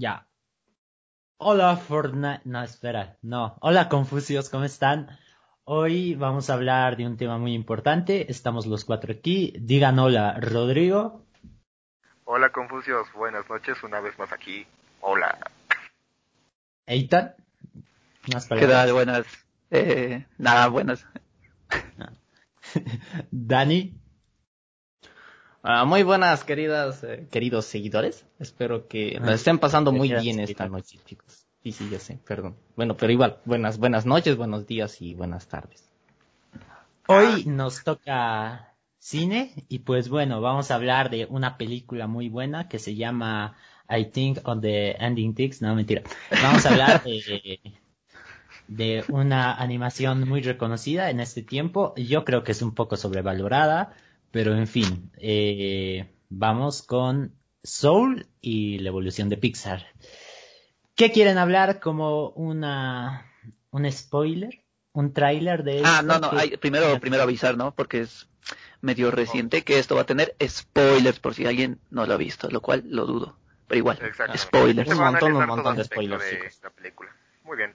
Ya. 0.00 0.26
Hola 1.36 1.76
Fortnite. 1.76 2.40
No, 2.44 2.62
espera. 2.62 3.18
No. 3.20 3.58
Hola 3.60 3.90
Confucios, 3.90 4.48
¿cómo 4.48 4.64
están? 4.64 5.10
Hoy 5.64 6.14
vamos 6.14 6.48
a 6.48 6.54
hablar 6.54 6.96
de 6.96 7.06
un 7.06 7.18
tema 7.18 7.36
muy 7.36 7.52
importante. 7.52 8.30
Estamos 8.32 8.64
los 8.64 8.86
cuatro 8.86 9.12
aquí. 9.12 9.52
Digan 9.60 9.98
hola, 9.98 10.38
Rodrigo. 10.40 11.26
Hola 12.24 12.48
Confucios, 12.48 13.12
buenas 13.12 13.46
noches, 13.50 13.82
una 13.82 14.00
vez 14.00 14.18
más 14.18 14.32
aquí. 14.32 14.66
Hola. 15.02 15.38
Eitan. 16.86 17.34
¿Qué 18.24 18.66
tal? 18.66 18.94
Buenas. 18.94 19.26
Eh, 19.70 20.24
nada, 20.38 20.68
buenas. 20.68 21.06
Dani. 23.30 23.99
Ah, 25.62 25.84
muy 25.84 26.02
buenas, 26.02 26.42
queridas, 26.44 27.04
eh, 27.04 27.26
queridos 27.30 27.66
seguidores. 27.66 28.24
Espero 28.38 28.88
que 28.88 29.20
nos 29.20 29.32
estén 29.32 29.58
pasando 29.58 29.92
muy 29.92 30.08
bien 30.08 30.40
esta 30.40 30.66
noche, 30.66 30.98
chicos. 31.04 31.46
Sí, 31.62 31.72
sí, 31.72 31.90
ya 31.90 31.98
sé, 31.98 32.18
perdón. 32.26 32.56
Bueno, 32.76 32.96
pero 32.96 33.12
igual, 33.12 33.40
buenas, 33.44 33.76
buenas 33.78 34.06
noches, 34.06 34.36
buenos 34.36 34.66
días 34.66 35.02
y 35.02 35.14
buenas 35.14 35.48
tardes. 35.48 35.92
Hoy 37.06 37.44
nos 37.44 37.84
toca 37.84 38.74
cine 38.98 39.52
y 39.68 39.80
pues 39.80 40.08
bueno, 40.08 40.40
vamos 40.40 40.70
a 40.70 40.76
hablar 40.76 41.10
de 41.10 41.26
una 41.26 41.58
película 41.58 42.06
muy 42.06 42.30
buena 42.30 42.68
que 42.68 42.78
se 42.78 42.94
llama 42.94 43.54
I 43.90 44.06
Think 44.06 44.38
on 44.44 44.62
the 44.62 44.92
Ending 44.92 45.34
Ticks. 45.34 45.60
No, 45.60 45.74
mentira. 45.74 46.02
Vamos 46.42 46.64
a 46.64 46.70
hablar 46.70 47.04
de, 47.04 47.60
de 48.68 49.04
una 49.08 49.52
animación 49.52 50.26
muy 50.26 50.40
reconocida 50.40 51.10
en 51.10 51.20
este 51.20 51.42
tiempo. 51.42 51.92
Yo 51.96 52.24
creo 52.24 52.44
que 52.44 52.52
es 52.52 52.62
un 52.62 52.74
poco 52.74 52.96
sobrevalorada 52.96 53.92
pero 54.30 54.54
en 54.54 54.66
fin, 54.66 55.10
eh, 55.18 56.10
vamos 56.28 56.82
con 56.82 57.34
Soul 57.62 58.26
y 58.40 58.78
la 58.78 58.88
evolución 58.88 59.28
de 59.28 59.36
Pixar. 59.36 59.86
¿Qué 60.94 61.12
quieren 61.12 61.38
hablar 61.38 61.80
como 61.80 62.30
una 62.30 63.26
un 63.70 63.90
spoiler? 63.90 64.62
¿Un 64.92 65.12
tráiler 65.12 65.62
de 65.62 65.82
Ah, 65.84 66.02
no, 66.02 66.18
no, 66.18 66.30
hay, 66.32 66.56
primero, 66.56 66.98
primero 67.00 67.22
avisar, 67.22 67.56
¿no? 67.56 67.74
Porque 67.74 68.00
es 68.00 68.28
medio 68.80 69.10
reciente 69.10 69.62
que 69.62 69.78
esto 69.78 69.94
va 69.94 70.02
a 70.02 70.06
tener 70.06 70.34
spoilers 70.42 71.20
por 71.20 71.34
si 71.34 71.46
alguien 71.46 71.80
no 71.90 72.06
lo 72.06 72.14
ha 72.14 72.16
visto, 72.16 72.50
lo 72.50 72.60
cual 72.60 72.82
lo 72.86 73.06
dudo. 73.06 73.38
Pero 73.68 73.78
igual, 73.78 73.98
spoilers. 74.36 74.90
Un 74.90 74.98
montón, 74.98 75.36
un 75.36 75.46
montón 75.46 75.76
de 75.76 75.84
spoilers. 75.84 76.24
De 76.24 76.50
la 76.62 76.70
película. 76.70 77.14
Muy 77.44 77.56
bien. 77.56 77.74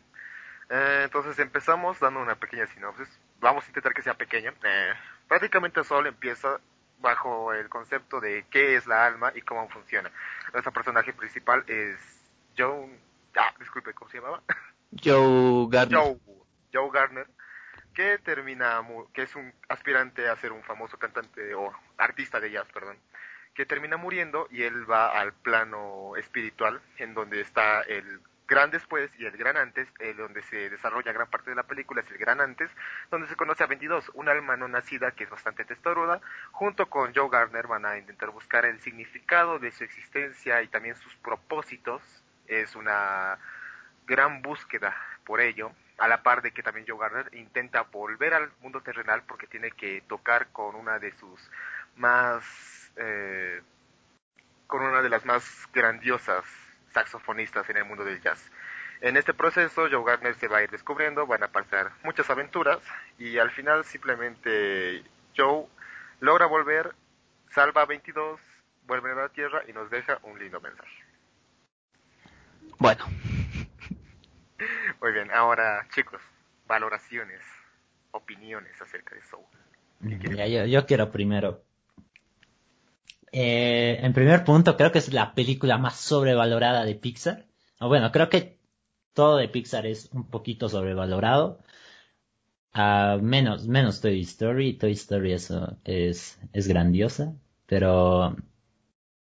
Eh, 0.70 1.02
entonces 1.06 1.40
empezamos 1.40 2.00
dando 2.00 2.20
una 2.20 2.36
pequeña 2.36 2.68
sinopsis. 2.68 3.08
Vamos 3.40 3.64
a 3.64 3.68
intentar 3.68 3.94
que 3.94 4.02
sea 4.02 4.16
pequeña. 4.16 4.54
Eh, 4.64 4.94
prácticamente 5.28 5.84
solo 5.84 6.10
empieza 6.10 6.60
bajo 7.00 7.54
el 7.54 7.70
concepto 7.70 8.20
de 8.20 8.46
qué 8.50 8.76
es 8.76 8.88
la 8.88 9.06
alma 9.06 9.32
y 9.36 9.42
cómo 9.42 9.68
funciona. 9.70 10.12
Nuestro 10.54 10.72
personaje 10.72 11.14
principal 11.14 11.64
es 11.68 11.98
Joe, 12.58 12.90
ah, 13.36 13.54
disculpe, 13.60 13.94
¿cómo 13.94 14.10
se 14.10 14.18
llamaba? 14.18 14.42
Joe 15.04 15.68
Gardner. 15.70 16.00
Joe, 16.00 16.18
Joe 16.74 16.90
Gardner, 16.92 17.28
que 17.94 18.18
termina, 18.20 18.82
que 19.14 19.24
es 19.24 19.36
un 19.36 19.54
aspirante 19.70 20.28
a 20.28 20.36
ser 20.38 20.52
un 20.52 20.64
famoso 20.64 20.98
cantante 20.98 21.54
o 21.54 21.72
artista 21.98 22.40
de 22.40 22.52
jazz, 22.52 22.68
perdón, 22.74 22.98
que 23.54 23.66
termina 23.66 23.98
muriendo 23.98 24.48
y 24.52 24.64
él 24.64 24.90
va 24.90 25.20
al 25.20 25.34
plano 25.34 26.16
espiritual 26.18 26.82
en 26.98 27.14
donde 27.14 27.42
está 27.42 27.82
el 27.82 28.20
gran 28.48 28.70
después 28.72 29.10
y 29.18 29.26
el 29.26 29.36
gran 29.38 29.58
antes, 29.58 29.88
eh, 30.00 30.14
donde 30.14 30.42
se 30.44 30.70
desarrolla 30.70 31.12
gran 31.12 31.30
parte 31.30 31.50
de 31.50 31.56
la 31.56 31.64
película, 31.64 32.02
es 32.02 32.12
el 32.12 32.18
gran 32.18 32.42
antes, 32.42 32.70
donde 33.10 33.28
se 33.28 33.36
conoce 33.36 33.64
a 33.64 33.68
22, 33.68 34.12
una 34.14 34.32
alma 34.32 34.56
no 34.56 34.68
nacida 34.68 35.12
que 35.12 35.24
es 35.24 35.30
bastante 35.30 35.66
testaruda, 35.66 36.22
junto 36.52 36.88
con 36.88 37.14
Joe 37.14 37.30
Gardner 37.30 37.68
van 37.68 37.86
a 37.86 37.98
intentar 37.98 38.30
buscar 38.30 38.66
el 38.66 38.80
significado 38.82 39.60
de 39.60 39.72
su 39.72 39.84
existencia 39.84 40.62
y 40.62 40.68
también 40.68 40.96
sus 40.96 41.16
propósitos, 41.16 42.02
es 42.48 42.76
una 42.76 43.40
gran 44.06 44.42
búsqueda 44.42 44.96
por 45.26 45.42
ello, 45.42 45.72
a 45.98 46.08
la 46.08 46.22
par 46.22 46.42
de 46.42 46.52
que 46.52 46.62
también 46.62 46.86
Joe 46.88 47.00
Gardner 47.00 47.34
intenta 47.34 47.82
volver 47.84 48.34
al 48.34 48.52
mundo 48.62 48.82
terrenal 48.82 49.24
porque 49.24 49.48
tiene 49.48 49.72
que 49.72 50.02
tocar 50.08 50.48
con 50.52 50.76
una 50.76 51.00
de 51.00 51.12
sus 51.14 51.52
más... 51.96 52.44
Eh, 52.98 53.62
con 54.68 54.82
una 54.82 55.04
de 55.04 55.10
las 55.10 55.24
más 55.26 55.70
grandiosas 55.72 56.44
saxofonistas 56.96 57.70
en 57.70 57.78
el 57.78 57.86
mundo 57.86 58.04
del 58.04 58.22
jazz. 58.22 58.50
En 59.02 59.18
este 59.18 59.34
proceso, 59.34 59.88
Joe 59.92 60.04
Gardner 60.04 60.34
se 60.36 60.48
va 60.48 60.60
a 60.60 60.64
ir 60.64 60.72
descubriendo, 60.72 61.28
van 61.28 61.44
a 61.44 61.50
pasar 61.50 61.92
muchas 62.04 62.30
aventuras 62.30 62.80
y 63.20 63.38
al 63.38 63.52
final 63.52 63.84
simplemente 63.84 65.04
Joe 65.38 65.66
logra 66.22 66.46
volver, 66.46 66.96
salva 67.52 67.82
a 67.82 67.86
22, 67.86 68.40
vuelve 68.88 69.12
a 69.12 69.16
la 69.16 69.30
Tierra 69.30 69.62
y 69.68 69.74
nos 69.74 69.90
deja 69.90 70.20
un 70.24 70.40
lindo 70.40 70.62
mensaje. 70.62 71.04
Bueno. 72.80 73.06
Muy 75.02 75.12
bien, 75.12 75.30
ahora 75.32 75.86
chicos, 75.94 76.22
valoraciones, 76.66 77.42
opiniones 78.12 78.82
acerca 78.82 79.14
de 79.14 79.22
Soul. 79.24 79.44
yo, 80.00 80.66
yo 80.66 80.86
quiero 80.86 81.12
primero 81.12 81.62
eh, 83.38 84.00
en 84.02 84.14
primer 84.14 84.46
punto, 84.46 84.78
creo 84.78 84.94
que 84.94 85.00
es 85.00 85.12
la 85.12 85.34
película 85.36 85.78
más 85.78 85.98
sobrevalorada 85.98 86.86
de 86.86 86.96
Pixar. 86.96 87.46
O 87.82 87.90
bueno, 87.90 88.10
creo 88.14 88.30
que 88.30 88.60
todo 89.14 89.36
de 89.36 89.50
Pixar 89.50 89.86
es 89.86 90.10
un 90.14 90.30
poquito 90.30 90.70
sobrevalorado. 90.70 91.60
Menos, 93.22 93.68
menos 93.68 94.00
Toy 94.00 94.22
Story. 94.22 94.78
Toy 94.78 94.94
Story 94.94 95.34
eso 95.34 95.78
es, 95.84 96.40
es 96.54 96.68
grandiosa. 96.70 97.36
Pero 97.66 98.38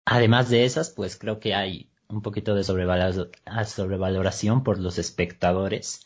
además 0.04 0.50
de 0.50 0.66
esas, 0.66 0.90
pues 0.90 1.18
creo 1.18 1.40
que 1.40 1.56
hay 1.56 1.90
un 2.10 2.22
poquito 2.22 2.54
de 2.54 2.66
sobrevaloración 2.66 4.64
por 4.64 4.78
los 4.78 4.98
espectadores. 4.98 6.06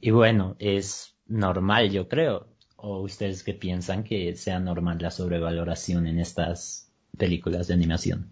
Y 0.00 0.10
bueno, 0.10 0.56
es 0.58 1.16
normal, 1.26 1.90
yo 1.92 2.08
creo. 2.08 2.48
¿O 2.76 3.00
ustedes 3.02 3.44
qué 3.44 3.54
piensan 3.54 4.02
que 4.02 4.34
sea 4.34 4.58
normal 4.58 4.98
la 5.00 5.12
sobrevaloración 5.12 6.08
en 6.08 6.18
estas 6.18 6.85
películas 7.16 7.66
de 7.68 7.74
animación. 7.74 8.30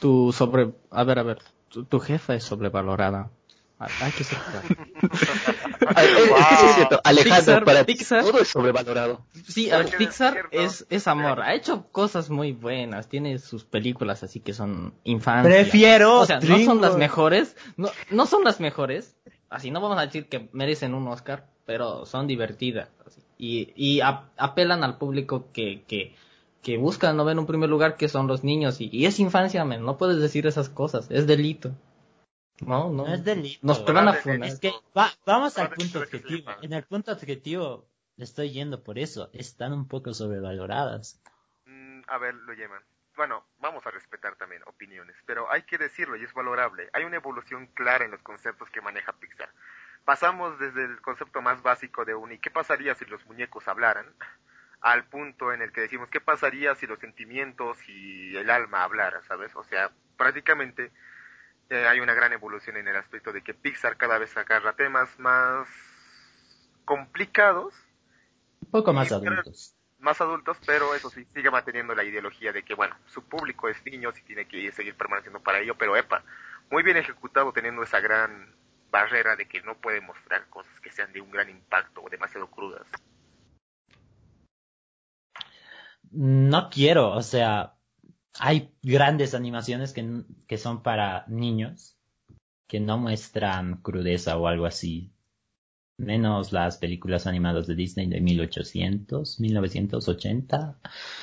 Tu 0.00 0.32
sobre, 0.32 0.72
a 0.90 1.04
ver, 1.04 1.18
a 1.18 1.22
ver, 1.22 1.38
tu, 1.68 2.00
jefa 2.00 2.34
es 2.34 2.44
sobrevalorada. 2.44 3.30
Hay 3.78 4.12
que 4.12 4.24
ser 4.24 4.38
Es 4.38 5.08
que 6.58 6.66
es 6.66 6.74
cierto, 6.74 7.00
Alejandro, 7.04 7.64
para 7.64 7.84
Pixar, 7.84 8.22
todo 8.22 8.40
es 8.40 8.48
sobrevalorado. 8.48 9.26
Sí, 9.46 9.70
Pixar 9.98 10.48
es, 10.52 10.86
es 10.88 11.06
amor. 11.06 11.42
Ha 11.42 11.54
hecho 11.54 11.88
cosas 11.90 12.30
muy 12.30 12.52
buenas. 12.52 13.08
Tiene 13.08 13.38
sus 13.38 13.64
películas 13.64 14.22
así 14.22 14.40
que 14.40 14.54
son 14.54 14.94
infantes. 15.04 15.52
Prefiero. 15.52 16.20
O 16.20 16.26
sea, 16.26 16.40
no 16.40 16.58
son 16.60 16.80
las 16.80 16.96
mejores. 16.96 17.56
No, 17.76 17.90
no 18.10 18.26
son 18.26 18.44
las 18.44 18.60
mejores. 18.60 19.16
Así 19.50 19.70
no 19.70 19.80
vamos 19.80 19.98
a 19.98 20.06
decir 20.06 20.28
que 20.28 20.48
merecen 20.52 20.94
un 20.94 21.06
Oscar, 21.08 21.46
pero 21.66 22.06
son 22.06 22.26
divertidas. 22.26 22.88
Y, 23.36 23.72
y 23.76 24.00
apelan 24.00 24.84
al 24.84 24.98
público 24.98 25.48
que, 25.52 25.82
que, 25.86 26.14
que 26.64 26.78
buscan 26.78 27.16
no 27.16 27.24
ven 27.24 27.38
un 27.38 27.46
primer 27.46 27.68
lugar 27.68 27.96
que 27.96 28.08
son 28.08 28.26
los 28.26 28.42
niños 28.42 28.80
y, 28.80 29.06
es 29.06 29.20
infancia, 29.20 29.64
men, 29.64 29.84
no 29.84 29.96
puedes 29.98 30.20
decir 30.20 30.46
esas 30.46 30.68
cosas, 30.68 31.10
es 31.10 31.26
delito. 31.26 31.76
No, 32.60 32.90
no, 32.90 33.06
no 33.06 33.14
es 33.14 33.24
delito. 33.24 33.66
Nos 33.66 33.84
van 33.84 34.08
a 34.08 34.14
funar. 34.14 34.48
Es 34.48 34.58
que 34.58 34.72
vamos 35.26 35.58
al 35.58 35.70
punto 35.70 36.00
objetivo. 36.00 36.50
En 36.62 36.72
el 36.72 36.84
punto 36.84 37.12
objetivo 37.12 37.86
le 38.16 38.24
estoy 38.24 38.50
yendo 38.50 38.82
por 38.82 38.98
eso, 38.98 39.30
están 39.32 39.72
un 39.72 39.86
poco 39.86 40.14
sobrevaloradas. 40.14 41.20
Mm, 41.66 42.02
a 42.08 42.18
ver, 42.18 42.34
lo 42.34 42.54
llaman. 42.54 42.82
Bueno, 43.16 43.44
vamos 43.58 43.86
a 43.86 43.90
respetar 43.90 44.34
también 44.36 44.62
opiniones, 44.66 45.16
pero 45.26 45.50
hay 45.52 45.62
que 45.62 45.78
decirlo 45.78 46.16
y 46.16 46.24
es 46.24 46.32
valorable. 46.32 46.88
Hay 46.92 47.04
una 47.04 47.16
evolución 47.16 47.68
clara 47.68 48.04
en 48.04 48.10
los 48.10 48.22
conceptos 48.22 48.70
que 48.70 48.80
maneja 48.80 49.12
Pixar. 49.12 49.50
Pasamos 50.04 50.58
desde 50.58 50.84
el 50.84 51.00
concepto 51.00 51.40
más 51.40 51.62
básico 51.62 52.04
de 52.04 52.14
un 52.14 52.32
¿y 52.32 52.38
qué 52.38 52.50
pasaría 52.50 52.94
si 52.94 53.04
los 53.04 53.24
muñecos 53.26 53.68
hablaran? 53.68 54.06
Al 54.84 55.04
punto 55.04 55.50
en 55.50 55.62
el 55.62 55.72
que 55.72 55.80
decimos, 55.80 56.10
¿qué 56.10 56.20
pasaría 56.20 56.74
si 56.74 56.86
los 56.86 56.98
sentimientos 56.98 57.78
y 57.88 58.36
el 58.36 58.50
alma 58.50 58.84
hablaran, 58.84 59.22
¿sabes? 59.22 59.50
O 59.56 59.64
sea, 59.64 59.90
prácticamente 60.18 60.92
eh, 61.70 61.86
hay 61.88 62.00
una 62.00 62.12
gran 62.12 62.34
evolución 62.34 62.76
en 62.76 62.86
el 62.88 62.96
aspecto 62.96 63.32
de 63.32 63.40
que 63.40 63.54
Pixar 63.54 63.96
cada 63.96 64.18
vez 64.18 64.36
agarra 64.36 64.74
temas 64.74 65.08
más 65.18 65.66
complicados. 66.84 67.72
Un 68.60 68.70
poco 68.72 68.92
más 68.92 69.10
adultos. 69.10 69.74
Más 70.00 70.20
adultos, 70.20 70.58
pero 70.66 70.94
eso 70.94 71.08
sí, 71.08 71.26
sigue 71.34 71.50
manteniendo 71.50 71.94
la 71.94 72.04
ideología 72.04 72.52
de 72.52 72.62
que, 72.62 72.74
bueno, 72.74 72.94
su 73.06 73.24
público 73.24 73.70
es 73.70 73.82
niño 73.86 74.12
y 74.14 74.20
tiene 74.20 74.46
que 74.46 74.70
seguir 74.70 74.94
permaneciendo 74.96 75.40
para 75.40 75.60
ello, 75.60 75.76
pero 75.78 75.96
epa, 75.96 76.22
muy 76.70 76.82
bien 76.82 76.98
ejecutado 76.98 77.54
teniendo 77.54 77.82
esa 77.82 78.00
gran 78.00 78.54
barrera 78.90 79.34
de 79.34 79.48
que 79.48 79.62
no 79.62 79.76
puede 79.76 80.02
mostrar 80.02 80.46
cosas 80.50 80.78
que 80.80 80.90
sean 80.92 81.10
de 81.14 81.22
un 81.22 81.30
gran 81.30 81.48
impacto 81.48 82.02
o 82.02 82.10
demasiado 82.10 82.50
crudas. 82.50 82.86
No 86.14 86.70
quiero, 86.70 87.12
o 87.12 87.22
sea, 87.22 87.74
hay 88.38 88.70
grandes 88.82 89.34
animaciones 89.34 89.92
que, 89.92 90.22
que 90.46 90.58
son 90.58 90.82
para 90.82 91.24
niños, 91.28 91.96
que 92.66 92.80
no 92.80 92.98
muestran 92.98 93.82
crudeza 93.82 94.36
o 94.36 94.46
algo 94.46 94.66
así. 94.66 95.10
Menos 95.96 96.52
las 96.52 96.78
películas 96.78 97.28
animadas 97.28 97.68
de 97.68 97.76
Disney 97.76 98.08
de 98.08 98.20
1800, 98.20 99.38
1980, 99.38 100.78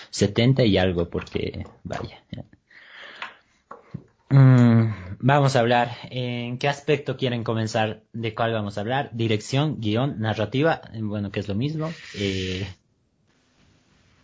70 0.10 0.64
y 0.64 0.78
algo, 0.78 1.10
porque, 1.10 1.66
vaya. 1.84 2.24
Mm, 4.30 5.18
vamos 5.20 5.58
a 5.58 5.60
hablar. 5.60 5.90
¿En 6.10 6.58
qué 6.58 6.70
aspecto 6.70 7.18
quieren 7.18 7.44
comenzar? 7.44 8.04
¿De 8.14 8.34
cuál 8.34 8.54
vamos 8.54 8.78
a 8.78 8.82
hablar? 8.82 9.10
Dirección, 9.12 9.82
guion, 9.82 10.22
narrativa. 10.22 10.82
Bueno, 11.02 11.32
que 11.32 11.42
es 11.42 11.50
lo 11.50 11.56
mismo. 11.56 11.92
Eh... 12.16 12.66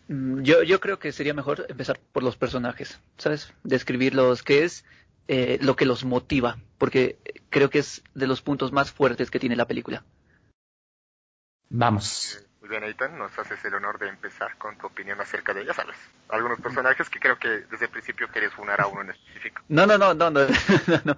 Mm, 0.08 0.42
yo, 0.42 0.64
yo 0.64 0.80
creo 0.80 1.00
que 1.00 1.12
sería 1.12 1.34
mejor 1.34 1.66
empezar 1.70 2.00
por 2.14 2.24
los 2.24 2.38
personajes, 2.38 3.00
¿sabes? 3.18 3.54
Describirlos, 3.64 4.44
qué 4.44 4.64
es 4.64 4.86
eh, 5.28 5.60
lo 5.62 5.76
que 5.76 5.86
los 5.86 6.06
motiva, 6.06 6.58
porque 6.78 7.18
creo 7.50 7.70
que 7.70 7.80
es 7.80 8.04
de 8.14 8.28
los 8.28 8.42
puntos 8.42 8.72
más 8.72 8.92
fuertes 8.92 9.30
que 9.30 9.40
tiene 9.40 9.56
la 9.56 9.68
película. 9.68 10.04
Vamos. 11.70 12.44
Muy 12.62 12.70
bien, 12.70 12.84
Ethan, 12.86 13.18
nos 13.18 13.38
haces 13.38 13.64
el 13.66 13.74
honor 13.76 14.00
de 14.00 14.08
empezar 14.08 14.58
con 14.58 14.78
tu 14.78 14.88
opinión 14.88 15.20
acerca 15.20 15.54
de, 15.54 15.66
ya 15.66 15.74
sabes, 15.74 15.98
algunos 16.30 16.60
personajes 16.60 17.10
que 17.10 17.20
creo 17.20 17.38
que 17.38 17.50
desde 17.70 17.86
el 17.86 17.92
principio 17.92 18.32
querías 18.32 18.54
funar 18.54 18.80
a 18.80 18.88
uno 18.88 19.02
en 19.02 19.10
específico. 19.12 19.62
No, 19.68 19.86
no, 19.86 19.98
no, 19.98 20.14
no, 20.14 20.32
no, 20.32 20.40
no. 21.04 21.18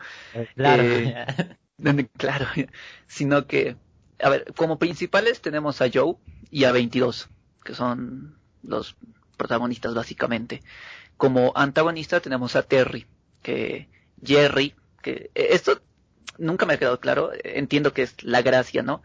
Claro. 0.55 0.83
Eh, 0.83 2.09
claro, 2.17 2.47
sino 3.07 3.45
que, 3.45 3.77
a 4.21 4.29
ver, 4.29 4.53
como 4.55 4.79
principales 4.79 5.41
tenemos 5.41 5.81
a 5.81 5.89
Joe 5.93 6.15
y 6.49 6.63
a 6.63 6.71
22, 6.71 7.29
que 7.63 7.75
son 7.75 8.38
los 8.63 8.95
protagonistas 9.37 9.93
básicamente. 9.93 10.61
Como 11.17 11.51
antagonista 11.55 12.19
tenemos 12.19 12.55
a 12.55 12.63
Terry, 12.63 13.05
que 13.41 13.87
Jerry, 14.23 14.75
que 15.01 15.31
eh, 15.35 15.47
esto 15.51 15.81
nunca 16.37 16.65
me 16.65 16.73
ha 16.73 16.79
quedado 16.79 16.99
claro, 16.99 17.31
entiendo 17.43 17.93
que 17.93 18.03
es 18.03 18.23
la 18.23 18.41
gracia, 18.41 18.83
¿no? 18.83 19.01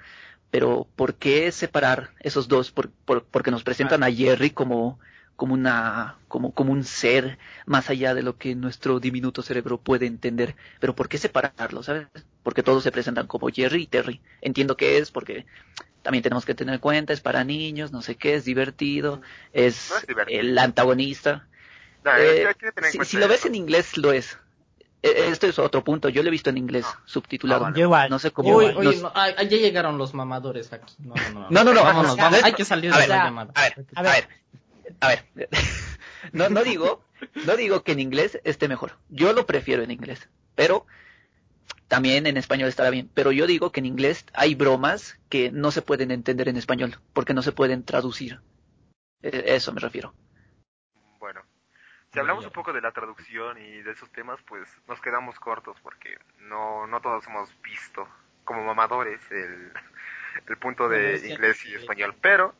Pero 0.51 0.87
¿por 0.97 1.15
qué 1.15 1.51
separar 1.51 2.11
esos 2.21 2.49
dos? 2.49 2.71
Por, 2.71 2.91
porque 3.25 3.51
nos 3.51 3.65
presentan 3.65 4.05
a 4.05 4.13
Jerry 4.13 4.51
como, 4.51 5.01
como 5.37 5.55
una, 5.55 6.19
como, 6.29 6.53
como 6.53 6.73
un 6.73 6.85
ser 6.85 7.39
más 7.67 7.91
allá 7.91 8.15
de 8.15 8.23
lo 8.23 8.37
que 8.39 8.55
nuestro 8.55 9.01
diminuto 9.01 9.43
cerebro 9.43 9.79
puede 9.79 10.07
entender. 10.07 10.55
Pero 10.81 10.95
¿por 10.95 11.09
qué 11.09 11.19
separarlo, 11.19 11.83
sabes? 11.83 12.07
Porque 12.45 12.63
todos 12.63 12.85
se 12.85 12.93
presentan 12.93 13.27
como 13.27 13.49
Jerry 13.49 13.83
y 13.83 13.87
Terry. 13.89 14.21
Entiendo 14.41 14.77
que 14.77 14.99
es 14.99 15.11
porque 15.11 15.47
también 16.03 16.23
tenemos 16.23 16.45
que 16.45 16.55
tener 16.55 16.75
en 16.75 16.81
cuenta, 16.81 17.13
es 17.13 17.21
para 17.21 17.43
niños, 17.43 17.91
no 17.91 18.03
sé 18.03 18.15
qué, 18.15 18.35
es 18.35 18.45
divertido, 18.45 19.23
es, 19.53 19.93
el 20.29 20.57
antagonista. 20.59 21.49
Eh, 22.19 22.47
si, 23.05 23.17
lo 23.17 23.27
ves 23.27 23.47
en 23.47 23.55
inglés, 23.55 23.97
lo 23.97 24.13
es. 24.13 24.39
E, 25.03 25.29
esto 25.29 25.47
es 25.47 25.59
otro 25.59 25.83
punto. 25.83 26.11
Yo 26.11 26.23
lo 26.23 26.29
he 26.29 26.31
visto 26.31 26.51
en 26.51 26.59
inglés, 26.59 26.87
subtitulado. 27.07 27.71
No 28.11 28.19
sé 28.19 28.31
cómo. 28.31 28.57
Uy, 28.57 28.75
ya 29.15 29.43
llegaron 29.45 29.97
los 29.97 30.13
mamadores 30.13 30.73
aquí. 30.75 30.95
No, 30.99 31.15
no, 31.33 31.65
no. 31.65 31.73
no, 31.73 31.83
Vámonos, 31.83 32.19
Hay 32.19 32.53
que 32.53 32.67
salir 32.67 32.93
de 32.93 33.07
la 33.09 33.25
llamada. 33.25 33.53
A 33.55 33.63
ver, 33.63 33.87
a 33.95 34.03
ver. 34.03 34.29
A 35.01 35.09
ver. 35.09 35.25
no, 36.33 36.51
no 36.51 36.63
digo, 36.63 37.03
no 37.47 37.57
digo 37.57 37.83
que 37.83 37.93
en 37.93 38.01
inglés 38.01 38.39
esté 38.45 38.69
mejor. 38.69 38.93
Yo 39.09 39.33
lo 39.33 39.47
prefiero 39.47 39.83
en 39.83 39.91
inglés. 39.91 40.29
Pero 40.55 40.87
también 41.89 42.27
en 42.27 42.37
español 42.37 42.69
estará 42.69 42.91
bien. 42.91 43.11
Pero 43.15 43.33
yo 43.33 43.47
digo 43.47 43.73
que 43.73 43.81
en 43.81 43.87
inglés 43.87 44.27
hay 44.35 44.55
bromas 44.55 45.19
que 45.29 45.51
no 45.51 45.71
se 45.71 45.83
pueden 45.83 46.11
entender 46.11 46.49
en 46.49 46.57
español 46.57 46.99
porque 47.13 47.35
no 47.35 47.43
se 47.43 47.53
pueden 47.53 47.85
traducir. 47.85 48.41
E, 49.23 49.55
eso 49.55 49.73
me 49.73 49.81
refiero. 49.81 50.15
Si 52.15 52.21
hablamos 52.21 52.45
un 52.45 52.53
poco 52.53 52.73
de 52.73 52.81
la 52.81 52.93
traducción 52.93 53.59
y 53.59 53.83
de 53.83 53.91
esos 53.91 54.09
temas, 54.13 54.41
pues 54.47 54.69
nos 54.87 55.01
quedamos 55.01 55.37
cortos 55.41 55.77
porque 55.83 56.17
no, 56.39 56.87
no 56.87 57.01
todos 57.01 57.27
hemos 57.27 57.51
visto 57.61 58.09
como 58.45 58.63
mamadores 58.63 59.21
el, 59.33 59.73
el 60.47 60.57
punto 60.59 60.89
de 60.89 61.17
inglés 61.29 61.67
y 61.67 61.75
español, 61.75 62.15
pero 62.21 62.55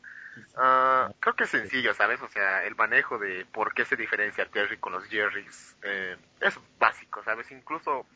uh, 0.57 1.15
creo 1.21 1.37
que 1.37 1.45
es 1.45 1.51
sencillo, 1.51 1.95
¿sabes? 1.95 2.21
O 2.21 2.29
sea, 2.29 2.65
el 2.65 2.75
manejo 2.75 3.17
de 3.17 3.47
por 3.53 3.75
qué 3.75 3.85
se 3.85 3.95
diferencia 3.95 4.45
Terry 4.47 4.77
con 4.79 4.93
los 4.93 5.05
Jerrys 5.05 5.77
eh, 5.83 6.17
es 6.41 6.59
básico, 6.81 7.23
¿sabes? 7.23 7.49
Incluso 7.53 8.09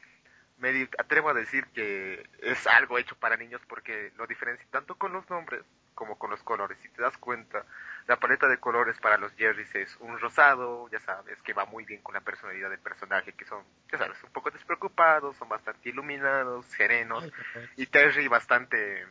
me 0.58 0.88
atrevo 0.98 1.30
a 1.30 1.34
decir 1.34 1.66
que 1.68 2.28
es 2.40 2.66
algo 2.66 2.98
hecho 2.98 3.16
para 3.16 3.36
niños 3.36 3.60
porque 3.68 4.12
lo 4.16 4.26
diferencia 4.26 4.66
tanto 4.70 4.96
con 4.96 5.12
los 5.12 5.28
nombres 5.30 5.62
como 5.94 6.16
con 6.16 6.30
los 6.30 6.42
colores. 6.42 6.78
Si 6.80 6.88
te 6.90 7.02
das 7.02 7.16
cuenta, 7.18 7.64
la 8.06 8.16
paleta 8.20 8.46
de 8.46 8.58
colores 8.58 8.96
para 9.00 9.18
los 9.18 9.32
Jerrys 9.34 9.74
es 9.74 9.96
un 9.98 10.18
rosado, 10.20 10.88
ya 10.90 11.00
sabes, 11.00 11.42
que 11.42 11.52
va 11.52 11.64
muy 11.64 11.84
bien 11.84 12.02
con 12.02 12.14
la 12.14 12.20
personalidad 12.20 12.70
del 12.70 12.78
personaje, 12.78 13.32
que 13.32 13.44
son, 13.44 13.64
ya 13.90 13.98
sabes, 13.98 14.22
un 14.22 14.30
poco 14.30 14.50
despreocupados, 14.50 15.36
son 15.36 15.48
bastante 15.48 15.88
iluminados, 15.88 16.66
serenos, 16.66 17.28
y 17.76 17.86
Terry 17.86 18.28
bastante, 18.28 19.06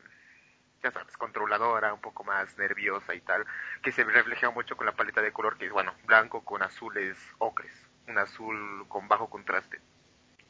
ya 0.82 0.92
sabes, 0.92 1.18
controladora, 1.18 1.94
un 1.94 2.00
poco 2.00 2.24
más 2.24 2.58
nerviosa 2.58 3.14
y 3.14 3.20
tal, 3.20 3.46
que 3.84 3.92
se 3.92 4.06
refleja 4.06 4.50
mucho 4.52 4.78
con 4.78 4.86
la 4.86 4.96
paleta 4.96 5.22
de 5.22 5.34
color 5.34 5.58
que 5.58 5.66
es, 5.66 5.72
bueno, 5.72 5.94
blanco 6.06 6.46
con 6.46 6.64
azules 6.64 7.18
ocres, 7.38 7.74
un 8.08 8.18
azul 8.18 8.86
con 8.88 9.10
bajo 9.10 9.30
contraste. 9.30 9.82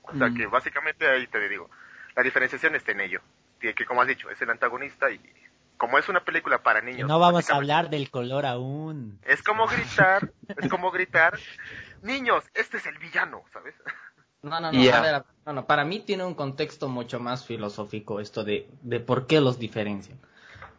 O 0.08 0.18
sea 0.18 0.30
que 0.30 0.48
mm. 0.48 0.52
básicamente 0.52 1.08
ahí 1.08 1.28
te 1.28 1.50
digo, 1.50 1.70
la 2.16 2.24
diferenciación 2.24 2.76
está 2.76 2.92
en 2.92 3.02
ello, 3.02 3.22
que 3.60 3.86
como 3.86 4.02
has 4.02 4.08
dicho, 4.08 4.30
es 4.30 4.42
el 4.42 4.50
antagonista 4.50 5.12
y 5.12 5.20
como 5.78 5.98
es 5.98 6.10
una 6.10 6.22
película 6.22 6.64
para 6.64 6.82
niños. 6.82 7.08
no 7.08 7.20
vamos 7.20 7.50
a 7.50 7.56
hablar 7.56 7.90
del 7.90 8.10
color 8.10 8.46
aún. 8.46 9.20
Es 9.24 9.44
como 9.44 9.68
gritar, 9.68 10.32
es 10.58 10.70
como 10.70 10.92
gritar, 10.92 11.38
niños, 12.02 12.44
este 12.54 12.78
es 12.78 12.86
el 12.88 12.98
villano, 12.98 13.44
¿sabes? 13.54 13.76
No, 14.42 14.60
no, 14.60 14.72
no, 14.72 14.94
a 14.94 15.02
ver, 15.02 15.24
no, 15.46 15.54
no, 15.54 15.66
para 15.66 15.84
mí 15.84 16.00
tiene 16.00 16.24
un 16.24 16.36
contexto 16.36 16.88
mucho 16.88 17.20
más 17.20 17.46
filosófico 17.46 18.20
esto 18.20 18.44
de, 18.44 18.70
de 18.82 19.00
por 19.00 19.28
qué 19.28 19.42
los 19.42 19.60
diferencian. 19.60 20.20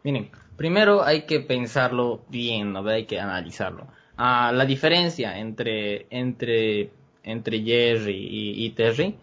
Miren, 0.03 0.31
primero 0.55 1.03
hay 1.03 1.25
que 1.25 1.41
pensarlo 1.41 2.25
bien, 2.29 2.71
¿no? 2.71 2.87
Hay 2.87 3.05
que 3.05 3.19
analizarlo. 3.19 3.87
Ah, 4.17 4.51
la 4.53 4.65
diferencia 4.65 5.37
entre, 5.37 6.07
entre, 6.09 6.91
entre 7.23 7.61
Jerry 7.61 8.15
y, 8.15 8.65
y 8.65 8.69
Terry, 8.71 9.17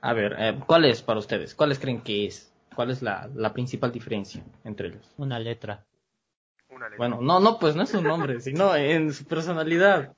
a 0.00 0.12
ver, 0.12 0.36
eh, 0.38 0.60
¿cuál 0.66 0.84
es 0.84 1.02
para 1.02 1.18
ustedes? 1.18 1.54
¿Cuáles 1.54 1.78
creen 1.78 2.02
que 2.02 2.26
es? 2.26 2.52
¿Cuál 2.74 2.90
es 2.90 3.02
la, 3.02 3.52
principal 3.52 3.90
diferencia 3.90 4.42
entre 4.64 4.88
ellos? 4.88 5.12
Una 5.16 5.38
letra. 5.38 5.84
Bueno, 6.96 7.20
no, 7.20 7.40
no, 7.40 7.58
pues 7.58 7.74
no 7.74 7.82
es 7.82 7.92
un 7.94 8.04
nombre, 8.04 8.40
sino 8.40 8.76
en 8.76 9.12
su 9.12 9.24
personalidad. 9.24 10.14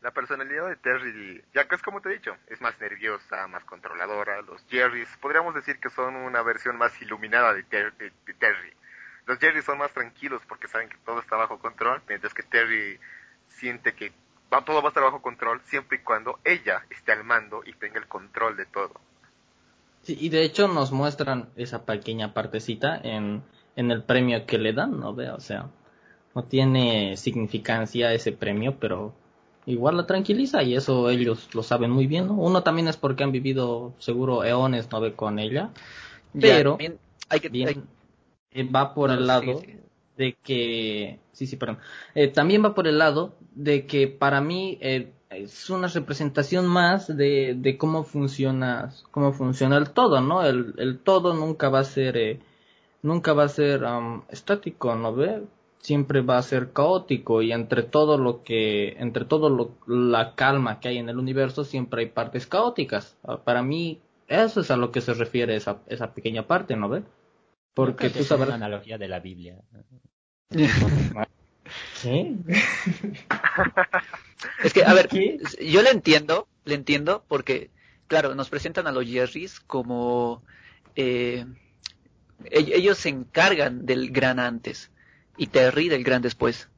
La 0.00 0.12
personalidad 0.12 0.68
de 0.68 0.76
Terry, 0.76 1.44
ya 1.52 1.68
que 1.68 1.74
es 1.74 1.82
como 1.82 2.00
te 2.00 2.08
he 2.08 2.12
dicho, 2.12 2.34
es 2.46 2.62
más 2.62 2.80
nerviosa, 2.80 3.46
más 3.48 3.62
controladora. 3.64 4.40
Los 4.40 4.64
Jerrys, 4.70 5.08
podríamos 5.20 5.54
decir 5.54 5.78
que 5.78 5.90
son 5.90 6.16
una 6.16 6.40
versión 6.40 6.78
más 6.78 7.00
iluminada 7.02 7.52
de, 7.52 7.64
Terry. 7.64 8.72
Los 9.26 9.38
Jerrys 9.38 9.66
son 9.66 9.76
más 9.76 9.92
tranquilos 9.92 10.40
porque 10.48 10.68
saben 10.68 10.88
que 10.88 10.96
todo 11.04 11.20
está 11.20 11.36
bajo 11.36 11.58
control, 11.58 12.00
mientras 12.08 12.32
que 12.32 12.42
Terry 12.42 12.98
siente 13.48 13.92
que 13.92 14.12
va, 14.52 14.64
todo 14.64 14.82
va 14.82 14.88
a 14.88 14.88
estar 14.88 15.02
bajo 15.02 15.22
control 15.22 15.60
siempre 15.66 15.98
y 15.98 16.04
cuando 16.04 16.38
ella 16.44 16.84
esté 16.90 17.12
al 17.12 17.24
mando 17.24 17.62
y 17.64 17.72
tenga 17.74 17.98
el 17.98 18.06
control 18.06 18.56
de 18.56 18.66
todo. 18.66 18.94
Sí, 20.02 20.16
y 20.18 20.28
de 20.30 20.44
hecho 20.44 20.68
nos 20.68 20.92
muestran 20.92 21.50
esa 21.56 21.84
pequeña 21.84 22.32
partecita 22.32 22.98
en, 23.02 23.42
en 23.76 23.90
el 23.90 24.02
premio 24.02 24.46
que 24.46 24.58
le 24.58 24.72
dan, 24.72 24.98
¿no 24.98 25.14
ve? 25.14 25.30
O 25.30 25.40
sea, 25.40 25.68
no 26.34 26.44
tiene 26.44 27.16
significancia 27.16 28.12
ese 28.12 28.32
premio, 28.32 28.76
pero 28.78 29.14
igual 29.66 29.96
la 29.96 30.06
tranquiliza 30.06 30.62
y 30.62 30.74
eso 30.74 31.10
ellos 31.10 31.48
lo 31.54 31.62
saben 31.62 31.90
muy 31.90 32.06
bien, 32.06 32.28
¿no? 32.28 32.34
Uno 32.34 32.62
también 32.62 32.88
es 32.88 32.96
porque 32.96 33.24
han 33.24 33.32
vivido 33.32 33.94
seguro 33.98 34.44
eones, 34.44 34.90
¿no 34.90 35.00
ve? 35.00 35.14
Con 35.14 35.38
ella, 35.38 35.70
pero 36.38 36.78
hay 37.28 37.40
que, 37.40 37.82
eh, 38.52 38.64
va 38.64 38.94
por 38.94 39.10
el 39.10 39.26
lado 39.26 39.62
de 40.20 40.36
que, 40.42 41.18
sí, 41.32 41.46
sí, 41.46 41.56
perdón, 41.56 41.78
eh, 42.14 42.28
también 42.28 42.62
va 42.62 42.74
por 42.74 42.86
el 42.86 42.98
lado 42.98 43.36
de 43.54 43.86
que 43.86 44.06
para 44.06 44.42
mí 44.42 44.76
eh, 44.82 45.12
es 45.30 45.70
una 45.70 45.88
representación 45.88 46.66
más 46.66 47.08
de, 47.16 47.54
de 47.56 47.78
cómo 47.78 48.04
funciona 48.04 48.92
cómo 49.10 49.32
funciona 49.32 49.78
el 49.78 49.90
todo 49.90 50.20
no 50.20 50.44
el, 50.44 50.74
el 50.76 50.98
todo 50.98 51.32
nunca 51.32 51.70
va 51.70 51.80
a 51.80 51.84
ser 51.84 52.16
eh, 52.18 52.40
nunca 53.02 53.32
va 53.32 53.44
a 53.44 53.48
ser 53.48 53.82
estático 54.28 54.94
no 54.94 55.14
ve 55.14 55.42
siempre 55.78 56.20
va 56.20 56.36
a 56.36 56.42
ser 56.42 56.72
caótico 56.72 57.40
y 57.40 57.52
entre 57.52 57.82
todo 57.82 58.18
lo 58.18 58.42
que 58.42 58.96
entre 58.98 59.24
todo 59.24 59.48
lo, 59.48 59.76
la 59.86 60.34
calma 60.34 60.80
que 60.80 60.88
hay 60.88 60.98
en 60.98 61.08
el 61.08 61.18
universo 61.18 61.64
siempre 61.64 62.02
hay 62.02 62.08
partes 62.10 62.46
caóticas. 62.46 63.16
Ah, 63.24 63.38
para 63.38 63.62
mí 63.62 64.00
eso 64.28 64.60
es 64.60 64.70
a 64.70 64.76
lo 64.76 64.92
que 64.92 65.00
se 65.00 65.14
refiere 65.14 65.56
esa 65.56 65.78
esa 65.86 66.12
pequeña 66.12 66.46
parte 66.46 66.76
no 66.76 66.90
ve 66.90 67.02
porque 67.72 68.10
tú 68.10 68.22
sabes 68.24 68.48
la 68.48 68.56
analogía 68.56 68.98
de 68.98 69.08
la 69.08 69.20
Biblia 69.20 69.56
¿Qué? 70.50 70.68
es 74.64 74.72
que, 74.72 74.84
a 74.84 74.94
ver, 74.94 75.08
yo 75.60 75.82
le 75.82 75.90
entiendo, 75.90 76.48
le 76.64 76.74
entiendo, 76.74 77.24
porque, 77.28 77.70
claro, 78.08 78.34
nos 78.34 78.50
presentan 78.50 78.86
a 78.86 78.92
los 78.92 79.06
Jerrys 79.06 79.60
como 79.60 80.42
eh, 80.96 81.46
ellos 82.50 82.98
se 82.98 83.10
encargan 83.10 83.86
del 83.86 84.10
gran 84.10 84.40
antes 84.40 84.90
y 85.36 85.48
Terry 85.48 85.88
del 85.88 86.04
gran 86.04 86.22
después. 86.22 86.68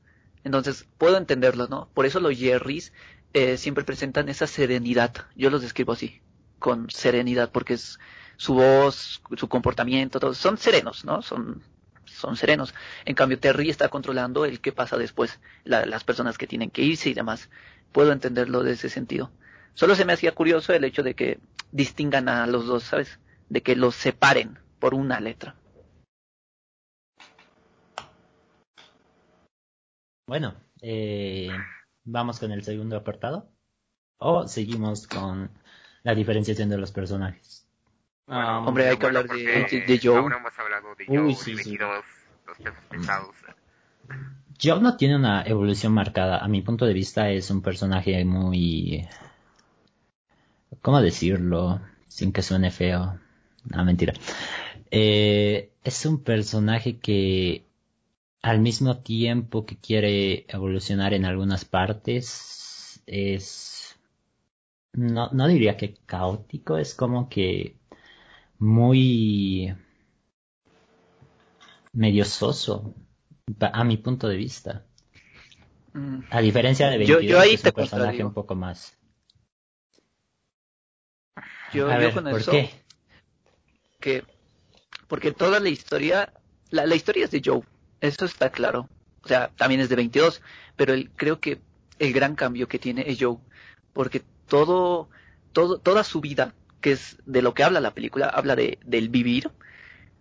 Entonces, 0.45 0.87
puedo 0.99 1.17
entenderlo, 1.17 1.69
¿no? 1.69 1.89
Por 1.95 2.05
eso 2.05 2.21
los 2.21 2.37
Jerrys 2.37 2.93
eh, 3.33 3.57
siempre 3.57 3.85
presentan 3.85 4.29
esa 4.29 4.47
serenidad. 4.47 5.27
Yo 5.37 5.51
los 5.51 5.63
describo 5.63 5.93
así, 5.93 6.21
con 6.59 6.91
serenidad, 6.91 7.53
porque 7.53 7.75
es 7.75 7.99
su 8.37 8.55
voz, 8.55 9.23
su 9.37 9.49
comportamiento, 9.49 10.21
todos 10.21 10.39
son 10.39 10.59
serenos, 10.59 11.05
¿no? 11.05 11.23
Son 11.23 11.63
son 12.05 12.37
serenos. 12.37 12.75
En 13.05 13.15
cambio, 13.15 13.39
Terry 13.39 13.71
está 13.71 13.89
controlando 13.89 14.45
el 14.45 14.61
qué 14.61 14.73
pasa 14.73 14.97
después, 14.97 15.41
las 15.65 16.05
personas 16.05 16.39
que 16.39 16.47
tienen 16.47 16.71
que 16.71 16.83
irse 16.83 17.11
y 17.11 17.15
demás. 17.15 17.51
Puedo 17.93 18.13
entenderlo 18.13 18.63
de 18.63 18.73
ese 18.73 18.89
sentido. 18.89 19.31
Solo 19.75 19.95
se 19.95 20.05
me 20.05 20.13
hacía 20.13 20.35
curioso 20.35 20.73
el 20.73 20.85
hecho 20.85 21.03
de 21.03 21.15
que 21.15 21.39
distingan 21.71 22.29
a 22.29 22.47
los 22.47 22.67
dos, 22.67 22.85
¿sabes? 22.85 23.19
De 23.49 23.63
que 23.63 23.77
los 23.77 23.95
separen 23.95 24.59
por 24.79 24.95
una 24.95 25.21
letra. 25.21 25.57
Bueno, 30.27 30.55
eh, 30.81 31.51
vamos 32.05 32.39
con 32.39 32.53
el 32.53 32.63
segundo 32.63 32.97
apartado. 32.97 33.51
O 34.19 34.47
seguimos 34.47 35.07
con 35.07 35.51
la 36.03 36.15
diferenciación 36.15 36.69
de 36.69 36.79
los 36.79 36.93
personajes. 36.93 37.62
Ah, 38.35 38.65
Hombre, 38.67 38.89
hay 38.89 38.97
que 38.97 39.05
Bueno, 39.05 39.19
hablar 39.21 39.37
de, 39.37 39.45
de, 39.45 39.81
de 39.87 40.01
Joe. 40.03 40.17
Aún 40.17 40.31
no 40.31 40.39
hemos 40.39 40.59
hablado 40.59 40.95
de 40.95 41.05
Uy, 41.07 41.17
Joe, 41.19 41.35
sí, 41.35 41.51
sí. 41.59 41.77
22, 41.77 42.05
los 42.65 42.75
pesados. 42.89 43.35
Joe 44.61 44.81
no 44.81 44.97
tiene 44.97 45.17
una 45.17 45.43
evolución 45.43 45.93
marcada. 45.93 46.39
A 46.39 46.49
mi 46.49 46.63
punto 46.63 46.87
de 46.87 46.95
vista 46.95 47.29
es 47.29 47.51
un 47.51 47.61
personaje 47.61 48.25
muy... 48.25 49.07
¿Cómo 50.81 51.03
decirlo? 51.03 51.83
Sin 52.09 52.33
que 52.33 52.41
suene 52.41 52.71
feo. 52.71 53.21
No, 53.65 53.85
mentira. 53.85 54.15
Eh, 54.91 55.71
es 55.85 56.07
un 56.07 56.23
personaje 56.25 56.99
que 57.01 57.67
al 58.41 58.61
mismo 58.61 58.97
tiempo 58.99 59.67
que 59.67 59.77
quiere 59.77 60.47
evolucionar 60.49 61.13
en 61.13 61.27
algunas 61.27 61.67
partes, 61.67 63.03
es... 63.05 63.99
No, 64.95 65.29
no 65.33 65.49
diría 65.49 65.77
que 65.77 65.97
caótico, 66.07 66.79
es 66.79 66.95
como 66.95 67.29
que 67.29 67.77
muy 68.63 69.75
medio 71.93 72.25
soso, 72.25 72.95
a 73.61 73.85
mi 73.85 73.97
punto 73.97 74.29
de 74.29 74.37
vista. 74.37 74.87
Mm, 75.95 76.21
A 76.31 76.41
diferencia 76.41 76.89
de 76.89 76.99
Yo- 77.05 77.19
22, 77.21 77.31
yo 77.31 77.41
ahí 77.41 77.55
es 77.55 77.63
te 77.63 77.69
un 77.71 77.75
personaje 77.75 78.25
un 78.25 78.33
poco 78.33 78.55
más. 78.55 78.97
Yo, 81.75 81.91
a 81.91 81.95
yo 81.95 81.99
ver, 81.99 82.15
con 82.15 82.25
¿por 82.29 82.41
eso, 82.41 82.53
qué? 82.53 82.71
que 84.01 84.25
porque 85.09 85.33
toda 85.33 85.61
la 85.61 85.69
historia, 85.69 86.33
la, 86.71 86.87
la 86.87 86.95
historia 86.95 87.25
es 87.25 87.31
de 87.33 87.43
Joe, 87.45 87.63
eso 88.01 88.25
está 88.25 88.51
claro. 88.51 88.89
O 89.25 89.29
sea, 89.29 89.49
también 89.57 89.81
es 89.81 89.89
de 89.89 89.97
22, 89.97 90.41
pero 90.77 90.95
el, 90.95 91.11
creo 91.11 91.41
que 91.41 91.61
el 91.99 92.13
gran 92.13 92.35
cambio 92.35 92.69
que 92.69 92.79
tiene 92.79 93.05
es 93.07 93.19
Joe, 93.21 93.39
porque 93.93 94.23
todo, 94.49 95.09
todo, 95.53 95.79
toda 95.79 96.05
su 96.05 96.21
vida, 96.21 96.55
que 96.83 96.93
es 96.93 97.17
de 97.25 97.41
lo 97.41 97.55
que 97.55 97.65
habla 97.65 97.81
la 97.81 97.95
película, 97.95 98.27
habla 98.27 98.55
de, 98.57 98.79
del 98.85 99.09
vivir, 99.09 99.51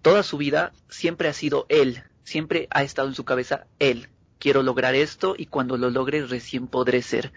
toda 0.01 0.23
su 0.23 0.37
vida 0.37 0.71
siempre 0.89 1.27
ha 1.27 1.33
sido 1.33 1.65
él, 1.67 2.03
siempre 2.23 2.67
ha 2.71 2.83
estado 2.83 3.09
en 3.09 3.15
su 3.15 3.25
cabeza 3.25 3.67
él. 3.79 4.07
Quiero 4.39 4.63
lograr 4.63 4.95
esto 4.95 5.35
y 5.37 5.47
cuando 5.47 5.77
lo 5.77 5.89
logre 5.89 6.25
recién 6.25 6.67
podré 6.67 7.01
ser. 7.01 7.33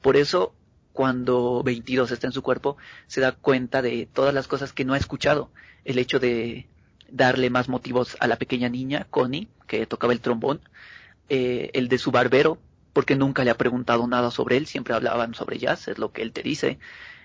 Por 0.00 0.16
eso, 0.16 0.54
cuando 0.92 1.62
22 1.62 2.10
está 2.10 2.26
en 2.26 2.32
su 2.32 2.42
cuerpo, 2.42 2.76
se 3.06 3.20
da 3.20 3.32
cuenta 3.32 3.82
de 3.82 4.08
todas 4.12 4.32
las 4.32 4.48
cosas 4.48 4.72
que 4.72 4.84
no 4.84 4.94
ha 4.94 4.98
escuchado. 4.98 5.50
El 5.84 5.98
hecho 5.98 6.18
de 6.18 6.66
darle 7.10 7.50
más 7.50 7.68
motivos 7.68 8.16
a 8.20 8.26
la 8.26 8.36
pequeña 8.36 8.68
niña, 8.68 9.06
Connie, 9.10 9.48
que 9.66 9.86
tocaba 9.86 10.12
el 10.12 10.20
trombón, 10.20 10.60
eh, 11.28 11.70
el 11.74 11.88
de 11.88 11.98
su 11.98 12.10
barbero, 12.10 12.58
porque 12.92 13.16
nunca 13.16 13.44
le 13.44 13.50
ha 13.50 13.56
preguntado 13.56 14.06
nada 14.08 14.30
sobre 14.30 14.56
él, 14.56 14.66
siempre 14.66 14.94
hablaban 14.94 15.34
sobre 15.34 15.58
jazz, 15.58 15.88
es 15.88 15.98
lo 15.98 16.12
que 16.12 16.22
él 16.22 16.32
te 16.32 16.42
dice. 16.42 16.78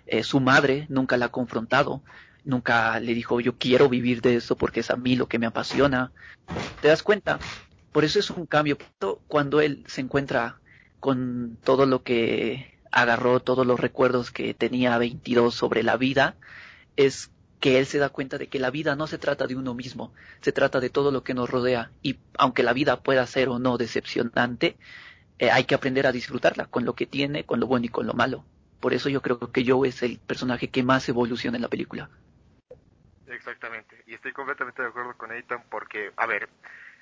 Eh, 0.08 0.24
su 0.24 0.40
madre 0.40 0.86
nunca 0.90 1.18
la 1.18 1.28
ha 1.28 1.32
confrontado, 1.32 2.04
nunca 2.44 3.00
le 3.00 3.14
dijo 3.14 3.40
yo 3.40 3.58
quiero 3.58 3.90
vivir 3.90 4.22
de 4.22 4.36
eso 4.36 4.56
porque 4.56 4.82
es 4.82 4.92
a 4.92 4.96
mí 4.96 5.16
lo 5.16 5.28
que 5.28 5.40
me 5.40 5.48
apasiona. 5.48 6.12
¿Te 6.82 6.90
das 6.90 7.04
cuenta? 7.04 7.40
Por 7.92 8.04
eso 8.04 8.20
es 8.20 8.30
un 8.30 8.46
cambio. 8.46 8.78
Cuando 9.28 9.62
él 9.62 9.84
se 9.88 10.02
encuentra 10.02 10.60
con 11.00 11.58
todo 11.64 11.86
lo 11.86 12.04
que 12.04 12.78
agarró, 12.92 13.40
todos 13.40 13.66
los 13.66 13.80
recuerdos 13.80 14.32
que 14.32 14.54
tenía 14.54 14.96
a 14.96 14.98
22 14.98 15.54
sobre 15.54 15.84
la 15.84 15.98
vida, 15.98 16.36
es 16.96 17.32
que 17.60 17.80
él 17.80 17.86
se 17.86 17.98
da 17.98 18.10
cuenta 18.10 18.38
de 18.38 18.48
que 18.48 18.60
la 18.60 18.70
vida 18.70 18.96
no 18.96 19.08
se 19.08 19.18
trata 19.18 19.48
de 19.48 19.56
uno 19.56 19.74
mismo, 19.74 20.14
se 20.42 20.52
trata 20.52 20.80
de 20.80 20.90
todo 20.90 21.12
lo 21.12 21.24
que 21.24 21.34
nos 21.34 21.50
rodea. 21.50 21.92
Y 22.04 22.18
aunque 22.38 22.64
la 22.64 22.74
vida 22.74 23.02
pueda 23.02 23.26
ser 23.28 23.50
o 23.50 23.60
no 23.60 23.78
decepcionante, 23.78 24.78
eh, 25.40 25.52
hay 25.52 25.64
que 25.66 25.76
aprender 25.76 26.08
a 26.08 26.12
disfrutarla 26.12 26.66
con 26.66 26.86
lo 26.86 26.94
que 26.94 27.06
tiene, 27.06 27.44
con 27.44 27.60
lo 27.60 27.68
bueno 27.68 27.86
y 27.86 27.90
con 27.90 28.06
lo 28.06 28.14
malo. 28.14 28.46
Por 28.86 28.94
eso 28.94 29.10
yo 29.10 29.20
creo 29.20 29.40
que 29.40 29.66
Joe 29.66 29.90
es 29.90 30.04
el 30.04 30.20
personaje 30.20 30.70
que 30.70 30.84
más 30.84 31.10
evoluciona 31.10 31.58
en 31.58 31.64
la 31.64 31.70
película. 31.70 32.08
Exactamente, 33.26 34.04
y 34.06 34.14
estoy 34.14 34.32
completamente 34.32 34.84
de 34.84 34.90
acuerdo 34.90 35.18
con 35.18 35.32
Ethan 35.32 35.64
porque, 35.72 36.12
a 36.16 36.28
ver, 36.28 36.48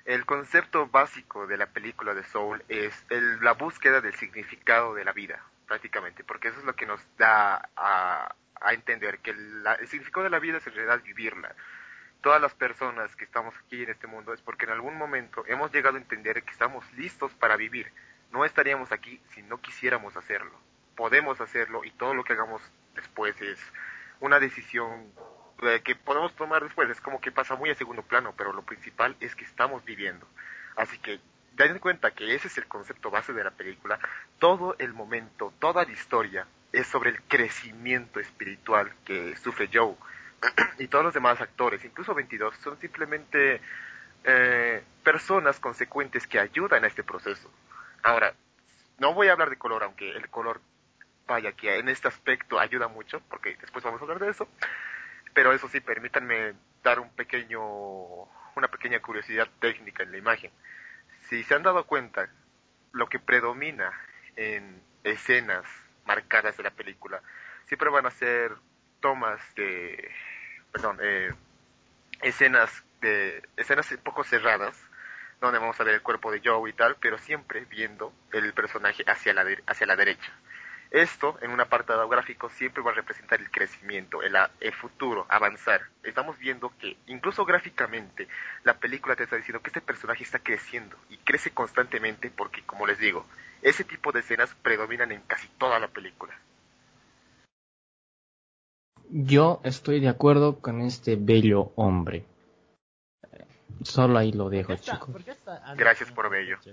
el 0.06 0.24
concepto 0.24 0.86
básico 0.86 1.46
de 1.46 1.58
la 1.58 1.66
película 1.66 2.14
de 2.14 2.24
Soul 2.24 2.64
es 2.70 3.04
el- 3.10 3.38
la 3.44 3.52
búsqueda 3.52 4.00
del 4.00 4.14
significado 4.14 4.94
de 4.94 5.04
la 5.04 5.12
vida, 5.12 5.44
prácticamente, 5.66 6.24
porque 6.24 6.48
eso 6.48 6.58
es 6.58 6.64
lo 6.64 6.74
que 6.74 6.86
nos 6.86 7.02
da 7.18 7.68
a, 7.76 8.34
entender 8.72 9.18
que 9.18 9.32
el 9.32 9.86
significado 9.86 10.24
de 10.24 10.30
la 10.30 10.38
vida 10.38 10.56
es 10.56 10.66
en 10.66 10.72
realidad 10.72 11.02
vivirla. 11.04 11.54
Todas 12.22 12.40
las 12.40 12.54
personas 12.54 13.14
que 13.14 13.26
estamos 13.26 13.54
aquí 13.58 13.82
en 13.82 13.90
este 13.90 14.06
mundo 14.06 14.32
es 14.32 14.40
porque 14.40 14.64
en 14.64 14.70
algún 14.70 14.96
momento 14.96 15.44
hemos 15.48 15.70
llegado 15.70 15.96
a 15.96 16.00
entender 16.00 16.42
que 16.44 16.50
estamos 16.50 16.90
listos 16.94 17.34
para 17.34 17.58
vivir. 17.58 17.92
No 18.32 18.46
estaríamos 18.46 18.90
aquí 18.90 19.20
si 19.34 19.42
no 19.42 19.60
quisiéramos 19.60 20.16
hacerlo. 20.16 20.58
Podemos 20.96 21.40
hacerlo 21.40 21.84
y 21.84 21.90
todo 21.92 22.14
lo 22.14 22.24
que 22.24 22.34
hagamos 22.34 22.62
después 22.94 23.40
es 23.40 23.58
una 24.20 24.38
decisión 24.38 25.12
eh, 25.62 25.80
que 25.84 25.94
podemos 25.94 26.34
tomar 26.34 26.62
después. 26.62 26.88
Es 26.90 27.00
como 27.00 27.20
que 27.20 27.32
pasa 27.32 27.56
muy 27.56 27.70
a 27.70 27.74
segundo 27.74 28.02
plano, 28.02 28.34
pero 28.36 28.52
lo 28.52 28.62
principal 28.62 29.16
es 29.20 29.34
que 29.34 29.44
estamos 29.44 29.84
viviendo. 29.84 30.26
Así 30.76 30.98
que 30.98 31.20
ten 31.56 31.72
en 31.72 31.78
cuenta 31.78 32.10
que 32.12 32.34
ese 32.34 32.48
es 32.48 32.58
el 32.58 32.66
concepto 32.66 33.10
base 33.10 33.32
de 33.32 33.44
la 33.44 33.50
película. 33.50 33.98
Todo 34.38 34.76
el 34.78 34.92
momento, 34.92 35.52
toda 35.58 35.84
la 35.84 35.92
historia 35.92 36.46
es 36.72 36.86
sobre 36.86 37.10
el 37.10 37.22
crecimiento 37.22 38.20
espiritual 38.20 38.92
que 39.04 39.36
sufre 39.36 39.70
Joe. 39.72 39.94
y 40.78 40.88
todos 40.88 41.04
los 41.04 41.14
demás 41.14 41.40
actores, 41.40 41.84
incluso 41.84 42.14
22, 42.14 42.56
son 42.58 42.78
simplemente 42.80 43.60
eh, 44.24 44.82
personas 45.02 45.60
consecuentes 45.60 46.26
que 46.26 46.38
ayudan 46.38 46.84
a 46.84 46.86
este 46.86 47.04
proceso. 47.04 47.50
Ahora, 48.02 48.34
no 48.98 49.14
voy 49.14 49.28
a 49.28 49.32
hablar 49.32 49.50
de 49.50 49.56
color, 49.56 49.84
aunque 49.84 50.10
el 50.10 50.28
color, 50.28 50.60
vaya, 51.26 51.52
que 51.52 51.78
en 51.78 51.88
este 51.88 52.08
aspecto 52.08 52.58
ayuda 52.58 52.88
mucho, 52.88 53.20
porque 53.28 53.56
después 53.60 53.84
vamos 53.84 54.00
a 54.00 54.04
hablar 54.04 54.18
de 54.18 54.30
eso. 54.30 54.48
Pero 55.32 55.52
eso 55.52 55.68
sí, 55.68 55.80
permítanme 55.80 56.54
dar 56.82 57.00
un 57.00 57.10
pequeño, 57.10 57.60
una 57.62 58.68
pequeña 58.70 59.00
curiosidad 59.00 59.48
técnica 59.58 60.02
en 60.02 60.12
la 60.12 60.18
imagen. 60.18 60.50
Si 61.28 61.42
se 61.42 61.54
han 61.54 61.62
dado 61.62 61.84
cuenta, 61.84 62.28
lo 62.92 63.08
que 63.08 63.18
predomina 63.18 63.92
en 64.36 64.80
escenas 65.02 65.64
marcadas 66.06 66.56
de 66.56 66.62
la 66.62 66.70
película 66.70 67.20
siempre 67.66 67.90
van 67.90 68.06
a 68.06 68.10
ser 68.10 68.52
tomas 69.00 69.40
de, 69.54 70.10
perdón, 70.72 70.98
eh, 71.02 71.32
escenas 72.22 72.84
de 73.00 73.42
escenas 73.56 73.92
poco 74.02 74.24
cerradas 74.24 74.76
donde 75.40 75.58
vamos 75.58 75.78
a 75.78 75.84
ver 75.84 75.94
el 75.94 76.02
cuerpo 76.02 76.30
de 76.30 76.40
Joe 76.42 76.70
y 76.70 76.72
tal, 76.72 76.96
pero 77.00 77.18
siempre 77.18 77.64
viendo 77.66 78.14
el 78.32 78.52
personaje 78.54 79.04
hacia 79.06 79.34
la 79.34 79.44
hacia 79.66 79.86
la 79.86 79.96
derecha. 79.96 80.32
Esto, 80.94 81.36
en 81.42 81.50
un 81.50 81.60
apartado 81.60 82.08
gráfico, 82.08 82.48
siempre 82.50 82.80
va 82.80 82.92
a 82.92 82.94
representar 82.94 83.40
el 83.40 83.50
crecimiento, 83.50 84.20
el, 84.22 84.72
futuro, 84.74 85.26
avanzar. 85.28 85.80
Estamos 86.04 86.38
viendo 86.38 86.70
que, 86.78 86.96
incluso 87.08 87.44
gráficamente, 87.44 88.28
la 88.62 88.78
película 88.78 89.16
te 89.16 89.24
está 89.24 89.34
diciendo 89.34 89.60
que 89.60 89.70
este 89.70 89.80
personaje 89.80 90.22
está 90.22 90.38
creciendo 90.38 90.96
y 91.10 91.16
crece 91.16 91.50
constantemente 91.50 92.30
porque, 92.30 92.62
como 92.62 92.86
les 92.86 93.00
digo, 93.00 93.26
ese 93.60 93.82
tipo 93.82 94.12
de 94.12 94.20
escenas 94.20 94.54
predominan 94.62 95.10
en 95.10 95.22
casi 95.22 95.48
toda 95.58 95.80
la 95.80 95.88
película. 95.88 96.32
Yo 99.10 99.60
estoy 99.64 99.98
de 99.98 100.08
acuerdo 100.08 100.60
con 100.60 100.80
este 100.80 101.16
bello 101.16 101.72
hombre. 101.74 102.24
Solo 103.82 104.16
ahí 104.16 104.30
lo 104.30 104.48
dejo, 104.48 104.76
chicos. 104.76 105.10
Gracias 105.76 106.12
por 106.12 106.30
bello. 106.30 106.56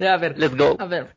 Ya, 0.00 0.14
a 0.14 0.16
ver, 0.16 0.38
Let's 0.38 0.56
go. 0.56 0.74
a 0.78 0.86
ver, 0.86 1.14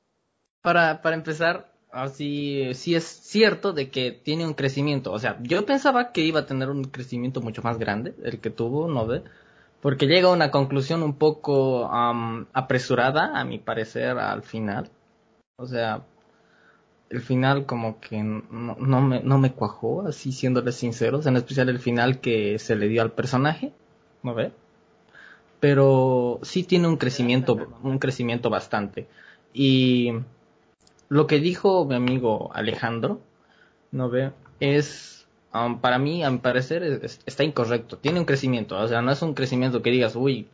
para, 0.63 1.01
para 1.03 1.15
empezar, 1.15 1.69
así, 1.91 2.73
sí 2.73 2.95
es 2.95 3.03
cierto 3.03 3.73
de 3.73 3.91
que 3.91 4.11
tiene 4.11 4.47
un 4.47 4.55
crecimiento. 4.55 5.11
O 5.11 5.19
sea, 5.19 5.37
yo 5.43 5.65
pensaba 5.65 6.11
que 6.13 6.21
iba 6.21 6.41
a 6.41 6.45
tener 6.47 6.69
un 6.69 6.85
crecimiento 6.85 7.41
mucho 7.41 7.61
más 7.61 7.77
grande, 7.77 8.15
el 8.23 8.39
que 8.39 8.49
tuvo, 8.49 8.87
¿no 8.87 9.05
ve? 9.05 9.23
Porque 9.81 10.07
llega 10.07 10.29
a 10.29 10.33
una 10.33 10.51
conclusión 10.51 11.03
un 11.03 11.15
poco 11.17 11.87
am, 11.91 12.47
apresurada, 12.53 13.39
a 13.39 13.45
mi 13.45 13.59
parecer, 13.59 14.17
al 14.17 14.43
final. 14.43 14.89
O 15.57 15.67
sea, 15.67 16.05
el 17.09 17.21
final 17.21 17.65
como 17.65 17.99
que 17.99 18.23
no, 18.23 18.75
no 18.79 19.01
me, 19.01 19.21
no 19.21 19.37
me 19.39 19.53
cuajó, 19.53 20.07
así 20.07 20.31
siéndoles 20.31 20.75
sinceros, 20.75 21.25
en 21.27 21.37
especial 21.37 21.69
el 21.69 21.79
final 21.79 22.21
que 22.21 22.59
se 22.59 22.75
le 22.75 22.87
dio 22.87 23.01
al 23.01 23.11
personaje, 23.11 23.73
¿no 24.23 24.33
ve? 24.33 24.51
Pero 25.59 26.39
sí 26.43 26.63
tiene 26.63 26.87
un 26.87 26.97
crecimiento, 26.97 27.55
un 27.83 27.99
crecimiento 27.99 28.49
bastante. 28.49 29.07
Y 29.53 30.11
lo 31.09 31.27
que 31.27 31.39
dijo 31.39 31.85
mi 31.85 31.95
amigo 31.95 32.51
Alejandro, 32.53 33.21
¿no 33.91 34.09
ve? 34.09 34.31
Es, 34.59 35.27
um, 35.53 35.79
para 35.79 35.99
mí, 35.99 36.23
a 36.23 36.31
mi 36.31 36.39
parecer, 36.39 36.83
es- 36.83 37.21
está 37.25 37.43
incorrecto. 37.43 37.97
Tiene 37.97 38.19
un 38.19 38.25
crecimiento, 38.25 38.77
o 38.77 38.87
sea, 38.87 39.01
no 39.01 39.11
es 39.11 39.21
un 39.21 39.33
crecimiento 39.33 39.81
que 39.81 39.91
digas, 39.91 40.15
uy, 40.15 40.47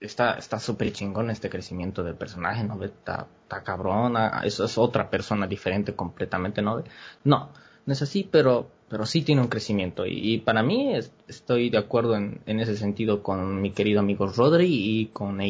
está 0.00 0.34
está 0.34 0.58
súper 0.58 0.92
chingón 0.92 1.30
este 1.30 1.48
crecimiento 1.48 2.02
del 2.02 2.14
personaje, 2.16 2.64
¿no? 2.64 2.82
Está, 2.84 3.26
está 3.42 3.62
cabrona, 3.62 4.42
eso 4.44 4.64
es 4.64 4.76
otra 4.78 5.10
persona 5.10 5.46
diferente 5.46 5.94
completamente, 5.94 6.62
¿no? 6.62 6.82
No, 7.24 7.50
no 7.86 7.92
es 7.92 8.02
así, 8.02 8.28
pero, 8.30 8.68
pero 8.88 9.06
sí 9.06 9.22
tiene 9.22 9.42
un 9.42 9.48
crecimiento. 9.48 10.04
Y, 10.06 10.38
para 10.38 10.62
mí 10.62 10.94
estoy 11.28 11.70
de 11.70 11.78
acuerdo 11.78 12.16
en, 12.16 12.40
en, 12.46 12.60
ese 12.60 12.76
sentido 12.76 13.22
con 13.22 13.60
mi 13.60 13.70
querido 13.72 14.00
amigo 14.00 14.26
Rodri 14.26 14.66
y 14.68 15.06
con 15.06 15.40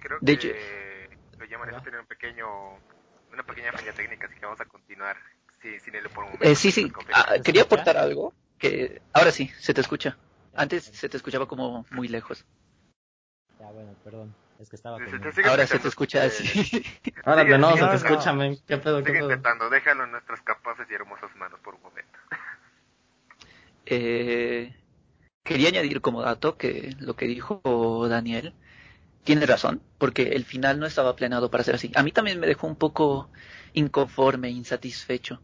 creo 0.00 0.18
de 0.20 0.38
que 0.38 0.48
hecho, 0.48 0.58
llaman 1.52 1.70
eso 1.70 1.80
tiene 1.82 2.00
un 2.00 2.06
pequeño, 2.06 2.46
una 3.32 3.42
pequeña 3.44 3.72
falla 3.72 3.92
técnica, 3.92 4.26
así 4.26 4.34
que 4.36 4.44
vamos 4.44 4.60
a 4.60 4.64
continuar 4.64 5.16
sí, 5.60 5.78
sin 5.80 5.94
él 5.94 6.08
por 6.10 6.24
un 6.24 6.30
momento. 6.32 6.44
Eh, 6.44 6.54
sí, 6.54 6.70
sí, 6.70 6.92
ah, 7.14 7.34
quería 7.44 7.62
aportar 7.62 7.96
algo 7.96 8.34
que 8.58 9.02
ahora 9.12 9.30
sí, 9.30 9.48
se 9.58 9.74
te 9.74 9.80
escucha. 9.80 10.16
Antes 10.54 10.84
se 10.84 11.08
te 11.08 11.16
escuchaba 11.16 11.46
como 11.46 11.86
muy 11.90 12.08
lejos. 12.08 12.44
Ya, 13.58 13.70
bueno, 13.70 13.94
perdón. 14.04 14.34
Es 14.58 14.68
que 14.70 14.76
estaba 14.76 14.98
Ahora 15.46 15.66
se 15.66 15.78
te 15.80 15.88
escucha 15.88 16.22
así. 16.22 16.84
Ahora 17.24 17.42
de 17.42 17.58
nuevo 17.58 17.76
se 17.76 17.86
te 17.86 17.96
escucha, 17.96 18.32
men. 18.32 18.56
¿Qué 18.66 18.76
pedo, 18.78 19.02
qué 19.02 19.12
pedo? 19.12 19.24
intentando, 19.24 19.68
déjalo 19.70 20.04
en 20.04 20.12
nuestras 20.12 20.40
capaces 20.42 20.86
y 20.88 20.94
hermosas 20.94 21.34
manos 21.36 21.58
por 21.60 21.74
un 21.74 21.82
momento. 21.82 22.18
Eh, 23.86 24.72
quería 25.42 25.68
añadir 25.68 26.00
como 26.00 26.22
dato 26.22 26.56
que 26.56 26.94
lo 27.00 27.16
que 27.16 27.26
dijo 27.26 28.06
Daniel 28.08 28.54
tiene 29.24 29.46
razón, 29.46 29.80
porque 29.98 30.22
el 30.30 30.44
final 30.44 30.80
no 30.80 30.86
estaba 30.86 31.14
planeado 31.16 31.50
para 31.50 31.64
ser 31.64 31.76
así. 31.76 31.90
A 31.94 32.02
mí 32.02 32.12
también 32.12 32.40
me 32.40 32.46
dejó 32.46 32.66
un 32.66 32.76
poco 32.76 33.30
inconforme, 33.72 34.50
insatisfecho. 34.50 35.40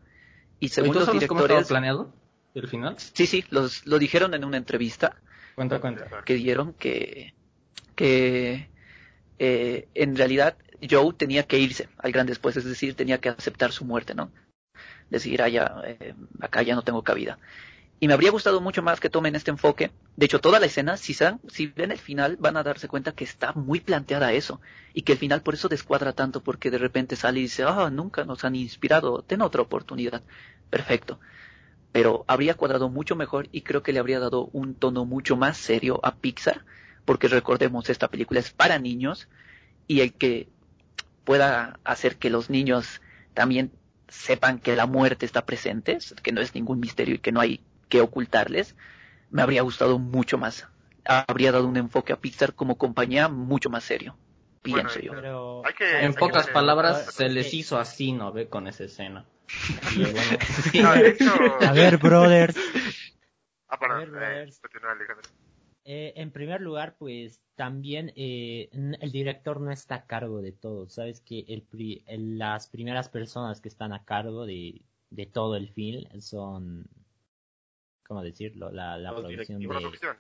Y 0.61 0.69
según 0.69 0.95
los 0.95 1.07
directores... 1.07 1.29
cómo 1.29 1.43
estaba 1.43 1.63
planeado 1.63 2.13
el 2.55 2.69
final? 2.69 2.97
Sí, 2.99 3.27
sí, 3.27 3.45
los, 3.51 3.87
lo 3.87 3.99
dijeron 3.99 4.35
en 4.35 4.45
una 4.45 4.57
entrevista. 4.57 5.17
Cuenta, 5.55 5.81
cuenta. 5.81 6.23
Que 6.25 6.35
dieron 6.35 6.73
que, 6.75 7.35
que 7.95 8.69
eh, 9.39 9.89
en 9.95 10.17
realidad 10.17 10.57
Joe 10.89 11.13
tenía 11.15 11.45
que 11.45 11.59
irse 11.59 11.89
al 11.99 12.13
gran 12.13 12.27
después, 12.27 12.57
es 12.57 12.65
decir, 12.65 12.95
tenía 12.95 13.19
que 13.19 13.29
aceptar 13.29 13.73
su 13.73 13.85
muerte, 13.85 14.15
¿no? 14.15 14.31
Decir, 15.11 15.43
ah, 15.43 15.49
ya, 15.49 15.83
eh, 15.85 16.15
acá 16.41 16.63
ya 16.63 16.75
no 16.75 16.83
tengo 16.83 17.03
cabida. 17.03 17.39
Y 18.01 18.07
me 18.07 18.15
habría 18.15 18.31
gustado 18.31 18.61
mucho 18.61 18.83
más 18.83 19.01
que 19.01 19.11
tomen 19.11 19.35
este 19.35 19.51
enfoque. 19.51 19.91
De 20.17 20.27
hecho, 20.27 20.41
toda 20.41 20.61
la 20.61 20.67
escena, 20.67 20.97
si, 20.97 21.15
si 21.15 21.67
ven 21.67 21.91
el 21.91 21.99
final, 21.99 22.37
van 22.37 22.57
a 22.57 22.63
darse 22.63 22.87
cuenta 22.87 23.13
que 23.13 23.25
está 23.25 23.53
muy 23.53 23.81
planteada 23.81 24.33
eso. 24.33 24.61
Y 24.95 25.03
que 25.03 25.13
el 25.13 25.19
final 25.19 25.43
por 25.43 25.55
eso 25.55 25.69
descuadra 25.69 26.13
tanto, 26.13 26.43
porque 26.43 26.71
de 26.71 26.79
repente 26.79 27.17
sale 27.17 27.41
y 27.41 27.43
dice, 27.43 27.65
ah, 27.65 27.91
nunca 27.91 28.25
nos 28.25 28.45
han 28.45 28.55
inspirado, 28.55 29.23
ten 29.23 29.43
otra 29.43 29.63
oportunidad. 29.63 30.23
Perfecto. 30.71 31.19
Pero 31.91 32.25
habría 32.29 32.55
cuadrado 32.55 32.89
mucho 32.89 33.17
mejor 33.17 33.49
y 33.51 33.63
creo 33.63 33.83
que 33.83 33.93
le 33.93 33.99
habría 33.99 34.21
dado 34.21 34.49
un 34.53 34.75
tono 34.75 35.05
mucho 35.05 35.37
más 35.37 35.57
serio 35.57 35.99
a 36.05 36.15
Pixar 36.15 36.65
porque 37.09 37.27
recordemos, 37.27 37.89
esta 37.89 38.09
película 38.09 38.39
es 38.39 38.51
para 38.51 38.79
niños 38.79 39.31
y 39.87 40.03
el 40.03 40.13
que 40.13 40.47
pueda 41.25 41.81
hacer 41.83 42.17
que 42.17 42.29
los 42.29 42.51
niños 42.51 43.01
también 43.33 43.73
sepan 44.09 44.59
que 44.59 44.77
la 44.77 44.85
muerte 44.85 45.25
está 45.25 45.47
presente, 45.47 45.97
que 46.23 46.33
no 46.33 46.43
es 46.43 46.55
ningún 46.55 46.81
misterio 46.81 47.15
y 47.15 47.19
que 47.19 47.33
no 47.33 47.41
hay 47.41 47.63
que 47.89 48.01
ocultarles, 48.01 48.77
me 49.31 49.43
habría 49.43 49.63
gustado 49.63 49.99
mucho 49.99 50.39
más. 50.39 50.69
Habría 51.05 51.53
dado 51.53 51.67
un 51.67 51.77
enfoque 51.77 52.13
a 52.13 52.17
Pixar 52.17 52.55
como 52.55 52.77
compañía 52.77 53.29
mucho 53.29 53.71
más 53.71 53.85
serio, 53.85 54.17
pienso 54.63 55.01
yo. 55.01 55.13
en 55.81 56.15
pocas 56.15 56.49
palabras, 56.49 57.15
se 57.15 57.29
les 57.29 57.55
hizo 57.55 57.79
así, 57.79 58.13
¿no? 58.13 58.33
Ve 58.33 58.49
con 58.49 58.67
esa 58.67 58.85
escena. 58.85 59.25
A 61.67 61.73
ver, 61.73 61.97
brothers. 61.97 62.57
Ah, 63.71 63.79
a 63.81 63.99
ver, 63.99 64.11
brothers. 64.11 64.61
Eh, 65.85 66.13
en 66.17 66.31
primer 66.33 66.61
lugar, 66.61 66.97
pues 66.99 67.41
también 67.55 68.13
eh, 68.15 68.69
el 69.01 69.11
director 69.11 69.61
no 69.61 69.71
está 69.71 69.97
a 69.97 70.07
cargo 70.07 70.43
de 70.43 70.53
todo. 70.53 70.89
Sabes 70.89 71.21
que 71.21 71.45
el, 71.49 72.39
las 72.39 72.69
primeras 72.69 73.09
personas 73.09 73.61
que 73.61 73.69
están 73.69 73.93
a 73.93 74.05
cargo 74.05 74.45
de, 74.45 74.83
de 75.11 75.27
todo 75.27 75.57
el 75.57 75.71
film 75.71 76.05
son, 76.21 76.87
¿cómo 78.09 78.23
decirlo? 78.23 78.73
La, 78.73 78.97
la 78.99 79.15
producción 79.15 79.61
de... 79.61 79.69
Producción. 79.69 80.17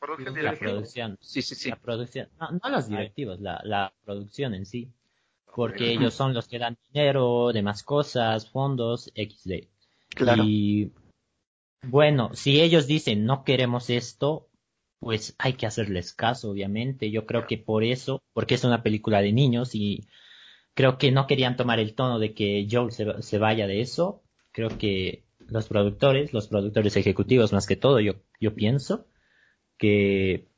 Producción 0.00 0.44
la 0.44 0.54
producción. 0.54 1.18
Sí, 1.20 1.40
sí, 1.42 1.54
sí. 1.54 1.70
La 1.70 1.76
producción. 1.76 2.28
No, 2.38 2.50
no 2.62 2.68
los 2.68 2.88
directivos, 2.88 3.40
la, 3.40 3.60
la 3.64 3.92
producción 4.04 4.54
en 4.54 4.66
sí. 4.66 4.92
Porque 5.54 5.90
ellos 5.92 6.14
son 6.14 6.34
los 6.34 6.46
que 6.48 6.58
dan 6.58 6.76
dinero, 6.92 7.52
demás 7.52 7.82
cosas, 7.82 8.50
fondos, 8.50 9.10
XD. 9.14 9.68
Claro. 10.10 10.42
Y 10.44 10.92
bueno, 11.82 12.30
si 12.34 12.60
ellos 12.60 12.86
dicen 12.86 13.24
no 13.24 13.44
queremos 13.44 13.88
esto, 13.88 14.48
pues 15.00 15.34
hay 15.38 15.54
que 15.54 15.66
hacerles 15.66 16.12
caso, 16.12 16.50
obviamente. 16.50 17.10
Yo 17.10 17.24
creo 17.26 17.46
que 17.46 17.58
por 17.58 17.84
eso, 17.84 18.22
porque 18.32 18.54
es 18.54 18.64
una 18.64 18.82
película 18.82 19.20
de 19.20 19.32
niños 19.32 19.74
y 19.74 20.08
creo 20.74 20.98
que 20.98 21.12
no 21.12 21.26
querían 21.26 21.56
tomar 21.56 21.78
el 21.78 21.94
tono 21.94 22.18
de 22.18 22.34
que 22.34 22.66
Joel 22.70 22.92
se, 22.92 23.22
se 23.22 23.38
vaya 23.38 23.66
de 23.66 23.80
eso. 23.80 24.22
Creo 24.52 24.76
que 24.76 25.27
los 25.48 25.68
productores, 25.68 26.32
los 26.32 26.48
productores 26.48 26.96
ejecutivos 26.96 27.52
más 27.52 27.66
que 27.66 27.76
todo, 27.76 28.00
yo, 28.00 28.14
yo 28.40 28.54
pienso 28.54 29.06
que 29.78 30.48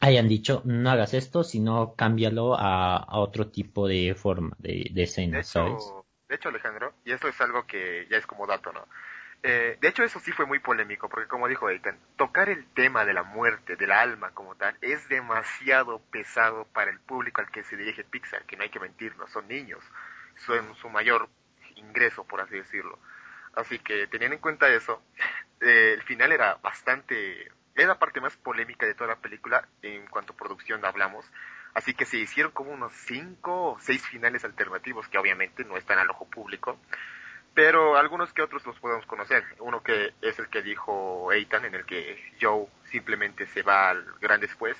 hayan 0.00 0.28
dicho 0.28 0.62
no 0.64 0.90
hagas 0.90 1.14
esto, 1.14 1.44
sino 1.44 1.94
cámbialo 1.94 2.54
a, 2.54 2.96
a 2.96 3.18
otro 3.18 3.50
tipo 3.50 3.88
de 3.88 4.14
forma, 4.14 4.56
de, 4.58 4.88
de 4.92 5.02
escena, 5.02 5.38
de 5.38 5.42
hecho, 5.42 6.04
De 6.28 6.36
hecho, 6.36 6.48
Alejandro, 6.48 6.94
y 7.04 7.12
eso 7.12 7.28
es 7.28 7.40
algo 7.40 7.66
que 7.66 8.06
ya 8.10 8.16
es 8.16 8.26
como 8.26 8.46
dato, 8.46 8.72
¿no? 8.72 8.86
Eh, 9.42 9.78
de 9.80 9.88
hecho, 9.88 10.02
eso 10.02 10.18
sí 10.18 10.32
fue 10.32 10.46
muy 10.46 10.58
polémico, 10.58 11.08
porque 11.08 11.28
como 11.28 11.46
dijo 11.46 11.70
Ethan, 11.70 11.96
tocar 12.16 12.48
el 12.48 12.66
tema 12.72 13.04
de 13.04 13.14
la 13.14 13.22
muerte, 13.22 13.76
del 13.76 13.92
alma 13.92 14.32
como 14.32 14.56
tal, 14.56 14.76
es 14.80 15.08
demasiado 15.08 16.00
pesado 16.10 16.66
para 16.72 16.90
el 16.90 16.98
público 16.98 17.40
al 17.40 17.50
que 17.50 17.62
se 17.62 17.76
dirige 17.76 18.02
Pixar, 18.02 18.44
que 18.46 18.56
no 18.56 18.64
hay 18.64 18.70
que 18.70 18.80
mentirnos, 18.80 19.30
son 19.30 19.46
niños, 19.46 19.84
son 20.44 20.74
su 20.76 20.88
mayor 20.88 21.28
ingreso, 21.76 22.24
por 22.24 22.40
así 22.40 22.56
decirlo. 22.56 22.98
Así 23.58 23.78
que 23.78 24.06
teniendo 24.06 24.34
en 24.36 24.40
cuenta 24.40 24.68
eso, 24.68 25.02
eh, 25.60 25.94
el 25.94 26.02
final 26.02 26.32
era 26.32 26.54
bastante, 26.56 27.50
era 27.74 27.88
la 27.88 27.98
parte 27.98 28.20
más 28.20 28.36
polémica 28.36 28.86
de 28.86 28.94
toda 28.94 29.08
la 29.08 29.20
película 29.20 29.66
en 29.82 30.06
cuanto 30.06 30.32
a 30.32 30.36
producción 30.36 30.84
hablamos. 30.84 31.30
Así 31.74 31.92
que 31.94 32.06
se 32.06 32.18
hicieron 32.18 32.52
como 32.52 32.70
unos 32.70 32.92
cinco 32.92 33.72
o 33.72 33.80
seis 33.80 34.06
finales 34.06 34.44
alternativos 34.44 35.08
que 35.08 35.18
obviamente 35.18 35.64
no 35.64 35.76
están 35.76 35.98
al 35.98 36.10
ojo 36.10 36.26
público 36.30 36.78
pero 37.58 37.96
algunos 37.96 38.32
que 38.32 38.42
otros 38.42 38.64
los 38.66 38.78
podemos 38.78 39.04
conocer. 39.06 39.42
Uno 39.58 39.82
que 39.82 40.14
es 40.22 40.38
el 40.38 40.46
que 40.48 40.62
dijo 40.62 41.32
Ethan, 41.32 41.64
en 41.64 41.74
el 41.74 41.84
que 41.84 42.16
Joe 42.40 42.68
simplemente 42.84 43.48
se 43.48 43.62
va 43.62 43.90
al 43.90 44.04
gran 44.20 44.40
después, 44.40 44.76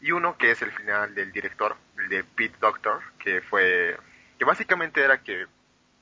y 0.00 0.12
uno 0.12 0.38
que 0.38 0.50
es 0.50 0.62
el 0.62 0.72
final 0.72 1.14
del 1.14 1.30
director, 1.30 1.76
el 1.98 2.08
de 2.08 2.24
Pete 2.24 2.56
Doctor, 2.58 3.02
que 3.18 3.42
fue, 3.42 3.98
que 4.38 4.46
básicamente 4.46 5.04
era 5.04 5.22
que 5.22 5.44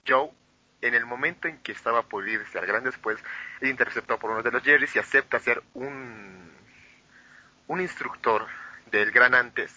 Joe, 0.07 0.31
en 0.83 0.95
el 0.95 1.07
momento 1.07 1.49
en 1.49 1.59
que 1.59 1.73
estaba 1.73 2.03
por 2.03 2.29
irse 2.29 2.59
al 2.59 2.67
gran 2.67 2.85
después, 2.85 3.19
es 3.61 3.69
interceptado 3.69 4.19
por 4.19 4.31
uno 4.31 4.43
de 4.43 4.51
los 4.51 4.63
Jerrys 4.63 4.95
y 4.97 4.99
acepta 4.99 5.39
ser 5.39 5.63
un, 5.75 6.51
un 7.67 7.81
instructor 7.81 8.47
del 8.91 9.11
gran 9.11 9.35
antes 9.35 9.75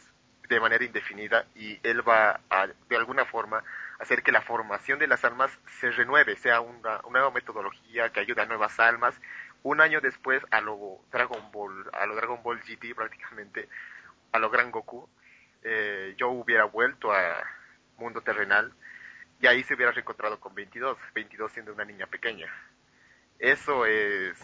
de 0.49 0.59
manera 0.59 0.83
indefinida 0.83 1.45
y 1.55 1.79
él 1.83 2.07
va 2.07 2.41
a, 2.49 2.67
de 2.67 2.95
alguna 2.95 3.25
forma, 3.25 3.63
hacer 3.99 4.23
que 4.23 4.31
la 4.31 4.41
formación 4.41 4.99
de 4.99 5.07
las 5.07 5.23
almas 5.23 5.51
se 5.79 5.91
renueve, 5.91 6.35
sea 6.37 6.61
una, 6.61 7.01
nueva 7.09 7.31
metodología 7.31 8.09
que 8.11 8.19
ayude 8.19 8.41
a 8.41 8.45
nuevas 8.45 8.79
almas. 8.79 9.15
Un 9.63 9.79
año 9.79 10.01
después, 10.01 10.43
a 10.51 10.59
lo 10.61 10.99
Dragon 11.11 11.51
Ball, 11.51 11.89
a 11.93 12.05
lo 12.05 12.15
Dragon 12.15 12.43
Ball 12.43 12.59
GT 12.59 12.93
prácticamente, 12.95 13.69
a 14.31 14.39
lo 14.39 14.49
Gran 14.49 14.71
Goku, 14.71 15.07
eh, 15.63 16.15
yo 16.17 16.29
hubiera 16.29 16.65
vuelto 16.65 17.13
a 17.13 17.43
mundo 17.97 18.21
terrenal 18.21 18.73
y 19.41 19.47
ahí 19.47 19.63
se 19.63 19.73
hubiera 19.73 19.91
reencontrado 19.91 20.39
con 20.39 20.53
22, 20.55 20.97
22 21.13 21.51
siendo 21.51 21.73
una 21.73 21.85
niña 21.85 22.07
pequeña. 22.07 22.47
Eso 23.39 23.85
es 23.85 24.37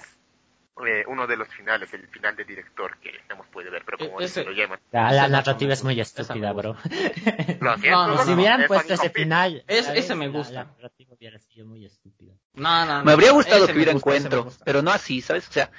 eh, 0.86 1.04
uno 1.08 1.28
de 1.28 1.36
los 1.36 1.48
finales, 1.50 1.94
el 1.94 2.08
final 2.08 2.36
del 2.36 2.48
director 2.48 2.98
que 3.00 3.12
hemos 3.30 3.48
podido 3.48 3.72
ver, 3.72 3.84
pero 3.86 3.98
como 3.98 4.22
e-, 4.22 4.44
lo 4.44 4.52
llaman. 4.52 4.80
La, 4.92 5.28
narrativa 5.28 5.74
es 5.74 5.84
muy 5.84 6.00
estúpida, 6.00 6.54
bro. 6.54 6.78
si 6.84 8.34
hubieran 8.34 8.66
puesto 8.68 8.94
ese 8.94 9.10
final, 9.10 9.64
ese 9.68 10.16
me 10.16 10.30
gusta. 10.30 10.54
La, 10.54 10.64
narrativa 10.66 11.16
hubiera 11.16 11.40
sido 11.40 11.66
muy 11.66 11.86
estúpida. 11.86 12.34
No, 12.54 12.86
no, 12.86 13.04
Me 13.04 13.12
habría 13.12 13.32
gustado 13.32 13.68
que 13.68 13.74
hubiera 13.74 13.92
encuentro, 13.92 14.52
pero 14.64 14.82
no 14.82 14.92
así, 14.92 15.22
¿sabes? 15.22 15.50
O 15.50 15.52
sea, 15.52 15.70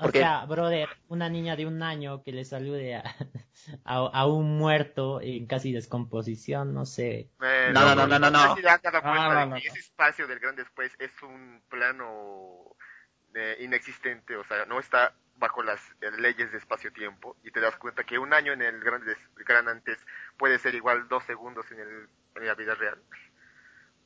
porque... 0.00 0.18
O 0.18 0.22
sea, 0.22 0.44
brother, 0.46 0.88
una 1.08 1.28
niña 1.28 1.56
de 1.56 1.66
un 1.66 1.82
año 1.82 2.22
que 2.22 2.32
le 2.32 2.44
salude 2.44 2.96
a, 3.84 3.94
a, 3.94 4.26
un 4.26 4.58
muerto 4.58 5.20
en 5.20 5.46
casi 5.46 5.72
descomposición, 5.72 6.74
no 6.74 6.86
sé. 6.86 7.28
no, 7.72 7.94
no, 7.94 8.06
no, 8.06 8.18
no, 8.18 8.30
no. 8.30 9.56
Ese 9.56 9.78
espacio 9.78 10.26
del 10.26 10.38
gran 10.38 10.56
después 10.56 10.92
es 10.98 11.10
un 11.22 11.62
plano 11.68 12.76
eh, 13.34 13.56
inexistente, 13.60 14.36
o 14.36 14.44
sea, 14.44 14.64
no 14.66 14.80
está 14.80 15.14
bajo 15.36 15.62
las 15.62 15.80
eh, 16.00 16.10
leyes 16.18 16.52
de 16.52 16.58
espacio-tiempo 16.58 17.36
y 17.42 17.50
te 17.50 17.60
das 17.60 17.76
cuenta 17.76 18.04
que 18.04 18.18
un 18.18 18.32
año 18.34 18.52
en 18.52 18.62
el 18.62 18.80
gran, 18.80 19.02
gran 19.36 19.68
antes 19.68 19.98
puede 20.36 20.58
ser 20.58 20.74
igual 20.74 21.08
dos 21.08 21.24
segundos 21.24 21.70
en, 21.70 21.80
el, 21.80 22.08
en 22.36 22.46
la 22.46 22.54
vida 22.54 22.74
real. 22.74 23.00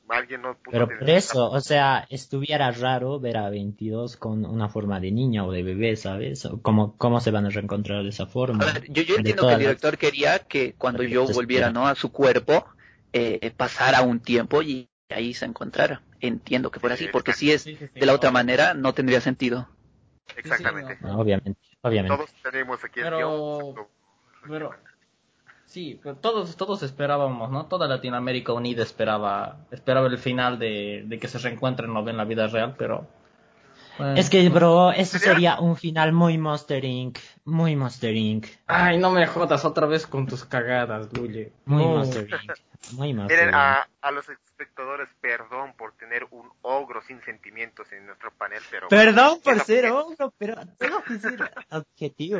Alguien 0.09 0.41
no 0.41 0.53
pudo 0.57 0.71
Pero 0.71 0.87
por 0.87 1.09
eso, 1.09 1.49
o 1.49 1.61
sea, 1.61 2.05
estuviera 2.09 2.71
raro 2.71 3.19
ver 3.19 3.37
a 3.37 3.49
22 3.49 4.17
con 4.17 4.45
una 4.45 4.69
forma 4.69 4.99
de 4.99 5.11
niña 5.11 5.45
o 5.45 5.51
de 5.51 5.63
bebé, 5.63 5.95
¿sabes? 5.95 6.47
¿Cómo, 6.61 6.95
cómo 6.97 7.19
se 7.21 7.31
van 7.31 7.45
a 7.45 7.49
reencontrar 7.49 8.03
de 8.03 8.09
esa 8.09 8.25
forma? 8.27 8.63
A 8.63 8.73
ver, 8.73 8.85
yo, 8.91 9.03
yo 9.03 9.15
entiendo 9.17 9.43
que 9.43 9.47
el 9.47 9.53
las- 9.53 9.59
director 9.59 9.97
quería 9.97 10.39
que 10.39 10.73
cuando 10.73 11.03
yo 11.03 11.25
volviera. 11.27 11.71
¿no? 11.71 11.87
a 11.87 11.95
su 11.95 12.11
cuerpo, 12.11 12.65
eh, 13.13 13.51
pasara 13.57 14.01
un 14.01 14.19
tiempo 14.19 14.61
y 14.61 14.89
ahí 15.09 15.33
se 15.33 15.45
encontrara. 15.45 16.01
Entiendo 16.19 16.71
que 16.71 16.79
fuera 16.79 16.95
Sí, 16.97 17.05
así, 17.05 17.11
porque 17.11 17.33
si 17.33 17.51
es 17.51 17.65
de 17.65 18.05
la 18.05 18.13
otra 18.13 18.31
manera 18.31 18.73
no 18.73 18.93
tendría 18.93 19.21
sentido. 19.21 19.69
Exactamente. 20.35 20.95
Sí, 20.97 21.03
No, 21.03 21.19
obviamente, 21.19 21.59
obviamente. 21.81 22.17
Todos 22.17 22.29
tenemos 22.41 22.83
aquí 22.83 22.99
el 22.99 23.05
Pero- 23.05 23.17
guion, 23.75 23.87
Pero, 24.47 24.71
sí, 25.65 25.99
pero 26.01 26.15
todos, 26.15 26.55
todos 26.55 26.83
esperábamos, 26.83 27.51
¿no? 27.51 27.65
Toda 27.67 27.87
Latinoamérica 27.87 28.53
unida 28.53 28.83
esperaba, 28.83 29.57
esperaba 29.71 30.07
el 30.07 30.17
final 30.17 30.57
de, 30.59 31.03
de 31.05 31.19
que 31.19 31.27
se 31.27 31.37
reencuentren 31.39 31.93
no 31.93 32.07
en 32.07 32.17
la 32.17 32.25
vida 32.25 32.47
real, 32.47 32.75
pero... 32.77 33.07
bueno. 33.97 34.15
Es 34.15 34.29
que, 34.29 34.47
bro, 34.49 34.91
eso 34.91 35.19
sería 35.19 35.59
un 35.59 35.75
final 35.77 36.11
muy 36.13 36.37
Monster 36.37 36.83
Inc. 36.85 37.19
Muy 37.45 37.75
Monster 37.75 38.15
Inc. 38.15 38.47
Ay, 38.67 38.97
no 38.97 39.11
me 39.11 39.25
jodas 39.27 39.65
otra 39.65 39.87
vez 39.87 40.07
con 40.07 40.27
tus 40.27 40.45
cagadas, 40.45 41.11
Luye. 41.13 41.51
Muy 41.65 41.83
No. 41.83 41.89
Monster 41.95 42.27
Inc. 42.29 42.51
Muy 42.91 43.13
Monster 43.13 43.37
Miren, 43.37 43.49
Inc. 43.49 43.55
a, 43.55 43.87
a 44.01 44.11
los 44.11 44.29
espectadores, 44.29 45.09
perdón 45.19 45.73
por 45.77 45.93
tener 45.93 46.27
un 46.31 46.49
ogro 46.61 47.01
sin 47.01 47.21
sentimientos 47.23 47.91
en 47.91 48.05
nuestro 48.05 48.31
panel, 48.31 48.61
pero... 48.69 48.87
Perdón 48.87 49.39
por 49.43 49.59
ser 49.61 49.87
ogro, 49.91 50.33
pero 50.37 50.55
tengo 50.77 51.01
que 51.03 51.19
ser 51.19 51.51
objetivo. 51.71 52.39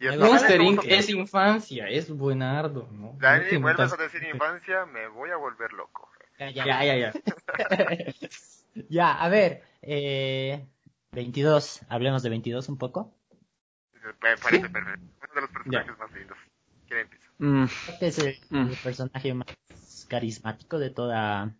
Y 0.00 0.06
es- 0.06 0.16
Monster 0.18 0.50
¿sabes 0.58 0.60
Inc. 0.60 0.84
es 0.86 1.08
infancia, 1.10 1.88
es 1.88 2.10
buenardo, 2.10 2.88
¿no? 2.92 3.16
Dani, 3.18 3.52
No 3.54 3.60
vuelves 3.62 3.92
a 3.92 3.96
decir 3.96 4.22
infancia, 4.22 4.86
me 4.86 5.08
voy 5.08 5.30
a 5.30 5.36
volver 5.36 5.72
loco. 5.72 6.08
Ya, 6.38 6.50
Ya, 6.50 6.84
ya, 6.84 6.96
ya. 6.96 7.12
Ya, 8.88 9.12
a 9.20 9.28
ver, 9.28 9.64
eh, 9.82 10.64
22, 11.12 11.80
hablemos 11.88 12.22
de 12.22 12.30
22 12.30 12.68
un 12.68 12.78
poco. 12.78 13.12
Me 14.22 14.36
parece 14.36 14.68
perfecto. 14.68 15.00
Uno 15.22 15.34
de 15.34 15.40
los 15.40 15.50
personajes 15.50 15.98
más 15.98 16.12
lindos. 16.12 16.38
¿Quién 16.86 17.00
empieza? 17.00 17.26
Mm, 17.38 17.64
es 18.00 18.18
el, 18.18 18.36
Mm. 18.50 18.68
el 18.70 18.76
personaje 18.76 19.34
más 19.34 19.46
carismático 20.08 20.78
de 20.78 20.90
toda, 20.90 21.54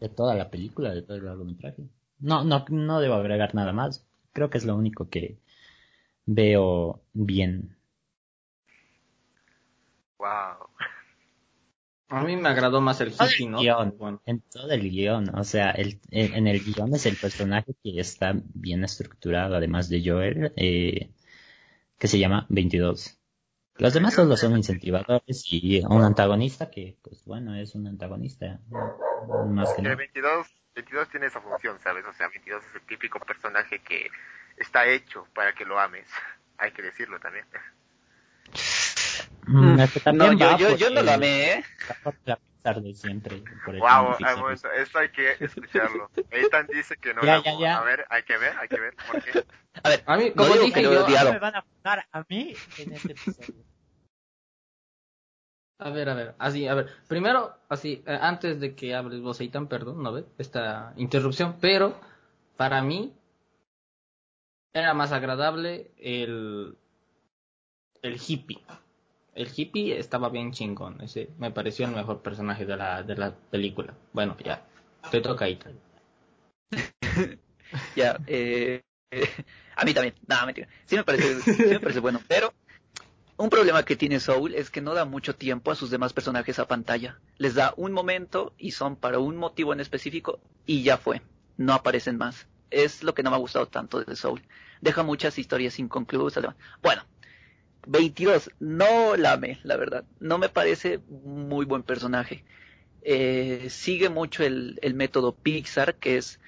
de 0.00 0.08
toda 0.08 0.34
la 0.34 0.50
película, 0.50 0.90
de 0.92 1.02
todo 1.02 1.16
el 1.16 1.24
largometraje. 1.24 1.84
No, 2.18 2.44
no, 2.44 2.64
no 2.68 3.00
debo 3.00 3.14
agregar 3.14 3.54
nada 3.54 3.72
más. 3.72 4.04
Creo 4.32 4.50
que 4.50 4.58
es 4.58 4.64
lo 4.64 4.74
único 4.76 5.08
que 5.08 5.38
veo 6.26 7.02
bien. 7.12 7.76
Wow. 10.18 10.68
A 12.08 12.22
mí 12.24 12.36
me 12.36 12.48
agradó 12.48 12.80
más 12.80 13.00
el 13.00 13.12
hippie, 13.12 13.48
¿no? 13.48 13.60
Guión. 13.60 13.94
Bueno, 13.96 14.20
En 14.26 14.40
todo 14.40 14.70
el 14.72 14.90
guion, 14.90 15.32
o 15.38 15.44
sea, 15.44 15.70
el, 15.70 16.00
en 16.10 16.34
en 16.34 16.46
el 16.48 16.60
guion 16.60 16.92
es 16.94 17.06
el 17.06 17.16
personaje 17.16 17.72
que 17.82 18.00
está 18.00 18.34
bien 18.52 18.82
estructurado, 18.82 19.54
además 19.54 19.88
de 19.88 20.02
Joel, 20.04 20.52
eh, 20.56 21.12
que 21.98 22.08
se 22.08 22.18
llama 22.18 22.46
22. 22.48 23.16
Los 23.76 23.94
demás 23.94 24.14
solo 24.14 24.36
son 24.36 24.56
incentivadores 24.56 25.44
y 25.50 25.82
un 25.86 26.02
antagonista 26.02 26.68
que, 26.68 26.98
pues 27.00 27.24
bueno, 27.24 27.54
es 27.54 27.74
un 27.76 27.86
antagonista, 27.86 28.60
más 29.48 29.72
que 29.72 29.78
El 29.78 29.84
nada. 29.84 29.96
22, 29.96 30.46
22 30.74 31.08
tiene 31.10 31.26
esa 31.26 31.40
función, 31.40 31.78
¿sabes? 31.78 32.04
O 32.04 32.12
sea, 32.12 32.28
22 32.28 32.62
es 32.62 32.74
el 32.74 32.82
típico 32.82 33.20
personaje 33.20 33.78
que 33.78 34.10
está 34.60 34.86
hecho 34.86 35.26
para 35.34 35.52
que 35.52 35.64
lo 35.64 35.78
ames. 35.80 36.06
Hay 36.58 36.72
que 36.72 36.82
decirlo 36.82 37.18
también. 37.18 37.46
Mm, 39.46 39.80
es 39.80 39.92
que 39.92 40.12
no, 40.12 40.26
también 40.26 40.38
yo, 40.38 40.46
va 40.46 40.56
yo, 40.58 40.76
yo 40.76 40.90
no 40.90 41.02
lo 41.02 41.12
amé, 41.12 41.52
¿eh? 41.52 41.64
va 41.88 41.94
por 42.02 42.14
la 42.24 42.36
Pixar 42.36 42.82
de 42.82 42.94
siempre. 42.94 43.42
por 43.64 43.78
Wow, 43.78 44.16
momento, 44.38 44.70
esto 44.72 44.98
hay 44.98 45.08
que 45.08 45.36
escucharlo. 45.40 46.10
Ethan 46.30 46.66
dice 46.66 46.96
que 46.98 47.14
no 47.14 47.22
Ya, 47.22 47.42
ya. 47.58 47.78
A 47.78 47.82
ver, 47.82 48.04
hay 48.10 48.22
que 48.22 48.36
ver, 48.36 48.54
hay 48.58 48.68
que 48.68 48.78
ver. 48.78 48.94
¿Por 49.10 49.22
qué? 49.22 49.44
A 49.82 49.88
ver, 49.88 50.02
a 50.04 50.16
mí, 50.18 50.32
como 50.32 50.54
dije 50.56 50.82
yo, 50.82 51.06
me 51.06 51.38
van 51.38 51.56
a 51.56 51.62
fundar 51.62 52.06
a 52.12 52.24
mí 52.28 52.54
en 52.78 52.92
este 52.92 53.12
episodio. 53.12 53.64
A 55.78 55.88
ver, 55.88 56.10
a 56.10 56.14
ver, 56.14 56.34
así, 56.38 56.68
a 56.68 56.74
ver. 56.74 56.94
Primero, 57.08 57.56
así, 57.70 58.02
eh, 58.06 58.18
antes 58.20 58.60
de 58.60 58.74
que 58.74 58.94
hables 58.94 59.22
vos, 59.22 59.40
Eitan, 59.40 59.66
perdón, 59.66 60.02
no 60.02 60.12
ve 60.12 60.26
esta 60.36 60.92
interrupción, 60.96 61.56
pero 61.58 61.98
para 62.58 62.82
mí 62.82 63.14
era 64.72 64.94
más 64.94 65.12
agradable 65.12 65.90
el 65.98 66.76
el 68.02 68.20
hippie. 68.26 68.60
El 69.34 69.48
hippie 69.54 69.98
estaba 69.98 70.28
bien 70.28 70.52
chingón, 70.52 71.00
ese 71.00 71.30
me 71.38 71.50
pareció 71.50 71.86
el 71.86 71.94
mejor 71.94 72.22
personaje 72.22 72.66
de 72.66 72.76
la 72.76 73.02
de 73.02 73.16
la 73.16 73.34
película. 73.34 73.94
Bueno, 74.12 74.36
ya, 74.44 74.66
te 75.10 75.20
toca 75.20 75.46
Eitan. 75.46 75.78
ya, 77.96 78.18
eh, 78.26 78.82
a 79.76 79.84
mí 79.84 79.94
también, 79.94 80.14
nada, 80.26 80.46
mentira. 80.46 80.68
Sí 80.84 80.96
me 80.96 81.04
parece, 81.04 81.40
sí 81.40 81.62
me 81.66 81.80
parece 81.80 82.00
bueno, 82.00 82.20
pero 82.28 82.52
un 83.40 83.48
problema 83.48 83.84
que 83.84 83.96
tiene 83.96 84.20
Soul 84.20 84.54
es 84.54 84.68
que 84.68 84.82
no 84.82 84.92
da 84.92 85.06
mucho 85.06 85.34
tiempo 85.34 85.70
a 85.70 85.74
sus 85.74 85.90
demás 85.90 86.12
personajes 86.12 86.58
a 86.58 86.68
pantalla. 86.68 87.18
Les 87.38 87.54
da 87.54 87.72
un 87.78 87.92
momento 87.92 88.52
y 88.58 88.72
son 88.72 88.96
para 88.96 89.18
un 89.18 89.36
motivo 89.36 89.72
en 89.72 89.80
específico 89.80 90.40
y 90.66 90.82
ya 90.82 90.98
fue. 90.98 91.22
No 91.56 91.72
aparecen 91.72 92.18
más. 92.18 92.46
Es 92.70 93.02
lo 93.02 93.14
que 93.14 93.22
no 93.22 93.30
me 93.30 93.36
ha 93.36 93.40
gustado 93.40 93.66
tanto 93.66 94.02
de 94.02 94.16
Soul. 94.16 94.42
Deja 94.80 95.02
muchas 95.02 95.38
historias 95.38 95.78
inconclusas. 95.78 96.44
Bueno, 96.82 97.02
22, 97.86 98.50
no 98.60 99.16
la 99.16 99.32
amé, 99.32 99.58
la 99.62 99.76
verdad. 99.76 100.04
No 100.20 100.38
me 100.38 100.48
parece 100.48 101.00
muy 101.08 101.66
buen 101.66 101.82
personaje. 101.82 102.44
Eh, 103.02 103.66
sigue 103.70 104.08
mucho 104.08 104.44
el, 104.44 104.78
el 104.82 104.94
método 104.94 105.34
Pixar, 105.34 105.96
que 105.96 106.16
es 106.16 106.40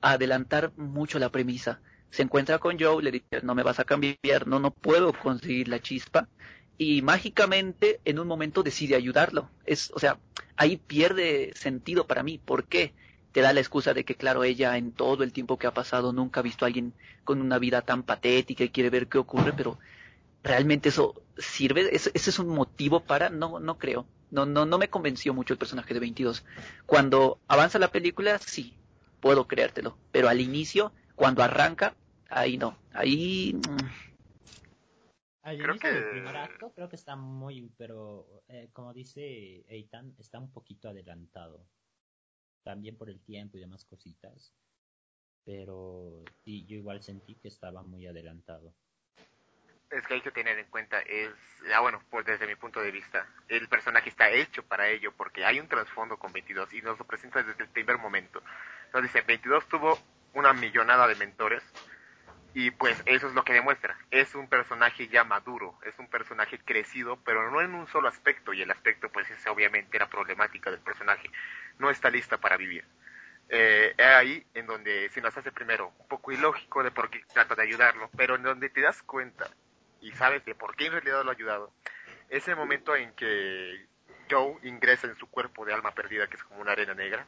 adelantar 0.00 0.72
mucho 0.76 1.18
la 1.18 1.30
premisa. 1.30 1.80
Se 2.10 2.22
encuentra 2.22 2.58
con 2.58 2.78
Joe, 2.78 3.02
le 3.02 3.10
dice, 3.12 3.42
no 3.42 3.54
me 3.54 3.62
vas 3.62 3.78
a 3.80 3.84
cambiar, 3.84 4.46
no, 4.46 4.58
no 4.60 4.70
puedo 4.70 5.12
conseguir 5.12 5.68
la 5.68 5.80
chispa. 5.80 6.28
Y 6.78 7.02
mágicamente, 7.02 8.00
en 8.04 8.18
un 8.18 8.28
momento, 8.28 8.62
decide 8.62 8.94
ayudarlo. 8.94 9.50
Es, 9.66 9.90
o 9.94 9.98
sea, 9.98 10.18
ahí 10.56 10.76
pierde 10.76 11.52
sentido 11.54 12.06
para 12.06 12.22
mí. 12.22 12.38
¿Por 12.38 12.66
qué? 12.66 12.94
Te 13.38 13.42
da 13.42 13.52
la 13.52 13.60
excusa 13.60 13.94
de 13.94 14.04
que, 14.04 14.16
claro, 14.16 14.42
ella 14.42 14.76
en 14.78 14.90
todo 14.90 15.22
el 15.22 15.32
tiempo 15.32 15.58
que 15.58 15.68
ha 15.68 15.72
pasado 15.72 16.12
nunca 16.12 16.40
ha 16.40 16.42
visto 16.42 16.64
a 16.64 16.66
alguien 16.66 16.92
con 17.22 17.40
una 17.40 17.60
vida 17.60 17.82
tan 17.82 18.02
patética 18.02 18.64
y 18.64 18.70
quiere 18.70 18.90
ver 18.90 19.06
qué 19.06 19.18
ocurre, 19.18 19.52
pero 19.52 19.78
realmente 20.42 20.88
eso 20.88 21.14
sirve, 21.36 21.94
ese, 21.94 22.10
ese 22.14 22.30
es 22.30 22.38
un 22.40 22.48
motivo 22.48 22.98
para, 23.04 23.30
no, 23.30 23.60
no 23.60 23.78
creo. 23.78 24.06
No, 24.32 24.44
no, 24.44 24.66
no 24.66 24.76
me 24.76 24.88
convenció 24.90 25.34
mucho 25.34 25.52
el 25.54 25.58
personaje 25.60 25.94
de 25.94 26.00
22. 26.00 26.44
Cuando 26.84 27.38
avanza 27.46 27.78
la 27.78 27.92
película, 27.92 28.38
sí, 28.40 28.74
puedo 29.20 29.46
creértelo. 29.46 29.96
Pero 30.10 30.28
al 30.28 30.40
inicio, 30.40 30.90
cuando 31.14 31.44
arranca, 31.44 31.94
ahí 32.30 32.58
no. 32.58 32.76
Ahí. 32.92 33.54
mm, 33.54 33.76
Al 35.42 35.56
Creo 35.58 35.70
inicio 35.70 35.90
del 35.90 36.02
que- 36.02 36.10
primer 36.10 36.36
acto 36.38 36.72
creo 36.74 36.88
que 36.88 36.96
está 36.96 37.14
muy, 37.14 37.70
pero 37.78 38.42
eh, 38.48 38.68
como 38.72 38.92
dice 38.92 39.64
Eitan, 39.68 40.12
está 40.18 40.40
un 40.40 40.50
poquito 40.50 40.88
adelantado. 40.88 41.60
También 42.62 42.96
por 42.96 43.08
el 43.08 43.20
tiempo 43.20 43.56
y 43.56 43.60
demás 43.60 43.84
cositas. 43.84 44.52
Pero 45.44 46.24
sí, 46.44 46.66
yo 46.66 46.76
igual 46.76 47.02
sentí 47.02 47.34
que 47.36 47.48
estaba 47.48 47.82
muy 47.82 48.06
adelantado. 48.06 48.74
Es 49.90 50.06
que 50.06 50.14
hay 50.14 50.20
que 50.20 50.30
tener 50.30 50.58
en 50.58 50.66
cuenta, 50.66 51.00
es, 51.00 51.30
ah, 51.74 51.80
bueno, 51.80 52.02
pues 52.10 52.26
desde 52.26 52.46
mi 52.46 52.56
punto 52.56 52.80
de 52.80 52.90
vista, 52.90 53.26
el 53.48 53.68
personaje 53.68 54.10
está 54.10 54.30
hecho 54.30 54.62
para 54.62 54.88
ello, 54.90 55.14
porque 55.16 55.46
hay 55.46 55.58
un 55.60 55.66
trasfondo 55.66 56.18
con 56.18 56.30
22 56.30 56.74
y 56.74 56.82
nos 56.82 56.98
lo 56.98 57.06
presenta 57.06 57.42
desde 57.42 57.62
el 57.62 57.70
primer 57.70 57.96
momento. 57.96 58.42
Nos 58.92 59.02
dice, 59.02 59.22
22 59.22 59.66
tuvo 59.66 59.98
una 60.34 60.52
millonada 60.52 61.06
de 61.08 61.14
mentores 61.14 61.62
y 62.54 62.70
pues 62.70 63.00
eso 63.06 63.28
es 63.28 63.34
lo 63.34 63.44
que 63.44 63.52
demuestra. 63.52 63.96
Es 64.10 64.34
un 64.34 64.48
personaje 64.48 65.08
ya 65.08 65.24
maduro, 65.24 65.78
es 65.84 65.98
un 65.98 66.08
personaje 66.08 66.58
crecido, 66.58 67.16
pero 67.24 67.50
no 67.50 67.60
en 67.60 67.74
un 67.74 67.86
solo 67.86 68.08
aspecto 68.08 68.52
y 68.52 68.62
el 68.62 68.70
aspecto 68.70 69.08
pues 69.10 69.30
es 69.30 69.46
obviamente 69.46 69.98
la 69.98 70.08
problemática 70.08 70.70
del 70.70 70.80
personaje. 70.80 71.30
No 71.78 71.90
está 71.90 72.10
lista 72.10 72.38
para 72.38 72.56
vivir. 72.56 72.84
Eh, 73.48 73.94
es 73.96 74.06
ahí 74.06 74.46
en 74.54 74.66
donde 74.66 75.08
se 75.10 75.20
nos 75.22 75.36
hace 75.36 75.52
primero 75.52 75.92
un 75.98 76.08
poco 76.08 76.32
ilógico 76.32 76.82
de 76.82 76.90
por 76.90 77.08
qué 77.08 77.22
trata 77.32 77.54
de 77.54 77.62
ayudarlo, 77.62 78.10
pero 78.16 78.36
en 78.36 78.42
donde 78.42 78.68
te 78.68 78.82
das 78.82 79.02
cuenta 79.02 79.48
y 80.00 80.12
sabes 80.12 80.44
de 80.44 80.54
por 80.54 80.76
qué 80.76 80.86
en 80.86 80.92
realidad 80.92 81.24
lo 81.24 81.30
ha 81.30 81.34
ayudado, 81.34 81.72
es 82.28 82.46
el 82.46 82.56
momento 82.56 82.94
en 82.94 83.12
que 83.14 83.86
Joe 84.30 84.58
ingresa 84.62 85.06
en 85.06 85.16
su 85.16 85.28
cuerpo 85.28 85.64
de 85.64 85.72
alma 85.72 85.92
perdida, 85.92 86.26
que 86.26 86.36
es 86.36 86.44
como 86.44 86.60
una 86.60 86.72
arena 86.72 86.94
negra, 86.94 87.26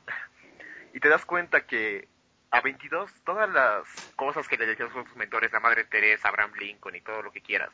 y 0.93 1.01
te 1.01 1.09
das 1.09 1.25
cuenta 1.25 1.67
que 1.67 2.07
a 2.51 2.61
22 2.61 3.11
todas 3.25 3.49
las 3.49 4.13
cosas 4.17 4.47
que 4.47 4.59
le 4.59 4.67
decían 4.67 4.93
sus 4.93 5.17
mentores, 5.17 5.53
la 5.53 5.61
madre 5.61 5.85
Teresa, 5.85 6.29
Abraham 6.29 6.53
Lincoln 6.59 6.97
y 6.97 7.01
todo 7.01 7.23
lo 7.23 7.33
que 7.33 7.41
quieras, 7.41 7.71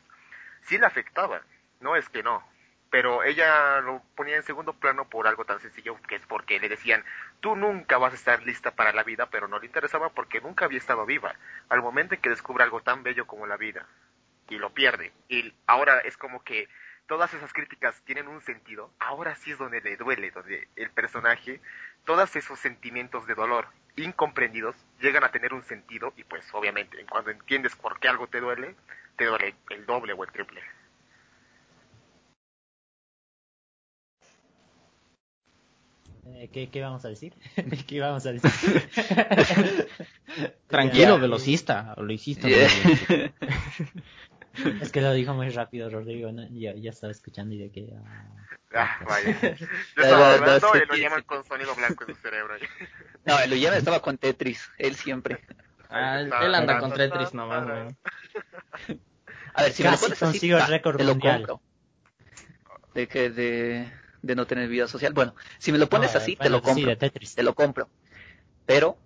sí 0.63 0.77
le 0.77 0.85
afectaban, 0.85 1.41
no 1.81 1.95
es 1.95 2.07
que 2.09 2.23
no, 2.23 2.47
pero 2.89 3.23
ella 3.23 3.81
lo 3.81 4.01
ponía 4.15 4.37
en 4.37 4.43
segundo 4.43 4.73
plano 4.73 5.09
por 5.09 5.27
algo 5.27 5.45
tan 5.45 5.59
sencillo 5.59 5.99
que 6.07 6.15
es 6.15 6.25
porque 6.25 6.59
le 6.59 6.69
decían, 6.69 7.03
tú 7.39 7.55
nunca 7.55 7.97
vas 7.97 8.13
a 8.13 8.15
estar 8.15 8.43
lista 8.43 8.71
para 8.71 8.93
la 8.93 9.03
vida, 9.03 9.29
pero 9.29 9.47
no 9.47 9.59
le 9.59 9.65
interesaba 9.65 10.09
porque 10.09 10.41
nunca 10.41 10.65
había 10.65 10.77
estado 10.79 11.05
viva. 11.05 11.35
Al 11.69 11.81
momento 11.81 12.15
en 12.15 12.21
que 12.21 12.29
descubre 12.29 12.63
algo 12.63 12.81
tan 12.81 13.03
bello 13.03 13.27
como 13.27 13.47
la 13.47 13.57
vida 13.57 13.85
y 14.49 14.57
lo 14.57 14.73
pierde, 14.73 15.11
y 15.27 15.53
ahora 15.65 15.99
es 15.99 16.15
como 16.15 16.43
que 16.43 16.69
todas 17.05 17.33
esas 17.33 17.51
críticas 17.51 18.01
tienen 18.05 18.27
un 18.27 18.41
sentido, 18.41 18.91
ahora 18.99 19.35
sí 19.35 19.51
es 19.51 19.57
donde 19.57 19.81
le 19.81 19.97
duele, 19.97 20.31
donde 20.31 20.67
el 20.75 20.89
personaje, 20.91 21.59
todos 22.05 22.35
esos 22.35 22.59
sentimientos 22.59 23.27
de 23.27 23.35
dolor 23.35 23.67
incomprendidos 23.97 24.75
llegan 25.01 25.23
a 25.23 25.31
tener 25.31 25.53
un 25.53 25.63
sentido 25.63 26.13
y 26.15 26.23
pues 26.23 26.47
obviamente 26.53 27.03
cuando 27.09 27.31
entiendes 27.31 27.75
por 27.75 27.99
qué 27.99 28.07
algo 28.07 28.27
te 28.27 28.39
duele, 28.39 28.75
te 29.17 29.25
duele 29.25 29.55
el 29.71 29.85
doble 29.85 30.13
o 30.13 30.23
el 30.23 30.31
triple. 30.31 30.61
¿Qué, 36.51 36.69
¿Qué 36.69 36.81
vamos 36.81 37.03
a 37.05 37.09
decir? 37.09 37.33
¿Qué 37.87 37.95
íbamos 37.95 38.25
a 38.25 38.31
decir? 38.31 38.51
Tranquilo, 40.67 41.15
Ya. 41.15 41.21
velocista, 41.21 41.93
lo 41.97 42.11
hiciste. 42.11 42.47
bien. 42.47 43.33
Es 44.81 44.91
que 44.91 45.01
lo 45.01 45.13
dijo 45.13 45.35
muy 45.35 45.49
rápido 45.49 45.87
Rodrigo, 45.87 46.31
¿no? 46.31 46.47
ya, 46.49 46.73
ya 46.73 46.89
estaba 46.89 47.11
escuchando 47.11 47.53
y 47.53 47.59
de 47.59 47.69
que... 47.71 47.93
ah, 47.95 48.25
Ah, 48.73 48.99
vaya. 49.07 49.55
Yo 49.55 50.01
estaba 50.01 50.33
hablando 50.33 50.67
no, 50.73 50.81
y 50.81 50.85
lo 50.87 50.95
llaman 50.95 51.21
con 51.23 51.45
sonido 51.45 51.75
blanco 51.75 52.05
en 52.07 52.15
su 52.15 52.21
cerebro. 52.21 52.55
No, 53.23 53.39
el 53.39 53.53
Uyama 53.53 53.77
estaba 53.77 54.01
con 54.01 54.17
Tetris, 54.17 54.67
él 54.79 54.95
siempre. 54.95 55.41
Ah, 55.91 56.19
él 56.21 56.31
él 56.41 56.55
anda 56.55 56.79
con 56.79 56.91
Tetris 56.91 57.35
nomás, 57.35 57.65
güey. 57.67 58.97
A 59.53 59.61
ver, 59.61 59.71
si 59.73 59.83
me 59.83 59.89
lo 59.89 59.93
Casi 59.93 60.05
pones 60.05 60.23
así, 60.23 60.31
consigo 60.39 60.57
el 60.57 60.67
récord 60.67 60.97
te 60.97 61.03
lo 61.03 61.11
mundial. 61.11 61.45
compro. 61.47 61.61
De 62.95 63.07
que 63.07 63.29
de, 63.29 63.87
de 64.27 64.35
no 64.35 64.45
tener 64.45 64.69
vida 64.69 64.87
social. 64.87 65.13
Bueno, 65.13 65.33
si 65.57 65.71
me 65.71 65.77
lo 65.77 65.89
pones 65.89 66.13
no, 66.13 66.19
así, 66.19 66.35
te 66.35 66.49
lo 66.49 66.61
compro. 66.61 66.83
Sí, 66.83 66.85
de 66.85 66.95
Tetris. 66.95 67.35
te 67.35 67.43
lo 67.43 67.55
compro. 67.55 67.89
Pero 68.65 68.97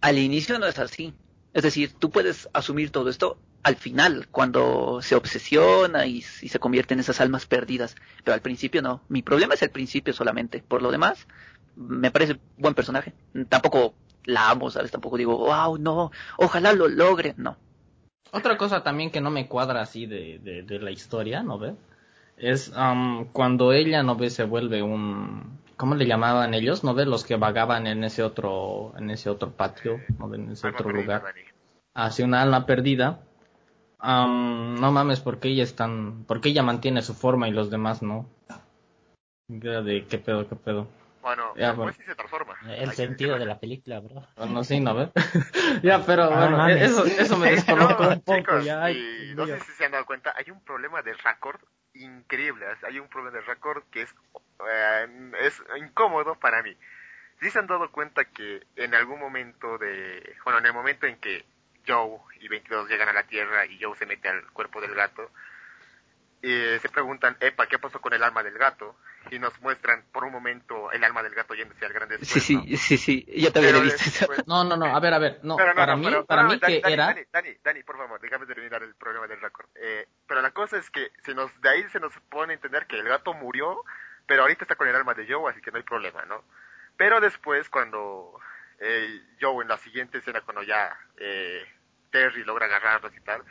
al 0.00 0.18
inicio 0.18 0.58
no 0.58 0.66
es 0.66 0.78
así. 0.78 1.14
Es 1.52 1.62
decir, 1.62 1.92
tú 1.98 2.10
puedes 2.10 2.48
asumir 2.52 2.90
todo 2.90 3.10
esto 3.10 3.38
al 3.62 3.76
final, 3.76 4.28
cuando 4.30 5.02
se 5.02 5.14
obsesiona 5.14 6.06
y, 6.06 6.16
y 6.18 6.48
se 6.48 6.58
convierte 6.58 6.94
en 6.94 7.00
esas 7.00 7.20
almas 7.20 7.46
perdidas. 7.46 7.96
Pero 8.24 8.34
al 8.34 8.40
principio 8.40 8.82
no. 8.82 9.02
Mi 9.08 9.22
problema 9.22 9.54
es 9.54 9.62
el 9.62 9.70
principio 9.70 10.12
solamente. 10.12 10.64
Por 10.66 10.82
lo 10.82 10.90
demás, 10.90 11.26
me 11.76 12.10
parece 12.10 12.38
buen 12.56 12.74
personaje. 12.74 13.12
Tampoco 13.48 13.94
la 14.24 14.50
amo, 14.50 14.70
¿sabes? 14.70 14.90
Tampoco 14.90 15.16
digo, 15.16 15.36
wow, 15.36 15.78
no, 15.78 16.10
ojalá 16.38 16.72
lo 16.72 16.88
logre. 16.88 17.34
No. 17.36 17.56
Otra 18.32 18.56
cosa 18.56 18.82
también 18.82 19.10
que 19.10 19.20
no 19.20 19.30
me 19.30 19.48
cuadra 19.48 19.82
así 19.82 20.06
de, 20.06 20.38
de, 20.38 20.62
de 20.62 20.78
la 20.78 20.90
historia, 20.90 21.42
¿no 21.42 21.58
ve? 21.58 21.74
Es 22.40 22.72
am, 22.74 23.26
cuando 23.32 23.72
ella, 23.72 24.02
¿no 24.02 24.16
ve? 24.16 24.30
Se 24.30 24.44
vuelve 24.44 24.82
un... 24.82 25.58
¿Cómo 25.76 25.94
le 25.94 26.06
llamaban 26.06 26.54
ellos? 26.54 26.84
¿No 26.84 26.94
ve? 26.94 27.06
Los 27.06 27.24
que 27.24 27.36
vagaban 27.36 27.86
en 27.86 28.04
ese 28.04 28.22
otro, 28.22 28.92
en 28.98 29.10
ese 29.10 29.30
otro 29.30 29.50
patio, 29.52 30.00
¿no 30.18 30.28
ve? 30.28 30.36
En 30.38 30.50
ese 30.50 30.66
Alma 30.66 30.78
otro 30.78 30.86
perdida, 30.92 31.02
lugar. 31.02 31.22
Dani. 31.22 31.40
Hacia 31.94 32.24
una 32.24 32.42
alma 32.42 32.66
perdida. 32.66 33.20
Am, 33.98 34.76
no 34.80 34.92
mames, 34.92 35.20
¿por 35.20 35.38
qué 35.38 35.48
ella 35.48 35.62
es 35.64 35.76
tan... 35.76 36.24
¿Por 36.24 36.40
qué 36.40 36.50
ella 36.50 36.62
mantiene 36.62 37.02
su 37.02 37.14
forma 37.14 37.48
y 37.48 37.52
los 37.52 37.70
demás 37.70 38.02
no? 38.02 38.26
Era 39.48 39.82
de 39.82 40.06
qué 40.06 40.18
pedo, 40.18 40.48
qué 40.48 40.56
pedo. 40.56 40.86
Bueno, 41.22 41.52
Ya, 41.56 41.68
después 41.68 41.76
bueno. 41.76 41.92
sí 41.98 42.02
se 42.04 42.14
transforma. 42.14 42.54
El 42.66 42.92
sentido 42.92 43.38
de 43.38 43.44
la 43.44 43.58
película, 43.58 44.00
bro. 44.00 44.22
No, 44.48 44.64
sí, 44.64 44.80
¿no 44.80 44.94
ve? 44.94 45.10
ya, 45.82 46.02
pero 46.06 46.24
Ah, 46.24 46.38
bueno, 46.40 46.56
mames. 46.56 46.82
eso, 46.90 47.04
eso 47.04 47.36
me 47.36 47.50
descolocó 47.50 48.04
No, 48.04 48.08
un 48.10 48.20
poco. 48.20 48.38
chicos, 48.38 48.64
ya, 48.64 48.82
ay, 48.84 49.30
y 49.32 49.34
no 49.34 49.44
sé 49.46 49.60
si 49.60 49.72
se 49.72 49.84
han 49.84 49.92
dado 49.92 50.06
cuenta, 50.06 50.32
hay 50.36 50.50
un 50.50 50.60
problema 50.64 51.02
de 51.02 51.12
récord 51.14 51.60
increíble. 51.94 52.66
Hay 52.82 52.98
un 52.98 53.08
problema 53.08 53.36
de 53.36 53.44
récord 53.44 53.82
que 53.90 54.02
es, 54.02 54.14
eh, 54.68 55.32
es 55.40 55.62
incómodo 55.78 56.34
para 56.36 56.62
mí. 56.62 56.76
Si 57.40 57.50
se 57.50 57.58
han 57.58 57.66
dado 57.66 57.90
cuenta 57.90 58.24
que 58.24 58.66
en 58.76 58.94
algún 58.94 59.18
momento 59.18 59.78
de, 59.78 60.36
bueno, 60.44 60.58
en 60.58 60.66
el 60.66 60.72
momento 60.74 61.06
en 61.06 61.16
que 61.18 61.44
Joe 61.86 62.18
y 62.40 62.48
22 62.48 62.88
llegan 62.88 63.08
a 63.08 63.14
la 63.14 63.22
Tierra 63.22 63.64
y 63.66 63.82
Joe 63.82 63.96
se 63.96 64.06
mete 64.06 64.28
al 64.28 64.44
cuerpo 64.52 64.80
del 64.80 64.94
gato, 64.94 65.30
eh, 66.42 66.78
se 66.80 66.88
preguntan, 66.88 67.36
epa, 67.40 67.66
¿qué 67.66 67.78
pasó 67.78 68.00
con 68.00 68.12
el 68.14 68.22
alma 68.22 68.42
del 68.42 68.56
gato? 68.56 68.96
Y 69.30 69.38
nos 69.38 69.58
muestran 69.60 70.04
por 70.12 70.24
un 70.24 70.32
momento 70.32 70.90
el 70.92 71.04
alma 71.04 71.22
del 71.22 71.34
gato 71.34 71.54
yéndose 71.54 71.84
al 71.84 71.92
gran 71.92 72.08
Sí, 72.08 72.16
desierto. 72.16 72.66
sí, 72.66 72.76
sí, 72.76 72.96
sí. 72.98 73.26
Yo 73.36 73.52
también 73.52 73.76
he 73.76 73.80
visto 73.82 74.02
eso. 74.02 74.26
después- 74.26 74.46
No, 74.46 74.64
no, 74.64 74.76
no, 74.76 74.86
a 74.86 75.00
ver, 75.00 75.12
a 75.14 75.18
ver, 75.18 75.40
no, 75.42 75.56
no, 75.58 75.74
para 75.74 75.92
no, 75.92 75.96
mí, 75.98 76.04
pero- 76.06 76.24
para 76.26 76.42
no, 76.44 76.48
mí 76.50 76.58
Dani, 76.58 76.74
que 76.74 76.80
Dani, 76.80 76.94
era... 76.94 77.06
Dani, 77.06 77.22
Dani, 77.32 77.56
Dani, 77.62 77.82
por 77.82 77.96
favor, 77.98 78.20
déjame 78.20 78.46
terminar 78.46 78.82
el 78.82 78.94
problema 78.94 79.26
del 79.26 79.40
récord. 79.40 79.66
Eh, 79.74 80.08
pero 80.26 80.40
la 80.40 80.50
cosa 80.52 80.78
es 80.78 80.88
que 80.90 81.12
se 81.24 81.34
nos, 81.34 81.50
de 81.60 81.68
ahí 81.68 81.84
se 81.90 82.00
nos 82.00 82.12
pone 82.30 82.52
a 82.52 82.56
entender 82.56 82.86
que 82.86 82.96
el 82.98 83.04
gato 83.06 83.34
murió, 83.34 83.84
pero 84.26 84.42
ahorita 84.42 84.64
está 84.64 84.76
con 84.76 84.88
el 84.88 84.96
alma 84.96 85.12
de 85.14 85.26
Joe, 85.30 85.50
así 85.50 85.60
que 85.60 85.70
no 85.70 85.76
hay 85.76 85.82
problema, 85.84 86.24
¿no? 86.24 86.44
Pero 86.96 87.20
después, 87.20 87.68
cuando 87.68 88.38
eh, 88.78 89.20
Joe 89.40 89.62
en 89.62 89.68
la 89.68 89.76
siguiente 89.78 90.18
escena, 90.18 90.40
cuando 90.40 90.62
ya 90.62 90.96
eh, 91.18 91.64
Terry 92.10 92.44
logra 92.44 92.64
agarrarlos 92.66 93.14
y 93.14 93.20
tal, 93.20 93.42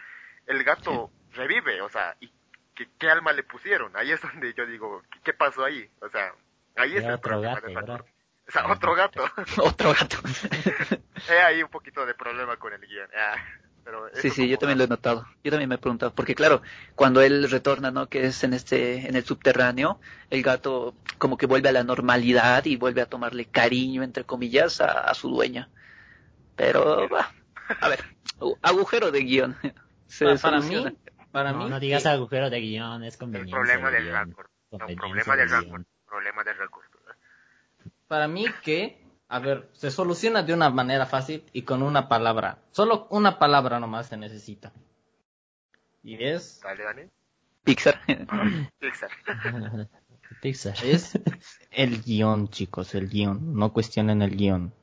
el 0.47 0.63
gato 0.63 1.11
revive, 1.33 1.81
o 1.81 1.89
sea, 1.89 2.15
¿y 2.19 2.31
qué, 2.79 2.87
qué 2.97 3.09
alma 3.09 3.33
le 3.33 3.43
pusieron? 3.43 3.91
Ahí 3.95 4.11
es 4.11 4.21
donde 4.21 4.53
yo 4.53 4.65
digo, 4.65 5.03
¿qué, 5.11 5.19
qué 5.25 5.33
pasó 5.33 5.65
ahí? 5.65 5.89
O 6.01 6.09
sea, 6.09 6.33
ahí 6.77 6.95
es 6.95 7.03
el 7.03 7.11
otro 7.11 7.41
problema 7.41 7.81
gato. 7.81 8.05
O 8.47 8.51
sea, 8.51 8.71
otro 8.71 8.95
gato. 8.95 9.23
Otro 9.61 9.93
gato. 9.93 10.17
Hay 11.27 11.37
ahí 11.45 11.61
un 11.63 11.69
poquito 11.69 12.05
de 12.05 12.15
problema 12.15 12.57
con 12.57 12.73
el 12.73 12.79
guion. 12.81 13.09
Ah, 13.15 13.35
pero 13.83 14.09
Sí, 14.15 14.29
sí, 14.29 14.47
yo 14.47 14.57
también 14.57 14.77
lo 14.77 14.85
he 14.85 14.87
notado. 14.87 15.27
Yo 15.43 15.51
también 15.51 15.69
me 15.69 15.75
he 15.75 15.77
preguntado, 15.77 16.13
porque 16.15 16.35
claro, 16.35 16.61
cuando 16.95 17.21
él 17.21 17.49
retorna, 17.49 17.91
¿no? 17.91 18.07
Que 18.07 18.25
es 18.25 18.43
en 18.43 18.53
este, 18.53 19.07
en 19.07 19.15
el 19.15 19.23
subterráneo, 19.25 19.99
el 20.29 20.41
gato 20.41 20.95
como 21.17 21.37
que 21.37 21.45
vuelve 21.45 21.69
a 21.69 21.73
la 21.73 21.83
normalidad 21.83 22.65
y 22.65 22.77
vuelve 22.77 23.01
a 23.01 23.05
tomarle 23.07 23.45
cariño, 23.45 24.03
entre 24.03 24.23
comillas, 24.23 24.79
a, 24.81 25.01
a 25.01 25.13
su 25.13 25.29
dueña. 25.29 25.69
Pero, 26.55 27.07
bah, 27.09 27.31
a 27.81 27.89
ver, 27.89 28.03
agujero 28.61 29.11
de 29.11 29.19
guion. 29.21 29.55
Se 30.07 30.25
Pa- 30.25 30.35
para 30.37 30.59
mí. 30.59 30.97
Para 31.31 31.51
No, 31.51 31.63
mí, 31.65 31.69
no 31.69 31.79
digas 31.79 32.03
que- 32.03 32.09
agujero 32.09 32.49
de 32.49 32.59
guion, 32.59 33.03
es 33.03 33.13
El 33.15 33.19
conveniencia. 33.19 33.55
problema 33.55 33.91
de 33.91 34.01
del 34.03 34.13
récord. 34.13 34.47
No, 34.71 34.77
problema 34.77 35.35
del 35.35 35.49
récord. 35.49 35.83
Problema 36.07 36.43
del 36.43 36.57
récord. 36.57 36.83
para 38.07 38.27
mí 38.27 38.45
que, 38.63 39.05
a 39.27 39.37
ver, 39.39 39.69
se 39.73 39.91
soluciona 39.91 40.41
de 40.43 40.53
una 40.53 40.69
manera 40.71 41.05
fácil 41.05 41.43
y 41.53 41.61
con 41.61 41.83
una 41.83 42.07
palabra. 42.07 42.57
Solo 42.71 43.07
una 43.11 43.37
palabra 43.37 43.79
nomás 43.79 44.07
se 44.07 44.17
necesita. 44.17 44.71
Y 46.03 46.23
es, 46.23 46.59
Dale, 46.63 46.83
Dani. 46.83 47.01
Pixar. 47.63 47.99
Pixar. 48.79 49.09
Pixar. 50.41 50.73
es 50.83 51.19
el 51.71 52.01
guion, 52.01 52.47
chicos, 52.49 52.95
el 52.95 53.09
guion. 53.09 53.53
No 53.55 53.71
cuestionen 53.73 54.21
el 54.23 54.35
guion. 54.35 54.73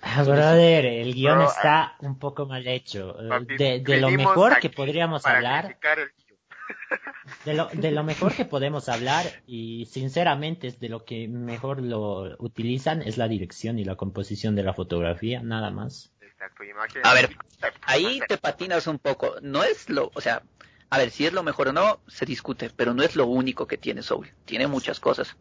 Ah, 0.00 0.22
brother, 0.22 0.86
el 0.86 1.14
guion 1.14 1.38
Bro, 1.38 1.48
está 1.48 1.96
un 2.00 2.18
poco 2.18 2.46
mal 2.46 2.66
hecho. 2.66 3.20
Eh, 3.20 3.28
Papi, 3.28 3.56
De, 3.56 3.80
de 3.80 4.00
lo 4.00 4.10
mejor 4.10 4.58
que 4.60 4.70
podríamos 4.70 5.26
hablar, 5.26 5.76
de 7.44 7.54
lo, 7.54 7.66
de 7.72 7.90
lo 7.90 8.04
mejor 8.04 8.34
que 8.34 8.44
podemos 8.44 8.88
hablar, 8.88 9.26
y 9.46 9.86
sinceramente 9.86 10.68
es 10.68 10.78
de 10.78 10.88
lo 10.88 11.04
que 11.04 11.26
mejor 11.28 11.82
lo 11.82 12.36
utilizan, 12.38 13.02
es 13.02 13.18
la 13.18 13.28
dirección 13.28 13.78
y 13.78 13.84
la 13.84 13.96
composición 13.96 14.54
de 14.54 14.62
la 14.62 14.72
fotografía, 14.72 15.42
nada 15.42 15.70
más. 15.70 16.12
Exacto, 16.20 16.62
imagen. 16.62 17.02
A 17.04 17.14
ver, 17.14 17.36
Ahí 17.82 18.20
te 18.28 18.38
patinas 18.38 18.86
un 18.86 18.98
poco. 18.98 19.34
No 19.42 19.64
es 19.64 19.90
lo, 19.90 20.10
o 20.14 20.20
sea, 20.20 20.42
a 20.90 20.98
ver, 20.98 21.10
si 21.10 21.26
es 21.26 21.32
lo 21.32 21.42
mejor 21.42 21.68
o 21.68 21.72
no, 21.72 22.00
se 22.06 22.24
discute, 22.24 22.70
pero 22.74 22.94
no 22.94 23.02
es 23.02 23.16
lo 23.16 23.26
único 23.26 23.66
que 23.66 23.76
tiene 23.76 24.02
Soul. 24.02 24.30
Tiene 24.44 24.66
muchas 24.66 25.00
cosas. 25.00 25.36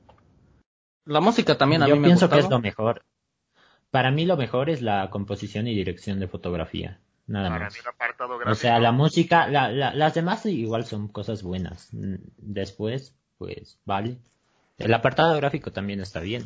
La 1.06 1.22
música 1.22 1.58
también 1.58 1.84
a 1.84 1.88
Yo 1.88 1.96
mí 1.96 2.02
me 2.02 2.08
pienso 2.08 2.30
que 2.30 2.40
es 2.40 2.50
lo 2.50 2.60
mejor. 2.60 3.04
Para 3.92 4.12
mí 4.12 4.26
lo 4.26 4.38
mejor 4.38 4.70
es 4.70 4.82
la 4.82 5.10
composición 5.10 5.68
y 5.68 5.74
dirección 5.76 6.20
de 6.20 6.28
fotografía, 6.28 7.00
nada 7.26 7.50
Para 7.50 7.66
más. 7.66 7.74
mí 7.74 7.80
el 7.82 7.88
apartado 7.88 8.40
O 8.46 8.56
sea, 8.56 8.80
la 8.80 8.92
música, 8.92 9.48
la, 9.48 9.70
la- 9.70 9.94
las 9.94 10.14
demás 10.14 10.46
igual 10.46 10.86
son 10.86 11.08
cosas 11.08 11.42
buenas. 11.44 11.90
Después, 11.92 13.16
pues, 13.38 13.80
vale. 13.86 14.18
El 14.78 14.94
apartado 14.94 15.36
gráfico 15.38 15.72
también 15.72 16.02
está 16.02 16.20
bien. 16.20 16.46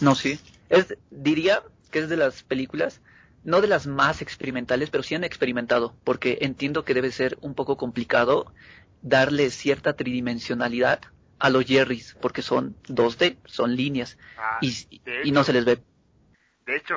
No, 0.00 0.14
sí. 0.14 0.38
Es, 0.68 0.96
diría 1.10 1.62
que 1.90 2.00
es 2.00 2.08
de 2.08 2.16
las 2.16 2.42
películas, 2.42 3.00
no 3.44 3.60
de 3.60 3.68
las 3.68 3.86
más 3.86 4.22
experimentales, 4.22 4.90
pero 4.90 5.02
sí 5.02 5.14
han 5.14 5.24
experimentado, 5.24 5.94
porque 6.04 6.38
entiendo 6.40 6.84
que 6.84 6.94
debe 6.94 7.12
ser 7.12 7.38
un 7.42 7.54
poco 7.54 7.76
complicado 7.76 8.52
darle 9.02 9.50
cierta 9.50 9.94
tridimensionalidad 9.94 11.00
a 11.42 11.50
los 11.50 11.64
Jerrys, 11.66 12.16
porque 12.22 12.40
son 12.40 12.76
2D, 12.84 13.36
son 13.46 13.74
líneas, 13.74 14.16
Ah, 14.38 14.58
y, 14.60 15.00
de 15.00 15.22
y 15.24 15.32
no 15.32 15.40
hecho- 15.40 15.44
se 15.46 15.52
les 15.54 15.64
ve. 15.64 15.78
De 16.66 16.76
hecho, 16.76 16.94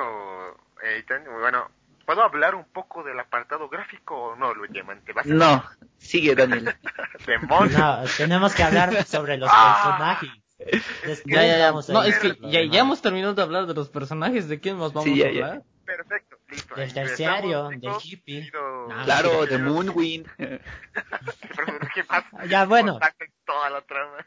eh, 0.84 1.04
bueno, 1.40 1.68
¿puedo 2.06 2.22
hablar 2.22 2.54
un 2.54 2.64
poco 2.66 3.02
del 3.02 3.18
apartado 3.18 3.68
gráfico 3.68 4.14
o 4.16 4.36
no, 4.36 4.54
Luis 4.54 4.70
¿Te 5.04 5.12
vas 5.12 5.26
a... 5.26 5.28
No, 5.28 5.64
sigue 5.98 6.34
Daniel. 6.36 6.72
No, 7.72 8.04
tenemos 8.16 8.54
que 8.54 8.62
hablar 8.62 9.04
sobre 9.04 9.36
los 9.36 9.50
Ah. 9.52 9.82
personajes. 9.84 10.30
Después 10.58 11.22
Ya, 11.26 11.44
ya, 11.44 11.58
ya. 11.58 11.72
No, 11.72 12.02
es 12.04 12.18
que 12.18 12.38
ya, 12.42 12.62
ya 12.62 12.80
hemos 12.80 13.02
terminado 13.02 13.34
de 13.34 13.42
hablar 13.42 13.66
de 13.66 13.74
los 13.74 13.88
personajes. 13.90 14.48
¿De 14.48 14.60
quién 14.60 14.76
más 14.78 14.92
vamos 14.92 15.04
Sí, 15.04 15.16
ya, 15.16 15.26
a 15.26 15.30
ya. 15.32 15.44
hablar? 15.46 15.62
Perfecto, 15.86 16.36
listo. 16.48 16.74
Del 16.74 16.92
terciario, 16.92 17.68
del 17.68 17.92
hippie. 18.02 18.42
Pido- 18.50 18.88
Claro, 19.04 19.46
de 19.46 19.58
Moonwind. 19.58 20.26
¿Qué 21.94 22.04
más? 22.08 22.24
Ya, 22.50 22.64
bueno. 22.66 22.92
Contacten 22.92 23.32
toda 23.44 23.70
la 23.70 23.80
trama. 23.82 24.26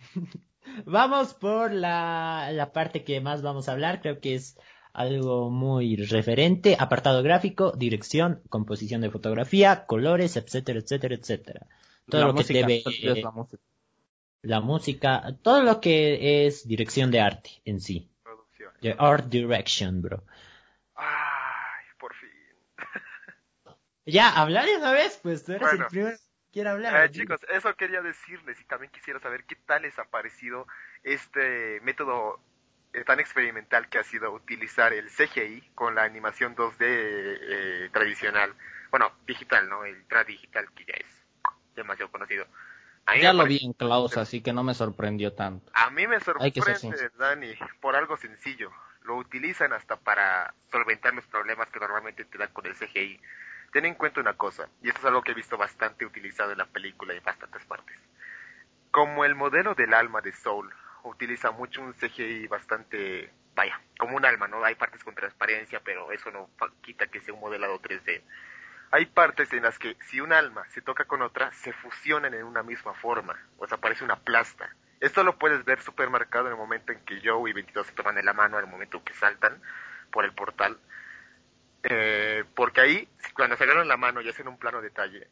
Vamos 0.84 1.34
por 1.34 1.72
la, 1.72 2.50
la 2.52 2.72
parte 2.72 3.02
que 3.02 3.20
más 3.22 3.40
vamos 3.40 3.68
a 3.68 3.72
hablar, 3.72 4.02
creo 4.02 4.20
que 4.20 4.34
es 4.34 4.58
algo 4.92 5.48
muy 5.50 5.96
referente, 5.96 6.76
apartado 6.78 7.22
gráfico, 7.22 7.72
dirección, 7.72 8.42
composición 8.50 9.00
de 9.00 9.10
fotografía, 9.10 9.86
colores, 9.86 10.36
etcétera, 10.36 10.80
etcétera, 10.80 11.14
etcétera. 11.14 11.66
Todo 12.06 12.20
La 12.20 12.26
lo 12.28 12.32
que 12.34 12.40
música, 12.40 12.58
debe, 12.60 12.82
es 12.86 13.22
la 13.24 13.30
música. 13.30 13.62
la 14.42 14.60
música, 14.60 15.36
todo 15.42 15.62
lo 15.62 15.80
que 15.80 16.46
es 16.46 16.68
dirección 16.68 17.10
de 17.10 17.20
arte 17.20 17.50
en 17.64 17.80
sí. 17.80 18.10
Producción. 18.22 18.72
The 18.82 18.94
art 18.98 19.26
direction, 19.26 20.02
bro. 20.02 20.22
Ay, 20.96 21.84
por 21.98 22.12
fin. 22.14 22.28
Ya, 24.08 24.30
hablar 24.30 24.66
una 24.78 24.92
vez, 24.92 25.18
pues 25.22 25.44
tú 25.44 25.52
eres 25.52 25.68
Bueno. 25.68 25.84
el 25.84 25.90
primero 25.90 26.16
que 26.16 26.52
quiere 26.52 26.68
hablar. 26.70 27.04
Eh, 27.04 27.10
chicos, 27.10 27.38
eso 27.50 27.74
quería 27.74 28.00
decirles 28.02 28.60
y 28.60 28.64
también 28.64 28.90
quisiera 28.90 29.20
saber 29.20 29.44
qué 29.44 29.54
tal 29.56 29.82
les 29.82 29.98
ha 29.98 30.04
parecido 30.04 30.66
este 31.02 31.80
método 31.82 32.40
eh, 32.94 33.04
tan 33.04 33.20
experimental 33.20 33.88
que 33.88 33.98
ha 33.98 34.04
sido 34.04 34.32
utilizar 34.32 34.92
el 34.94 35.10
CGI 35.10 35.60
con 35.74 35.94
la 35.94 36.04
animación 36.04 36.56
2D 36.56 36.76
eh, 36.80 37.90
tradicional. 37.92 38.54
Bueno, 38.90 39.12
digital, 39.26 39.68
¿no? 39.68 39.84
El 39.84 40.02
trad 40.06 40.26
digital 40.26 40.72
que 40.72 40.86
ya 40.86 40.94
es 40.94 41.06
demasiado 41.76 42.10
conocido. 42.10 42.46
Ya 43.20 43.32
me 43.32 43.38
lo 43.38 43.42
parece- 43.44 43.58
vi 43.60 43.66
en 43.66 43.72
Klaus, 43.74 44.16
así 44.16 44.40
que 44.42 44.52
no 44.52 44.62
me 44.64 44.74
sorprendió 44.74 45.32
tanto. 45.34 45.70
A 45.74 45.90
mí 45.90 46.06
me 46.06 46.18
sorprende. 46.20 47.10
Dani, 47.18 47.54
por 47.80 47.94
algo 47.94 48.16
sencillo. 48.16 48.70
Lo 49.02 49.16
utilizan 49.16 49.72
hasta 49.72 49.96
para 49.96 50.52
solventar 50.70 51.14
los 51.14 51.26
problemas 51.26 51.68
que 51.68 51.78
normalmente 51.78 52.24
te 52.24 52.36
dan 52.38 52.50
con 52.52 52.66
el 52.66 52.74
CGI. 52.74 53.20
Ten 53.72 53.84
en 53.84 53.94
cuenta 53.94 54.20
una 54.20 54.34
cosa, 54.34 54.68
y 54.82 54.88
esto 54.88 55.00
es 55.00 55.06
algo 55.06 55.22
que 55.22 55.32
he 55.32 55.34
visto 55.34 55.58
bastante 55.58 56.06
utilizado 56.06 56.52
en 56.52 56.58
la 56.58 56.66
película 56.66 57.14
y 57.14 57.18
en 57.18 57.24
bastantes 57.24 57.64
partes. 57.66 57.96
Como 58.90 59.24
el 59.24 59.34
modelo 59.34 59.74
del 59.74 59.92
alma 59.92 60.20
de 60.22 60.32
Soul 60.32 60.72
utiliza 61.04 61.50
mucho 61.50 61.82
un 61.82 61.92
CGI 61.92 62.46
bastante, 62.46 63.30
vaya, 63.54 63.80
como 63.98 64.16
un 64.16 64.24
alma, 64.24 64.48
¿no? 64.48 64.64
Hay 64.64 64.74
partes 64.74 65.04
con 65.04 65.14
transparencia, 65.14 65.80
pero 65.84 66.10
eso 66.12 66.30
no 66.30 66.48
quita 66.80 67.08
que 67.08 67.20
sea 67.20 67.34
un 67.34 67.40
modelado 67.40 67.80
3D. 67.80 68.22
Hay 68.90 69.04
partes 69.04 69.52
en 69.52 69.64
las 69.64 69.78
que 69.78 69.96
si 70.06 70.20
un 70.20 70.32
alma 70.32 70.66
se 70.70 70.80
toca 70.80 71.04
con 71.04 71.20
otra, 71.20 71.52
se 71.52 71.74
fusionan 71.74 72.32
en 72.32 72.44
una 72.44 72.62
misma 72.62 72.94
forma, 72.94 73.38
o 73.58 73.66
sea, 73.66 73.76
parece 73.76 74.02
una 74.02 74.16
plasta. 74.16 74.74
Esto 75.00 75.22
lo 75.22 75.38
puedes 75.38 75.64
ver 75.64 75.82
súper 75.82 76.08
marcado 76.08 76.46
en 76.46 76.52
el 76.52 76.58
momento 76.58 76.92
en 76.92 77.04
que 77.04 77.20
Joe 77.22 77.50
y 77.50 77.52
22 77.52 77.86
se 77.86 77.92
toman 77.92 78.14
de 78.14 78.22
la 78.22 78.32
mano, 78.32 78.58
en 78.58 78.64
el 78.64 78.70
momento 78.70 79.04
que 79.04 79.12
saltan 79.12 79.60
por 80.10 80.24
el 80.24 80.32
portal. 80.32 80.78
Eh, 81.82 82.44
porque 82.54 82.80
ahí, 82.80 83.08
cuando 83.34 83.56
se 83.56 83.64
agarran 83.64 83.88
la 83.88 83.96
mano 83.96 84.20
y 84.20 84.28
hacen 84.28 84.48
un 84.48 84.58
plano 84.58 84.80
detalle, 84.80 85.28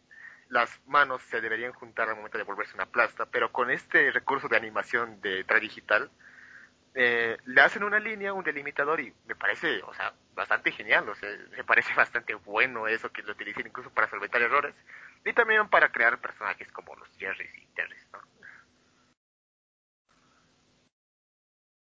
las 0.48 0.70
manos 0.86 1.22
se 1.22 1.40
deberían 1.40 1.72
juntar 1.72 2.08
al 2.08 2.16
momento 2.16 2.38
de 2.38 2.44
volverse 2.44 2.74
una 2.74 2.86
plasta, 2.86 3.26
pero 3.26 3.50
con 3.50 3.70
este 3.70 4.10
recurso 4.12 4.48
de 4.48 4.56
animación 4.56 5.20
de 5.20 5.44
digital 5.60 6.10
eh, 6.94 7.36
le 7.44 7.60
hacen 7.60 7.82
una 7.82 7.98
línea, 7.98 8.32
un 8.32 8.44
delimitador 8.44 9.00
y 9.00 9.12
me 9.26 9.34
parece, 9.34 9.82
o 9.82 9.92
sea, 9.92 10.14
bastante 10.34 10.72
genial, 10.72 11.06
o 11.08 11.14
sea, 11.14 11.28
me 11.56 11.64
parece 11.64 11.92
bastante 11.94 12.34
bueno 12.34 12.86
eso 12.86 13.10
que 13.10 13.22
lo 13.22 13.32
utilicen 13.32 13.66
incluso 13.66 13.90
para 13.90 14.08
solventar 14.08 14.40
errores 14.40 14.74
y 15.24 15.32
también 15.32 15.68
para 15.68 15.90
crear 15.90 16.18
personajes 16.20 16.70
como 16.72 16.94
los 16.94 17.08
Jerrys 17.18 17.50
y 17.58 17.66
Terrys, 17.74 18.06
¿no? 18.12 18.20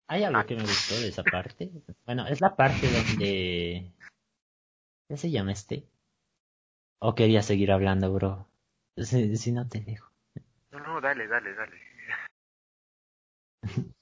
Hay 0.08 0.24
algo 0.24 0.44
que 0.44 0.56
me 0.56 0.62
gustó 0.62 0.98
de 1.00 1.08
esa 1.08 1.22
parte. 1.22 1.70
Bueno, 2.06 2.26
es 2.26 2.40
la 2.40 2.56
parte 2.56 2.86
donde... 2.90 3.92
¿Qué 5.08 5.16
se 5.16 5.30
llama 5.30 5.52
este? 5.52 5.88
¿O 7.00 7.14
quería 7.14 7.42
seguir 7.42 7.72
hablando, 7.72 8.12
bro? 8.12 8.48
Si, 8.96 9.36
si 9.36 9.52
no 9.52 9.66
te 9.68 9.80
dejo. 9.80 10.10
No, 10.70 10.78
no, 10.80 11.00
dale, 11.00 11.26
dale, 11.28 11.54
dale. 11.54 11.76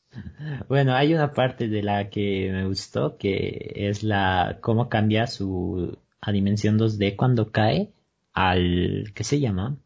Bueno, 0.68 0.94
hay 0.94 1.14
una 1.14 1.34
parte 1.34 1.68
de 1.68 1.82
la 1.82 2.08
que 2.10 2.50
me 2.50 2.66
gustó 2.66 3.18
que 3.18 3.72
es 3.76 4.02
la 4.02 4.58
cómo 4.62 4.88
cambia 4.88 5.26
su 5.26 5.98
a 6.20 6.32
dimensión 6.32 6.78
2D 6.78 7.16
cuando 7.16 7.52
cae 7.52 7.92
al 8.32 9.12
¿qué 9.14 9.24
se 9.24 9.40
llama? 9.40 9.76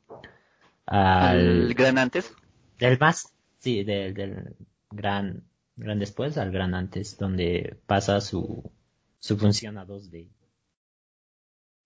Al 0.86 1.40
Al 1.40 1.74
gran 1.74 1.98
antes. 1.98 2.34
del 2.78 2.98
más 2.98 3.34
sí, 3.58 3.84
del, 3.84 4.14
del 4.14 4.56
gran 4.90 5.44
gran 5.76 5.98
después 5.98 6.36
al 6.38 6.50
gran 6.52 6.74
antes 6.74 7.16
donde 7.18 7.78
pasa 7.86 8.20
su 8.20 8.72
su 9.18 9.38
función 9.38 9.78
a 9.78 9.86
2D. 9.86 10.28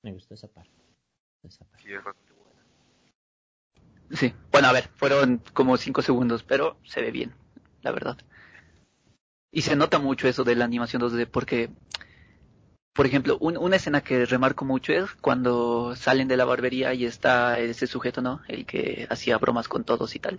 Me 0.04 0.12
gustó 0.12 0.34
esa 0.34 0.46
parte. 0.46 0.70
Esa 1.42 1.64
parte. 1.64 1.82
Sí, 1.88 1.92
es 1.94 2.04
bastante 2.04 2.32
bueno. 2.34 2.60
Sí. 4.12 4.32
Bueno, 4.52 4.68
a 4.68 4.72
ver, 4.72 4.88
fueron 4.96 5.42
como 5.52 5.76
cinco 5.76 6.02
segundos, 6.02 6.42
pero 6.42 6.76
se 6.84 7.00
ve 7.02 7.10
bien, 7.10 7.32
la 7.82 7.90
verdad. 7.90 8.16
Y 9.50 9.62
se 9.62 9.74
nota 9.74 9.98
mucho 9.98 10.28
eso 10.28 10.44
de 10.44 10.54
la 10.54 10.66
animación 10.66 11.00
2D 11.00 11.26
porque, 11.26 11.70
por 12.92 13.06
ejemplo, 13.06 13.36
un- 13.40 13.58
una 13.58 13.76
escena 13.76 14.02
que 14.02 14.24
remarco 14.24 14.64
mucho 14.64 14.92
es 14.92 15.10
cuando 15.20 15.96
salen 15.96 16.28
de 16.28 16.36
la 16.36 16.44
barbería 16.44 16.94
y 16.94 17.04
está 17.04 17.58
ese 17.58 17.86
sujeto, 17.86 18.22
¿no? 18.22 18.40
El 18.48 18.66
que 18.66 19.06
hacía 19.10 19.36
bromas 19.38 19.68
con 19.68 19.84
todos 19.84 20.14
y 20.14 20.20
tal. 20.20 20.38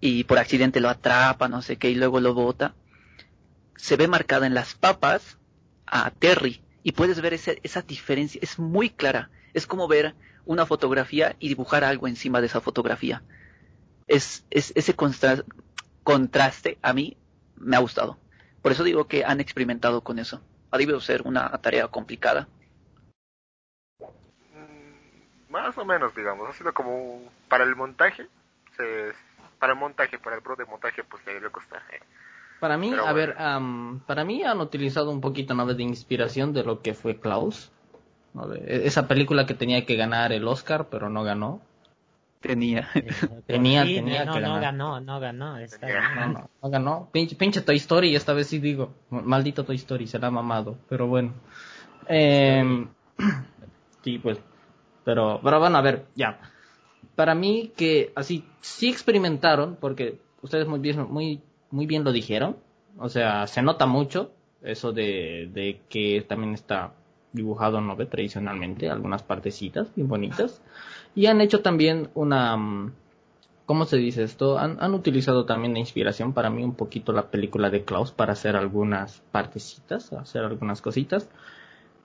Y 0.00 0.24
por 0.24 0.38
accidente 0.38 0.80
lo 0.80 0.90
atrapa, 0.90 1.48
no 1.48 1.62
sé 1.62 1.76
qué, 1.78 1.90
y 1.90 1.96
luego 1.96 2.20
lo 2.20 2.34
bota. 2.34 2.74
Se 3.76 3.96
ve 3.96 4.08
marcada 4.08 4.46
en 4.48 4.54
las 4.54 4.74
papas 4.74 5.38
a 5.86 6.10
Terry. 6.10 6.60
Y 6.84 6.92
puedes 6.92 7.20
ver 7.20 7.34
ese- 7.34 7.58
esa 7.64 7.82
diferencia, 7.82 8.38
es 8.42 8.58
muy 8.60 8.90
clara. 8.90 9.30
Es 9.54 9.66
como 9.66 9.88
ver 9.88 10.14
una 10.44 10.66
fotografía 10.66 11.34
y 11.40 11.48
dibujar 11.48 11.82
algo 11.82 12.06
encima 12.06 12.40
de 12.40 12.46
esa 12.46 12.60
fotografía. 12.60 13.22
Es, 14.06 14.44
es 14.50 14.72
ese 14.76 14.94
contraste 14.94 16.78
a 16.82 16.92
mí 16.92 17.16
me 17.56 17.76
ha 17.76 17.80
gustado. 17.80 18.18
Por 18.62 18.72
eso 18.72 18.84
digo 18.84 19.06
que 19.08 19.24
han 19.24 19.40
experimentado 19.40 20.02
con 20.02 20.18
eso. 20.18 20.42
Ha 20.70 20.78
debido 20.78 21.00
ser 21.00 21.22
una 21.22 21.50
tarea 21.58 21.88
complicada. 21.88 22.48
Mm, 24.54 25.52
Más 25.52 25.76
o 25.78 25.84
menos, 25.86 26.14
digamos, 26.14 26.48
ha 26.48 26.52
sido 26.52 26.74
como 26.74 27.22
para 27.48 27.64
el 27.64 27.74
montaje, 27.76 28.26
se, 28.76 29.12
para 29.58 29.72
el 29.72 29.78
montaje, 29.78 30.18
para 30.18 30.36
el 30.36 30.42
pro 30.42 30.56
de 30.56 30.64
montaje, 30.66 31.02
pues 31.04 31.24
le 31.26 31.34
debe 31.34 31.50
costar. 31.50 31.82
eh. 31.92 32.00
Para 32.64 32.78
mí, 32.78 32.88
Pero 32.88 33.02
a 33.06 33.12
bueno. 33.12 33.16
ver, 33.16 33.34
am, 33.36 34.00
para 34.06 34.24
mí 34.24 34.42
han 34.42 34.58
utilizado 34.58 35.10
un 35.10 35.20
poquito 35.20 35.52
¿no? 35.52 35.66
de 35.66 35.82
inspiración 35.82 36.54
de 36.54 36.64
lo 36.64 36.80
que 36.80 36.94
fue 36.94 37.20
Klaus. 37.20 37.70
¿no? 38.32 38.48
De- 38.48 38.56
e- 38.60 38.86
esa 38.86 39.06
película 39.06 39.44
que 39.44 39.52
tenía 39.52 39.84
que 39.84 39.96
ganar 39.96 40.32
el 40.32 40.48
Oscar, 40.48 40.86
pero 40.90 41.10
no 41.10 41.22
ganó. 41.24 41.60
Tenía. 42.40 42.88
Tenía- 43.46 43.84
Sí, 43.84 43.96
tenía 43.96 44.24
no, 44.24 44.32
que 44.32 44.40
no 44.40 44.46
ganar. 44.48 44.62
ganó, 44.62 45.00
no 45.02 45.20
ganó. 45.20 45.58
No, 45.58 46.28
no, 46.32 46.50
no 46.62 46.70
ganó. 46.70 47.10
Pinche, 47.12 47.36
pinche 47.36 47.60
Toy 47.60 47.76
Story, 47.76 48.08
y 48.12 48.16
esta 48.16 48.32
vez 48.32 48.46
sí 48.46 48.58
digo. 48.60 48.94
Maldito 49.10 49.64
Toy 49.64 49.76
Story, 49.76 50.06
se 50.06 50.18
la 50.18 50.28
ha 50.28 50.30
mamado. 50.30 50.78
Pero 50.88 51.06
bueno. 51.06 51.34
Eh, 52.08 52.86
sí, 54.02 54.18
pues. 54.20 54.38
Pero, 55.04 55.38
pero 55.44 55.60
bueno, 55.60 55.76
a 55.76 55.82
ver, 55.82 56.06
ya. 56.14 56.40
Para 57.14 57.34
mí 57.34 57.74
que 57.76 58.10
así, 58.16 58.42
sí 58.62 58.88
experimentaron, 58.88 59.76
porque 59.78 60.18
ustedes 60.40 60.66
muy 60.66 60.78
bien, 60.78 61.06
muy, 61.10 61.42
muy 61.74 61.86
bien 61.86 62.04
lo 62.04 62.12
dijeron. 62.12 62.56
O 62.98 63.08
sea, 63.08 63.48
se 63.48 63.60
nota 63.60 63.86
mucho 63.86 64.30
eso 64.62 64.92
de, 64.92 65.50
de 65.52 65.80
que 65.88 66.24
también 66.26 66.54
está 66.54 66.92
dibujado, 67.32 67.80
¿no 67.80 67.96
ve? 67.96 68.06
Tradicionalmente, 68.06 68.88
algunas 68.88 69.24
partecitas 69.24 69.92
bien 69.96 70.06
bonitas. 70.08 70.62
Y 71.16 71.26
han 71.26 71.40
hecho 71.40 71.60
también 71.60 72.08
una... 72.14 72.56
mm, 72.56 72.92
¿Cómo 73.66 73.86
se 73.86 73.96
dice 73.96 74.22
esto? 74.22 74.58
Han, 74.58 74.76
han 74.80 74.94
utilizado 74.94 75.46
también 75.46 75.72
de 75.74 75.80
inspiración 75.80 76.32
para 76.32 76.50
mí 76.50 76.62
un 76.62 76.74
poquito 76.74 77.12
la 77.12 77.30
película 77.30 77.70
de 77.70 77.82
Klaus 77.82 78.12
para 78.12 78.34
hacer 78.34 78.56
algunas 78.56 79.22
partecitas, 79.32 80.12
hacer 80.12 80.44
algunas 80.44 80.80
cositas. 80.82 81.28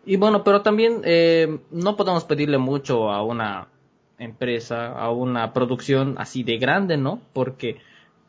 Y 0.05 0.15
bueno, 0.15 0.43
pero 0.43 0.61
también 0.61 1.01
eh, 1.03 1.59
no 1.69 1.95
podemos 1.95 2.23
pedirle 2.23 2.57
mucho 2.57 3.11
a 3.11 3.21
una 3.23 3.67
empresa, 4.17 4.93
a 4.93 5.11
una 5.11 5.53
producción 5.53 6.15
así 6.17 6.43
de 6.43 6.57
grande, 6.57 6.97
¿no? 6.97 7.19
Porque 7.33 7.77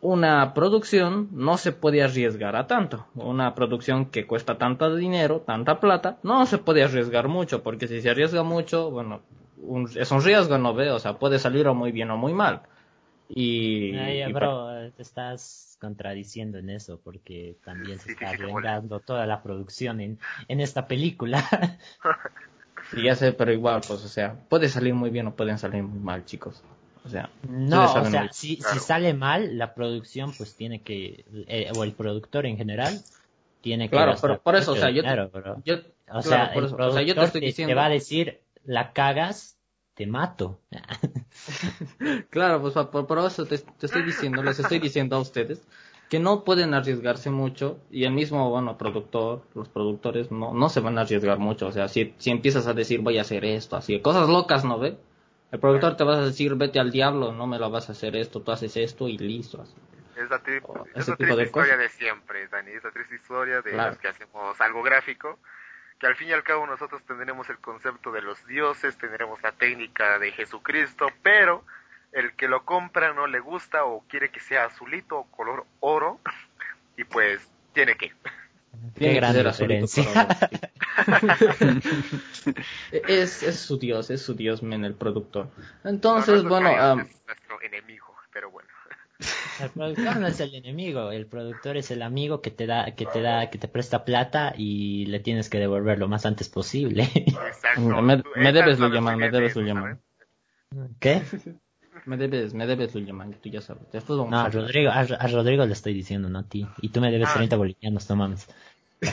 una 0.01 0.55
producción 0.55 1.29
no 1.33 1.57
se 1.59 1.73
puede 1.73 2.03
arriesgar 2.03 2.57
a 2.57 2.67
tanto. 2.67 3.07
Una 3.15 3.55
producción 3.55 4.07
que 4.11 4.27
cuesta 4.27 4.57
tanto 4.59 4.95
dinero, 4.97 5.41
tanta 5.43 5.81
plata, 5.81 6.19
no 6.23 6.47
se 6.47 6.59
puede 6.59 6.83
arriesgar 6.85 7.29
mucho, 7.29 7.63
porque 7.63 7.87
si 7.89 8.01
se 8.01 8.11
arriesga 8.11 8.43
mucho, 8.43 8.91
bueno, 8.91 9.23
un- 9.57 9.91
es 9.95 10.11
un 10.11 10.23
riesgo, 10.23 10.59
¿no 10.59 10.75
ve? 10.75 10.91
O 10.91 10.99
sea, 10.99 11.19
puede 11.19 11.39
salir 11.39 11.69
o 11.69 11.75
muy 11.75 11.93
bien 11.93 12.11
o 12.11 12.17
muy 12.17 12.33
mal. 12.33 12.63
Y, 13.29 13.93
Ay, 13.93 14.23
y 14.25 14.33
bro, 14.33 14.93
te 14.93 15.03
estás 15.03 15.77
contradiciendo 15.81 16.59
en 16.59 16.71
eso 16.71 17.01
porque 17.03 17.59
también 17.65 17.99
se 17.99 18.07
Sí, 18.07 18.15
está 18.15 18.27
sí, 18.27 18.37
sí, 18.37 18.45
bueno. 18.45 18.69
arreglando 18.69 19.01
toda 19.01 19.27
la 19.27 19.43
producción 19.43 20.01
en, 20.01 20.19
en 20.49 20.61
esta 20.61 20.87
película. 20.87 21.43
Sí, 22.83 23.03
ya 23.03 23.15
sé, 23.17 23.33
pero 23.33 23.53
igual, 23.53 23.85
pues, 23.87 24.05
o 24.05 24.09
sea, 24.09 24.35
puede 24.49 24.69
salir 24.69 24.93
muy 24.95 25.11
bien 25.11 25.27
o 25.29 25.35
pueden 25.37 25.57
salir 25.59 25.83
muy 25.83 25.99
mal, 26.01 26.25
chicos. 26.27 26.63
O 27.05 27.09
sea, 27.09 27.31
No, 27.49 27.95
o 27.95 28.05
sea, 28.05 28.33
si, 28.33 28.57
Claro. 28.57 28.75
si 28.75 28.81
sale 28.81 29.15
mal, 29.15 29.57
la 29.59 29.75
producción 29.75 30.33
pues 30.33 30.55
tiene 30.55 30.83
que, 30.83 31.25
eh, 31.49 31.71
o 31.75 31.85
el 31.85 31.93
productor 31.93 32.47
en 32.47 32.57
general, 32.57 33.01
tiene 33.63 33.89
que 33.89 33.97
Claro, 33.97 34.17
pero 34.21 34.41
por 34.41 34.55
eso, 34.57 34.73
o 34.73 34.77
sea, 34.77 34.91
yo 34.91 35.03
te- 35.03 35.17
yo, 35.65 35.77
O 36.13 36.23
claro, 36.23 36.23
sea, 36.23 36.53
por 36.53 36.63
el 36.63 36.67
eso, 36.67 36.77
o 36.79 36.93
sea, 36.93 37.03
yo 37.03 37.15
te 37.15 37.25
estoy 37.25 37.41
te- 37.41 37.47
diciendo. 37.49 37.71
te 37.71 37.75
va 37.75 37.87
a 37.87 37.89
decir, 37.89 38.41
la 38.65 38.93
cagas, 38.93 39.59
te 39.95 40.07
mato. 40.07 40.61
Claro, 42.31 42.61
pues 42.63 42.75
por, 42.75 43.07
por 43.07 43.19
eso 43.19 43.47
te, 43.47 43.59
te 43.59 43.87
estoy 43.87 44.03
diciendo, 44.03 44.43
les 44.43 44.59
estoy 44.59 44.79
diciendo 44.79 45.17
a 45.17 45.21
ustedes 45.21 45.61
que 46.09 46.19
no 46.19 46.43
pueden 46.43 46.75
arriesgarse 46.75 47.31
mucho 47.31 47.79
y 47.91 48.05
el 48.05 48.13
mismo, 48.13 48.51
bueno, 48.51 48.77
productor, 48.77 49.43
los 49.55 49.69
productores 49.69 50.33
no, 50.33 50.53
no 50.53 50.69
se 50.69 50.81
van 50.81 50.99
a 50.99 51.03
arriesgar 51.03 51.39
mucho. 51.39 51.69
O 51.69 51.73
sea, 51.73 51.89
si, 51.89 52.15
si 52.19 52.31
empiezas 52.31 52.67
a 52.67 52.75
decir 52.75 53.01
voy 53.01 53.19
a 53.19 53.23
hacer 53.23 53.45
esto, 53.45 53.77
así, 53.77 54.01
cosas 54.01 54.29
locas, 54.29 54.65
¿no 54.65 54.79
ve? 54.79 54.97
El 55.53 55.59
productor 55.61 55.97
te 55.97 56.05
vas 56.05 56.19
a 56.19 56.25
decir 56.27 56.55
vete 56.55 56.79
al 56.79 56.91
diablo, 56.91 57.33
no 57.33 57.47
me 57.47 57.59
lo 57.59 57.71
vas 57.71 57.89
a 57.89 57.93
hacer 57.93 58.15
esto, 58.17 58.41
tú 58.41 58.53
haces 58.53 58.77
esto 58.77 59.09
y 59.09 59.19
listo. 59.19 59.61
Así. 59.63 59.75
Es 60.17 60.29
la, 60.31 60.39
tri 60.39 60.59
O 60.63 60.85
es 60.95 61.09
la 61.09 61.17
triste 61.17 61.37
de 61.37 61.43
historia 61.45 61.75
cosas. 61.75 61.79
de 61.79 61.89
siempre, 61.89 62.47
Dani. 62.49 62.71
Es 62.73 62.85
la 62.85 62.91
triste 62.91 63.15
historia 63.17 63.63
de 63.63 63.71
Claro. 63.73 63.91
los 63.91 63.99
que 63.99 64.09
hacemos 64.09 64.61
algo 64.61 64.83
gráfico. 64.83 65.39
Que 65.99 66.07
al 66.07 66.15
fin 66.17 66.29
y 66.29 66.33
al 66.33 66.43
cabo 66.45 66.67
nosotros 66.67 67.03
tendremos 67.05 67.49
el 67.51 67.59
concepto 67.59 68.11
de 68.13 68.23
los 68.23 68.47
dioses, 68.47 68.97
tendremos 68.97 69.43
la 69.43 69.53
técnica 69.53 70.19
de 70.19 70.33
Jesucristo, 70.33 71.09
pero 71.23 71.65
el 72.13 72.33
que 72.37 72.49
lo 72.49 72.65
compra 72.65 73.13
no 73.13 73.27
le 73.27 73.41
gusta 73.41 73.85
o 73.85 74.03
quiere 74.09 74.31
que 74.31 74.41
sea 74.41 74.65
azulito 74.67 75.19
o 75.19 75.31
color 75.31 75.65
oro, 75.81 76.21
y 76.97 77.05
pues 77.05 77.47
tiene 77.73 77.97
que. 77.97 78.13
Qué 78.95 79.15
gran 79.15 79.35
referencia. 79.35 80.05
es, 82.93 83.43
es 83.43 83.59
su 83.59 83.79
dios, 83.79 84.11
es 84.11 84.23
su 84.23 84.35
dios, 84.35 84.63
men, 84.63 84.85
el 84.85 84.95
productor. 84.95 85.49
Entonces, 85.85 86.43
No, 86.43 86.43
no 86.43 86.43
es 86.43 86.49
bueno, 86.49 86.71
dios, 86.71 87.07
es 87.07 87.27
nuestro 87.27 87.63
enemigo, 87.63 88.15
pero 88.33 88.51
bueno. 88.51 88.69
El 89.61 89.71
productor 89.71 90.17
no 90.17 90.27
es 90.27 90.41
el 90.41 90.55
enemigo, 90.55 91.11
el 91.13 91.27
productor 91.27 91.77
es 91.77 91.91
el 91.91 92.03
amigo 92.03 92.41
que 92.41 92.51
te 92.51 92.67
da, 92.67 92.95
que 92.95 93.05
te 93.07 93.21
da, 93.21 93.51
que 93.51 93.59
te 93.59 93.69
presta 93.69 94.05
plata 94.05 94.55
y 94.57 95.07
le 95.07 95.21
tienes 95.21 95.51
que 95.51 95.59
devolver 95.59 95.99
lo 95.99 96.09
más 96.09 96.25
antes 96.25 96.49
posible. 96.49 97.05
Exacto. 97.15 97.81
me, 97.81 98.23
me 98.37 98.53
debes 98.53 98.79
Luyaman, 98.79 99.15
muy 99.19 99.25
me 99.25 99.31
debes 99.31 99.57
Luyaman. 99.57 100.01
¿sabes? 100.73 100.91
¿Qué? 100.99 101.23
Me 102.07 102.17
debes, 102.17 102.55
me 102.55 102.67
debes 102.67 102.95
Luyaman, 102.95 103.33
tú 103.35 103.49
ya 103.49 103.61
sabes. 103.61 103.83
Después 103.93 104.19
vamos 104.19 104.33
No, 104.33 104.41
a. 104.41 104.49
Rodrigo, 104.49 104.91
a, 104.91 105.01
a 105.01 105.27
Rodrigo 105.29 105.65
le 105.67 105.73
estoy 105.73 105.93
diciendo, 105.95 106.29
no 106.29 106.39
a 106.41 106.43
ti. 106.45 106.67
Y 106.81 106.89
tú 106.91 107.01
me 107.01 107.11
debes 107.11 107.29
Ah. 107.31 107.35
30 107.35 107.57
bolivianos, 107.57 108.09
no 108.11 108.17
mames. 108.17 108.49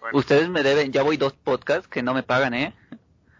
Bueno, 0.00 0.18
Ustedes 0.18 0.48
me 0.48 0.62
deben, 0.62 0.92
ya 0.92 1.02
voy 1.02 1.16
dos 1.16 1.32
podcasts 1.32 1.88
que 1.88 2.02
no 2.02 2.14
me 2.14 2.22
pagan, 2.22 2.54
¿eh? 2.54 2.72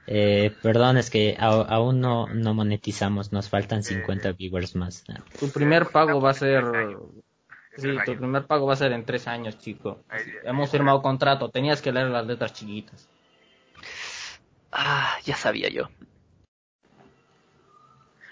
Eh, 0.08 0.52
perdón, 0.62 0.96
es 0.96 1.10
que 1.10 1.36
a- 1.38 1.46
aún 1.62 2.00
no, 2.00 2.26
no 2.28 2.54
monetizamos, 2.54 3.32
nos 3.32 3.48
faltan 3.48 3.82
50 3.84 4.32
viewers 4.32 4.74
más. 4.74 5.04
Tu 5.38 5.48
primer 5.50 5.86
pago 5.90 6.20
va 6.20 6.30
a 6.30 6.34
ser... 6.34 6.64
Sí, 7.76 7.94
tu 8.06 8.16
primer 8.16 8.46
pago 8.46 8.66
va 8.66 8.72
a 8.72 8.76
ser 8.76 8.92
en 8.92 9.04
tres 9.04 9.28
años, 9.28 9.58
chico. 9.58 10.00
Hemos 10.44 10.70
firmado 10.70 11.02
contrato, 11.02 11.50
tenías 11.50 11.82
que 11.82 11.92
leer 11.92 12.08
las 12.08 12.26
letras 12.26 12.52
chiquitas. 12.52 13.08
Ah, 14.72 15.16
ya 15.24 15.36
sabía 15.36 15.68
yo. 15.68 15.88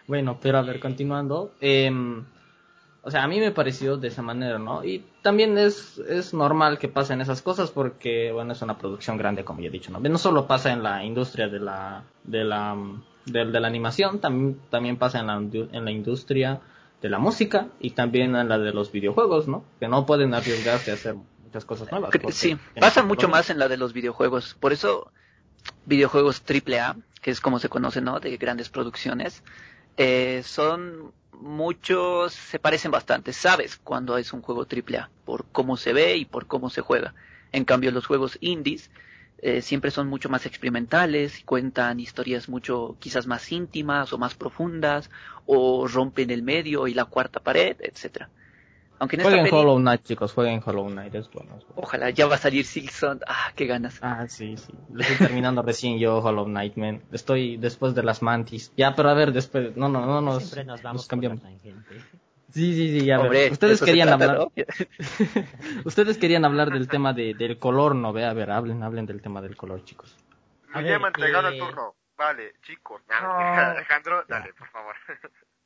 Bueno, 0.06 0.38
pero 0.40 0.58
a 0.58 0.62
ver, 0.62 0.80
continuando. 0.80 1.52
em, 1.60 2.24
o 3.06 3.10
sea, 3.10 3.22
a 3.22 3.28
mí 3.28 3.38
me 3.38 3.50
pareció 3.50 3.98
de 3.98 4.08
esa 4.08 4.22
manera, 4.22 4.58
¿no? 4.58 4.82
Y 4.82 5.04
también 5.20 5.58
es, 5.58 5.98
es 5.98 6.32
normal 6.32 6.78
que 6.78 6.88
pasen 6.88 7.20
esas 7.20 7.42
cosas 7.42 7.70
porque, 7.70 8.32
bueno, 8.32 8.52
es 8.52 8.62
una 8.62 8.78
producción 8.78 9.18
grande, 9.18 9.44
como 9.44 9.60
ya 9.60 9.68
he 9.68 9.70
dicho, 9.70 9.90
¿no? 9.90 10.00
No 10.00 10.18
solo 10.18 10.46
pasa 10.46 10.72
en 10.72 10.82
la 10.82 11.04
industria 11.04 11.48
de 11.48 11.60
la, 11.60 12.04
de 12.22 12.44
la, 12.44 12.76
de, 13.26 13.44
de 13.44 13.60
la 13.60 13.68
animación, 13.68 14.20
también, 14.20 14.58
también 14.70 14.96
pasa 14.96 15.20
en 15.20 15.26
la, 15.26 15.34
en 15.36 15.84
la 15.84 15.90
industria 15.90 16.60
de 17.02 17.10
la 17.10 17.18
música 17.18 17.68
y 17.78 17.90
también 17.90 18.34
en 18.36 18.48
la 18.48 18.58
de 18.58 18.72
los 18.72 18.90
videojuegos, 18.90 19.48
¿no? 19.48 19.64
Que 19.78 19.86
no 19.88 20.06
pueden 20.06 20.32
arriesgarse 20.32 20.90
a 20.90 20.94
hacer 20.94 21.14
muchas 21.42 21.66
cosas 21.66 21.90
nuevas. 21.90 22.10
Sí, 22.30 22.48
tienen 22.48 22.60
pasa 22.80 23.02
mucho 23.02 23.28
más 23.28 23.50
en 23.50 23.58
la 23.58 23.68
de 23.68 23.76
los 23.76 23.92
videojuegos. 23.92 24.56
Por 24.58 24.72
eso, 24.72 25.12
videojuegos 25.84 26.42
AAA, 26.48 26.96
que 27.20 27.30
es 27.30 27.42
como 27.42 27.58
se 27.58 27.68
conoce, 27.68 28.00
¿no? 28.00 28.18
De 28.20 28.34
grandes 28.38 28.70
producciones, 28.70 29.42
eh, 29.96 30.42
son 30.44 31.12
muchos, 31.32 32.32
se 32.34 32.58
parecen 32.58 32.90
bastante. 32.90 33.32
Sabes 33.32 33.76
cuando 33.76 34.18
es 34.18 34.32
un 34.32 34.42
juego 34.42 34.66
AAA, 34.66 35.10
por 35.24 35.46
cómo 35.46 35.76
se 35.76 35.92
ve 35.92 36.16
y 36.16 36.24
por 36.24 36.46
cómo 36.46 36.70
se 36.70 36.80
juega. 36.80 37.14
En 37.52 37.64
cambio, 37.64 37.90
los 37.90 38.06
juegos 38.06 38.38
indies 38.40 38.90
eh, 39.38 39.62
siempre 39.62 39.90
son 39.90 40.08
mucho 40.08 40.28
más 40.28 40.46
experimentales, 40.46 41.42
cuentan 41.44 42.00
historias 42.00 42.48
mucho, 42.48 42.96
quizás 42.98 43.26
más 43.26 43.52
íntimas 43.52 44.12
o 44.12 44.18
más 44.18 44.34
profundas, 44.34 45.10
o 45.46 45.86
rompen 45.86 46.30
el 46.30 46.42
medio 46.42 46.86
y 46.88 46.94
la 46.94 47.04
cuarta 47.04 47.40
pared, 47.40 47.76
etcétera. 47.80 48.30
Aunque 49.00 49.16
en 49.16 49.20
esta 49.20 49.30
Jueguen 49.30 49.44
peli- 49.50 49.56
Hollow 49.56 49.76
Knight, 49.78 50.02
chicos, 50.04 50.32
jueguen 50.32 50.62
Hollow 50.64 50.86
Knight, 50.86 51.14
es 51.14 51.30
bueno. 51.30 51.56
es 51.58 51.64
bueno. 51.66 51.74
Ojalá 51.82 52.10
ya 52.10 52.26
va 52.26 52.36
a 52.36 52.38
salir 52.38 52.64
Silksong. 52.64 53.20
Ah, 53.26 53.52
qué 53.56 53.66
ganas. 53.66 53.98
Ah, 54.02 54.26
sí, 54.28 54.56
sí. 54.56 54.72
Lo 54.92 55.02
estoy 55.02 55.16
terminando 55.26 55.62
recién 55.66 55.98
yo, 55.98 56.18
Hollow 56.18 56.44
Knight, 56.44 56.76
man. 56.76 57.02
Estoy 57.12 57.56
después 57.56 57.94
de 57.94 58.02
las 58.02 58.22
mantis. 58.22 58.72
Ya, 58.76 58.94
pero 58.94 59.10
a 59.10 59.14
ver, 59.14 59.32
después. 59.32 59.76
No, 59.76 59.88
no, 59.88 60.06
no, 60.06 60.20
nos, 60.20 60.44
Siempre 60.44 60.64
nos 60.64 60.82
vamos 60.82 61.02
nos 61.02 61.08
cambiamos. 61.08 61.40
por 61.40 61.50
la 61.50 61.56
tangente. 61.58 61.94
Sí, 62.52 62.72
sí, 62.72 63.00
sí, 63.00 63.04
ya. 63.06 63.18
Hombre, 63.20 63.50
Ustedes 63.50 63.82
querían 63.82 64.06
trata, 64.08 64.24
hablar. 64.32 64.48
¿no? 64.56 64.64
Ustedes 65.84 66.16
querían 66.18 66.44
hablar 66.44 66.70
del 66.70 66.86
tema 66.88 67.12
de, 67.12 67.34
del 67.34 67.58
color, 67.58 67.96
¿no? 67.96 68.12
Ve, 68.12 68.24
a 68.24 68.32
ver, 68.32 68.50
hablen, 68.52 68.82
hablen 68.84 69.06
del 69.06 69.20
tema 69.20 69.42
del 69.42 69.56
color, 69.56 69.84
chicos. 69.84 70.16
A 70.72 70.80
Me 70.80 70.88
gano 70.88 71.48
el 71.48 71.54
eh, 71.54 71.58
turno. 71.58 71.94
Vale, 72.16 72.54
chicos. 72.62 73.02
No. 73.08 73.32
Alejandro, 73.32 74.24
dale, 74.28 74.52
por 74.54 74.68
favor. 74.68 74.94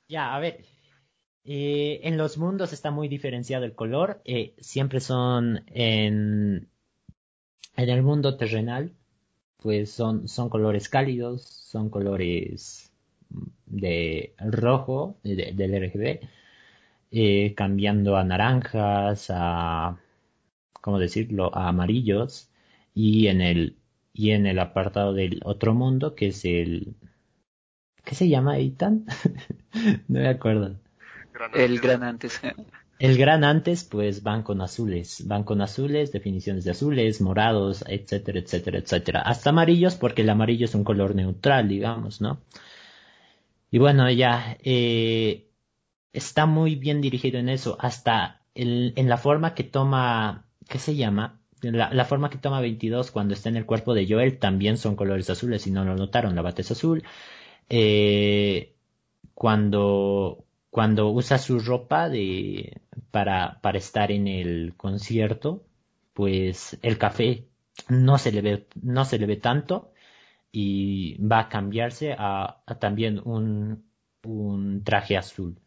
Ya, 0.09 0.35
a 0.35 0.39
ver. 0.39 0.61
Eh, 1.45 2.01
en 2.05 2.16
los 2.16 2.39
mundos 2.39 2.72
está 2.72 2.91
muy 2.93 3.09
diferenciado 3.09 3.64
el 3.64 3.74
color. 3.74 4.20
eh, 4.24 4.55
siempre 4.61 5.01
son 5.01 5.64
en, 5.66 6.68
en 7.76 7.89
el 7.89 8.03
mundo 8.03 8.36
terrenal, 8.36 8.93
pues 9.59 9.91
son, 9.93 10.28
son 10.28 10.49
colores 10.51 10.89
cálidos, 10.89 11.43
son 11.45 11.91
colores 11.91 12.93
de 13.66 14.34
rojo, 14.41 15.18
de- 15.24 15.53
del 15.55 15.74
RGB, 15.74 16.20
eh, 17.12 17.55
cambiando 17.57 18.16
a 18.18 18.24
naranjas, 18.24 19.28
a, 19.30 19.99
¿cómo 20.82 20.99
decirlo?, 21.01 21.55
a 21.57 21.68
amarillos, 21.70 22.51
y 22.95 23.28
en 23.28 23.41
el, 23.43 23.76
y 24.14 24.32
en 24.32 24.47
el 24.47 24.59
apartado 24.61 25.14
del 25.14 25.41
otro 25.45 25.74
mundo, 25.74 26.14
que 26.16 26.28
es 26.28 26.45
el, 26.47 26.97
¿qué 28.05 28.14
se 28.16 28.28
llama, 28.28 28.59
Ethan? 28.59 29.05
no 30.09 30.20
me 30.20 30.28
acuerdo. 30.28 30.78
El 31.55 31.80
gran 31.80 32.03
antes. 32.03 32.41
El 32.99 33.16
gran 33.16 33.45
antes, 33.45 33.84
pues 33.84 34.22
van 34.24 34.43
con 34.43 34.61
azules, 34.61 35.22
van 35.26 35.45
con 35.45 35.61
azules, 35.62 36.11
definiciones 36.11 36.64
de 36.64 36.72
azules, 36.72 37.20
morados, 37.20 37.84
etcétera, 37.86 38.41
etcétera, 38.41 38.78
etcétera. 38.78 39.20
Hasta 39.20 39.51
amarillos, 39.51 39.95
porque 39.95 40.22
el 40.22 40.30
amarillo 40.30 40.64
es 40.64 40.74
un 40.74 40.82
color 40.82 41.14
neutral, 41.14 41.68
digamos, 41.68 42.20
¿no? 42.20 42.41
Y 43.70 43.78
bueno, 43.78 44.11
ya, 44.11 44.57
eh, 44.62 45.51
está 46.12 46.47
muy 46.47 46.76
bien 46.76 47.01
dirigido 47.01 47.39
en 47.41 47.49
eso, 47.49 47.76
hasta 47.80 48.43
el- 48.55 48.93
en 48.97 49.09
la 49.09 49.18
forma 49.18 49.55
que 49.55 49.64
toma, 49.64 50.47
¿qué 50.68 50.78
se 50.78 50.97
llama? 50.97 51.41
La, 51.62 51.93
la 51.93 52.05
forma 52.05 52.30
que 52.30 52.39
toma 52.39 52.61
22 52.61 53.11
cuando 53.11 53.34
está 53.34 53.49
en 53.51 53.57
el 53.57 53.66
cuerpo 53.66 53.95
de 53.95 54.07
Joel 54.09 54.39
también 54.39 54.78
son 54.78 54.97
colores 54.97 55.30
azules, 55.30 55.62
si 55.62 55.70
no 55.72 55.84
lo 55.84 55.97
notaron, 55.97 56.34
la 56.36 56.43
bata 56.43 56.62
es 56.62 56.70
azul. 56.70 57.05
Eh, 57.70 58.74
cuando, 59.34 60.47
cuando 60.70 61.08
usa 61.10 61.38
su 61.38 61.58
ropa 61.60 62.08
de, 62.08 62.80
para, 63.10 63.60
para 63.60 63.78
estar 63.78 64.12
en 64.12 64.28
el 64.28 64.74
concierto, 64.76 65.64
pues 66.12 66.78
el 66.82 66.98
café 66.98 67.46
no 67.88 68.18
se 68.18 68.32
le 68.32 68.42
ve, 68.42 68.66
no 68.82 69.04
se 69.04 69.18
le 69.18 69.26
ve 69.26 69.36
tanto 69.36 69.92
y 70.52 71.18
va 71.24 71.40
a 71.40 71.48
cambiarse 71.48 72.14
a, 72.18 72.62
también 72.80 73.20
un, 73.24 73.84
un 74.24 74.84
traje 74.84 75.16
azul. 75.16 75.58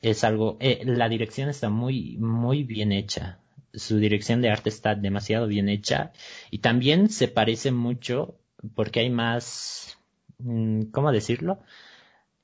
Es 0.00 0.24
algo, 0.24 0.56
eh, 0.60 0.82
la 0.84 1.08
dirección 1.08 1.48
está 1.48 1.68
muy, 1.68 2.16
muy 2.18 2.64
bien 2.64 2.92
hecha. 2.92 3.40
Su 3.74 3.98
dirección 3.98 4.40
de 4.40 4.50
arte 4.50 4.68
está 4.70 4.94
demasiado 4.94 5.46
bien 5.46 5.68
hecha 5.68 6.12
y 6.50 6.58
también 6.58 7.08
se 7.10 7.28
parece 7.28 7.70
mucho 7.70 8.36
porque 8.74 9.00
hay 9.00 9.10
más, 9.10 9.98
mm, 10.38 10.84
¿cómo 10.90 11.12
decirlo? 11.12 11.60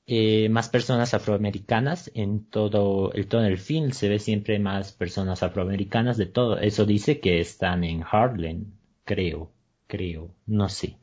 Eh, 0.09 0.47
más 0.49 0.69
personas 0.69 1.13
afroamericanas 1.13 2.09
en 2.13 2.45
todo 2.49 3.11
el 3.11 3.27
todo 3.27 3.43
el 3.45 3.57
film. 3.57 3.91
Se 3.91 4.07
ve 4.07 4.19
siempre 4.19 4.57
más 4.57 4.93
personas 4.93 5.43
afroamericanas 5.43 6.15
de 6.15 6.27
todo. 6.27 6.57
Eso 6.59 6.85
dice 6.85 7.19
que 7.19 7.41
están 7.41 7.83
en 7.83 8.03
Harlem 8.09 8.67
creo 9.03 9.51
creo 9.87 10.29
no 10.45 10.69
sé. 10.69 10.97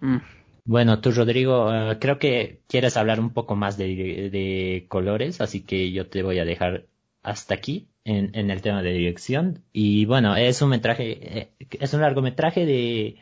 Mm. 0.00 0.18
bueno 0.64 1.00
tú 1.00 1.10
Rodrigo 1.10 1.72
eh, 1.72 1.98
creo 1.98 2.18
que 2.18 2.60
quieres 2.68 2.96
hablar 2.96 3.18
un 3.20 3.30
poco 3.30 3.56
más 3.56 3.78
de, 3.78 4.30
de 4.30 4.86
colores 4.88 5.40
así 5.40 5.62
que 5.62 5.90
yo 5.92 6.08
te 6.08 6.22
voy 6.22 6.38
a 6.38 6.44
dejar 6.44 6.86
hasta 7.22 7.54
aquí 7.54 7.88
en, 8.04 8.30
en 8.34 8.50
el 8.50 8.62
tema 8.62 8.82
de 8.82 8.92
dirección. 8.92 9.62
Y 9.72 10.06
bueno 10.06 10.36
es 10.36 10.62
un 10.62 10.70
metraje 10.70 11.38
eh, 11.38 11.50
es 11.70 11.92
un 11.94 12.00
largometraje 12.00 12.64
de 12.64 13.16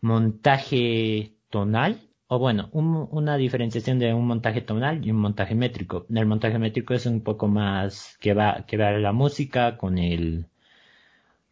montaje 0.00 1.32
tonal 1.50 1.98
o 2.34 2.38
bueno, 2.38 2.68
un- 2.72 3.08
una 3.12 3.36
diferenciación 3.36 3.98
de 3.98 4.14
un 4.14 4.26
montaje 4.26 4.60
tonal 4.62 5.04
y 5.06 5.10
un 5.10 5.18
montaje 5.18 5.54
métrico. 5.54 6.06
El 6.14 6.26
montaje 6.26 6.58
métrico 6.58 6.94
es 6.94 7.06
un 7.06 7.22
poco 7.22 7.48
más 7.48 8.16
que 8.20 8.34
va, 8.34 8.64
que 8.66 8.76
va 8.76 8.92
la 8.92 9.12
música 9.12 9.76
con 9.78 9.98
el, 9.98 10.46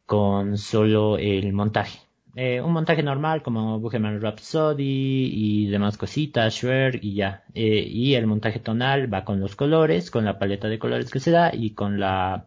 con 0.06 0.58
solo 0.58 1.18
el 1.18 1.52
montaje. 1.52 1.98
eh, 2.34 2.60
un 2.62 2.72
montaje 2.72 3.02
normal 3.02 3.42
como 3.42 3.78
Bohemian 3.78 4.18
Rhapsody 4.20 5.30
y 5.34 5.66
demás 5.66 5.98
cositas, 5.98 6.54
Shrek 6.54 6.98
y 7.04 7.14
ya. 7.14 7.44
Eh, 7.54 7.86
y 7.86 8.14
el 8.14 8.26
montaje 8.26 8.58
tonal 8.58 9.12
va 9.12 9.24
con 9.24 9.38
los 9.40 9.54
colores, 9.54 10.10
con 10.10 10.24
la 10.24 10.38
paleta 10.38 10.68
de 10.68 10.78
colores 10.78 11.10
que 11.10 11.20
se 11.20 11.30
da 11.30 11.50
y 11.54 11.70
con 11.74 12.00
la 12.00 12.46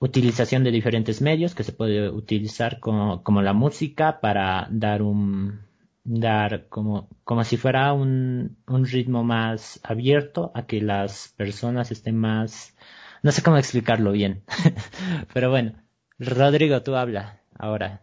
utilización 0.00 0.64
de 0.64 0.70
diferentes 0.72 1.22
medios 1.22 1.54
que 1.54 1.64
se 1.64 1.72
puede 1.72 2.10
utilizar 2.10 2.80
como, 2.80 3.22
como 3.24 3.42
la 3.42 3.52
música 3.54 4.20
para 4.20 4.68
dar 4.70 5.02
un 5.02 5.65
dar 6.06 6.68
como, 6.68 7.08
como 7.24 7.44
si 7.44 7.56
fuera 7.56 7.92
un, 7.92 8.56
un 8.66 8.86
ritmo 8.86 9.24
más 9.24 9.80
abierto 9.82 10.52
a 10.54 10.66
que 10.66 10.80
las 10.80 11.28
personas 11.36 11.90
estén 11.90 12.16
más 12.16 12.76
no 13.22 13.32
sé 13.32 13.42
cómo 13.42 13.58
explicarlo 13.58 14.12
bien 14.12 14.44
pero 15.34 15.50
bueno. 15.50 15.82
Rodrigo 16.18 16.82
tú 16.82 16.96
habla 16.96 17.42
ahora. 17.58 18.00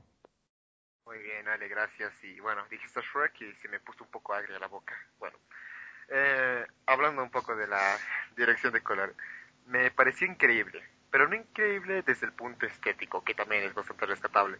Muy 1.05 1.17
bien 1.17 1.47
Ale 1.47 1.67
gracias. 1.67 2.13
Y 2.23 2.39
bueno 2.39 2.61
dijiste 2.69 3.01
Shrek 3.01 3.41
y 3.41 3.53
se 3.61 3.67
me 3.69 3.79
puso 3.79 4.03
un 4.03 4.11
poco 4.11 4.33
agria 4.33 4.59
la 4.59 4.67
boca. 4.67 4.95
Bueno 5.19 5.37
eh, 6.09 6.65
hablando 6.85 7.23
un 7.23 7.31
poco 7.31 7.55
de 7.55 7.67
la 7.67 7.97
dirección 8.35 8.73
de 8.73 8.81
color 8.81 9.15
me 9.65 9.89
pareció 9.91 10.27
increíble 10.27 10.83
pero 11.13 11.27
no 11.27 11.35
increíble 11.35 12.01
desde 12.01 12.25
el 12.25 12.33
punto 12.33 12.65
estético, 12.65 13.23
que 13.23 13.35
también 13.35 13.63
es 13.63 13.75
bastante 13.75 14.07
rescatable, 14.07 14.57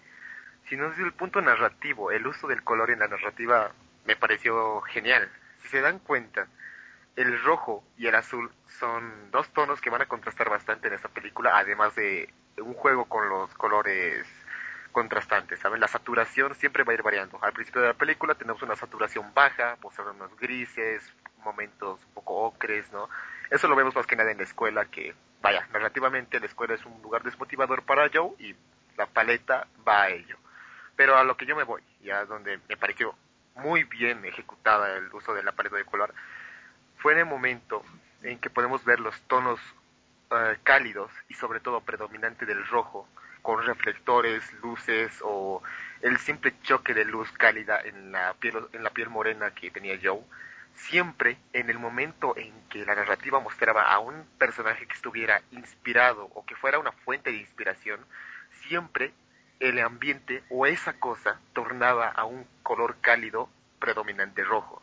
sino 0.70 0.90
desde 0.90 1.04
el 1.04 1.14
punto 1.14 1.42
narrativo. 1.42 2.12
El 2.12 2.28
uso 2.28 2.48
del 2.48 2.64
color 2.64 2.92
en 2.92 3.00
la 3.00 3.08
narrativa 3.08 3.72
me 4.06 4.16
pareció 4.16 4.82
genial. 4.82 5.30
Si 5.62 5.70
se 5.70 5.82
dan 5.82 6.00
cuenta, 6.00 6.48
el 7.16 7.42
rojo 7.44 7.84
y 7.98 8.08
el 8.08 8.16
azul 8.16 8.52
son 8.80 9.32
dos 9.32 9.50
tonos 9.54 9.82
que 9.82 9.90
van 9.90 10.02
a 10.02 10.08
contrastar 10.08 10.50
bastante 10.50 10.88
en 10.88 10.96
esta 10.96 11.10
película, 11.10 11.58
además 11.58 11.96
de 11.96 12.32
un 12.58 12.74
juego 12.74 13.06
con 13.06 13.30
los 13.30 13.54
colores 13.56 14.26
contrastantes, 14.94 15.60
¿saben? 15.60 15.82
La 15.82 15.88
saturación 15.90 16.56
siempre 16.56 16.84
va 16.84 16.92
a 16.92 16.96
ir 16.96 17.04
variando. 17.04 17.38
Al 17.42 17.52
principio 17.52 17.82
de 17.82 17.88
la 17.88 17.94
película 17.94 18.36
tenemos 18.36 18.62
una 18.62 18.78
saturación 18.78 19.34
baja, 19.34 19.78
mostrando 19.82 20.14
unos 20.14 20.38
grises, 20.38 21.12
momentos 21.44 22.00
un 22.06 22.14
poco 22.14 22.36
ocres, 22.36 22.90
¿no? 22.94 23.10
Eso 23.50 23.68
lo 23.68 23.76
vemos 23.76 23.96
más 23.96 24.08
que 24.08 24.16
nada 24.16 24.32
en 24.32 24.38
la 24.38 24.44
escuela, 24.44 24.86
que 24.86 25.14
vaya, 25.42 25.68
narrativamente 25.74 26.40
la 26.40 26.46
escuela 26.46 26.76
es 26.76 26.86
un 26.86 27.02
lugar 27.02 27.24
desmotivador 27.24 27.84
para 27.84 28.10
Joe 28.14 28.34
y 28.40 28.56
la 28.96 29.08
paleta 29.08 29.68
va 29.86 30.04
a 30.04 30.10
ello. 30.10 30.38
Pero 30.96 31.18
a 31.18 31.24
lo 31.24 31.38
que 31.38 31.46
yo 31.46 31.56
me 31.56 31.64
voy, 31.64 31.82
ya 32.02 32.26
donde 32.26 32.60
me 32.70 32.78
pareció 32.78 33.16
muy 33.56 33.84
bien 33.84 34.26
ejecutada 34.26 34.96
el 34.98 35.14
uso 35.14 35.34
de 35.34 35.44
la 35.44 35.52
paleta 35.52 35.76
de 35.76 35.86
color, 35.86 36.14
fue 36.98 37.14
en 37.14 37.20
el 37.20 37.26
momento 37.26 37.84
en 38.22 38.40
que 38.40 38.50
podemos 38.50 38.84
ver 38.86 39.00
los 39.00 39.20
tonos 39.24 39.60
eh, 40.32 40.58
cálidos 40.64 41.12
y 41.30 41.34
sobre 41.36 41.60
todo 41.60 41.82
predominante 41.82 42.46
del 42.46 42.66
rojo, 42.68 43.08
con 43.42 43.64
reflectores, 43.66 44.42
luces 44.64 45.20
o 45.22 45.62
el 46.02 46.18
simple 46.18 46.54
choque 46.64 46.94
de 46.94 47.06
luz 47.06 47.32
cálida 47.34 47.82
en 47.82 48.12
la 48.12 48.34
piel, 48.36 48.56
en 48.72 48.84
la 48.84 48.90
piel 48.90 49.10
morena 49.10 49.52
que 49.52 49.70
tenía 49.70 50.00
Joe. 50.02 50.22
Siempre 50.76 51.38
en 51.52 51.70
el 51.70 51.78
momento 51.78 52.36
en 52.38 52.52
que 52.70 52.86
la 52.86 52.96
narrativa 52.96 53.40
mostraba 53.40 53.84
a 53.84 54.00
un 54.00 54.26
personaje 54.40 54.88
que 54.88 54.94
estuviera 54.94 55.42
inspirado 55.52 56.30
o 56.34 56.46
que 56.46 56.56
fuera 56.56 56.80
una 56.80 56.94
fuente 56.94 57.32
de 57.32 57.38
inspiración, 57.38 58.00
siempre 58.68 59.14
el 59.64 59.80
ambiente 59.80 60.44
o 60.50 60.66
esa 60.66 60.94
cosa 61.00 61.40
tornaba 61.54 62.10
a 62.10 62.26
un 62.26 62.46
color 62.64 62.98
cálido 63.00 63.50
predominante 63.80 64.44
rojo. 64.44 64.82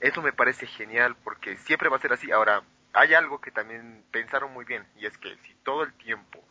Eso 0.00 0.22
me 0.22 0.32
parece 0.32 0.66
genial 0.66 1.14
porque 1.22 1.58
siempre 1.58 1.90
va 1.90 1.96
a 1.96 2.00
ser 2.00 2.14
así. 2.14 2.30
Ahora, 2.30 2.62
hay 2.94 3.12
algo 3.12 3.40
que 3.40 3.50
también 3.50 4.02
pensaron 4.10 4.52
muy 4.52 4.64
bien 4.64 4.86
y 4.96 5.04
es 5.04 5.18
que 5.18 5.36
si 5.44 5.52
todo 5.62 5.82
el 5.82 5.92
tiempo, 5.92 6.42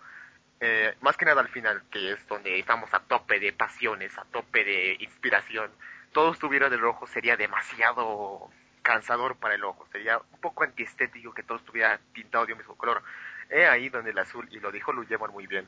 eh, 0.60 0.96
más 1.02 1.18
que 1.18 1.26
nada 1.26 1.42
al 1.42 1.48
final, 1.48 1.82
que 1.90 2.12
es 2.12 2.28
donde 2.28 2.60
estamos 2.60 2.94
a 2.94 3.00
tope 3.00 3.40
de 3.40 3.52
pasiones, 3.54 4.16
a 4.20 4.26
tope 4.26 4.64
de 4.64 4.98
inspiración, 5.00 5.72
todo 6.14 6.34
estuviera 6.34 6.70
de 6.70 6.78
rojo 6.78 7.08
sería 7.08 7.38
demasiado 7.38 8.52
cansador 8.84 9.36
para 9.36 9.56
el 9.56 9.64
ojo, 9.64 9.88
sería 9.92 10.20
un 10.20 10.40
poco 10.40 10.64
antiestético 10.64 11.34
que 11.34 11.44
todo 11.44 11.58
estuviera 11.58 12.00
pintado 12.14 12.46
de 12.46 12.54
un 12.54 12.60
mismo 12.60 12.76
color. 12.76 13.02
He 13.50 13.66
ahí 13.66 13.90
donde 13.90 14.12
el 14.12 14.20
azul, 14.20 14.48
y 14.52 14.60
lo 14.60 14.72
dijo 14.72 14.94
Luyeman 14.94 15.32
muy 15.32 15.48
bien, 15.48 15.68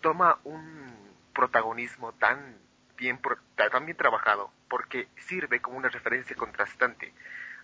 toma 0.00 0.38
un 0.44 1.09
protagonismo 1.32 2.12
tan 2.12 2.58
bien, 2.96 3.20
tan 3.56 3.84
bien 3.84 3.96
trabajado, 3.96 4.52
porque 4.68 5.08
sirve 5.16 5.60
como 5.60 5.78
una 5.78 5.88
referencia 5.88 6.36
contrastante. 6.36 7.12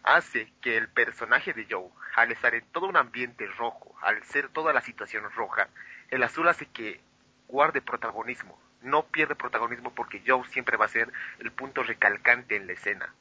Hace 0.03 0.53
que 0.61 0.77
el 0.77 0.89
personaje 0.89 1.53
de 1.53 1.67
Joe, 1.69 1.91
al 2.15 2.33
estar 2.33 2.55
en 2.55 2.65
todo 2.73 2.87
un 2.87 2.97
ambiente 2.97 3.47
rojo, 3.59 3.95
al 4.03 4.23
ser 4.25 4.49
toda 4.49 4.73
la 4.73 4.81
situación 4.81 5.25
roja, 5.35 5.69
el 6.11 6.23
azul 6.23 6.49
hace 6.49 6.67
que 6.67 7.01
guarde 7.49 7.83
protagonismo, 7.83 8.59
no 8.83 9.05
pierde 9.05 9.35
protagonismo 9.35 9.93
porque 9.95 10.23
Joe 10.27 10.47
siempre 10.49 10.77
va 10.77 10.85
a 10.85 10.89
ser 10.89 11.13
el 11.41 11.51
punto 11.51 11.83
recalcante 11.83 12.57
en 12.57 12.67
la 12.67 12.75
escena. 12.75 13.13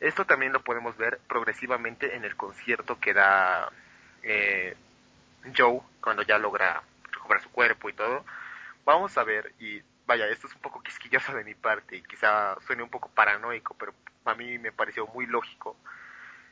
Esto 0.00 0.26
también 0.26 0.52
lo 0.52 0.62
podemos 0.62 0.96
ver 0.96 1.18
progresivamente 1.28 2.14
en 2.14 2.24
el 2.24 2.36
concierto 2.36 3.00
que 3.00 3.14
da 3.14 3.70
eh, 4.22 4.76
Joe 5.56 5.80
cuando 6.00 6.22
ya 6.22 6.38
logra 6.38 6.82
recuperar 7.10 7.42
su 7.42 7.50
cuerpo 7.50 7.88
y 7.88 7.94
todo. 7.94 8.24
Vamos 8.84 9.16
a 9.16 9.24
ver, 9.24 9.52
y 9.58 9.82
vaya, 10.06 10.26
esto 10.28 10.46
es 10.46 10.54
un 10.54 10.60
poco 10.60 10.82
quisquilloso 10.82 11.34
de 11.34 11.44
mi 11.44 11.54
parte 11.54 11.96
y 11.96 12.02
quizá 12.02 12.56
suene 12.66 12.82
un 12.82 12.90
poco 12.90 13.08
paranoico, 13.10 13.74
pero 13.78 13.94
a 14.24 14.34
mí 14.34 14.58
me 14.58 14.72
pareció 14.72 15.06
muy 15.08 15.26
lógico. 15.26 15.76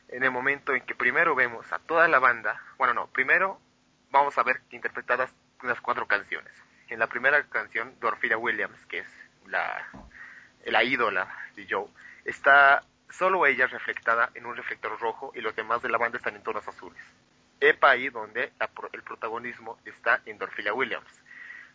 En 0.08 0.24
el 0.24 0.30
momento 0.30 0.74
en 0.74 0.84
que 0.84 0.94
primero 0.94 1.34
vemos 1.34 1.72
a 1.72 1.78
toda 1.78 2.08
la 2.08 2.18
banda, 2.18 2.60
bueno, 2.78 2.94
no, 2.94 3.06
primero 3.08 3.60
vamos 4.10 4.36
a 4.38 4.42
ver 4.42 4.60
interpretadas 4.70 5.30
unas 5.62 5.80
cuatro 5.80 6.06
canciones 6.06 6.52
en 6.92 6.98
la 6.98 7.06
primera 7.06 7.42
canción, 7.44 7.94
Dorfira 8.00 8.36
Williams, 8.36 8.78
que 8.86 8.98
es 8.98 9.08
la, 9.46 9.88
la 10.66 10.84
ídola 10.84 11.26
de 11.56 11.66
Joe, 11.68 11.86
está 12.24 12.84
solo 13.10 13.46
ella 13.46 13.66
reflectada 13.66 14.30
en 14.34 14.46
un 14.46 14.56
reflector 14.56 14.98
rojo 15.00 15.32
y 15.34 15.40
los 15.40 15.56
demás 15.56 15.82
de 15.82 15.88
la 15.88 15.98
banda 15.98 16.18
están 16.18 16.36
en 16.36 16.42
tonos 16.42 16.66
azules. 16.68 17.02
Epa 17.60 17.90
ahí 17.90 18.08
donde 18.08 18.52
el 18.92 19.02
protagonismo 19.02 19.78
está 19.84 20.20
en 20.26 20.36
Dorfila 20.38 20.74
Williams. 20.74 21.21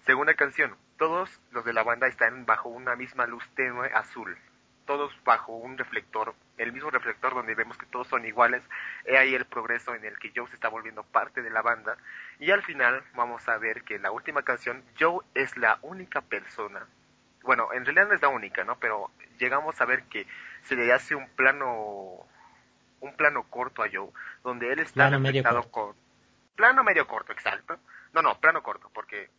Segunda 0.08 0.34
canción, 0.36 0.74
todos 0.98 1.30
los 1.52 1.66
de 1.66 1.74
la 1.74 1.84
banda 1.84 2.08
están 2.08 2.46
bajo 2.46 2.70
una 2.70 2.96
misma 2.96 3.28
luz 3.28 3.44
tenue 3.56 3.92
azul. 3.94 4.38
Todos 4.86 5.14
bajo 5.26 5.52
un 5.52 5.78
reflector, 5.78 6.34
el 6.58 6.72
mismo 6.72 6.90
reflector 6.90 7.34
donde 7.36 7.56
vemos 7.56 7.78
que 7.78 7.86
todos 7.88 8.08
son 8.08 8.26
iguales, 8.26 8.64
he 9.04 9.18
ahí 9.18 9.36
el 9.36 9.44
progreso 9.44 9.94
en 9.96 10.06
el 10.06 10.18
que 10.18 10.32
Joe 10.34 10.48
se 10.48 10.56
está 10.56 10.70
volviendo 10.70 11.04
parte 11.04 11.42
de 11.42 11.50
la 11.50 11.62
banda, 11.62 11.98
y 12.40 12.52
al 12.52 12.64
final 12.64 13.04
vamos 13.16 13.50
a 13.50 13.58
ver 13.58 13.84
que 13.84 13.96
en 13.96 14.04
la 14.04 14.12
última 14.12 14.44
canción 14.44 14.82
Joe 14.98 15.26
es 15.34 15.58
la 15.58 15.78
única 15.82 16.22
persona, 16.22 16.88
bueno, 17.44 17.74
en 17.74 17.84
realidad 17.84 18.08
no 18.08 18.14
es 18.14 18.22
la 18.22 18.30
única, 18.30 18.64
¿no? 18.64 18.80
Pero 18.80 19.12
llegamos 19.40 19.82
a 19.82 19.86
ver 19.86 20.04
que 20.04 20.26
se 20.64 20.78
le 20.78 20.94
hace 20.94 21.16
un 21.16 21.28
plano, 21.32 22.26
un 23.02 23.14
plano 23.18 23.44
corto 23.50 23.84
a 23.84 23.88
Joe, 23.92 24.12
donde 24.42 24.72
él 24.72 24.80
está 24.80 25.10
reflectado 25.10 25.70
con... 25.70 25.96
Plano 26.56 26.84
medio 26.86 27.06
corto, 27.08 27.34
exacto. 27.34 27.78
No, 28.14 28.22
no, 28.22 28.40
plano 28.40 28.64
corto, 28.64 28.90
porque... 28.94 29.30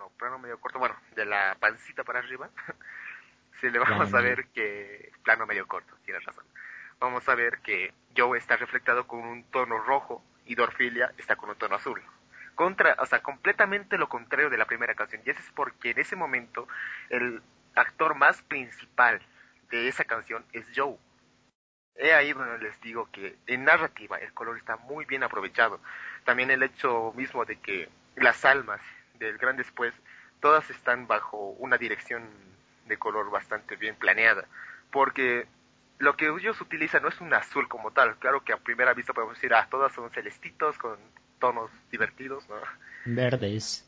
No, 0.00 0.08
plano 0.16 0.38
medio 0.38 0.58
corto, 0.58 0.78
bueno, 0.78 0.96
de 1.14 1.26
la 1.26 1.58
pancita 1.60 2.04
para 2.04 2.20
arriba. 2.20 2.48
se 3.60 3.70
le 3.70 3.78
vamos 3.78 4.14
a 4.14 4.20
ver 4.22 4.46
que, 4.46 5.12
plano 5.22 5.44
medio 5.44 5.68
corto, 5.68 5.94
tienes 6.06 6.24
razón, 6.24 6.44
vamos 6.98 7.28
a 7.28 7.34
ver 7.34 7.58
que 7.58 7.92
Joe 8.16 8.38
está 8.38 8.56
reflectado 8.56 9.06
con 9.06 9.20
un 9.20 9.44
tono 9.50 9.76
rojo 9.78 10.24
y 10.46 10.54
Dorfilia 10.54 11.12
está 11.18 11.36
con 11.36 11.50
un 11.50 11.56
tono 11.56 11.76
azul. 11.76 12.02
Contra, 12.54 12.96
o 12.98 13.04
sea, 13.04 13.22
completamente 13.22 13.98
lo 13.98 14.08
contrario 14.08 14.48
de 14.48 14.56
la 14.56 14.64
primera 14.64 14.94
canción. 14.94 15.20
Y 15.26 15.30
eso 15.30 15.40
es 15.40 15.50
porque 15.50 15.90
en 15.90 15.98
ese 15.98 16.16
momento 16.16 16.66
el 17.10 17.42
actor 17.74 18.14
más 18.14 18.40
principal 18.40 19.20
de 19.68 19.88
esa 19.88 20.04
canción 20.04 20.46
es 20.54 20.64
Joe. 20.74 20.96
He 21.96 22.14
ahí 22.14 22.32
donde 22.32 22.56
les 22.58 22.80
digo 22.80 23.10
que 23.12 23.36
en 23.46 23.64
narrativa 23.64 24.16
el 24.16 24.32
color 24.32 24.56
está 24.56 24.78
muy 24.78 25.04
bien 25.04 25.24
aprovechado. 25.24 25.78
También 26.24 26.50
el 26.50 26.62
hecho 26.62 27.12
mismo 27.14 27.44
de 27.44 27.56
que 27.56 27.90
las 28.16 28.46
almas 28.46 28.80
del 29.20 29.38
gran 29.38 29.56
después 29.56 29.94
todas 30.40 30.68
están 30.70 31.06
bajo 31.06 31.50
una 31.58 31.78
dirección 31.78 32.28
de 32.86 32.96
color 32.96 33.30
bastante 33.30 33.76
bien 33.76 33.94
planeada, 33.94 34.46
porque 34.90 35.46
lo 35.98 36.16
que 36.16 36.28
ellos 36.28 36.60
utilizan 36.60 37.02
no 37.02 37.08
es 37.08 37.20
un 37.20 37.32
azul 37.32 37.68
como 37.68 37.92
tal, 37.92 38.16
claro 38.16 38.42
que 38.42 38.52
a 38.52 38.56
primera 38.56 38.94
vista 38.94 39.12
podemos 39.12 39.36
decir, 39.36 39.54
ah, 39.54 39.68
todas 39.70 39.92
son 39.92 40.10
celestitos 40.10 40.76
con 40.78 40.98
tonos 41.38 41.70
divertidos, 41.90 42.48
¿no? 42.48 42.56
Verdes. 43.04 43.86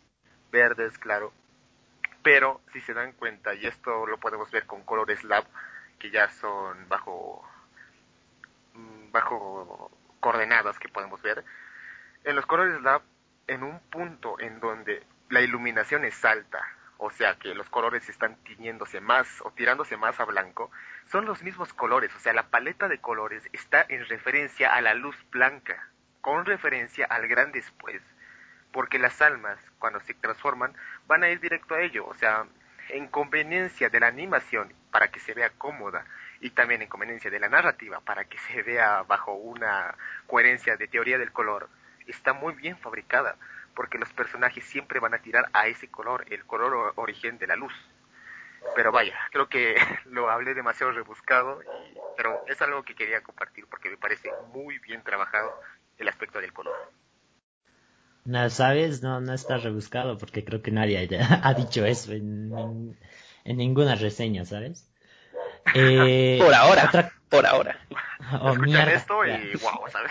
Verdes, 0.52 0.98
claro. 0.98 1.32
Pero 2.22 2.60
si 2.72 2.80
se 2.82 2.94
dan 2.94 3.12
cuenta, 3.12 3.54
y 3.54 3.66
esto 3.66 4.06
lo 4.06 4.18
podemos 4.18 4.50
ver 4.50 4.66
con 4.66 4.82
colores 4.82 5.24
lab, 5.24 5.44
que 5.98 6.10
ya 6.10 6.28
son 6.30 6.88
bajo 6.88 7.44
mm, 8.74 9.10
bajo 9.10 9.90
coordenadas 10.20 10.78
que 10.78 10.88
podemos 10.88 11.20
ver, 11.22 11.44
en 12.24 12.36
los 12.36 12.46
colores 12.46 12.80
lab, 12.82 13.02
en 13.46 13.62
un 13.62 13.80
punto 13.90 14.38
en 14.38 14.60
donde 14.60 15.02
la 15.32 15.40
iluminación 15.40 16.04
es 16.04 16.22
alta, 16.26 16.62
o 16.98 17.08
sea 17.08 17.36
que 17.36 17.54
los 17.54 17.66
colores 17.70 18.06
están 18.10 18.36
tiñéndose 18.44 19.00
más 19.00 19.40
o 19.40 19.50
tirándose 19.50 19.96
más 19.96 20.20
a 20.20 20.26
blanco, 20.26 20.70
son 21.06 21.24
los 21.24 21.42
mismos 21.42 21.72
colores, 21.72 22.14
o 22.14 22.18
sea, 22.18 22.34
la 22.34 22.50
paleta 22.50 22.86
de 22.86 22.98
colores 22.98 23.42
está 23.54 23.86
en 23.88 24.06
referencia 24.08 24.74
a 24.74 24.82
la 24.82 24.92
luz 24.92 25.16
blanca, 25.30 25.88
con 26.20 26.44
referencia 26.44 27.06
al 27.06 27.28
gran 27.28 27.50
después, 27.50 28.02
porque 28.72 28.98
las 28.98 29.22
almas, 29.22 29.58
cuando 29.78 30.00
se 30.00 30.12
transforman, 30.12 30.74
van 31.06 31.22
a 31.22 31.30
ir 31.30 31.40
directo 31.40 31.76
a 31.76 31.80
ello, 31.80 32.04
o 32.06 32.12
sea, 32.12 32.44
en 32.90 33.06
conveniencia 33.06 33.88
de 33.88 34.00
la 34.00 34.08
animación 34.08 34.70
para 34.90 35.10
que 35.10 35.20
se 35.20 35.32
vea 35.32 35.48
cómoda 35.56 36.04
y 36.40 36.50
también 36.50 36.82
en 36.82 36.88
conveniencia 36.88 37.30
de 37.30 37.40
la 37.40 37.48
narrativa 37.48 38.00
para 38.00 38.26
que 38.26 38.36
se 38.36 38.62
vea 38.62 39.02
bajo 39.04 39.32
una 39.32 39.94
coherencia 40.26 40.76
de 40.76 40.88
teoría 40.88 41.16
del 41.16 41.32
color, 41.32 41.70
está 42.06 42.34
muy 42.34 42.52
bien 42.52 42.76
fabricada 42.76 43.36
porque 43.74 43.98
los 43.98 44.12
personajes 44.12 44.64
siempre 44.64 45.00
van 45.00 45.14
a 45.14 45.22
tirar 45.22 45.48
a 45.52 45.66
ese 45.66 45.88
color, 45.88 46.24
el 46.30 46.44
color 46.44 46.92
origen 46.96 47.38
de 47.38 47.46
la 47.46 47.56
luz. 47.56 47.72
Pero 48.76 48.92
vaya, 48.92 49.14
creo 49.30 49.48
que 49.48 49.74
lo 50.06 50.30
hablé 50.30 50.54
demasiado 50.54 50.92
rebuscado, 50.92 51.60
pero 52.16 52.44
es 52.46 52.60
algo 52.62 52.82
que 52.82 52.94
quería 52.94 53.22
compartir 53.22 53.66
porque 53.68 53.90
me 53.90 53.96
parece 53.96 54.30
muy 54.52 54.78
bien 54.78 55.02
trabajado 55.02 55.52
el 55.98 56.08
aspecto 56.08 56.40
del 56.40 56.52
color. 56.52 56.74
No, 58.24 58.48
¿sabes? 58.50 59.02
No, 59.02 59.20
no 59.20 59.34
está 59.34 59.56
rebuscado 59.56 60.16
porque 60.16 60.44
creo 60.44 60.62
que 60.62 60.70
nadie 60.70 61.08
ha 61.42 61.54
dicho 61.54 61.84
eso 61.84 62.12
en, 62.12 62.96
en, 63.44 63.56
ninguna 63.56 63.94
reseña, 63.94 64.44
¿sabes? 64.44 64.88
Eh, 65.74 66.38
por 66.42 66.52
ahora, 66.52 67.12
por 67.28 67.46
ahora. 67.46 67.78
Oh, 68.40 68.56
mierda, 68.56 68.94
esto 68.94 69.24
y 69.24 69.54
wow, 69.58 69.88
¿sabes? 69.92 70.10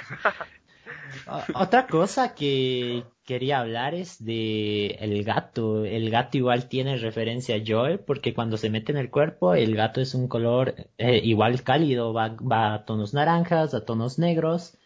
Otra 1.56 1.88
cosa 1.88 2.34
que 2.36 3.04
quería 3.26 3.60
hablar 3.60 3.94
es 3.94 4.24
de 4.24 4.98
el 5.00 5.24
gato. 5.24 5.86
El 5.86 6.10
gato 6.10 6.38
igual 6.38 6.68
tiene 6.68 6.98
referencia 6.98 7.56
a 7.56 7.62
Joe 7.66 7.98
porque 7.98 8.34
cuando 8.34 8.58
se 8.58 8.70
mete 8.70 8.92
en 8.92 8.98
el 8.98 9.10
cuerpo 9.10 9.54
el 9.56 9.76
gato 9.76 10.02
es 10.02 10.14
un 10.16 10.28
color 10.28 10.76
eh, 10.98 11.22
igual 11.24 11.64
cálido, 11.64 12.14
va, 12.14 12.30
va 12.30 12.74
a 12.74 12.86
tonos 12.86 13.14
naranjas, 13.14 13.74
a 13.74 13.86
tonos 13.86 14.20
negros, 14.20 14.78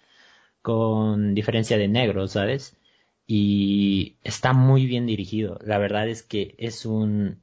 con 0.62 1.36
diferencia 1.36 1.78
de 1.78 1.88
negro, 1.88 2.28
¿sabes? 2.28 2.78
Y 3.28 4.18
está 4.24 4.54
muy 4.54 4.86
bien 4.86 5.06
dirigido. 5.08 5.60
La 5.64 5.78
verdad 5.80 6.08
es 6.08 6.24
que 6.24 6.56
es 6.60 6.86
un 6.86 7.42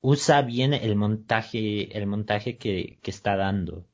usa 0.00 0.42
bien 0.42 0.72
el 0.74 0.96
montaje, 0.96 1.96
el 1.96 2.06
montaje 2.06 2.58
que, 2.58 2.98
que 3.02 3.10
está 3.10 3.36
dando. 3.36 3.86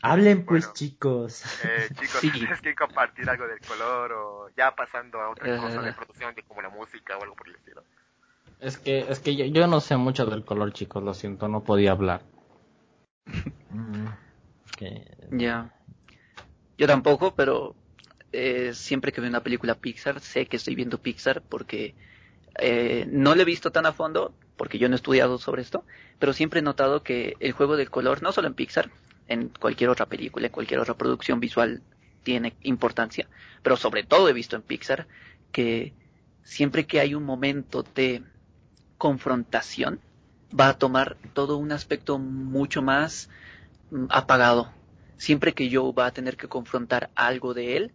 Hablen 0.00 0.44
pues 0.44 0.72
chicos. 0.72 1.44
Eh, 1.64 1.88
chicos, 2.00 2.20
¿tienes 2.20 2.60
que 2.60 2.74
compartir 2.74 3.28
algo 3.28 3.46
del 3.46 3.60
color 3.60 4.12
o 4.12 4.48
ya 4.56 4.74
pasando 4.74 5.20
a 5.20 5.30
otra 5.30 5.56
cosa 5.58 5.82
de 5.82 5.90
eh. 5.90 5.92
producción 5.92 6.34
de 6.34 6.42
como 6.44 6.62
la 6.62 6.70
música 6.70 7.18
o 7.18 7.22
algo 7.22 7.36
por 7.36 7.48
el 7.48 7.56
estilo? 7.56 7.84
Es 8.60 8.78
que, 8.78 9.00
es 9.00 9.18
que 9.20 9.50
yo, 9.50 9.66
no 9.66 9.80
sé 9.80 9.96
mucho 9.96 10.24
del 10.24 10.44
color, 10.44 10.72
chicos, 10.72 11.02
lo 11.02 11.14
siento, 11.14 11.48
no 11.48 11.64
podía 11.64 11.90
hablar. 11.90 12.22
Mm, 13.70 14.06
ya. 15.32 15.74
Yo 16.78 16.86
tampoco, 16.86 17.34
pero 17.34 17.74
eh, 18.32 18.72
siempre 18.72 19.12
que 19.12 19.20
veo 19.20 19.30
una 19.30 19.42
película 19.42 19.74
Pixar, 19.74 20.20
sé 20.20 20.46
que 20.46 20.56
estoy 20.56 20.74
viendo 20.74 21.02
Pixar 21.02 21.42
porque 21.42 21.94
eh, 22.58 23.06
no 23.10 23.34
lo 23.34 23.42
he 23.42 23.44
visto 23.44 23.72
tan 23.72 23.86
a 23.86 23.92
fondo, 23.92 24.34
porque 24.56 24.78
yo 24.78 24.88
no 24.88 24.94
he 24.94 24.96
estudiado 24.96 25.38
sobre 25.38 25.62
esto, 25.62 25.84
pero 26.18 26.32
siempre 26.32 26.60
he 26.60 26.62
notado 26.62 27.02
que 27.02 27.36
el 27.40 27.52
juego 27.52 27.76
del 27.76 27.90
color, 27.90 28.22
no 28.22 28.32
solo 28.32 28.48
en 28.48 28.54
Pixar, 28.54 28.90
en 29.28 29.48
cualquier 29.48 29.90
otra 29.90 30.06
película, 30.06 30.46
en 30.46 30.52
cualquier 30.52 30.80
otra 30.80 30.94
producción 30.94 31.40
visual 31.40 31.82
tiene 32.22 32.54
importancia, 32.62 33.28
pero 33.62 33.76
sobre 33.76 34.04
todo 34.04 34.28
he 34.28 34.32
visto 34.32 34.56
en 34.56 34.62
Pixar 34.62 35.06
que 35.50 35.92
siempre 36.42 36.86
que 36.86 37.00
hay 37.00 37.14
un 37.14 37.24
momento 37.24 37.84
de 37.94 38.22
confrontación, 38.98 40.00
va 40.58 40.68
a 40.68 40.78
tomar 40.78 41.16
todo 41.32 41.56
un 41.56 41.72
aspecto 41.72 42.18
mucho 42.18 42.82
más 42.82 43.28
mm, 43.90 44.06
apagado. 44.10 44.70
Siempre 45.16 45.54
que 45.54 45.74
Joe 45.74 45.92
va 45.92 46.06
a 46.06 46.12
tener 46.12 46.36
que 46.36 46.48
confrontar 46.48 47.10
algo 47.14 47.54
de 47.54 47.76
él, 47.76 47.92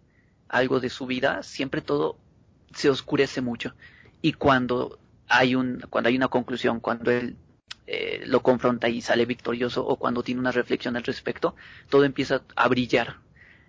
algo 0.50 0.80
de 0.80 0.90
su 0.90 1.06
vida, 1.06 1.44
siempre 1.44 1.82
todo 1.82 2.18
se 2.74 2.90
oscurece 2.90 3.42
mucho. 3.42 3.74
Y 4.22 4.34
cuando 4.34 5.00
hay 5.28 5.56
un, 5.56 5.82
cuando 5.90 6.10
hay 6.10 6.16
una 6.16 6.30
conclusión, 6.30 6.80
cuando 6.80 7.12
él 7.12 7.36
eh, 7.88 8.24
lo 8.26 8.44
confronta 8.44 8.90
y 8.90 9.02
sale 9.02 9.26
victorioso 9.26 9.86
o 9.86 9.96
cuando 9.96 10.22
tiene 10.22 10.42
una 10.42 10.52
reflexión 10.52 10.98
al 10.98 11.04
respecto, 11.04 11.56
todo 11.90 12.04
empieza 12.04 12.42
a 12.56 12.68
brillar. 12.68 13.18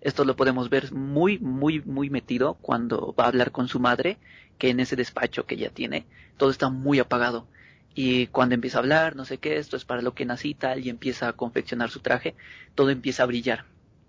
Esto 0.01 0.25
lo 0.25 0.37
podemos 0.37 0.71
ver 0.71 0.93
muy, 0.93 1.39
muy, 1.39 1.81
muy 1.81 2.11
metido 2.11 2.55
cuando 2.55 3.15
va 3.19 3.25
a 3.25 3.29
hablar 3.29 3.53
con 3.53 3.69
su 3.69 3.81
madre, 3.81 4.19
que 4.59 4.71
en 4.71 4.81
ese 4.81 4.97
despacho 4.97 5.47
que 5.47 5.55
ella 5.55 5.71
tiene, 5.71 6.05
todo 6.37 6.51
está 6.51 6.69
muy 6.69 6.99
apagado. 6.99 7.47
Y 7.95 8.29
cuando 8.29 8.55
empieza 8.55 8.79
a 8.79 8.81
hablar, 8.81 9.17
no 9.17 9.25
sé 9.25 9.39
qué, 9.39 9.57
esto 9.57 9.77
es 9.77 9.85
para 9.85 10.03
lo 10.03 10.15
que 10.15 10.25
nací 10.25 10.55
tal, 10.55 10.85
y 10.85 10.89
empieza 10.91 11.29
a 11.29 11.33
confeccionar 11.33 11.91
su 11.91 12.01
traje, 12.01 12.35
todo 12.75 12.91
empieza 12.91 13.23
a 13.23 13.27
brillar. 13.27 13.65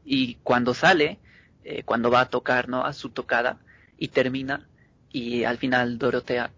Y 0.06 0.36
cuando 0.44 0.74
sale, 0.74 1.20
eh, 1.64 1.84
cuando 1.84 2.12
va 2.12 2.22
a 2.22 2.30
tocar, 2.30 2.70
¿no? 2.70 2.86
A 2.86 2.94
su 2.94 3.10
tocada, 3.10 3.60
y 3.98 4.10
termina, 4.10 4.68
y 5.12 5.44
al 5.44 5.58
final 5.58 5.98
Dorotea 5.98 6.52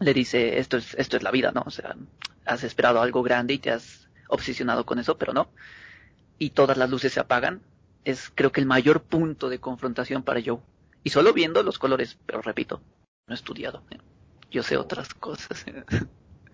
le 0.00 0.14
dice, 0.14 0.58
esto 0.58 0.76
es, 0.76 0.94
esto 0.94 1.16
es 1.16 1.22
la 1.22 1.30
vida, 1.30 1.52
¿no? 1.52 1.62
O 1.66 1.70
sea, 1.70 1.96
has 2.44 2.64
esperado 2.64 3.00
algo 3.00 3.22
grande 3.22 3.54
y 3.54 3.58
te 3.58 3.70
has 3.70 4.08
obsesionado 4.28 4.86
con 4.86 4.98
eso, 4.98 5.18
pero 5.18 5.32
no. 5.32 5.50
Y 6.38 6.50
todas 6.50 6.76
las 6.76 6.90
luces 6.90 7.12
se 7.12 7.20
apagan. 7.20 7.62
Es 8.04 8.32
creo 8.34 8.52
que 8.52 8.60
el 8.60 8.66
mayor 8.66 9.02
punto 9.02 9.48
de 9.48 9.60
confrontación 9.60 10.22
para 10.22 10.40
Joe. 10.44 10.60
Y 11.02 11.10
solo 11.10 11.32
viendo 11.32 11.62
los 11.62 11.78
colores, 11.78 12.18
pero 12.26 12.42
repito, 12.42 12.82
no 13.26 13.34
he 13.34 13.36
estudiado. 13.36 13.82
¿eh? 13.90 13.98
Yo 14.50 14.62
sé 14.62 14.76
otras 14.76 15.14
cosas. 15.14 15.64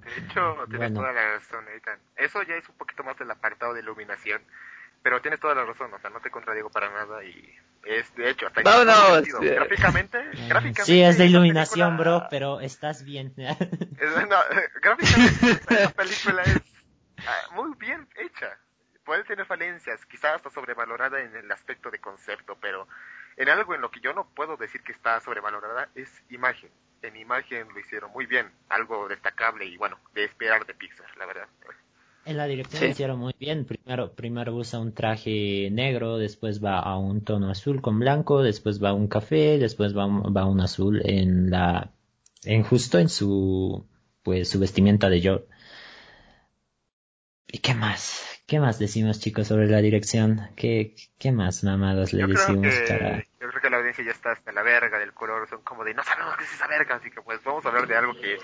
De 0.07 0.23
hecho, 0.23 0.55
tienes 0.71 0.95
toda 0.95 1.13
la 1.13 1.35
razón, 1.35 1.65
Ethan. 1.75 1.99
Eso 2.17 2.41
ya 2.45 2.55
es 2.55 2.69
un 2.69 2.77
poquito 2.77 3.03
más 3.03 3.19
del 3.19 3.31
apartado 3.31 3.75
de 3.75 3.81
iluminación. 3.81 4.41
Pero 5.03 5.21
tienes 5.21 5.41
toda 5.41 5.55
la 5.55 5.65
razón, 5.65 5.93
o 5.93 5.99
sea, 5.99 6.11
no 6.11 6.21
te 6.21 6.31
contradigo 6.31 6.71
para 6.71 6.91
nada 6.91 7.25
y 7.25 7.55
es 7.87 8.15
de 8.17 8.31
hecho 8.31 8.47
hasta 8.47 8.63
no, 8.63 8.85
no, 8.85 9.23
gráficamente, 9.41 10.19
gráficamente 10.49 10.85
sí 10.85 11.03
es 11.03 11.19
de 11.19 11.27
iluminación 11.27 11.97
bro 11.97 12.27
pero 12.31 12.61
estás 12.61 13.05
bien. 13.05 13.33
Gráficamente 14.83 15.83
la 15.83 15.91
película 15.91 16.43
es 16.43 16.61
ah, 17.19 17.55
muy 17.55 17.75
bien 17.79 18.09
hecha. 18.17 18.59
Puede 19.05 19.23
tener 19.23 19.47
falencias 19.47 20.05
quizás 20.07 20.37
hasta 20.37 20.51
sobrevalorada 20.51 21.21
en 21.21 21.37
el 21.37 21.51
aspecto 21.53 21.91
de 21.91 22.01
concepto 22.01 22.59
pero 22.61 22.89
en 23.37 23.49
algo 23.49 23.75
en 23.75 23.81
lo 23.81 23.91
que 23.91 24.01
yo 24.01 24.13
no 24.13 24.29
puedo 24.35 24.57
decir 24.57 24.83
que 24.83 24.93
está 24.93 25.21
sobrevalorada 25.21 25.89
es 25.95 26.11
imagen. 26.29 26.71
En 27.03 27.17
imagen 27.17 27.69
lo 27.73 27.79
hicieron 27.79 28.11
muy 28.11 28.27
bien 28.27 28.51
algo 28.69 29.07
destacable 29.07 29.65
y 29.65 29.77
bueno 29.77 30.01
de 30.13 30.25
esperar 30.25 30.67
de 30.67 30.75
Pixar 30.75 31.17
la 31.17 31.27
verdad 31.27 31.47
en 32.27 32.37
la 32.37 32.47
dirección 32.47 32.83
lo 32.83 32.91
hicieron 32.91 33.19
muy 33.19 33.35
bien. 33.39 33.65
Primero, 33.65 34.13
primero 34.13 34.55
usa 34.55 34.81
un 34.81 34.93
traje 34.93 35.69
negro, 35.71 36.19
después 36.19 36.63
va 36.63 36.81
a 36.81 36.99
un 36.99 37.23
tono 37.23 37.51
azul 37.51 37.81
con 37.81 37.99
blanco, 37.99 38.43
después 38.43 38.83
va 38.83 38.91
a 38.91 38.95
un 38.95 39.09
café, 39.09 39.59
después 39.59 39.97
va, 39.97 40.07
va 40.07 40.43
a 40.43 40.47
un 40.47 40.61
azul 40.61 41.01
en 41.05 41.51
la, 41.51 41.93
en 42.45 42.65
justo 42.65 42.99
en 42.99 43.09
su, 43.09 43.87
pues 44.23 44.51
su 44.51 44.59
vestimenta 44.59 45.09
de 45.09 45.23
Joe. 45.23 45.47
¿Y 47.47 47.59
qué 47.59 47.75
más? 47.75 48.43
¿Qué 48.47 48.61
más 48.61 48.79
decimos 48.79 49.21
chicos 49.21 49.47
sobre 49.47 49.69
la 49.69 49.79
dirección? 49.79 50.51
¿Qué, 50.57 50.95
qué 51.19 51.33
más 51.33 51.63
mamadas 51.63 52.13
le 52.13 52.27
decimos 52.27 52.75
para... 52.89 53.19
Yo 53.41 53.49
creo 53.49 53.63
que 53.63 53.71
la 53.71 53.77
audiencia 53.79 54.05
ya 54.05 54.11
está 54.11 54.33
hasta 54.33 54.53
la 54.53 54.63
verga 54.63 54.99
del 54.99 55.13
color, 55.13 55.49
son 55.49 55.63
como 55.63 55.85
de 55.85 55.95
no 55.95 56.03
sabemos 56.03 56.37
qué 56.37 56.45
es 56.45 56.53
esa 56.53 56.67
verga, 56.67 56.97
así 56.97 57.11
que 57.11 57.23
pues 57.23 57.41
vamos 57.45 57.65
a 57.65 57.69
hablar 57.69 57.87
de 57.87 57.97
algo 57.97 58.15
que 58.15 58.37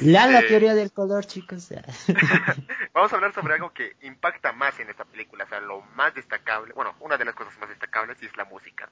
la, 0.00 0.26
la 0.26 0.40
teoría 0.42 0.74
del 0.74 0.92
color, 0.92 1.24
chicos. 1.26 1.68
Vamos 2.92 3.12
a 3.12 3.16
hablar 3.16 3.34
sobre 3.34 3.54
algo 3.54 3.72
que 3.72 3.96
impacta 4.02 4.52
más 4.52 4.78
en 4.80 4.90
esta 4.90 5.04
película, 5.04 5.44
o 5.44 5.48
sea, 5.48 5.60
lo 5.60 5.82
más 5.96 6.14
destacable, 6.14 6.72
bueno, 6.74 6.94
una 7.00 7.16
de 7.16 7.24
las 7.24 7.34
cosas 7.34 7.56
más 7.58 7.68
destacables 7.68 8.22
es 8.22 8.36
la 8.36 8.44
música. 8.44 8.90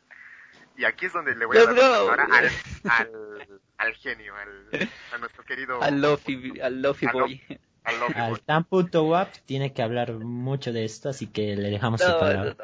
Y 0.77 0.85
aquí 0.85 1.07
es 1.07 1.13
donde 1.13 1.35
le 1.35 1.45
voy 1.45 1.59
a 1.59 1.65
dar 1.65 1.79
ahora 1.79 2.27
al, 2.31 2.51
al, 2.91 3.61
al, 3.77 3.95
genio, 3.97 4.35
al, 4.35 4.89
a 5.13 5.19
nuestro 5.19 5.45
querido... 5.45 5.83
Al 5.83 6.01
Lofi, 6.01 6.59
al 6.61 6.81
Lofi 6.81 7.07
Boy. 7.13 7.43
Al, 7.85 8.41
tan 8.41 8.65
punto 8.65 9.05
wap 9.05 9.31
tiene 9.47 9.73
que 9.73 9.83
hablar 9.83 10.13
mucho 10.13 10.73
de 10.73 10.85
esto, 10.85 11.09
así 11.09 11.27
que 11.27 11.57
le 11.57 11.71
dejamos 11.71 12.01
no, 12.01 12.21
No, 12.21 12.55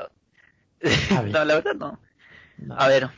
no. 1.23 1.45
la 1.45 1.55
verdad 1.55 1.75
no. 1.75 1.99
A 2.77 2.89
ver, 2.89 3.11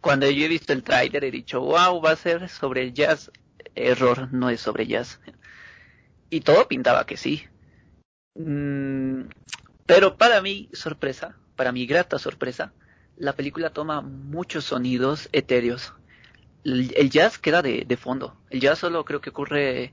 cuando 0.00 0.30
yo 0.30 0.44
he 0.44 0.48
visto 0.48 0.72
el 0.72 0.82
tráiler 0.82 1.24
he 1.24 1.30
dicho, 1.30 1.60
wow, 1.60 2.00
va 2.00 2.12
a 2.12 2.16
ser 2.16 2.48
sobre 2.48 2.82
el 2.82 2.94
jazz 2.94 3.30
error, 3.74 4.32
no 4.32 4.50
es 4.50 4.60
sobre 4.60 4.86
jazz. 4.86 5.20
Y 6.30 6.40
todo 6.40 6.68
pintaba 6.68 7.06
que 7.06 7.16
sí. 7.16 7.44
Mm, 8.34 9.24
pero 9.86 10.16
para 10.16 10.40
mi 10.40 10.68
sorpresa, 10.72 11.36
para 11.56 11.72
mi 11.72 11.86
grata 11.86 12.18
sorpresa, 12.18 12.72
la 13.16 13.34
película 13.34 13.70
toma 13.70 14.00
muchos 14.00 14.64
sonidos 14.64 15.28
etéreos. 15.32 15.94
El, 16.64 17.10
jazz 17.10 17.38
queda 17.38 17.60
de, 17.60 17.84
de, 17.86 17.96
fondo. 17.96 18.36
El 18.50 18.60
jazz 18.60 18.78
solo 18.78 19.04
creo 19.04 19.20
que 19.20 19.30
ocurre 19.30 19.92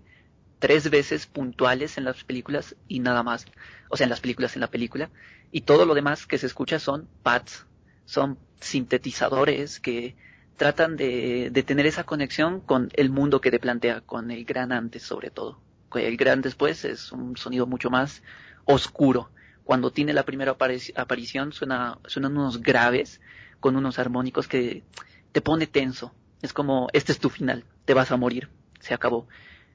tres 0.59 0.89
veces 0.89 1.25
puntuales 1.25 1.97
en 1.97 2.03
las 2.05 2.23
películas 2.23 2.75
y 2.87 2.99
nada 2.99 3.23
más. 3.23 3.45
O 3.89 3.97
sea, 3.97 4.05
en 4.05 4.09
las 4.09 4.21
películas, 4.21 4.55
en 4.55 4.61
la 4.61 4.69
película. 4.69 5.09
Y 5.51 5.61
todo 5.61 5.85
lo 5.85 5.95
demás 5.95 6.27
que 6.27 6.37
se 6.37 6.45
escucha 6.45 6.79
son 6.79 7.09
pads, 7.23 7.65
son 8.05 8.37
sintetizadores 8.59 9.79
que 9.79 10.15
tratan 10.59 10.97
de, 10.97 11.49
de, 11.51 11.63
tener 11.63 11.87
esa 11.87 12.03
conexión 12.03 12.59
con 12.59 12.89
el 12.93 13.09
mundo 13.09 13.39
que 13.39 13.49
te 13.49 13.59
plantea, 13.59 14.01
con 14.01 14.29
el 14.29 14.43
gran 14.43 14.73
antes 14.73 15.01
sobre 15.01 15.31
todo. 15.31 15.59
El 15.95 16.17
gran 16.17 16.41
después 16.41 16.83
es 16.85 17.13
un 17.13 17.37
sonido 17.37 17.65
mucho 17.65 17.89
más 17.89 18.21
oscuro. 18.65 19.31
Cuando 19.63 19.91
tiene 19.91 20.13
la 20.13 20.25
primera 20.25 20.57
aparición 20.95 21.53
suena, 21.53 21.97
suenan 22.05 22.37
unos 22.37 22.61
graves 22.61 23.21
con 23.61 23.77
unos 23.77 23.99
armónicos 23.99 24.49
que 24.49 24.83
te 25.31 25.41
pone 25.41 25.65
tenso. 25.65 26.13
Es 26.41 26.51
como, 26.51 26.89
este 26.91 27.13
es 27.13 27.19
tu 27.19 27.29
final, 27.29 27.63
te 27.85 27.93
vas 27.93 28.11
a 28.11 28.17
morir, 28.17 28.49
se 28.81 28.93
acabó. 28.93 29.27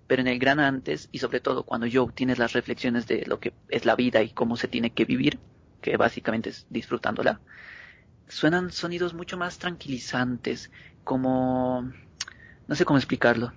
Pero 0.07 0.21
en 0.21 0.29
el 0.29 0.39
gran 0.39 0.61
antes, 0.61 1.09
y 1.13 1.19
sobre 1.19 1.41
todo 1.41 1.65
cuando 1.65 1.87
Joe 1.91 2.13
tienes 2.13 2.39
las 2.39 2.53
reflexiones 2.53 3.07
de 3.07 3.25
lo 3.27 3.41
que 3.41 3.55
es 3.71 3.87
la 3.87 3.97
vida 3.97 4.23
y 4.23 4.31
cómo 4.31 4.59
se 4.59 4.69
tiene 4.69 4.91
que 4.91 5.07
vivir, 5.07 5.39
que 5.81 5.97
básicamente 5.97 6.51
es 6.51 6.67
disfrutándola, 6.69 7.41
suenan 8.29 8.73
sonidos 8.73 9.15
mucho 9.15 9.37
más 9.37 9.59
tranquilizantes, 9.59 10.71
como... 11.05 11.93
no 12.69 12.75
sé 12.75 12.85
cómo 12.85 12.99
explicarlo, 12.99 13.53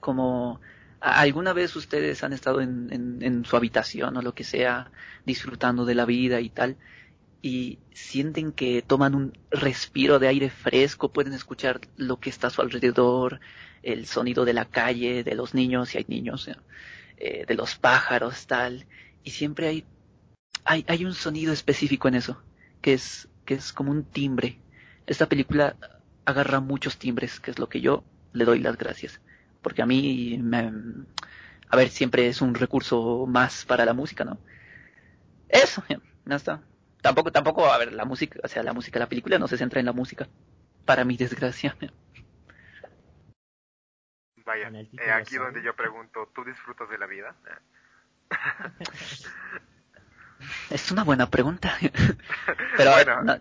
como 0.00 0.60
¿Alguna 1.04 1.52
vez 1.52 1.76
ustedes 1.76 2.24
han 2.24 2.32
estado 2.32 2.62
en, 2.62 2.88
en, 3.20 3.44
su 3.44 3.56
habitación 3.56 4.16
o 4.16 4.22
lo 4.22 4.34
que 4.34 4.42
sea, 4.42 4.90
disfrutando 5.26 5.84
de 5.84 5.94
la 5.94 6.06
vida 6.06 6.40
y 6.40 6.48
tal, 6.48 6.78
y 7.42 7.78
sienten 7.92 8.52
que 8.52 8.80
toman 8.80 9.14
un 9.14 9.36
respiro 9.50 10.18
de 10.18 10.28
aire 10.28 10.48
fresco, 10.48 11.12
pueden 11.12 11.34
escuchar 11.34 11.82
lo 11.98 12.20
que 12.20 12.30
está 12.30 12.46
a 12.46 12.50
su 12.50 12.62
alrededor, 12.62 13.40
el 13.82 14.06
sonido 14.06 14.46
de 14.46 14.54
la 14.54 14.64
calle, 14.64 15.24
de 15.24 15.34
los 15.34 15.52
niños, 15.52 15.90
si 15.90 15.98
hay 15.98 16.06
niños, 16.08 16.48
eh, 17.18 17.44
de 17.46 17.54
los 17.54 17.76
pájaros, 17.76 18.46
tal, 18.46 18.86
y 19.22 19.32
siempre 19.32 19.68
hay, 19.68 19.84
hay, 20.64 20.86
hay 20.88 21.04
un 21.04 21.12
sonido 21.12 21.52
específico 21.52 22.08
en 22.08 22.14
eso, 22.14 22.42
que 22.80 22.94
es, 22.94 23.28
que 23.44 23.54
es 23.54 23.72
como 23.72 23.90
un 23.90 24.04
timbre. 24.04 24.58
Esta 25.06 25.26
película 25.26 25.76
agarra 26.24 26.60
muchos 26.60 26.98
timbres, 26.98 27.40
que 27.40 27.50
es 27.50 27.58
lo 27.58 27.68
que 27.68 27.80
yo 27.80 28.04
le 28.32 28.44
doy 28.44 28.60
las 28.60 28.76
gracias 28.76 29.20
porque 29.64 29.82
a 29.82 29.86
mí, 29.86 30.38
me, 30.40 30.70
a 31.70 31.76
ver, 31.76 31.88
siempre 31.88 32.28
es 32.28 32.42
un 32.42 32.54
recurso 32.54 33.26
más 33.26 33.64
para 33.64 33.86
la 33.86 33.94
música, 33.94 34.22
¿no? 34.22 34.38
Eso, 35.48 35.82
ya 35.88 36.36
está. 36.36 36.62
Tampoco, 37.00 37.32
tampoco, 37.32 37.64
a 37.64 37.78
ver, 37.78 37.92
la 37.94 38.04
música, 38.04 38.38
o 38.44 38.48
sea, 38.48 38.62
la 38.62 38.74
música, 38.74 38.98
la 38.98 39.08
película 39.08 39.38
no 39.38 39.48
se 39.48 39.56
centra 39.56 39.80
en 39.80 39.86
la 39.86 39.92
música, 39.92 40.28
para 40.84 41.04
mi 41.04 41.16
desgracia. 41.16 41.76
Vaya, 44.44 44.68
eh, 44.68 45.10
aquí 45.10 45.36
donde 45.36 45.62
yo 45.62 45.74
pregunto, 45.74 46.30
¿tú 46.34 46.44
disfrutas 46.44 46.88
de 46.90 46.98
la 46.98 47.06
vida? 47.06 47.34
es 50.70 50.90
una 50.90 51.04
buena 51.04 51.30
pregunta. 51.30 51.76
pero 52.76 52.92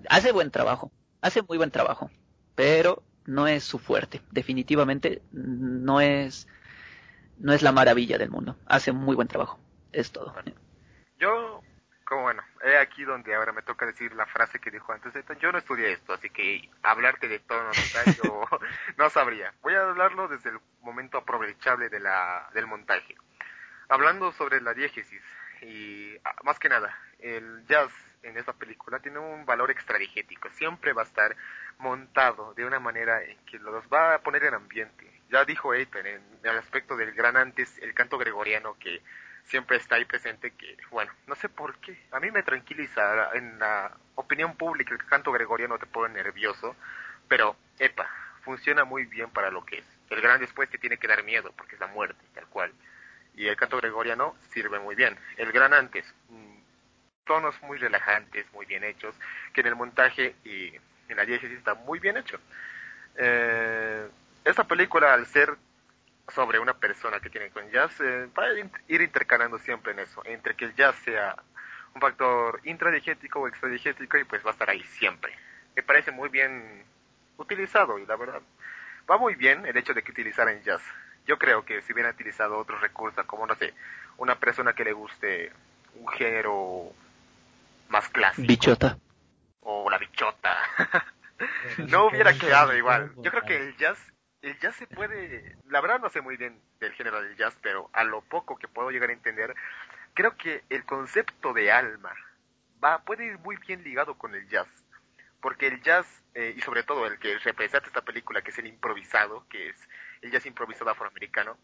hace 0.09 0.31
buen 0.31 0.51
trabajo, 0.51 0.91
hace 1.21 1.41
muy 1.41 1.57
buen 1.57 1.71
trabajo, 1.71 2.09
pero 2.55 3.03
no 3.25 3.47
es 3.47 3.63
su 3.63 3.79
fuerte. 3.79 4.21
Definitivamente 4.31 5.21
no 5.31 6.01
es, 6.01 6.47
no 7.37 7.53
es 7.53 7.61
la 7.61 7.71
maravilla 7.71 8.17
del 8.17 8.29
mundo. 8.29 8.57
Hace 8.65 8.91
muy 8.91 9.15
buen 9.15 9.27
trabajo. 9.27 9.59
Es 9.91 10.11
todo. 10.11 10.33
Yo, 11.19 11.61
como 12.05 12.23
bueno, 12.23 12.43
he 12.63 12.77
aquí 12.77 13.03
donde 13.03 13.35
ahora 13.35 13.53
me 13.53 13.61
toca 13.61 13.85
decir 13.85 14.13
la 14.13 14.25
frase 14.25 14.59
que 14.59 14.71
dijo 14.71 14.91
antes. 14.91 15.13
Yo 15.39 15.51
no 15.51 15.57
estudié 15.57 15.93
esto, 15.93 16.13
así 16.13 16.29
que 16.29 16.69
hablarte 16.81 17.27
de 17.27 17.39
todo 17.39 17.71
yo 18.23 18.45
no 18.97 19.09
sabría. 19.09 19.53
Voy 19.61 19.75
a 19.75 19.83
hablarlo 19.83 20.27
desde 20.27 20.49
el 20.49 20.59
momento 20.81 21.17
aprovechable 21.17 21.89
de 21.89 21.99
la, 21.99 22.49
del 22.53 22.67
montaje. 22.67 23.15
Hablando 23.89 24.31
sobre 24.31 24.61
la 24.61 24.73
diégesis 24.73 25.21
y 25.63 26.17
ah, 26.23 26.35
más 26.43 26.59
que 26.59 26.69
nada, 26.69 26.97
el 27.19 27.65
jazz 27.67 27.91
en 28.21 28.37
esta 28.37 28.53
película 28.53 28.99
tiene 28.99 29.19
un 29.19 29.45
valor 29.45 29.71
extradigético. 29.71 30.49
Siempre 30.51 30.93
va 30.93 31.03
a 31.03 31.05
estar 31.05 31.35
montado 31.79 32.53
de 32.53 32.65
una 32.65 32.79
manera 32.79 33.23
en 33.23 33.37
que 33.45 33.59
los 33.59 33.85
va 33.87 34.15
a 34.15 34.19
poner 34.19 34.43
en 34.43 34.53
ambiente. 34.53 35.09
Ya 35.29 35.45
dijo 35.45 35.73
Ethan 35.73 36.05
en 36.05 36.21
el 36.43 36.57
aspecto 36.57 36.95
del 36.95 37.13
gran 37.13 37.37
antes, 37.37 37.77
el 37.79 37.93
canto 37.93 38.17
gregoriano 38.17 38.77
que 38.79 39.01
siempre 39.45 39.77
está 39.77 39.95
ahí 39.95 40.05
presente, 40.05 40.51
que 40.51 40.77
bueno, 40.91 41.11
no 41.27 41.35
sé 41.35 41.49
por 41.49 41.75
qué, 41.79 41.97
a 42.11 42.19
mí 42.19 42.31
me 42.31 42.43
tranquiliza 42.43 43.31
en 43.33 43.59
la 43.59 43.91
opinión 44.15 44.55
pública 44.55 44.93
el 44.93 45.05
canto 45.05 45.31
gregoriano 45.31 45.77
te 45.77 45.85
pone 45.85 46.13
nervioso, 46.13 46.75
pero 47.27 47.57
epa, 47.79 48.09
funciona 48.43 48.85
muy 48.85 49.05
bien 49.05 49.29
para 49.31 49.49
lo 49.49 49.65
que 49.65 49.79
es. 49.79 49.85
El 50.09 50.21
gran 50.21 50.39
después 50.39 50.69
te 50.69 50.77
tiene 50.77 50.97
que 50.97 51.07
dar 51.07 51.23
miedo, 51.23 51.51
porque 51.57 51.75
es 51.75 51.81
la 51.81 51.87
muerte, 51.87 52.23
tal 52.33 52.47
cual. 52.47 52.71
Y 53.35 53.47
el 53.47 53.55
canto 53.55 53.77
gregoriano 53.77 54.35
sirve 54.51 54.79
muy 54.79 54.95
bien. 54.95 55.17
El 55.37 55.51
gran 55.51 55.73
antes, 55.73 56.05
mm, 56.29 56.57
tonos 57.25 57.59
muy 57.63 57.77
relajantes, 57.77 58.45
muy 58.53 58.65
bien 58.65 58.83
hechos, 58.83 59.15
que 59.53 59.61
en 59.61 59.67
el 59.67 59.75
montaje 59.75 60.35
y 60.43 60.73
en 61.09 61.17
la 61.17 61.25
diégesis 61.25 61.57
está 61.57 61.73
muy 61.73 61.99
bien 61.99 62.17
hecho. 62.17 62.39
Eh, 63.15 64.07
esta 64.43 64.63
película, 64.65 65.13
al 65.13 65.25
ser 65.27 65.55
sobre 66.33 66.59
una 66.59 66.73
persona 66.73 67.19
que 67.19 67.29
tiene 67.29 67.49
con 67.49 67.69
jazz, 67.69 67.99
eh, 68.01 68.27
va 68.37 68.45
a 68.45 68.53
ir 68.87 69.01
intercalando 69.01 69.57
siempre 69.59 69.93
en 69.93 69.99
eso, 69.99 70.21
entre 70.25 70.55
que 70.55 70.65
el 70.65 70.75
jazz 70.75 70.95
sea 71.03 71.35
un 71.95 72.01
factor 72.01 72.59
intradigético 72.63 73.41
o 73.41 73.47
extradigético 73.47 74.17
y 74.17 74.23
pues 74.23 74.43
va 74.45 74.49
a 74.49 74.53
estar 74.53 74.69
ahí 74.69 74.83
siempre. 74.83 75.33
Me 75.75 75.83
parece 75.83 76.11
muy 76.11 76.29
bien 76.29 76.83
utilizado 77.37 77.99
y 77.99 78.05
la 78.05 78.15
verdad 78.15 78.41
va 79.09 79.17
muy 79.17 79.35
bien 79.35 79.65
el 79.65 79.77
hecho 79.77 79.93
de 79.93 80.01
que 80.01 80.11
utilizaran 80.11 80.61
jazz. 80.63 80.81
Yo 81.25 81.37
creo 81.37 81.63
que 81.63 81.81
si 81.81 81.93
hubiera 81.93 82.09
utilizado 82.09 82.57
otros 82.57 82.81
recursos 82.81 83.25
como 83.25 83.47
no 83.47 83.55
sé, 83.55 83.73
una 84.17 84.35
persona 84.35 84.73
que 84.73 84.83
le 84.83 84.93
guste 84.93 85.51
un 85.95 86.07
género 86.09 86.91
más 87.89 88.09
clásico. 88.09 88.47
Bichota 88.47 88.97
o 89.63 89.89
la 89.89 89.97
bichota. 89.97 90.57
no 91.89 92.07
hubiera 92.07 92.33
quedado 92.33 92.75
igual. 92.75 93.11
Yo 93.17 93.31
creo 93.31 93.43
que 93.43 93.57
el 93.57 93.77
jazz, 93.77 93.97
el 94.41 94.57
jazz 94.59 94.75
se 94.75 94.87
puede, 94.87 95.57
la 95.69 95.81
verdad 95.81 95.99
no 95.99 96.09
sé 96.09 96.21
muy 96.21 96.37
bien 96.37 96.59
del 96.79 96.93
género 96.93 97.21
del 97.21 97.35
jazz, 97.35 97.55
pero 97.61 97.89
a 97.93 98.03
lo 98.03 98.21
poco 98.21 98.57
que 98.57 98.67
puedo 98.67 98.91
llegar 98.91 99.09
a 99.09 99.13
entender, 99.13 99.55
creo 100.13 100.35
que 100.37 100.63
el 100.69 100.85
concepto 100.85 101.53
de 101.53 101.71
alma 101.71 102.13
va, 102.83 102.99
puede 102.99 103.25
ir 103.25 103.39
muy 103.39 103.57
bien 103.57 103.83
ligado 103.83 104.15
con 104.15 104.35
el 104.35 104.47
jazz. 104.49 104.67
Porque 105.41 105.67
el 105.67 105.81
jazz, 105.81 106.05
eh, 106.35 106.53
y 106.55 106.61
sobre 106.61 106.83
todo 106.83 107.05
el 107.05 107.19
que 107.19 107.37
representa 107.39 107.87
esta 107.87 108.01
película, 108.01 108.41
que 108.41 108.51
es 108.51 108.57
el 108.59 108.67
improvisado, 108.67 109.45
que 109.49 109.69
es 109.69 109.75
el 110.23 110.31
jazz 110.31 110.45
improvisado 110.45 110.89
afroamericano, 110.89 111.57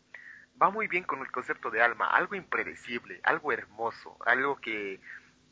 va 0.62 0.70
muy 0.70 0.88
bien 0.88 1.03
con 1.03 1.22
el 1.22 1.32
concepto 1.32 1.72
de 1.72 1.82
alma, 1.82 2.07
algo 2.07 2.36
impredecible, 2.36 3.20
algo 3.24 3.51
hermoso, 3.51 4.18
algo 4.26 4.57
que 4.57 4.99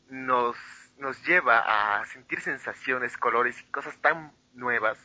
nos 0.08 0.56
nos 0.98 1.24
lleva 1.24 2.00
a 2.00 2.06
sentir 2.06 2.40
sensaciones, 2.40 3.16
colores 3.16 3.60
y 3.60 3.70
cosas 3.70 3.96
tan 4.00 4.32
nuevas, 4.52 4.98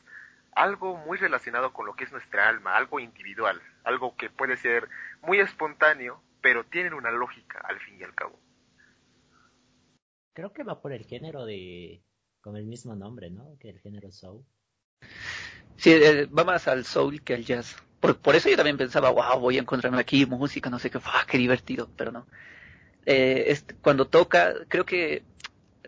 algo 0.52 0.98
muy 0.98 1.18
relacionado 1.18 1.72
con 1.72 1.86
lo 1.86 1.96
que 1.96 2.04
es 2.04 2.12
nuestra 2.12 2.50
alma, 2.50 2.76
algo 2.76 3.00
individual, 3.00 3.62
algo 3.84 4.16
que 4.16 4.30
puede 4.30 4.58
ser 4.58 4.90
muy 5.22 5.40
espontáneo, 5.40 6.22
pero 6.42 6.66
tiene 6.66 6.94
una 6.96 7.12
lógica 7.12 7.60
al 7.60 7.80
fin 7.80 8.00
y 8.00 8.04
al 8.04 8.16
cabo. 8.16 8.40
Creo 10.34 10.52
que 10.52 10.64
va 10.64 10.82
por 10.82 10.94
el 10.94 11.06
género 11.06 11.46
de 11.46 12.04
con 12.42 12.58
el 12.58 12.66
mismo 12.66 12.96
nombre, 12.96 13.30
¿no? 13.30 13.56
Que 13.60 13.70
el 13.70 13.80
género 13.80 14.12
soul. 14.12 14.44
Sí, 15.78 15.92
eh, 15.92 16.26
va 16.26 16.44
más 16.44 16.68
al 16.68 16.86
soul 16.86 17.22
que 17.22 17.34
al 17.34 17.46
jazz. 17.46 17.76
Por, 18.00 18.36
eso 18.36 18.50
yo 18.50 18.58
también 18.58 18.78
pensaba, 18.78 19.12
wow, 19.12 19.40
voy 19.40 19.58
a 19.58 19.62
encontrarme 19.62 20.00
aquí 20.00 20.26
música, 20.26 20.70
no 20.70 20.78
sé 20.78 20.90
qué, 20.90 21.00
qué 21.28 21.38
divertido, 21.38 21.90
pero 21.96 22.12
no. 22.12 22.28
Eh, 23.06 23.58
cuando 23.82 24.08
toca, 24.08 24.54
creo 24.68 24.86
que 24.86 25.24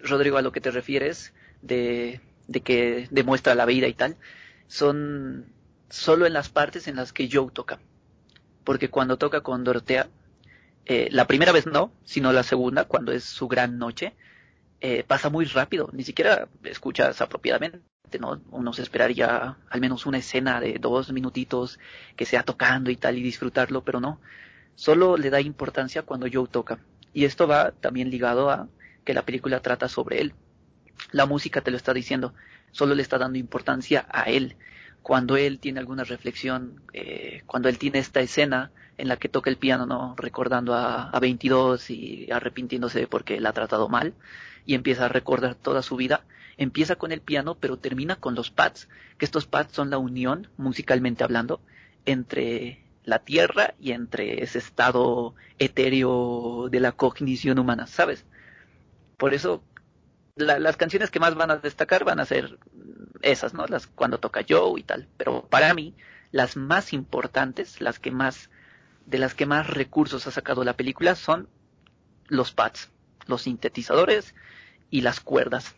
Rodrigo, 0.02 0.38
a 0.38 0.42
lo 0.42 0.52
que 0.52 0.62
te 0.62 0.72
refieres, 0.72 1.34
de, 1.62 2.22
que 2.64 3.08
demuestra 3.12 3.56
la 3.56 3.66
vida 3.66 3.88
y 3.88 3.94
tal, 3.94 4.16
son 4.68 5.46
solo 5.90 6.26
en 6.26 6.34
las 6.34 6.50
partes 6.50 6.88
en 6.88 6.96
las 6.96 7.12
que 7.12 7.30
Joe 7.32 7.52
toca. 7.52 7.80
Porque 8.64 8.90
cuando 8.90 9.18
toca 9.18 9.42
con 9.42 9.64
Dorotea, 9.64 10.08
eh, 10.86 11.10
la 11.12 11.28
primera 11.28 11.52
vez 11.52 11.66
no, 11.66 11.92
sino 12.04 12.32
la 12.32 12.44
segunda, 12.44 12.86
cuando 12.86 13.12
es 13.12 13.24
su 13.24 13.48
gran 13.48 13.78
noche, 13.78 14.14
eh, 14.82 15.04
pasa 15.04 15.30
muy 15.30 15.46
rápido, 15.46 15.90
ni 15.94 16.04
siquiera 16.04 16.48
escuchas 16.64 17.22
apropiadamente, 17.22 17.86
¿no? 18.20 18.42
Uno 18.52 18.74
se 18.74 18.82
esperaría 18.82 19.58
al 19.70 19.82
menos 19.82 20.06
una 20.06 20.18
escena 20.18 20.60
de 20.60 20.78
dos 20.80 21.12
minutitos 21.12 21.80
que 22.16 22.26
sea 22.26 22.44
tocando 22.44 22.92
y 22.92 22.96
tal 22.96 23.18
y 23.18 23.24
disfrutarlo, 23.24 23.84
pero 23.84 24.00
no. 24.00 24.20
Solo 24.76 25.18
le 25.18 25.30
da 25.30 25.42
importancia 25.42 26.04
cuando 26.04 26.28
Joe 26.32 26.48
toca. 26.48 26.80
Y 27.14 27.26
esto 27.26 27.48
va 27.48 27.72
también 27.72 28.10
ligado 28.10 28.50
a 28.50 28.68
que 29.06 29.14
la 29.14 29.24
película 29.24 29.62
trata 29.62 29.88
sobre 29.88 30.20
él. 30.20 30.34
La 31.12 31.26
música 31.26 31.62
te 31.62 31.72
lo 31.72 31.78
está 31.78 31.94
diciendo, 31.94 32.34
solo 32.72 32.96
le 32.96 33.02
está 33.02 33.18
dando 33.18 33.38
importancia 33.38 34.06
a 34.10 34.24
él. 34.24 34.58
Cuando 35.06 35.38
él 35.38 35.60
tiene 35.60 35.80
alguna 35.80 36.04
reflexión, 36.04 36.82
eh, 36.92 37.44
cuando 37.46 37.70
él 37.70 37.78
tiene 37.78 38.00
esta 38.00 38.22
escena 38.22 38.72
en 38.98 39.08
la 39.08 39.18
que 39.18 39.30
toca 39.30 39.52
el 39.52 39.58
piano, 39.58 39.86
¿no? 39.86 40.16
Recordando 40.18 40.74
a, 40.74 41.12
a 41.12 41.20
22 41.20 41.92
y 41.92 42.32
arrepintiéndose 42.32 43.06
porque 43.06 43.38
él 43.38 43.46
ha 43.46 43.54
tratado 43.54 43.88
mal 43.88 44.16
y 44.66 44.74
empieza 44.74 45.06
a 45.06 45.10
recordar 45.10 45.54
toda 45.54 45.84
su 45.84 45.96
vida. 45.96 46.26
Empieza 46.58 46.96
con 46.96 47.12
el 47.12 47.22
piano, 47.22 47.54
pero 47.54 47.78
termina 47.78 48.16
con 48.16 48.34
los 48.34 48.50
pads, 48.50 48.90
que 49.20 49.26
estos 49.26 49.46
pads 49.46 49.74
son 49.74 49.92
la 49.92 50.00
unión, 50.00 50.48
musicalmente 50.58 51.24
hablando, 51.24 51.62
entre 52.08 52.84
la 53.04 53.20
tierra 53.20 53.76
y 53.80 53.92
entre 53.92 54.42
ese 54.42 54.58
estado 54.58 55.36
etéreo 55.60 56.68
de 56.72 56.80
la 56.80 56.94
cognición 56.94 57.60
humana, 57.60 57.86
¿sabes? 57.86 58.26
Por 59.18 59.36
eso 59.36 59.62
las 60.36 60.78
canciones 60.78 61.12
que 61.12 61.20
más 61.20 61.36
van 61.36 61.52
a 61.52 61.58
destacar 61.58 62.06
van 62.06 62.20
a 62.20 62.26
ser 62.26 62.58
esas, 63.26 63.54
¿no? 63.54 63.66
Las 63.68 63.88
cuando 63.88 64.20
toca 64.20 64.46
Joe 64.48 64.80
y 64.80 64.84
tal. 64.84 65.08
Pero 65.18 65.46
para 65.48 65.74
mí, 65.74 65.96
las 66.32 66.56
más 66.56 66.94
importantes, 66.94 67.82
las 67.82 68.00
que 68.00 68.12
más, 68.12 68.50
de 69.06 69.18
las 69.18 69.34
que 69.34 69.46
más 69.46 69.68
recursos 69.68 70.28
ha 70.28 70.32
sacado 70.32 70.64
la 70.64 70.78
película 70.78 71.16
son 71.16 71.50
los 72.28 72.52
pads, 72.54 72.92
los 73.28 73.44
sintetizadores 73.44 74.36
y 74.90 75.02
las 75.02 75.20
cuerdas. 75.20 75.76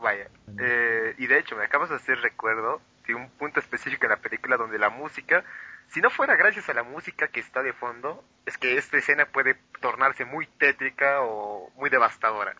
Vaya, 0.00 0.28
eh, 0.58 1.14
y 1.18 1.26
de 1.26 1.38
hecho 1.38 1.56
me 1.56 1.64
acabas 1.64 1.90
de 1.90 1.96
hacer 1.96 2.18
recuerdo 2.20 2.80
de 3.06 3.14
un 3.14 3.30
punto 3.30 3.60
específico 3.60 4.04
en 4.06 4.10
la 4.10 4.18
película 4.20 4.56
donde 4.56 4.78
la 4.78 4.90
música, 4.90 5.44
si 5.88 6.00
no 6.00 6.10
fuera 6.10 6.36
gracias 6.36 6.68
a 6.68 6.74
la 6.74 6.82
música 6.82 7.28
que 7.28 7.40
está 7.40 7.62
de 7.62 7.72
fondo, 7.72 8.22
es 8.44 8.58
que 8.58 8.76
esta 8.76 8.98
escena 8.98 9.26
puede 9.26 9.56
tornarse 9.80 10.24
muy 10.24 10.46
tétrica 10.46 11.22
o 11.22 11.70
muy 11.76 11.90
devastadora. 11.90 12.54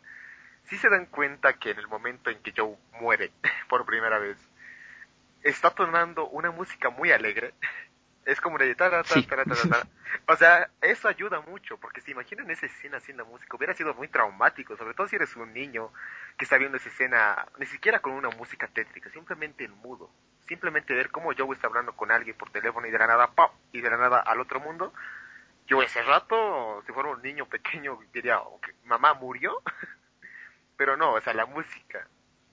Si 0.67 0.77
se 0.79 0.89
dan 0.89 1.07
cuenta 1.07 1.55
que 1.55 1.71
en 1.71 1.79
el 1.79 1.89
momento 1.89 2.31
en 2.31 2.41
que 2.43 2.53
Joe 2.57 2.77
muere 3.01 3.31
por 3.69 3.87
primera 3.87 4.19
vez, 4.19 4.37
está 5.43 5.71
tornando 5.71 6.27
una 6.29 6.51
música 6.51 6.91
muy 6.91 7.13
alegre. 7.13 7.55
Es 8.25 8.41
como 8.41 8.59
de 8.59 8.75
ta, 8.75 8.91
ta, 8.91 9.05
ta, 9.05 9.15
Sí. 9.15 9.25
O 10.27 10.35
sea, 10.35 10.69
eso 10.81 11.07
ayuda 11.07 11.41
mucho, 11.43 11.79
porque 11.79 12.01
si 12.01 12.11
imaginan 12.11 12.51
esa 12.51 12.67
escena 12.67 12.99
sin 12.99 13.17
la 13.17 13.23
música, 13.23 13.57
hubiera 13.57 13.73
sido 13.75 13.95
muy 13.95 14.09
traumático, 14.09 14.77
sobre 14.77 14.95
todo 14.95 15.07
si 15.07 15.15
eres 15.15 15.37
un 15.37 15.53
niño 15.55 15.93
que 16.37 16.45
está 16.45 16.59
viendo 16.59 16.77
esa 16.77 16.89
escena, 16.89 17.47
ni 17.59 17.67
siquiera 17.67 18.01
con 18.01 18.15
una 18.15 18.31
música 18.31 18.67
tétrica, 18.67 19.11
simplemente 19.11 19.63
en 19.63 19.71
mudo. 19.71 20.11
Simplemente 20.49 20.93
ver 20.93 21.13
cómo 21.13 21.31
Joe 21.39 21.55
está 21.55 21.69
hablando 21.69 21.93
con 21.93 22.11
alguien 22.11 22.37
por 22.37 22.51
teléfono 22.51 22.89
y 22.89 22.91
de 22.91 22.99
la 22.99 23.07
nada, 23.07 23.29
¡pam! 23.29 23.51
y 23.71 23.81
de 23.81 23.91
la 23.91 23.97
nada 23.97 24.19
al 24.19 24.41
otro 24.41 24.59
mundo. 24.59 24.93
Yo 25.69 25.81
ese 25.83 26.03
rato, 26.03 26.83
si 26.85 26.93
fuera 26.93 27.11
un 27.11 27.23
niño 27.23 27.47
pequeño, 27.47 27.97
diría, 28.13 28.41
"Ok, 28.41 28.71
mamá 28.87 29.15
murió. 29.15 29.63
Pero 30.77 30.97
no, 30.97 31.13
o 31.15 31.21
sea, 31.21 31.33
la 31.35 31.47
música 31.47 32.07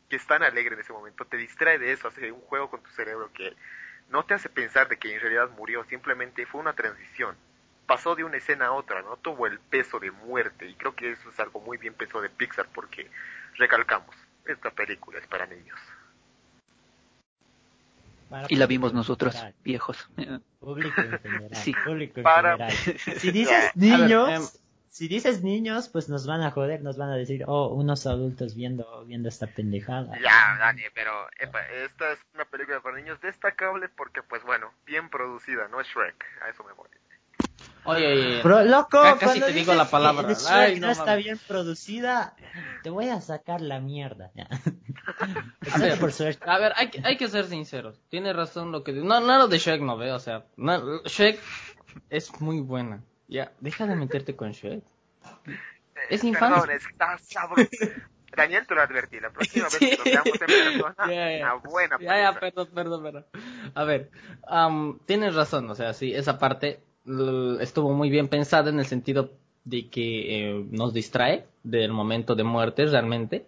que 0.10 0.16
es 0.18 0.26
tan 0.28 0.44
alegre 0.44 0.76
en 0.76 0.82
ese 0.82 0.94
momento 0.94 1.26
te 1.26 1.38
distrae 1.38 1.80
de 1.80 1.92
eso, 1.92 2.08
hace 2.08 2.32
un 2.32 2.42
juego 2.42 2.70
con 2.70 2.82
tu 2.84 2.90
cerebro 2.92 3.32
que 3.34 3.56
no 4.10 4.24
te 4.26 4.34
hace 4.36 4.50
pensar 4.50 4.88
de 4.88 4.98
que 4.98 5.14
en 5.14 5.20
realidad 5.22 5.50
murió, 5.58 5.84
simplemente 5.86 6.46
fue 6.46 6.62
una 6.62 6.74
transición. 6.74 7.36
Pasó 7.88 8.16
de 8.16 8.24
una 8.24 8.38
escena 8.38 8.68
a 8.68 8.72
otra, 8.74 9.02
no 9.02 9.18
tuvo 9.18 9.48
el 9.48 9.60
peso 9.60 10.00
de 10.00 10.12
muerte 10.12 10.68
y 10.68 10.76
creo 10.76 10.96
que 10.96 11.12
eso 11.12 11.30
es 11.30 11.40
algo 11.40 11.60
muy 11.62 11.78
bien 11.78 11.94
pensado 11.96 12.22
de 12.22 12.30
Pixar 12.30 12.68
porque 12.74 13.10
recalcamos, 13.56 14.16
esta 14.46 14.70
película 14.72 15.20
es 15.20 15.28
para 15.28 15.46
niños. 15.48 15.80
Para 18.30 18.48
Y 18.50 18.56
la 18.56 18.66
vimos 18.66 18.94
nosotros, 18.94 19.34
general, 19.34 19.54
viejos. 19.64 20.10
Público 20.60 21.02
en 21.02 21.20
general. 21.20 21.56
Sí. 21.56 21.74
Público 21.86 22.14
en 22.20 22.24
Para- 22.24 22.52
general. 22.58 22.74
Si 23.20 23.32
dices 23.32 23.72
niños, 23.76 24.30
em, 24.30 24.42
si 24.94 25.08
dices 25.08 25.42
niños, 25.44 25.90
pues 25.90 26.08
nos 26.08 26.28
van 26.28 26.42
a 26.44 26.52
joder, 26.52 26.84
nos 26.84 26.98
van 26.98 27.10
a 27.10 27.16
decir, 27.16 27.46
oh, 27.48 27.70
unos 27.74 28.06
adultos 28.06 28.54
viendo, 28.54 29.04
viendo 29.06 29.28
esta 29.28 29.48
pendejada. 29.48 30.20
Ya, 30.22 30.56
Dani, 30.60 30.84
pero 30.94 31.12
epa, 31.40 31.62
esta 31.84 32.12
es 32.12 32.20
una 32.36 32.46
película 32.46 32.80
para 32.80 32.98
niños 32.98 33.20
destacable 33.20 33.90
porque, 33.90 34.22
pues 34.22 34.44
bueno, 34.44 34.72
bien 34.86 35.10
producida, 35.10 35.68
no 35.70 35.82
es 35.82 35.88
Shrek, 35.88 36.24
a 36.46 36.50
eso 36.50 36.64
me 36.64 36.74
voy. 36.74 36.88
Oye, 37.86 38.06
oye, 38.14 38.40
Pero 38.44 38.64
loco, 38.66 39.02
casi 39.02 39.26
cuando 39.26 39.46
te 39.48 39.52
digo 39.54 39.74
la 39.74 39.90
palabra. 39.90 40.28
que 40.28 40.36
Shrek 40.36 40.48
Ay, 40.52 40.80
no, 40.80 40.86
no 40.86 40.92
está 40.94 41.16
bien 41.16 41.40
producida, 41.48 42.36
te 42.84 42.92
voy 42.92 43.10
a 43.10 43.20
sacar 43.20 43.62
la 43.62 43.80
mierda. 43.80 44.30
A 45.74 45.78
ver, 45.80 46.00
por 46.00 46.12
suerte. 46.12 46.48
a 46.48 46.60
ver, 46.60 46.72
hay, 46.76 46.90
que- 46.92 47.02
hay 47.04 47.18
que 47.18 47.28
ser 47.30 47.46
sinceros. 47.46 48.00
Tiene 48.10 48.32
razón 48.32 48.72
lo 48.72 48.84
que 48.84 48.94
dice. 48.94 49.06
No, 49.08 49.20
no 49.22 49.38
lo 49.40 49.48
de 49.48 49.58
Shrek 49.58 49.82
no 49.82 49.98
ve, 49.98 50.12
o 50.12 50.20
sea, 50.20 50.46
no, 50.56 51.02
Shrek 51.06 51.40
es 52.12 52.40
muy 52.40 52.60
buena. 52.62 53.02
Ya, 53.28 53.52
deja 53.60 53.86
de 53.88 53.96
meterte 53.96 54.36
con 54.36 54.52
Shrek. 54.52 54.84
Es 56.10 56.24
Eh, 56.24 56.34
sabroso. 56.34 56.68
Daniel, 58.36 58.66
te 58.66 58.74
lo 58.74 58.82
advertí, 58.82 59.20
la 59.20 59.30
próxima 59.30 59.66
vez 59.66 59.78
que 59.80 59.96
nos 59.98 60.04
veamos 60.06 60.42
en 60.42 60.48
persona, 60.48 60.96
una 61.40 61.54
buena 61.70 61.98
Ya, 62.00 62.06
ya, 62.20 62.40
película. 62.40 62.40
perdón, 62.40 62.68
perdón, 62.74 63.04
perdón. 63.04 63.26
A 63.76 63.84
ver, 63.84 64.10
am, 64.48 65.00
tienes 65.06 65.36
razón, 65.36 65.70
o 65.70 65.76
sea, 65.76 65.94
sí, 65.94 66.14
esa 66.14 66.40
parte 66.40 66.80
estuvo 67.60 67.94
muy 67.94 68.10
bien 68.10 68.28
pensada 68.30 68.70
en 68.72 68.80
el 68.80 68.86
sentido 68.86 69.32
de 69.66 69.88
que 69.90 70.50
eh, 70.52 70.66
nos 70.72 70.94
distrae 70.94 71.46
del 71.64 71.92
momento 71.92 72.34
de 72.36 72.44
muerte 72.44 72.86
realmente. 72.86 73.46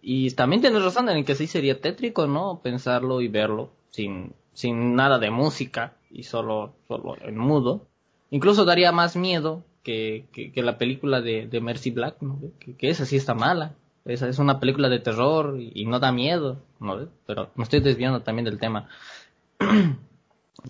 Y 0.00 0.30
también 0.30 0.62
tienes 0.62 0.82
razón 0.82 1.08
en 1.10 1.24
que 1.24 1.34
sí 1.34 1.46
sería 1.46 1.80
tétrico, 1.80 2.26
¿no? 2.26 2.60
Pensarlo 2.62 3.20
y 3.20 3.28
verlo 3.28 3.70
sin, 3.90 4.32
sin 4.54 4.94
nada 4.94 5.18
de 5.18 5.30
música 5.30 5.94
y 6.10 6.22
solo, 6.22 6.74
solo 6.88 7.16
en 7.20 7.36
mudo. 7.36 7.88
Incluso 8.30 8.64
daría 8.64 8.92
más 8.92 9.16
miedo 9.16 9.64
que, 9.82 10.26
que, 10.32 10.52
que 10.52 10.62
la 10.62 10.78
película 10.78 11.20
de, 11.20 11.46
de 11.46 11.60
Mercy 11.60 11.90
Black, 11.90 12.20
¿no? 12.22 12.40
Que, 12.58 12.76
que 12.76 12.90
esa 12.90 13.06
sí 13.06 13.16
está 13.16 13.34
mala. 13.34 13.74
Esa 14.04 14.28
es 14.28 14.38
una 14.38 14.60
película 14.60 14.88
de 14.88 14.98
terror 15.00 15.56
y, 15.60 15.72
y 15.74 15.84
no 15.86 16.00
da 16.00 16.12
miedo, 16.12 16.62
¿no? 16.80 17.08
Pero 17.26 17.50
me 17.54 17.64
estoy 17.64 17.80
desviando 17.80 18.22
también 18.22 18.44
del 18.44 18.58
tema. 18.58 18.88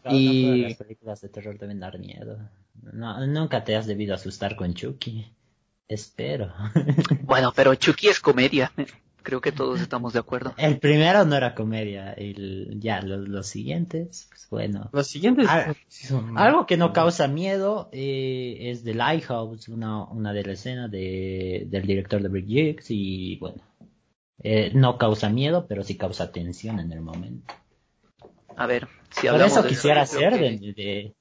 No, 0.05 0.13
Y- 0.13 0.43
no 0.63 0.69
las 0.69 0.77
películas 0.77 1.21
de 1.21 1.29
terror 1.29 1.59
deben 1.59 1.81
dar 1.81 1.99
miedo. 1.99 2.39
No, 2.93 3.27
nunca 3.27 3.65
te 3.65 3.75
has 3.77 3.87
debido 3.87 4.15
asustar 4.15 4.55
con 4.57 4.73
Chucky. 4.75 5.27
Espero. 5.89 6.53
Bueno, 7.23 7.53
pero 7.55 7.75
Chucky 7.75 8.09
es 8.09 8.21
comedia. 8.21 8.73
Creo 9.23 9.41
que 9.41 9.53
todos 9.53 9.81
estamos 9.81 10.13
de 10.13 10.19
acuerdo. 10.19 10.55
El 10.57 10.79
primero 10.79 11.25
no 11.25 11.37
era 11.37 11.55
comedia. 11.55 12.13
El, 12.13 12.79
ya, 12.81 13.03
los, 13.03 13.29
los 13.29 13.47
siguientes, 13.47 14.27
pues 14.31 14.49
bueno. 14.51 14.89
Los 14.93 15.07
siguientes 15.09 15.47
Ah, 15.49 15.75
son- 15.89 16.39
Algo 16.39 16.67
que 16.67 16.77
no 16.77 16.93
causa 16.93 17.29
miedo 17.29 17.89
eh, 17.93 18.57
es 18.71 18.83
The 18.85 18.95
Lighthouse, 18.95 19.69
una, 19.69 20.05
una 20.05 20.33
de 20.33 20.43
las 20.45 20.59
escenas 20.61 20.91
de, 20.91 21.65
del 21.69 21.83
director 21.87 22.23
de 22.23 22.29
Brick 22.29 22.47
Jigs 22.47 22.87
y 22.91 23.37
bueno, 23.39 23.63
eh, 24.43 24.73
no 24.75 24.97
causa 24.97 25.29
miedo, 25.29 25.67
pero 25.69 25.83
sí 25.83 25.97
causa 25.99 26.33
tensión 26.33 26.81
en 26.81 26.91
el 26.93 27.01
momento. 27.03 27.53
A 28.57 28.67
ver, 28.67 28.89
si 29.11 29.23
Por 29.23 29.31
hablamos 29.31 29.53
eso 29.53 29.63
de 29.63 29.69
quisiera 29.69 30.07
creo 30.07 30.29
hacer 30.29 30.33
que- 30.39 30.59
de, 30.59 30.73
de- 30.73 31.15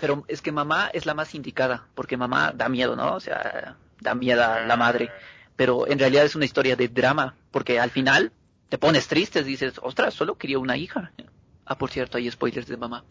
Pero 0.00 0.24
es 0.28 0.42
que 0.42 0.52
mamá 0.52 0.90
es 0.92 1.06
la 1.06 1.14
más 1.14 1.34
indicada, 1.34 1.86
porque 1.94 2.16
mamá 2.16 2.52
da 2.54 2.68
miedo, 2.68 2.94
¿no? 2.96 3.14
O 3.14 3.20
sea, 3.20 3.78
da 4.00 4.14
miedo 4.14 4.42
a 4.44 4.60
la 4.66 4.76
madre. 4.76 5.08
Pero 5.56 5.86
en 5.86 5.98
realidad 5.98 6.24
es 6.24 6.34
una 6.34 6.44
historia 6.44 6.76
de 6.76 6.88
drama, 6.88 7.34
porque 7.50 7.78
al 7.78 7.90
final 7.90 8.32
te 8.68 8.78
pones 8.78 9.06
triste, 9.06 9.44
dices, 9.44 9.74
ostras, 9.82 10.14
solo 10.14 10.36
quería 10.36 10.58
una 10.58 10.76
hija. 10.76 11.12
Ah, 11.66 11.78
por 11.78 11.90
cierto, 11.90 12.18
hay 12.18 12.30
spoilers 12.30 12.66
de 12.66 12.76
mamá. 12.76 13.04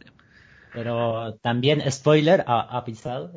Pero 0.72 1.36
también, 1.42 1.82
spoiler, 1.92 2.44
ha, 2.46 2.78
ha 2.78 2.86
pisado. 2.86 3.32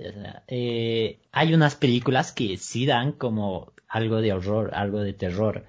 eh, 0.47 1.19
hay 1.33 1.55
unas 1.55 1.75
películas 1.75 2.33
que 2.33 2.59
sí 2.59 2.85
dan 2.85 3.13
como 3.13 3.73
algo 3.89 4.21
de 4.21 4.35
horror, 4.35 4.75
algo 4.75 5.01
de 5.01 5.15
terror. 5.15 5.65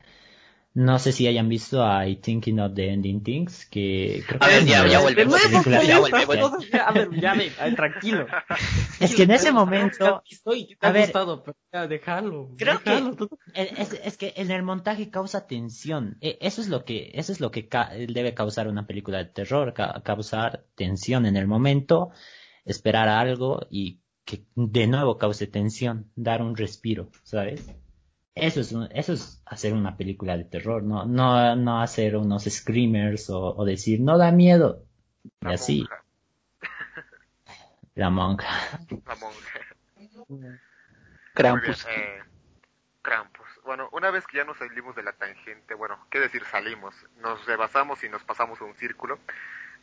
No 0.80 1.00
sé 1.00 1.12
si 1.12 1.26
hayan 1.26 1.50
visto 1.50 1.84
I 1.84 2.18
Thinking 2.18 2.60
of 2.60 2.76
the 2.76 2.92
Ending 2.94 3.24
Things, 3.24 3.66
que 3.66 4.24
creo 4.28 4.40
que 4.40 4.46
A 4.46 4.48
ver, 4.48 4.64
ya- 4.64 4.86
ya 4.88 5.00
volvemos, 5.00 5.42
ya 5.42 5.98
volvemos. 5.98 6.54
A 6.86 6.92
ver, 6.92 7.10
ya 7.20 7.32
ay, 7.32 7.74
tranquilo. 7.76 8.28
Es 9.00 9.16
que 9.16 9.24
en 9.24 9.32
ese 9.32 9.52
momento, 9.52 10.22
Estoy, 10.30 10.76
te 10.80 10.86
A 10.86 10.92
ver, 10.92 11.06
gustado, 11.06 11.42
pero 11.44 11.58
ya, 11.74 11.88
déjalo. 11.88 12.52
creo 12.58 12.78
que- 12.84 12.92
déjalo, 12.92 13.30
Es, 13.56 13.94
es 14.04 14.18
que 14.18 14.34
en 14.38 14.52
el 14.52 14.62
montaje 14.62 15.10
causa 15.10 15.48
tensión. 15.48 16.18
E- 16.22 16.38
Eso 16.42 16.62
es 16.62 16.68
lo 16.68 16.86
que, 16.86 17.10
eso 17.16 17.32
es 17.32 17.40
lo 17.40 17.50
que 17.50 17.68
ca- 17.68 17.90
debe 17.96 18.36
causar 18.36 18.68
una 18.68 18.86
película 18.86 19.18
de 19.18 19.26
terror, 19.26 19.74
ca- 19.74 20.00
causar 20.06 20.64
tensión 20.76 21.26
en 21.26 21.38
el 21.38 21.48
momento, 21.48 22.12
esperar 22.66 23.10
algo 23.10 23.62
y 23.72 24.02
que 24.26 24.46
de 24.54 24.86
nuevo 24.86 25.18
cause 25.18 25.48
tensión, 25.48 26.12
dar 26.16 26.44
un 26.44 26.56
respiro, 26.56 27.10
¿sabes? 27.24 27.66
Eso 28.40 28.62
es, 28.62 28.72
un- 28.72 28.90
eso 28.92 29.14
es 29.14 29.42
hacer 29.46 29.74
una 29.74 29.96
película 29.98 30.38
de 30.38 30.46
terror, 30.46 30.84
no, 30.84 31.06
no, 31.06 31.56
no 31.56 31.82
hacer 31.82 32.16
unos 32.16 32.44
screamers 32.46 33.30
o, 33.30 33.56
o 33.56 33.66
decir 33.66 34.00
no 34.02 34.18
da 34.18 34.32
miedo. 34.32 34.84
Y 35.42 35.46
La 35.46 35.52
así, 35.54 35.80
monja, 35.82 36.04
la 37.96 38.10
monja. 38.10 38.80
la 39.06 39.16
monja. 39.16 39.60
Krampus. 41.34 41.86
bien, 41.86 42.00
eh, 42.00 42.24
Krampus. 43.02 43.48
Bueno, 43.66 43.90
una 43.92 44.12
vez 44.12 44.26
que 44.28 44.38
ya 44.38 44.44
nos 44.44 44.58
salimos 44.58 44.96
de 44.96 45.04
la 45.04 45.14
tangente, 45.14 45.74
bueno, 45.74 45.98
qué 46.10 46.20
decir 46.20 46.44
salimos, 46.46 46.96
nos 47.22 47.46
rebasamos 47.46 48.04
y 48.04 48.10
nos 48.10 48.24
pasamos 48.24 48.60
un 48.62 48.74
círculo. 48.76 49.20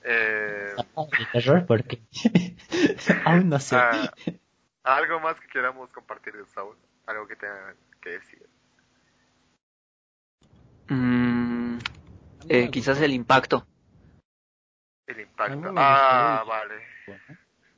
Eh, 0.04 0.74
De 0.96 1.26
terror 1.32 1.64
porque 1.66 2.02
aún 3.24 3.48
no 3.48 3.58
sé. 3.58 3.76
ah, 3.76 4.12
algo 4.82 5.20
más 5.20 5.38
que 5.40 5.48
queramos 5.48 5.90
compartir 5.90 6.34
de 6.34 6.44
Saul, 6.46 6.76
algo 7.06 7.26
que 7.26 7.36
tengan 7.36 7.74
que 8.04 8.10
decir. 8.10 8.46
Mm, 10.88 11.78
eh, 12.48 12.70
quizás 12.70 13.00
el 13.00 13.14
impacto. 13.14 13.66
El 15.06 15.20
impacto. 15.20 15.72
Ah, 15.76 16.44
vale. 16.46 16.74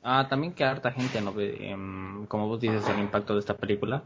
Ah, 0.03 0.27
también 0.29 0.53
que 0.53 0.64
harta 0.64 0.93
gente 0.93 1.20
no 1.20 1.33
ve, 1.33 1.70
em, 1.70 2.27
como 2.27 2.49
vos 2.49 2.61
dices, 2.61 2.89
el 2.89 2.99
impacto 2.99 3.35
de 3.35 3.41
esta 3.41 3.57
película. 3.57 4.03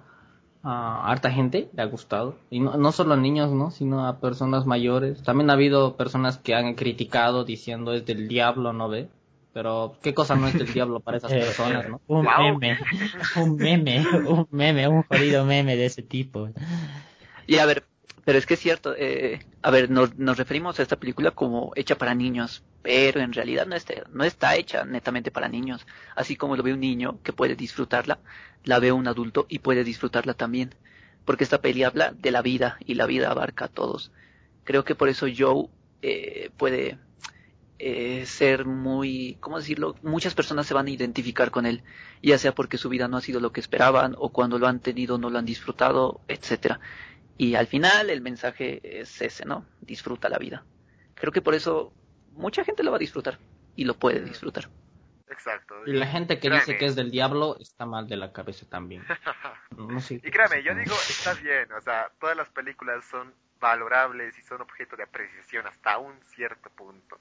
A 0.63 1.11
harta 1.11 1.31
gente 1.31 1.71
le 1.73 1.83
ha 1.83 1.87
gustado. 1.87 2.37
Y 2.51 2.61
no, 2.61 2.77
no 2.77 2.93
solo 2.93 3.15
a 3.15 3.17
niños, 3.17 3.51
¿no? 3.51 3.71
Sino 3.71 4.07
a 4.07 4.21
personas 4.21 4.67
mayores. 4.67 5.23
También 5.23 5.49
ha 5.49 5.55
habido 5.55 5.97
personas 5.97 6.37
que 6.37 6.55
han 6.55 6.75
criticado 6.75 7.45
diciendo 7.45 7.95
es 7.95 8.05
del 8.05 8.29
diablo, 8.29 8.75
¿no 8.75 8.89
ve? 8.91 9.09
Pero, 9.53 9.97
¿qué 10.03 10.15
cosa 10.15 10.37
no 10.37 10.47
es 10.47 10.55
del 10.55 10.73
diablo 10.73 11.01
para 11.01 11.17
esas 11.17 11.33
Eh, 11.33 11.41
personas, 11.41 11.89
no? 11.89 12.01
Un 12.07 12.25
meme, 12.25 12.79
un 13.37 13.57
meme, 13.57 14.07
un 14.27 14.47
meme, 14.51 14.89
un 14.89 15.03
jodido 15.03 15.45
meme 15.45 15.77
de 15.77 15.87
ese 15.87 16.03
tipo. 16.03 16.51
Y 17.47 17.57
a 17.59 17.67
ver, 17.67 17.85
pero 18.25 18.39
es 18.39 18.47
que 18.47 18.55
es 18.55 18.61
cierto, 18.61 18.95
eh, 18.97 19.41
a 19.63 19.71
ver, 19.71 19.91
nos, 19.91 20.17
nos 20.17 20.37
referimos 20.37 20.79
a 20.79 20.83
esta 20.83 20.97
película 20.97 21.33
como 21.33 21.73
hecha 21.75 21.97
para 21.97 22.15
niños, 22.15 22.63
pero 22.83 23.21
en 23.21 23.33
realidad 23.33 23.67
no 23.67 23.75
está, 23.75 23.95
no 24.13 24.25
está 24.25 24.57
hecha 24.57 24.85
netamente 24.85 25.31
para 25.31 25.49
niños. 25.49 25.87
Así 26.15 26.37
como 26.37 26.57
lo 26.57 26.63
ve 26.63 26.73
un 26.73 26.81
niño 26.81 27.19
que 27.23 27.33
puede 27.33 27.57
disfrutarla, 27.57 28.21
la 28.65 28.79
ve 28.79 28.93
un 28.93 29.09
adulto 29.09 29.47
y 29.49 29.59
puede 29.61 29.85
disfrutarla 29.85 30.35
también. 30.35 30.75
Porque 31.25 31.45
esta 31.45 31.61
peli 31.61 31.83
habla 31.83 32.13
de 32.13 32.31
la 32.31 32.43
vida 32.43 32.79
y 32.87 32.95
la 32.95 33.07
vida 33.07 33.31
abarca 33.31 33.67
a 33.67 33.69
todos. 33.69 34.13
Creo 34.65 34.85
que 34.85 34.95
por 34.95 35.09
eso 35.09 35.27
Joe 35.37 35.69
eh, 36.03 36.51
puede 36.57 36.99
eh, 37.83 38.27
ser 38.27 38.67
muy, 38.67 39.39
¿cómo 39.41 39.59
decirlo? 39.59 39.95
Muchas 40.03 40.35
personas 40.35 40.67
se 40.67 40.75
van 40.75 40.87
a 40.87 40.91
identificar 40.91 41.51
con 41.51 41.65
él, 41.65 41.83
ya 42.23 42.37
sea 42.37 42.55
porque 42.55 42.77
su 42.77 42.91
vida 42.91 43.09
no 43.09 43.17
ha 43.17 43.23
sido 43.23 43.41
lo 43.41 43.53
que 43.53 43.61
esperaban 43.61 44.15
o 44.19 44.29
cuando 44.29 44.59
lo 44.59 44.67
han 44.67 44.81
tenido 44.81 45.17
no 45.17 45.31
lo 45.31 45.39
han 45.39 45.47
disfrutado, 45.47 46.21
etcétera. 46.29 46.79
Y 47.39 47.55
al 47.55 47.67
final 47.69 48.11
el 48.11 48.21
mensaje 48.21 49.01
es 49.01 49.23
ese, 49.23 49.47
¿no? 49.47 49.65
Disfruta 49.81 50.29
la 50.29 50.37
vida. 50.37 50.63
Creo 51.15 51.33
que 51.33 51.41
por 51.41 51.55
eso 51.55 51.95
mucha 52.33 52.65
gente 52.65 52.83
lo 52.83 52.91
va 52.91 52.99
a 52.99 53.01
disfrutar 53.01 53.39
y 53.77 53.85
lo 53.85 53.95
puede 53.95 54.21
disfrutar. 54.21 54.69
Exacto. 55.31 55.75
Y 55.87 55.93
la 55.93 56.07
gente 56.07 56.39
que 56.39 56.51
dice 56.51 56.77
que 56.77 56.85
es 56.85 56.95
del 56.97 57.11
diablo 57.11 57.57
está 57.61 57.87
mal 57.87 58.07
de 58.09 58.19
la 58.19 58.31
cabeza 58.31 58.67
también. 58.69 59.03
No 59.77 60.01
sé 60.01 60.17
y 60.17 60.31
créame, 60.31 60.63
yo 60.63 60.75
digo, 60.75 60.95
está 61.09 61.33
bien, 61.35 61.73
o 61.73 61.81
sea, 61.81 62.11
todas 62.19 62.37
las 62.37 62.51
películas 62.51 63.03
son 63.05 63.33
valorables 63.61 64.37
y 64.39 64.43
son 64.43 64.61
objeto 64.61 64.97
de 64.97 65.05
apreciación 65.05 65.67
hasta 65.67 65.97
un 65.97 66.21
cierto 66.35 66.69
punto. 66.71 67.19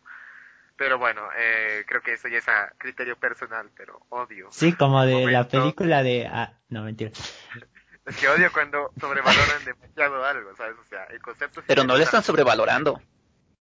Pero 0.80 0.98
bueno, 0.98 1.24
eh, 1.38 1.84
creo 1.86 2.02
que 2.02 2.14
eso 2.14 2.30
ya 2.30 2.38
es 2.38 2.48
a 2.48 2.72
criterio 2.78 3.18
personal, 3.18 3.70
pero 3.76 4.00
odio. 4.08 4.48
Sí, 4.50 4.72
como 4.72 5.06
de 5.06 5.30
la 5.30 5.46
película 5.46 6.02
de... 6.04 6.26
Ah, 6.26 6.54
no, 6.70 6.84
mentira. 6.84 7.12
Es 8.06 8.16
que 8.16 8.28
odio 8.28 8.52
cuando 8.52 8.90
sobrevaloran 9.00 9.66
demasiado 9.66 10.26
algo, 10.26 10.56
¿sabes? 10.56 10.76
O 10.84 10.90
sea, 10.90 11.04
el 11.12 11.22
concepto... 11.22 11.62
Pero 11.68 11.84
no 11.84 11.96
le 11.96 12.06
están 12.06 12.24
sobrevalorando. 12.24 13.00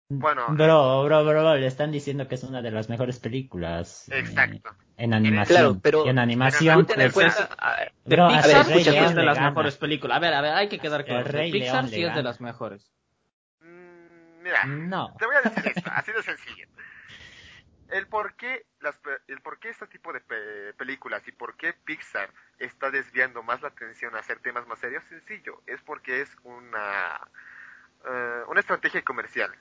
Bueno. 0.07 0.47
Bro, 0.49 1.03
bro, 1.03 1.23
bro, 1.23 1.55
le 1.55 1.67
están 1.67 1.91
diciendo 1.91 2.27
que 2.27 2.33
es 2.33 2.43
una 2.43 2.63
de 2.63 2.71
las 2.71 2.89
mejores 2.89 3.19
películas. 3.19 4.09
Eh, 4.09 4.19
Exacto. 4.19 4.71
en 4.97 5.13
animación. 5.13 5.55
Claro, 5.55 5.79
pero... 5.83 6.07
en 6.07 6.17
animación... 6.17 6.87
Pues, 6.87 7.13
cuenta, 7.13 7.49
bro, 8.05 8.29
Pixar 8.29 8.65
sí 8.65 8.97
es 8.97 9.13
de 9.13 9.23
las 9.23 9.39
mejores 9.39 9.77
películas. 9.77 10.17
A 10.17 10.19
ver, 10.19 10.33
a 10.33 10.41
ver, 10.41 10.53
hay 10.53 10.67
que 10.67 10.79
quedar 10.79 11.05
claro. 11.05 11.29
Pixar 11.29 11.89
sí 11.89 12.03
es 12.03 12.15
de 12.15 12.23
las 12.23 12.41
mejores. 12.41 12.91
Mm, 13.61 14.41
mira, 14.41 14.65
no. 14.65 15.13
te 15.19 15.27
voy 15.27 15.35
a 15.35 15.41
decir 15.41 15.73
esto, 15.75 15.91
así 15.93 16.11
de 16.11 16.23
sencillo 16.23 16.69
el 17.91 18.07
por 18.07 18.35
qué, 18.35 18.65
las, 18.79 18.95
el 19.27 19.41
por 19.41 19.59
qué 19.59 19.69
este 19.69 19.87
tipo 19.87 20.13
de 20.13 20.21
películas 20.77 21.27
y 21.27 21.31
por 21.31 21.55
qué 21.55 21.73
Pixar 21.73 22.31
está 22.59 22.91
desviando 22.91 23.43
más 23.43 23.61
la 23.61 23.69
atención 23.69 24.15
a 24.15 24.19
hacer 24.19 24.39
temas 24.39 24.67
más 24.67 24.79
serios, 24.79 25.03
sencillo, 25.05 25.61
es 25.65 25.81
porque 25.81 26.21
es 26.21 26.35
una, 26.43 27.19
uh, 28.05 28.49
una 28.49 28.59
estrategia 28.59 29.03
comercial. 29.03 29.51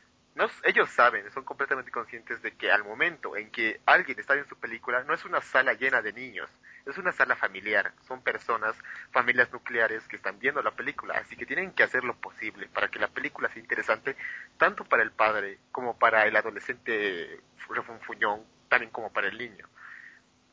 Ellos 0.62 0.89
saben, 0.91 1.29
son 1.33 1.45
completamente 1.45 1.91
conscientes 1.91 2.41
de 2.43 2.57
que 2.57 2.70
al 2.70 2.85
momento 2.85 3.37
en 3.37 3.51
que 3.51 3.81
alguien 3.87 4.20
está 4.20 4.35
en 4.35 4.47
su 4.47 4.57
película, 4.57 5.03
no 5.03 5.12
es 5.12 5.24
una 5.24 5.41
sala 5.41 5.72
llena 5.72 6.01
de 6.01 6.12
niños, 6.12 6.49
es 6.91 6.99
una 6.99 7.12
sala 7.12 7.36
familiar. 7.36 7.93
Son 8.07 8.22
personas, 8.22 8.76
familias 9.11 9.53
nucleares 9.53 10.07
que 10.09 10.16
están 10.16 10.39
viendo 10.39 10.62
la 10.62 10.72
película, 10.72 11.14
así 11.18 11.36
que 11.36 11.47
tienen 11.47 11.72
que 11.72 11.82
hacer 11.82 12.05
lo 12.05 12.14
posible 12.16 12.68
para 12.68 12.89
que 12.89 12.99
la 12.99 13.09
película 13.09 13.49
sea 13.49 13.62
interesante, 13.62 14.16
tanto 14.57 14.84
para 14.84 15.03
el 15.03 15.11
padre 15.11 15.59
como 15.72 15.99
para 15.99 16.26
el 16.26 16.36
adolescente 16.36 17.41
refunfuñón, 17.68 18.43
también 18.68 18.91
como 18.91 19.12
para 19.12 19.28
el 19.28 19.39
niño. 19.39 19.66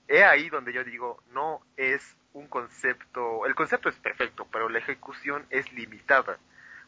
He 0.08 0.24
ahí 0.24 0.50
donde 0.50 0.74
yo 0.74 0.84
digo, 0.84 1.24
no 1.32 1.62
es 1.78 2.16
un 2.34 2.48
concepto, 2.48 3.46
el 3.46 3.56
concepto 3.56 3.90
es 3.90 3.96
perfecto, 3.96 4.48
pero 4.52 4.70
la 4.70 4.80
ejecución 4.80 5.46
es 5.50 5.72
limitada 5.74 6.38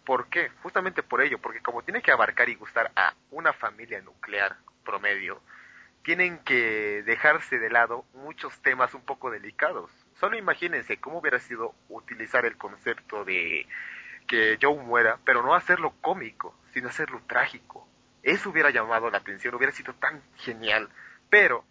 ¿Por 0.08 0.30
qué? 0.30 0.48
Justamente 0.64 1.04
por 1.04 1.22
ello, 1.22 1.38
porque 1.38 1.60
como 1.60 1.84
tiene 1.84 2.02
que 2.02 2.14
abarcar 2.14 2.48
y 2.48 2.56
gustar 2.56 2.94
a 2.96 3.14
una 3.30 3.52
familia 3.52 4.02
nuclear 4.02 4.56
promedio, 4.86 5.42
tienen 6.08 6.40
que 6.40 7.04
dejarse 7.04 7.60
de 7.60 7.70
lado 7.70 8.06
muchos 8.14 8.58
temas 8.62 8.94
un 8.94 9.02
poco 9.02 9.30
delicados. 9.30 9.92
Solo 10.22 10.38
imagínense 10.38 11.02
cómo 11.02 11.20
hubiera 11.20 11.38
sido 11.38 11.76
utilizar 11.90 12.46
el 12.46 12.56
concepto 12.56 13.26
de 13.26 13.68
que 14.26 14.58
Joe 14.62 14.82
muera, 14.82 15.20
pero 15.26 15.44
no 15.44 15.54
hacerlo 15.54 15.96
cómico, 16.00 16.58
sino 16.74 16.88
hacerlo 16.88 17.22
trágico. 17.28 17.86
Eso 18.24 18.52
hubiera 18.52 18.70
llamado 18.70 19.12
la 19.12 19.18
atención, 19.18 19.54
hubiera 19.56 19.74
sido 19.74 19.96
tan 19.96 20.22
genial, 20.38 20.88
pero 21.30 21.66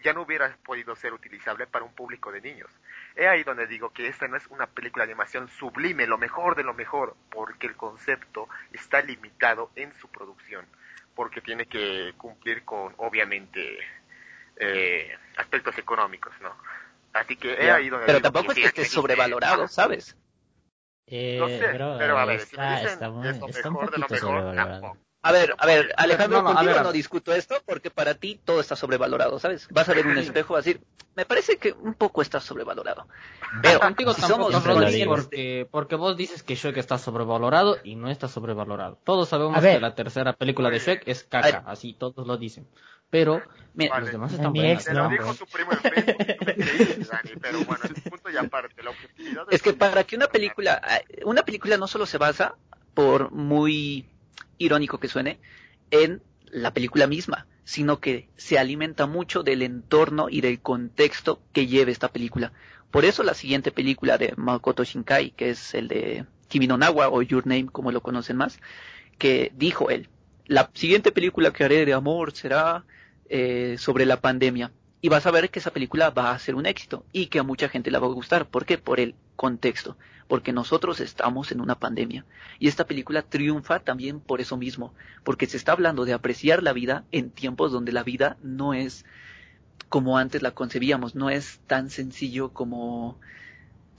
ya 0.00 0.12
no 0.12 0.22
hubiera 0.22 0.56
podido 0.64 0.96
ser 0.96 1.12
utilizable 1.12 1.68
para 1.68 1.84
un 1.84 1.94
público 1.94 2.32
de 2.32 2.40
niños. 2.40 2.70
He 3.14 3.28
ahí 3.28 3.44
donde 3.44 3.68
digo 3.68 3.90
que 3.90 4.08
esta 4.08 4.26
no 4.26 4.36
es 4.36 4.46
una 4.48 4.66
película 4.66 5.06
de 5.06 5.12
animación 5.12 5.46
sublime, 5.46 6.08
lo 6.08 6.18
mejor 6.18 6.56
de 6.56 6.64
lo 6.64 6.74
mejor, 6.74 7.14
porque 7.30 7.68
el 7.68 7.76
concepto 7.76 8.48
está 8.72 9.02
limitado 9.02 9.70
en 9.76 9.92
su 10.00 10.08
producción, 10.08 10.66
porque 11.18 11.40
tiene 11.40 11.66
que 11.66 12.14
cumplir 12.16 12.64
con, 12.64 12.94
obviamente, 12.98 13.76
eh, 14.56 15.10
aspectos 15.36 15.76
económicos, 15.76 16.32
¿no? 16.40 16.56
Así 17.12 17.34
que 17.34 17.54
he 17.54 17.72
ahí 17.72 17.88
donde 17.88 18.06
Pero 18.06 18.22
tampoco 18.22 18.52
es 18.52 18.58
que 18.58 18.66
esté 18.66 18.84
sobrevalorado, 18.84 19.66
¿sabes? 19.66 20.16
Eh, 21.08 21.36
no 21.40 21.48
sé, 21.48 21.72
pero 21.98 22.18
a 22.18 22.24
ver, 22.24 22.42
si 22.42 22.56
me 22.56 22.70
dicen 22.70 23.24
es 23.24 23.40
lo 23.40 23.48
mejor 23.48 23.90
de 23.90 23.98
lo 23.98 24.08
mejor, 24.08 24.54
tampoco. 24.54 24.96
A 25.28 25.32
ver, 25.32 25.54
a 25.58 25.66
ver, 25.66 25.92
Alejandro, 25.98 26.40
no, 26.40 26.54
contigo 26.54 26.82
no 26.82 26.90
discuto 26.90 27.34
esto 27.34 27.56
porque 27.66 27.90
para 27.90 28.14
ti 28.14 28.40
todo 28.42 28.60
está 28.60 28.76
sobrevalorado, 28.76 29.38
¿sabes? 29.38 29.68
Vas 29.70 29.86
a 29.90 29.92
ver 29.92 30.06
un 30.06 30.16
espejo 30.16 30.54
a 30.54 30.60
decir, 30.60 30.80
me 31.16 31.26
parece 31.26 31.58
que 31.58 31.72
un 31.72 31.92
poco 31.92 32.22
está 32.22 32.40
sobrevalorado. 32.40 33.06
Pero 33.60 33.78
contigo 33.78 34.14
tampoco, 34.14 34.50
somos 34.50 35.04
porque, 35.04 35.68
porque 35.70 35.96
vos 35.96 36.16
dices 36.16 36.42
que 36.42 36.54
Shrek 36.54 36.78
está 36.78 36.96
sobrevalorado 36.96 37.76
y 37.84 37.94
no 37.94 38.08
está 38.08 38.26
sobrevalorado. 38.26 38.98
Todos 39.04 39.28
sabemos 39.28 39.60
que 39.60 39.78
la 39.78 39.94
tercera 39.94 40.32
película 40.32 40.70
de 40.70 40.78
Shrek 40.78 41.02
es 41.06 41.24
caca, 41.24 41.62
así 41.66 41.92
todos 41.92 42.26
lo 42.26 42.38
dicen. 42.38 42.66
Pero 43.10 43.42
los 43.74 44.10
demás 44.10 44.32
están 44.32 44.54
buenos. 44.54 44.86
lo 44.88 45.08
dijo 45.10 45.34
tu 45.34 45.44
primo 45.44 45.72
en 45.72 45.78
Facebook, 45.78 47.06
Dani, 47.06 47.30
pero 47.38 47.64
bueno, 47.64 47.84
es 47.84 48.02
punto 48.02 48.30
y 48.30 48.36
aparte, 48.38 48.82
la 48.82 48.90
objetividad 48.90 49.44
es 49.50 49.60
que 49.60 49.74
para 49.74 50.04
que 50.04 50.16
una 50.16 50.28
película, 50.28 50.80
una 51.26 51.42
película 51.42 51.76
no 51.76 51.86
solo 51.86 52.06
se 52.06 52.16
basa 52.16 52.54
por 52.94 53.30
muy 53.30 54.08
irónico 54.58 54.98
que 54.98 55.08
suene, 55.08 55.38
en 55.90 56.22
la 56.50 56.72
película 56.72 57.06
misma, 57.06 57.46
sino 57.64 58.00
que 58.00 58.28
se 58.36 58.58
alimenta 58.58 59.06
mucho 59.06 59.42
del 59.42 59.62
entorno 59.62 60.28
y 60.30 60.40
del 60.40 60.60
contexto 60.60 61.40
que 61.52 61.66
lleve 61.66 61.92
esta 61.92 62.08
película. 62.08 62.52
Por 62.90 63.04
eso 63.04 63.22
la 63.22 63.34
siguiente 63.34 63.70
película 63.70 64.16
de 64.16 64.32
Makoto 64.36 64.84
Shinkai, 64.84 65.32
que 65.32 65.50
es 65.50 65.74
el 65.74 65.88
de 65.88 66.24
Kimi 66.48 66.66
no 66.66 66.78
Nawa 66.78 67.08
o 67.10 67.20
Your 67.22 67.46
Name 67.46 67.66
como 67.66 67.92
lo 67.92 68.00
conocen 68.00 68.36
más, 68.36 68.58
que 69.18 69.52
dijo 69.54 69.90
él, 69.90 70.08
la 70.46 70.70
siguiente 70.72 71.12
película 71.12 71.52
que 71.52 71.64
haré 71.64 71.84
de 71.84 71.92
amor 71.92 72.32
será 72.32 72.84
eh, 73.28 73.76
sobre 73.78 74.06
la 74.06 74.20
pandemia. 74.20 74.72
Y 75.00 75.08
vas 75.08 75.26
a 75.26 75.30
ver 75.30 75.50
que 75.50 75.60
esa 75.60 75.72
película 75.72 76.10
va 76.10 76.32
a 76.32 76.38
ser 76.38 76.54
un 76.54 76.66
éxito 76.66 77.04
y 77.12 77.26
que 77.26 77.38
a 77.38 77.44
mucha 77.44 77.68
gente 77.68 77.90
la 77.90 78.00
va 78.00 78.06
a 78.06 78.10
gustar. 78.10 78.46
¿Por 78.48 78.66
qué? 78.66 78.78
Por 78.78 79.00
el 79.00 79.14
contexto 79.36 79.96
porque 80.28 80.52
nosotros 80.52 81.00
estamos 81.00 81.50
en 81.50 81.60
una 81.60 81.74
pandemia. 81.74 82.24
Y 82.58 82.68
esta 82.68 82.86
película 82.86 83.22
triunfa 83.22 83.80
también 83.80 84.20
por 84.20 84.40
eso 84.40 84.56
mismo, 84.56 84.94
porque 85.24 85.46
se 85.46 85.56
está 85.56 85.72
hablando 85.72 86.04
de 86.04 86.12
apreciar 86.12 86.62
la 86.62 86.74
vida 86.74 87.04
en 87.10 87.30
tiempos 87.30 87.72
donde 87.72 87.92
la 87.92 88.02
vida 88.04 88.36
no 88.42 88.74
es 88.74 89.04
como 89.88 90.18
antes 90.18 90.42
la 90.42 90.50
concebíamos, 90.50 91.14
no 91.14 91.30
es 91.30 91.60
tan 91.66 91.88
sencillo 91.88 92.52
como, 92.52 93.18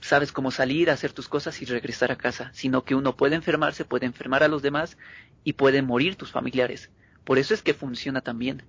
sabes, 0.00 0.30
como 0.30 0.52
salir 0.52 0.88
a 0.88 0.92
hacer 0.92 1.12
tus 1.12 1.28
cosas 1.28 1.60
y 1.62 1.64
regresar 1.64 2.12
a 2.12 2.16
casa, 2.16 2.50
sino 2.54 2.84
que 2.84 2.94
uno 2.94 3.16
puede 3.16 3.34
enfermarse, 3.34 3.84
puede 3.84 4.06
enfermar 4.06 4.44
a 4.44 4.48
los 4.48 4.62
demás 4.62 4.96
y 5.42 5.54
pueden 5.54 5.86
morir 5.86 6.14
tus 6.14 6.30
familiares. 6.30 6.90
Por 7.24 7.38
eso 7.38 7.54
es 7.54 7.62
que 7.62 7.74
funciona 7.74 8.20
también. 8.20 8.62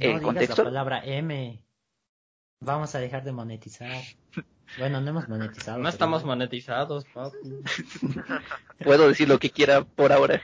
No 0.00 0.22
contexto. 0.22 0.62
la 0.62 0.70
palabra 0.70 1.04
M. 1.04 1.60
Vamos 2.64 2.94
a 2.94 2.98
dejar 2.98 3.24
de 3.24 3.32
monetizar. 3.32 4.02
Bueno, 4.78 5.00
no 5.00 5.10
hemos 5.10 5.28
monetizado. 5.28 5.78
No 5.78 5.88
estamos 5.88 6.24
monetizados, 6.24 7.04
Puedo 8.84 9.08
decir 9.08 9.28
lo 9.28 9.38
que 9.38 9.50
quiera 9.50 9.84
por 9.84 10.12
ahora. 10.12 10.42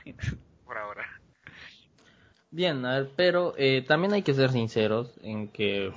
Por 0.65 0.77
ahora. 0.77 1.05
Bien, 2.51 2.85
a 2.85 2.99
ver, 2.99 3.09
pero 3.15 3.53
eh, 3.57 3.83
también 3.87 4.13
hay 4.13 4.21
que 4.21 4.33
ser 4.33 4.51
sinceros 4.51 5.11
en 5.23 5.47
que, 5.47 5.91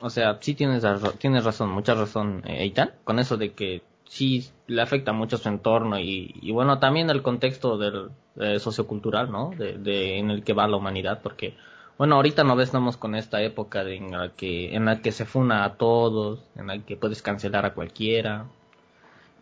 o 0.00 0.10
sea, 0.10 0.38
sí 0.40 0.54
tienes, 0.54 0.84
tienes 1.18 1.44
razón, 1.44 1.70
mucha 1.70 1.94
razón, 1.94 2.42
eh, 2.46 2.62
Eitan, 2.62 2.92
con 3.04 3.18
eso 3.18 3.36
de 3.36 3.52
que 3.52 3.82
sí 4.04 4.50
le 4.66 4.82
afecta 4.82 5.12
mucho 5.12 5.36
su 5.36 5.48
entorno 5.48 5.98
y, 5.98 6.34
y 6.40 6.50
bueno, 6.52 6.78
también 6.78 7.10
el 7.10 7.22
contexto 7.22 7.78
del 7.78 8.10
eh, 8.36 8.58
sociocultural, 8.58 9.30
¿no? 9.30 9.50
De, 9.50 9.78
de, 9.78 10.18
en 10.18 10.30
el 10.30 10.42
que 10.42 10.52
va 10.52 10.66
la 10.66 10.78
humanidad, 10.78 11.20
porque 11.22 11.54
bueno, 11.98 12.16
ahorita 12.16 12.44
no 12.44 12.60
estamos 12.60 12.96
con 12.96 13.14
esta 13.14 13.40
época 13.42 13.82
en 13.82 14.10
la 14.12 14.30
que 14.30 14.74
en 14.74 14.84
la 14.86 15.00
que 15.00 15.12
se 15.12 15.24
funa 15.24 15.64
a 15.64 15.74
todos, 15.76 16.40
en 16.56 16.66
la 16.66 16.78
que 16.78 16.96
puedes 16.96 17.22
cancelar 17.22 17.64
a 17.66 17.74
cualquiera. 17.74 18.46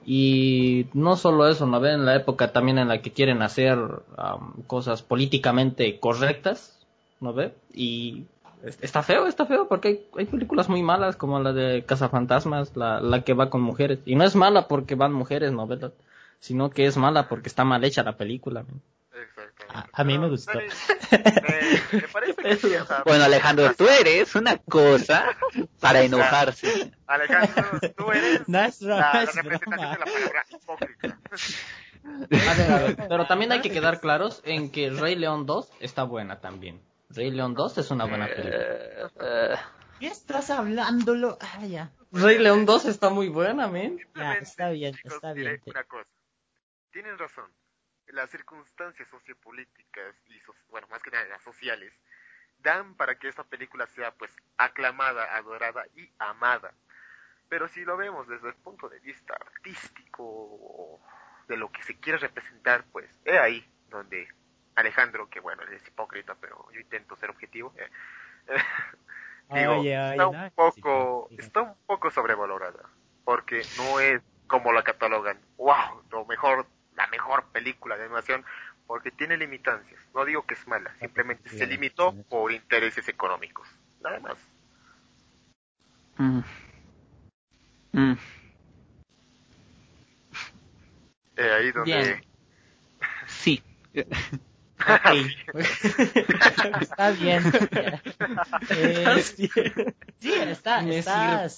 Y 0.05 0.86
no 0.94 1.16
solo 1.16 1.48
eso, 1.48 1.66
¿no 1.66 1.80
ven? 1.80 1.94
En 1.94 2.07
la 2.07 2.16
época 2.16 2.53
también 2.53 2.78
en 2.78 2.88
la 2.88 3.00
que 3.03 3.12
quieren 3.12 3.42
hacer 3.42 3.78
cosas 4.66 5.03
políticamente 5.03 5.98
correctas, 6.00 6.78
¿no 7.20 7.32
ve? 7.32 7.55
Y 7.72 8.24
está 8.80 9.03
feo, 9.03 9.26
está 9.26 9.46
feo, 9.46 9.68
porque 9.68 10.07
hay, 10.16 10.26
películas 10.26 10.68
muy 10.68 10.82
malas 10.82 11.16
como 11.16 11.38
la 11.40 11.53
de 11.53 11.84
Cazafantasmas, 11.84 12.76
la, 12.76 13.00
la 13.00 13.22
que 13.22 13.34
va 13.34 13.50
con 13.50 13.62
mujeres. 13.62 14.00
Y 14.05 14.16
no 14.16 14.24
es 14.24 14.36
mala 14.36 14.68
porque 14.68 14.94
van 14.94 15.12
mujeres, 15.12 15.53
¿no 15.53 15.66
ve? 15.66 15.90
Sino 16.40 16.70
que 16.70 16.86
es 16.86 16.96
mala 16.96 17.28
porque 17.28 17.48
está 17.48 17.64
mal 17.64 17.84
hecha 17.84 18.03
la 18.03 18.16
película. 18.16 18.64
A, 19.92 20.04
mí 20.04 20.18
me 20.18 20.28
gustó. 20.28 20.58
bueno, 23.04 23.24
Alejandro, 23.24 23.74
tú 23.74 23.88
eres 23.88 24.34
una 24.34 24.58
cosa 24.58 25.36
para 25.80 26.02
enojarse. 26.02 26.92
Alejandro, 27.06 27.80
tú 27.96 28.10
eres 28.10 28.48
la, 28.48 29.24
representación 29.24 29.70
de 29.70 29.76
la 29.76 30.04
palabra 30.04 30.46
hipócrita. 30.50 31.18
A 32.04 32.54
ver, 32.56 32.72
a 32.72 32.78
ver, 32.78 32.96
pero 33.08 33.26
también 33.28 33.52
hay 33.52 33.60
que 33.60 33.70
quedar 33.70 34.00
claros 34.00 34.42
en 34.44 34.72
que 34.72 34.90
Rey 34.90 35.14
León 35.14 35.46
2 35.46 35.70
está 35.78 36.02
buena 36.02 36.40
también. 36.40 36.82
Rey 37.10 37.30
León 37.30 37.54
2 37.54 37.78
es 37.78 37.90
una 37.92 38.06
buena 38.06 38.26
película. 38.26 38.56
Eh, 39.20 39.56
¿Qué 40.00 40.08
estás 40.08 40.50
hablando? 40.50 41.14
Lo... 41.14 41.38
Ah, 41.40 41.64
ya. 41.64 41.92
Rey 42.10 42.38
León 42.38 42.66
2 42.66 42.86
está 42.86 43.10
muy 43.10 43.28
buena, 43.28 43.68
men. 43.68 44.00
Está 44.40 44.70
bien, 44.70 44.94
chicos, 44.94 45.14
está 45.14 45.32
bien. 45.32 45.60
una 45.64 45.84
cosa. 45.84 46.08
Tienen 46.90 47.16
razón. 47.16 47.44
Las 48.12 48.30
circunstancias 48.30 49.08
sociopolíticas 49.10 50.16
y, 50.28 50.40
so- 50.40 50.56
bueno, 50.70 50.88
más 50.88 51.02
que 51.02 51.10
nada 51.12 51.26
las 51.26 51.42
sociales, 51.42 51.92
dan 52.60 52.94
para 52.96 53.16
que 53.18 53.28
esta 53.28 53.44
película 53.44 53.86
sea, 53.88 54.12
pues, 54.14 54.32
aclamada, 54.58 55.36
adorada 55.36 55.84
y 55.96 56.10
amada. 56.18 56.74
Pero 57.48 57.68
si 57.68 57.84
lo 57.84 57.96
vemos 57.96 58.28
desde 58.28 58.48
el 58.48 58.54
punto 58.56 58.88
de 58.88 59.00
vista 59.00 59.34
artístico, 59.34 60.22
o 60.24 61.00
de 61.48 61.56
lo 61.56 61.70
que 61.72 61.82
se 61.82 61.98
quiere 62.00 62.18
representar, 62.18 62.84
pues, 62.92 63.10
he 63.24 63.38
ahí 63.38 63.66
donde 63.90 64.28
Alejandro, 64.76 65.28
que 65.30 65.40
bueno, 65.40 65.62
él 65.64 65.74
es 65.74 65.86
hipócrita, 65.88 66.34
pero 66.36 66.70
yo 66.72 66.80
intento 66.80 67.16
ser 67.16 67.30
objetivo, 67.30 67.74
eh, 67.78 67.90
digo, 69.52 69.78
Oye, 69.80 69.98
oye, 69.98 70.10
está 70.10 70.26
un 70.28 70.36
poco, 70.54 71.32
está 71.38 71.62
un 71.62 71.76
poco 71.86 72.10
sobrevalorada, 72.10 72.88
porque 73.24 73.62
no 73.78 74.00
es 74.00 74.22
como 74.46 74.72
la 74.72 74.82
catalogan, 74.84 75.40
wow, 75.58 76.02
lo 76.10 76.24
mejor, 76.26 76.66
la 76.97 77.07
mejor 77.09 77.45
película 77.53 77.97
de 77.97 78.05
animación, 78.05 78.45
porque 78.86 79.11
tiene 79.11 79.36
limitancias. 79.36 80.01
No 80.14 80.24
digo 80.24 80.45
que 80.47 80.55
es 80.55 80.66
mala, 80.66 80.95
simplemente 80.99 81.49
se 81.51 81.66
limitó 81.66 82.14
por 82.28 82.53
intereses 82.53 83.09
económicos, 83.09 83.66
nada 84.01 84.20
más. 84.20 84.36
mm. 86.16 86.40
Mm. 87.93 88.16
Eh, 91.36 91.53
ahí 91.53 91.72
donde 91.72 91.93
Bien. 91.93 92.24
Sí. 93.26 93.62
Está 96.80 97.11
bien. 97.12 97.43
Eh, 98.70 99.22
sí, 99.22 99.51
está, 100.20 100.82
Me 100.82 100.99
está, 100.99 101.49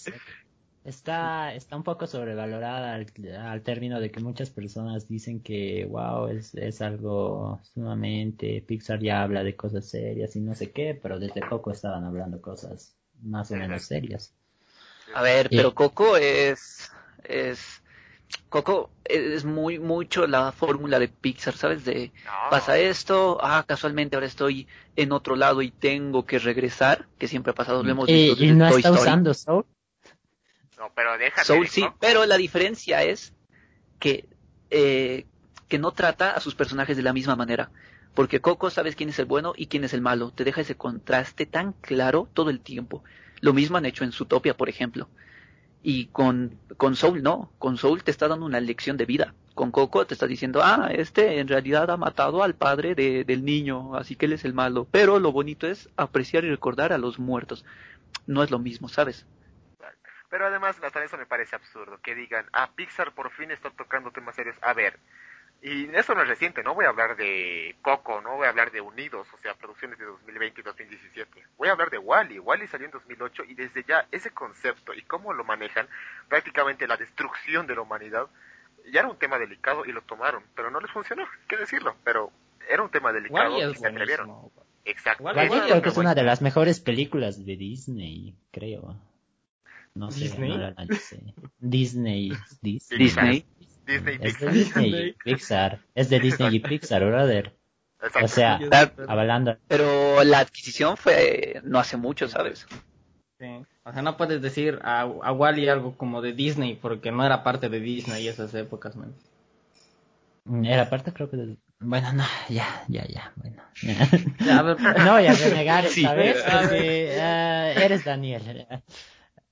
está, 0.84 1.54
está 1.54 1.76
un 1.76 1.82
poco 1.82 2.06
sobrevalorada 2.06 2.94
al, 2.94 3.06
al 3.38 3.62
término 3.62 4.00
de 4.00 4.10
que 4.10 4.20
muchas 4.20 4.50
personas 4.50 5.08
dicen 5.08 5.42
que, 5.42 5.86
wow, 5.86 6.28
es, 6.28 6.54
es 6.54 6.80
algo 6.82 7.60
sumamente, 7.62 8.62
Pixar 8.66 9.00
ya 9.00 9.22
habla 9.22 9.42
de 9.44 9.56
cosas 9.56 9.88
serias 9.88 10.36
y 10.36 10.40
no 10.40 10.54
sé 10.54 10.72
qué, 10.72 10.94
pero 11.00 11.18
desde 11.18 11.42
poco 11.42 11.70
estaban 11.72 12.04
hablando 12.04 12.40
cosas 12.40 12.96
más 13.22 13.50
o 13.50 13.56
menos 13.56 13.84
serias. 13.84 14.34
A 15.12 15.22
ver, 15.22 15.52
pero 15.54 15.74
Coco 15.74 16.16
es, 16.16 16.90
es, 17.24 17.82
Coco 18.48 18.90
es 19.04 19.44
muy, 19.44 19.78
mucho 19.78 20.26
la 20.26 20.52
fórmula 20.52 20.98
de 20.98 21.08
Pixar, 21.08 21.56
¿sabes? 21.56 21.84
De, 21.84 22.12
No, 22.24 22.32
pasa 22.50 22.78
esto, 22.78 23.38
ah, 23.40 23.64
casualmente 23.66 24.16
ahora 24.16 24.26
estoy 24.26 24.66
en 24.96 25.12
otro 25.12 25.36
lado 25.36 25.62
y 25.62 25.70
tengo 25.70 26.26
que 26.26 26.38
regresar, 26.38 27.08
que 27.18 27.28
siempre 27.28 27.52
ha 27.52 27.54
pasado, 27.54 27.82
lo 27.82 27.90
hemos 27.92 28.10
visto 28.10 28.34
y 28.36 28.52
no 28.52 28.68
Toy 28.68 28.76
está 28.76 28.88
Story. 28.90 29.00
usando 29.02 29.34
Soul. 29.34 29.64
No, 30.78 30.90
pero 30.94 31.16
déjate. 31.18 31.44
Soul 31.46 31.68
sí, 31.68 31.84
pero 32.00 32.26
la 32.26 32.36
diferencia 32.36 33.02
es 33.02 33.32
que, 33.98 34.26
eh, 34.70 35.26
que 35.68 35.78
no 35.78 35.92
trata 35.92 36.32
a 36.32 36.40
sus 36.40 36.54
personajes 36.54 36.96
de 36.96 37.02
la 37.02 37.12
misma 37.12 37.36
manera. 37.36 37.70
Porque 38.14 38.40
Coco 38.40 38.70
sabes 38.70 38.94
quién 38.94 39.08
es 39.08 39.18
el 39.18 39.24
bueno 39.24 39.54
y 39.56 39.66
quién 39.66 39.82
es 39.84 39.92
el 39.92 40.00
malo. 40.00 40.30
Te 40.30 40.44
deja 40.44 40.60
ese 40.60 40.76
contraste 40.76 41.46
tan 41.46 41.72
claro 41.72 42.28
todo 42.32 42.50
el 42.50 42.60
tiempo. 42.60 43.02
Lo 43.40 43.52
mismo 43.52 43.76
han 43.76 43.86
hecho 43.86 44.04
en 44.04 44.12
Zootopia, 44.12 44.56
por 44.56 44.68
ejemplo. 44.68 45.08
Y 45.82 46.06
con, 46.06 46.56
con 46.76 46.94
Soul 46.94 47.22
no. 47.22 47.50
Con 47.58 47.76
Soul 47.76 48.04
te 48.04 48.10
está 48.12 48.28
dando 48.28 48.46
una 48.46 48.60
lección 48.60 48.96
de 48.96 49.04
vida. 49.04 49.34
Con 49.54 49.70
Coco 49.72 50.06
te 50.06 50.14
está 50.14 50.26
diciendo, 50.28 50.60
ah, 50.62 50.90
este 50.92 51.40
en 51.40 51.48
realidad 51.48 51.90
ha 51.90 51.96
matado 51.96 52.42
al 52.42 52.54
padre 52.54 52.94
de- 52.94 53.24
del 53.24 53.44
niño, 53.44 53.96
así 53.96 54.14
que 54.16 54.26
él 54.26 54.32
es 54.32 54.44
el 54.44 54.54
malo. 54.54 54.86
Pero 54.90 55.18
lo 55.18 55.32
bonito 55.32 55.66
es 55.66 55.88
apreciar 55.96 56.44
y 56.44 56.50
recordar 56.50 56.92
a 56.92 56.98
los 56.98 57.18
muertos. 57.18 57.64
No 58.26 58.42
es 58.44 58.50
lo 58.50 58.58
mismo, 58.60 58.88
¿sabes? 58.88 59.26
Pero 60.34 60.48
además, 60.48 60.76
hasta 60.82 61.04
eso 61.04 61.16
me 61.16 61.26
parece 61.26 61.54
absurdo, 61.54 62.00
que 62.02 62.16
digan, 62.16 62.44
ah, 62.52 62.68
Pixar 62.74 63.12
por 63.12 63.30
fin 63.30 63.52
está 63.52 63.70
tocando 63.70 64.10
temas 64.10 64.34
serios. 64.34 64.56
A 64.62 64.74
ver, 64.74 64.98
y 65.62 65.84
eso 65.94 66.12
no 66.12 66.22
es 66.22 66.28
reciente, 66.28 66.64
no 66.64 66.74
voy 66.74 66.86
a 66.86 66.88
hablar 66.88 67.14
de 67.14 67.76
Coco, 67.82 68.20
no 68.20 68.38
voy 68.38 68.46
a 68.46 68.48
hablar 68.48 68.72
de 68.72 68.80
Unidos, 68.80 69.28
o 69.32 69.38
sea, 69.38 69.54
producciones 69.54 69.96
de 69.96 70.06
2020 70.06 70.60
y 70.60 70.64
2017. 70.64 71.44
Voy 71.56 71.68
a 71.68 71.70
hablar 71.70 71.88
de 71.88 71.98
Wally. 71.98 72.40
Wally 72.40 72.66
salió 72.66 72.86
en 72.86 72.90
2008 72.90 73.44
y 73.44 73.54
desde 73.54 73.84
ya 73.84 74.08
ese 74.10 74.32
concepto 74.32 74.92
y 74.92 75.02
cómo 75.02 75.32
lo 75.32 75.44
manejan, 75.44 75.86
prácticamente 76.28 76.88
la 76.88 76.96
destrucción 76.96 77.68
de 77.68 77.76
la 77.76 77.82
humanidad, 77.82 78.26
ya 78.90 79.02
era 79.02 79.08
un 79.08 79.18
tema 79.20 79.38
delicado 79.38 79.84
y 79.84 79.92
lo 79.92 80.02
tomaron, 80.02 80.42
pero 80.56 80.68
no 80.68 80.80
les 80.80 80.90
funcionó, 80.90 81.22
hay 81.22 81.46
que 81.46 81.58
decirlo, 81.58 81.94
pero 82.02 82.32
era 82.68 82.82
un 82.82 82.90
tema 82.90 83.12
delicado 83.12 83.70
y 83.70 83.74
se 83.76 83.86
atrevieron. 83.86 84.50
Exacto. 84.84 85.30
Eso 85.30 85.62
creo 85.62 85.80
que 85.80 85.88
es 85.90 85.96
una 85.96 86.16
de 86.16 86.24
las 86.24 86.42
mejores 86.42 86.80
películas 86.80 87.46
de 87.46 87.56
Disney, 87.56 88.34
creo. 88.50 88.96
No 89.94 90.10
sé, 90.10 90.20
¿Disney? 90.24 90.50
no 90.50 90.58
la 90.58 90.68
analicé. 90.68 91.22
Disney, 91.58 92.30
Dis- 92.62 92.88
Disney. 92.88 93.46
Disney 93.86 94.18
Es 94.20 94.40
de. 94.40 94.50
Disney 94.50 94.94
y 95.08 95.12
Pixar. 95.12 95.80
Es 95.94 96.08
de 96.10 96.18
Disney 96.20 96.56
y 96.56 96.60
Pixar, 96.60 97.04
brother. 97.04 97.56
Exacto. 98.02 98.24
O 98.24 98.28
sea, 98.28 98.58
hablando. 99.08 99.56
Pero 99.68 100.24
la 100.24 100.40
adquisición 100.40 100.96
fue 100.96 101.60
no 101.64 101.78
hace 101.78 101.96
mucho, 101.96 102.28
¿sabes? 102.28 102.66
Sí. 103.38 103.46
O 103.84 103.92
sea, 103.92 104.02
no 104.02 104.16
puedes 104.16 104.42
decir 104.42 104.78
a, 104.82 105.02
a 105.02 105.32
Wally 105.32 105.68
algo 105.68 105.96
como 105.96 106.22
de 106.22 106.32
Disney 106.32 106.74
porque 106.74 107.12
no 107.12 107.24
era 107.24 107.42
parte 107.44 107.68
de 107.68 107.80
Disney 107.80 108.26
esas 108.26 108.52
épocas, 108.54 108.96
man. 108.96 109.14
Era 110.64 110.90
parte, 110.90 111.12
creo 111.12 111.30
que. 111.30 111.36
del- 111.36 111.58
Bueno, 111.80 112.12
no, 112.12 112.24
ya, 112.50 112.84
ya, 112.88 113.06
ya. 113.06 113.32
Bueno. 113.36 113.62
Ya, 114.44 114.58
a 114.58 114.62
ver, 114.62 114.80
No 115.04 115.12
voy 115.14 115.26
a 115.26 115.32
renegar 115.34 115.84
esta 115.86 115.94
Sí. 115.94 116.06
vez 116.16 116.42
porque 116.42 117.18
ah, 117.20 117.72
eres 117.76 118.04
Daniel. 118.04 118.66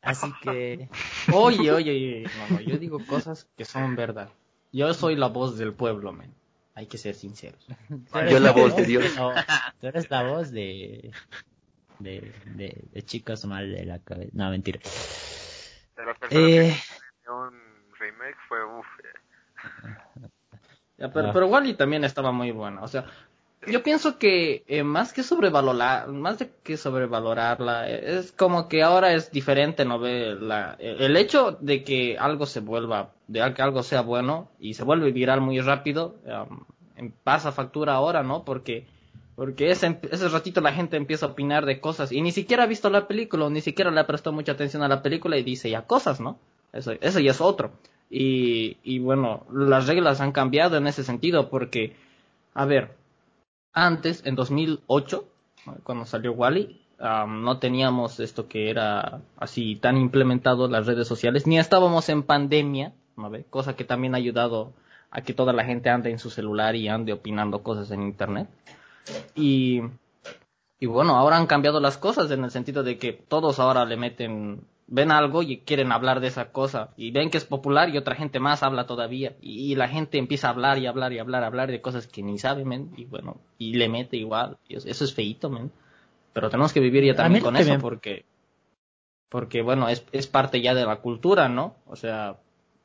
Así 0.03 0.33
que. 0.43 0.89
Oye, 1.33 1.71
oye, 1.71 1.91
oye, 1.91 2.25
no, 2.51 2.57
no, 2.57 2.61
yo 2.61 2.77
digo 2.79 2.99
cosas 3.07 3.49
que 3.57 3.65
son 3.65 3.95
verdad. 3.97 4.29
Yo 4.73 4.93
soy 4.95 5.17
la 5.17 5.29
voz 5.29 5.57
del 5.59 5.73
pueblo, 5.75 6.13
man. 6.13 6.35
Hay 6.75 6.87
que 6.87 6.99
ser 6.99 7.15
sinceros. 7.15 7.65
tú 7.89 8.19
eres 8.19 8.33
Yo 8.33 8.41
la 8.41 8.53
voz 8.53 8.75
de 8.77 8.85
Dios. 8.85 9.05
no, 9.17 9.33
tú 9.81 9.87
eres 9.87 10.11
la 10.11 10.23
voz 10.25 10.51
de. 10.51 11.11
De, 11.99 12.33
de, 12.57 12.83
de 12.91 13.03
chicos 13.05 13.45
mal 13.45 13.71
de 13.73 13.85
la 13.85 13.99
cabeza. 14.01 14.31
No, 14.35 14.51
mentira. 14.51 14.81
De 15.97 16.05
las 16.05 16.19
personas 16.19 16.49
Eh, 16.49 16.77
que 17.23 17.31
un 17.31 17.53
remake 17.99 18.37
fue 18.49 18.65
uff. 18.65 18.87
Ya, 20.99 21.11
pero, 21.13 21.29
Ah. 21.29 21.33
pero 21.33 21.47
Wally 21.49 21.75
también 21.75 22.05
estaba 22.05 22.33
muy 22.33 22.51
buena. 22.53 22.83
O 22.83 22.89
sea, 22.89 23.07
yo 23.67 23.83
pienso 23.83 24.19
que 24.19 24.65
eh, 24.67 24.83
más 24.83 25.13
que 25.13 25.23
sobrevalorar, 25.23 26.09
más 26.09 26.39
de 26.39 26.51
que 26.63 26.77
sobrevalorarla, 26.77 27.89
eh, 27.89 28.19
es 28.19 28.33
como 28.33 28.69
que 28.69 28.83
ahora 28.83 29.15
es 29.15 29.31
diferente, 29.31 29.85
¿no? 29.85 29.99
La, 29.99 30.77
eh, 30.79 30.97
el 30.99 31.17
hecho 31.17 31.59
de 31.61 31.85
que 31.85 32.19
algo 32.19 32.47
se 32.47 32.61
vuelva, 32.61 33.13
de 33.29 33.55
que 33.55 33.63
algo 33.63 33.83
sea 33.83 34.03
bueno 34.03 34.49
y 34.59 34.75
se 34.75 34.85
vuelve 34.85 35.13
viral 35.13 35.41
muy 35.41 35.61
rápido, 35.61 36.17
um, 36.25 36.65
em, 36.97 37.13
pasa 37.23 37.53
factura 37.53 37.95
ahora, 37.95 38.23
¿no? 38.23 38.45
Porque 38.45 38.87
porque 39.35 39.71
ese, 39.71 39.99
ese 40.11 40.29
ratito 40.29 40.61
la 40.61 40.73
gente 40.73 40.97
empieza 40.97 41.27
a 41.27 41.31
opinar 41.31 41.65
de 41.65 41.81
cosas 41.81 42.13
y 42.13 42.21
ni 42.21 42.33
siquiera 42.33 42.65
ha 42.65 42.67
visto 42.67 42.91
la 42.91 43.07
película, 43.09 43.47
o 43.47 43.51
ni 43.51 43.61
siquiera 43.61 43.91
le 43.91 44.01
ha 44.01 44.07
prestado 44.07 44.35
mucha 44.35 44.53
atención 44.53 44.83
a 44.83 44.89
la 44.89 45.03
película 45.03 45.39
y 45.39 45.43
dice 45.43 45.71
ya 45.71 45.83
cosas, 45.83 46.21
¿no? 46.21 46.39
Eso, 46.73 46.93
eso 47.01 47.21
ya 47.21 47.31
es 47.31 47.41
otro. 47.41 47.73
Y, 48.11 48.77
y 48.83 48.99
bueno, 48.99 49.47
las 49.53 49.87
reglas 49.87 50.21
han 50.21 50.33
cambiado 50.33 50.77
en 50.77 50.87
ese 50.87 51.03
sentido 51.03 51.49
porque, 51.49 51.97
a 52.55 52.67
ver, 52.67 53.02
antes, 53.73 54.23
en 54.25 54.35
2008, 54.35 55.25
¿no? 55.67 55.75
cuando 55.83 56.05
salió 56.05 56.33
Wally, 56.33 56.81
no 56.99 57.59
teníamos 57.59 58.21
esto 58.21 58.49
que 58.49 58.71
era 58.71 59.21
así 59.37 59.77
tan 59.77 59.97
implementado 59.97 60.69
las 60.69 60.87
redes 60.87 61.09
sociales, 61.09 61.47
ni 61.47 61.59
estábamos 61.59 62.09
en 62.09 62.23
pandemia. 62.23 62.93
Cosa 63.51 63.77
que 63.77 63.85
también 63.85 64.15
ha 64.15 64.19
ayudado 64.19 64.73
a 65.11 65.21
que 65.21 65.35
toda 65.35 65.53
la 65.53 65.65
gente 65.65 65.91
ande 65.91 66.11
en 66.11 66.19
su 66.19 66.31
celular 66.31 66.77
y 66.77 66.89
ande 66.89 67.13
opinando 67.13 67.63
cosas 67.63 67.91
en 67.91 68.03
internet. 68.03 68.49
Y 69.35 69.83
bueno, 70.81 71.17
ahora 71.17 71.37
han 71.37 71.47
cambiado 71.47 71.81
las 71.81 71.97
cosas 71.97 72.31
en 72.31 72.45
el 72.45 72.51
sentido 72.51 72.83
de 72.83 72.99
que 72.99 73.13
todos 73.13 73.59
ahora 73.59 73.85
le 73.85 73.97
meten, 73.97 74.65
ven 74.93 75.11
algo 75.11 75.43
y 75.43 75.59
quieren 75.61 75.91
hablar 75.91 76.21
de 76.21 76.27
esa 76.27 76.53
cosa 76.53 76.91
y 76.99 77.13
ven 77.13 77.31
que 77.31 77.39
es 77.39 77.47
popular 77.47 77.89
y 77.89 77.97
otra 77.97 78.15
gente 78.15 78.41
más 78.41 78.63
habla 78.63 78.87
todavía 78.87 79.33
y, 79.41 79.73
y 79.73 79.75
la 79.75 79.89
gente 79.89 80.19
empieza 80.19 80.49
a 80.49 80.51
hablar 80.51 80.77
y 80.77 80.87
hablar 80.87 81.15
y 81.15 81.19
hablar, 81.19 81.45
hablar 81.45 81.71
de 81.71 81.81
cosas 81.81 82.07
que 82.07 82.23
ni 82.23 82.39
sabe, 82.39 82.67
men, 82.67 82.93
y 82.99 83.07
bueno, 83.07 83.39
y 83.57 83.73
le 83.73 83.89
mete 83.89 84.19
igual, 84.19 84.59
eso, 84.69 85.05
es 85.05 85.15
feíto, 85.15 85.49
men. 85.49 85.73
Pero 86.35 86.51
tenemos 86.51 86.75
que 86.75 86.81
vivir 86.81 87.05
ya 87.05 87.15
también 87.15 87.43
con 87.43 87.57
eso 87.57 87.79
porque, 87.81 88.27
porque 89.31 89.63
bueno, 89.63 89.89
es, 89.89 90.05
es 90.13 90.27
parte 90.27 90.61
ya 90.61 90.75
de 90.75 90.85
la 90.85 90.97
cultura, 90.97 91.49
¿no? 91.49 91.75
O 91.87 91.97
sea, 91.97 92.37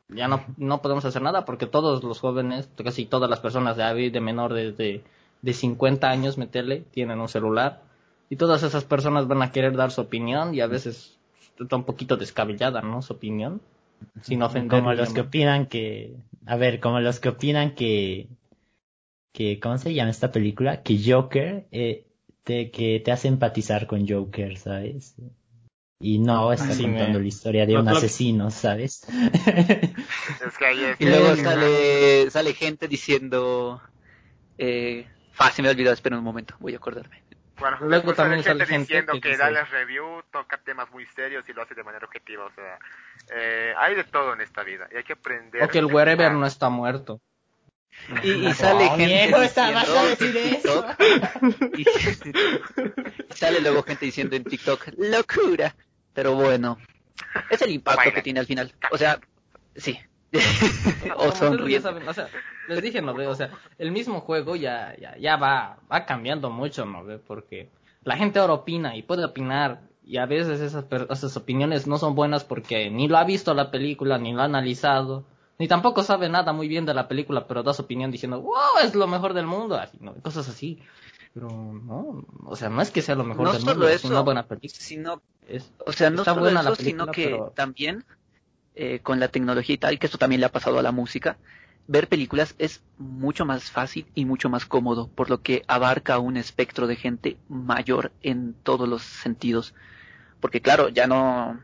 ya 0.07 0.29
no, 0.29 0.45
no 0.55 0.81
podemos 0.81 1.03
hacer 1.03 1.21
nada 1.21 1.43
porque 1.43 1.67
todos 1.67 2.05
los 2.05 2.21
jóvenes, 2.21 2.69
casi 2.81 3.05
todas 3.05 3.29
las 3.29 3.41
personas 3.41 3.75
de, 3.75 4.11
de 4.11 4.21
menor 4.21 4.53
de, 4.53 4.71
de, 4.71 5.03
de 5.41 5.53
50 5.53 6.07
años, 6.07 6.37
meterle, 6.37 6.85
tienen 6.91 7.19
un 7.19 7.27
celular 7.27 7.81
y 8.29 8.37
todas 8.37 8.63
esas 8.63 8.85
personas 8.85 9.27
van 9.27 9.41
a 9.41 9.51
querer 9.51 9.75
dar 9.75 9.91
su 9.91 10.01
opinión 10.01 10.55
y 10.55 10.61
a 10.61 10.67
veces 10.67 11.16
un 11.59 11.83
poquito 11.83 12.17
descabellada, 12.17 12.81
¿no? 12.81 13.01
Su 13.01 13.13
opinión. 13.13 13.61
Sin 14.21 14.41
ofender. 14.41 14.79
Como 14.79 14.93
los 14.93 15.09
que 15.13 15.21
opinan 15.21 15.65
que, 15.67 16.15
a 16.45 16.55
ver, 16.55 16.79
como 16.79 16.99
los 16.99 17.19
que 17.19 17.29
opinan 17.29 17.73
que, 17.75 18.27
que, 19.33 19.59
¿cómo 19.59 19.77
se 19.77 19.93
llama 19.93 20.11
esta 20.11 20.31
película? 20.31 20.83
Que 20.83 20.99
Joker, 21.03 21.67
eh, 21.71 22.05
te, 22.43 22.71
que 22.71 22.99
te 23.03 23.11
hace 23.11 23.27
empatizar 23.27 23.87
con 23.87 24.07
Joker, 24.07 24.57
¿sabes? 24.57 25.15
Y 25.99 26.19
no 26.19 26.53
está 26.53 26.73
Sí, 26.73 26.83
contando 26.83 27.17
me- 27.17 27.23
la 27.23 27.27
historia 27.27 27.65
de 27.65 27.77
un 27.77 27.87
asesino, 27.87 28.51
¿sabes? 28.51 29.01
Es 30.45 30.57
que 30.57 30.65
ahí 30.65 30.83
es 30.83 30.97
Y 31.01 31.05
luego 31.05 31.35
sale, 31.35 32.29
sale 32.29 32.53
gente 32.53 32.87
diciendo, 32.87 33.81
eh, 34.57 35.07
ah, 35.39 35.51
se 35.51 35.61
me 35.61 35.67
ha 35.67 35.71
olvidado, 35.71 35.93
espera 35.95 36.17
un 36.17 36.23
momento, 36.23 36.55
voy 36.59 36.73
a 36.73 36.77
acordarme. 36.77 37.23
Bueno, 37.59 37.77
Luego 37.81 38.13
también 38.13 38.43
sale 38.43 38.65
gente 38.65 38.81
diciendo 38.93 39.13
que 39.13 39.21
que, 39.21 39.29
dice- 39.29 39.41
da 39.41 39.49
las 39.51 39.69
review, 39.71 40.21
toca 40.31 40.57
temas 40.57 40.89
muy 40.91 41.05
serios 41.07 41.47
y 41.49 41.53
lo 41.53 41.63
hace 41.63 41.73
de 41.75 41.83
manera 41.83 42.05
objetiva, 42.05 42.45
o 42.45 42.51
sea, 42.51 42.77
eh, 43.35 43.73
hay 43.77 43.95
de 43.95 44.03
todo 44.03 44.33
en 44.33 44.41
esta 44.41 44.63
vida 44.63 44.87
y 44.91 44.97
hay 44.97 45.03
que 45.03 45.13
aprender. 45.13 45.63
O 45.63 45.67
que 45.67 45.79
el 45.79 45.85
wherever 45.85 46.31
no 46.33 46.45
está 46.45 46.69
muerto. 46.69 47.19
Y, 48.23 48.47
y 48.47 48.53
sale 48.53 48.87
gente 48.89 49.05
viejo, 49.05 49.41
está- 49.41 49.67
diciendo 49.69 49.93
vas 49.95 50.03
a 50.03 50.07
decir 50.07 50.37
en 50.37 50.53
eso. 50.53 50.85
TikTok, 50.97 51.77
y, 51.77 51.81
y 53.31 53.33
sale 53.33 53.59
luego 53.61 53.81
gente 53.83 54.05
diciendo 54.05 54.35
en 54.35 54.43
TikTok, 54.43 54.89
locura. 54.97 55.75
Pero 56.13 56.35
bueno, 56.35 56.77
es 57.49 57.61
el 57.63 57.71
impacto 57.71 57.97
Baila. 57.97 58.13
que 58.13 58.21
tiene 58.21 58.39
al 58.39 58.45
final. 58.45 58.71
O 58.91 58.97
sea, 58.99 59.19
sí. 59.75 59.99
O 61.15 61.29
ustedes 61.29 61.83
les 62.67 62.81
dije, 62.81 63.01
¿no 63.01 63.13
ve? 63.13 63.27
O 63.27 63.35
sea, 63.35 63.51
el 63.77 63.91
mismo 63.91 64.21
juego 64.21 64.55
ya, 64.55 64.95
ya, 64.99 65.17
ya 65.17 65.37
va, 65.37 65.77
va 65.91 66.05
cambiando 66.05 66.49
mucho, 66.49 66.85
¿no 66.85 67.03
ve? 67.03 67.17
Porque 67.17 67.69
la 68.03 68.17
gente 68.17 68.39
ahora 68.39 68.53
opina 68.53 68.95
y 68.95 69.03
puede 69.03 69.25
opinar 69.25 69.81
y 70.03 70.17
a 70.17 70.25
veces 70.25 70.61
esas, 70.61 70.85
esas 71.09 71.35
opiniones 71.37 71.85
no 71.87 71.97
son 71.97 72.15
buenas 72.15 72.43
porque 72.45 72.89
ni 72.89 73.07
lo 73.07 73.17
ha 73.17 73.23
visto 73.25 73.53
la 73.53 73.71
película, 73.71 74.17
ni 74.17 74.31
lo 74.33 74.41
ha 74.41 74.45
analizado, 74.45 75.25
ni 75.59 75.67
tampoco 75.67 76.03
sabe 76.03 76.29
nada 76.29 76.53
muy 76.53 76.67
bien 76.67 76.85
de 76.85 76.93
la 76.93 77.07
película, 77.07 77.47
pero 77.47 77.63
da 77.63 77.73
su 77.73 77.81
opinión 77.81 78.11
diciendo, 78.11 78.41
wow, 78.41 78.79
es 78.83 78.95
lo 78.95 79.07
mejor 79.07 79.33
del 79.33 79.47
mundo, 79.47 79.75
así, 79.75 79.97
¿no? 79.99 80.13
Cosas 80.15 80.47
así. 80.47 80.79
Pero 81.33 81.49
no, 81.49 82.25
o 82.45 82.55
sea, 82.55 82.69
no 82.69 82.81
es 82.81 82.89
que 82.89 83.01
sea 83.01 83.15
lo 83.15 83.23
mejor 83.23 83.45
No 83.45 83.51
del 83.53 83.61
solo 83.61 83.73
mundo, 83.73 83.87
es 83.89 83.95
eso, 83.97 84.07
una 84.07 84.21
buena 84.21 84.43
película. 84.47 84.71
Sino, 84.79 85.21
Es, 85.47 85.71
o 85.85 85.91
sea, 85.91 86.09
no 86.09 86.21
Está 86.21 86.31
solo 86.31 86.43
buena 86.43 86.61
eso, 86.61 86.69
la 86.69 86.75
sino 86.75 87.05
película, 87.05 87.11
que 87.11 87.25
pero- 87.25 87.51
también 87.55 88.05
eh, 88.75 88.99
con 89.03 89.19
la 89.19 89.27
tecnología 89.27 89.75
y 89.75 89.77
tal, 89.77 89.99
que 89.99 90.05
esto 90.05 90.17
también 90.17 90.39
le 90.39 90.45
ha 90.47 90.51
pasado 90.51 90.79
a 90.79 90.81
la 90.83 90.91
música, 90.91 91.37
ver 91.87 92.07
películas 92.07 92.55
es 92.57 92.81
mucho 92.97 93.45
más 93.45 93.71
fácil 93.71 94.05
y 94.13 94.25
mucho 94.25 94.49
más 94.49 94.65
cómodo, 94.65 95.07
por 95.07 95.29
lo 95.29 95.41
que 95.41 95.63
abarca 95.67 96.19
un 96.19 96.37
espectro 96.37 96.87
de 96.87 96.95
gente 96.95 97.37
mayor 97.49 98.11
en 98.21 98.53
todos 98.53 98.87
los 98.87 99.03
sentidos. 99.03 99.73
Porque 100.39 100.61
claro, 100.61 100.89
ya 100.89 101.07
no, 101.07 101.59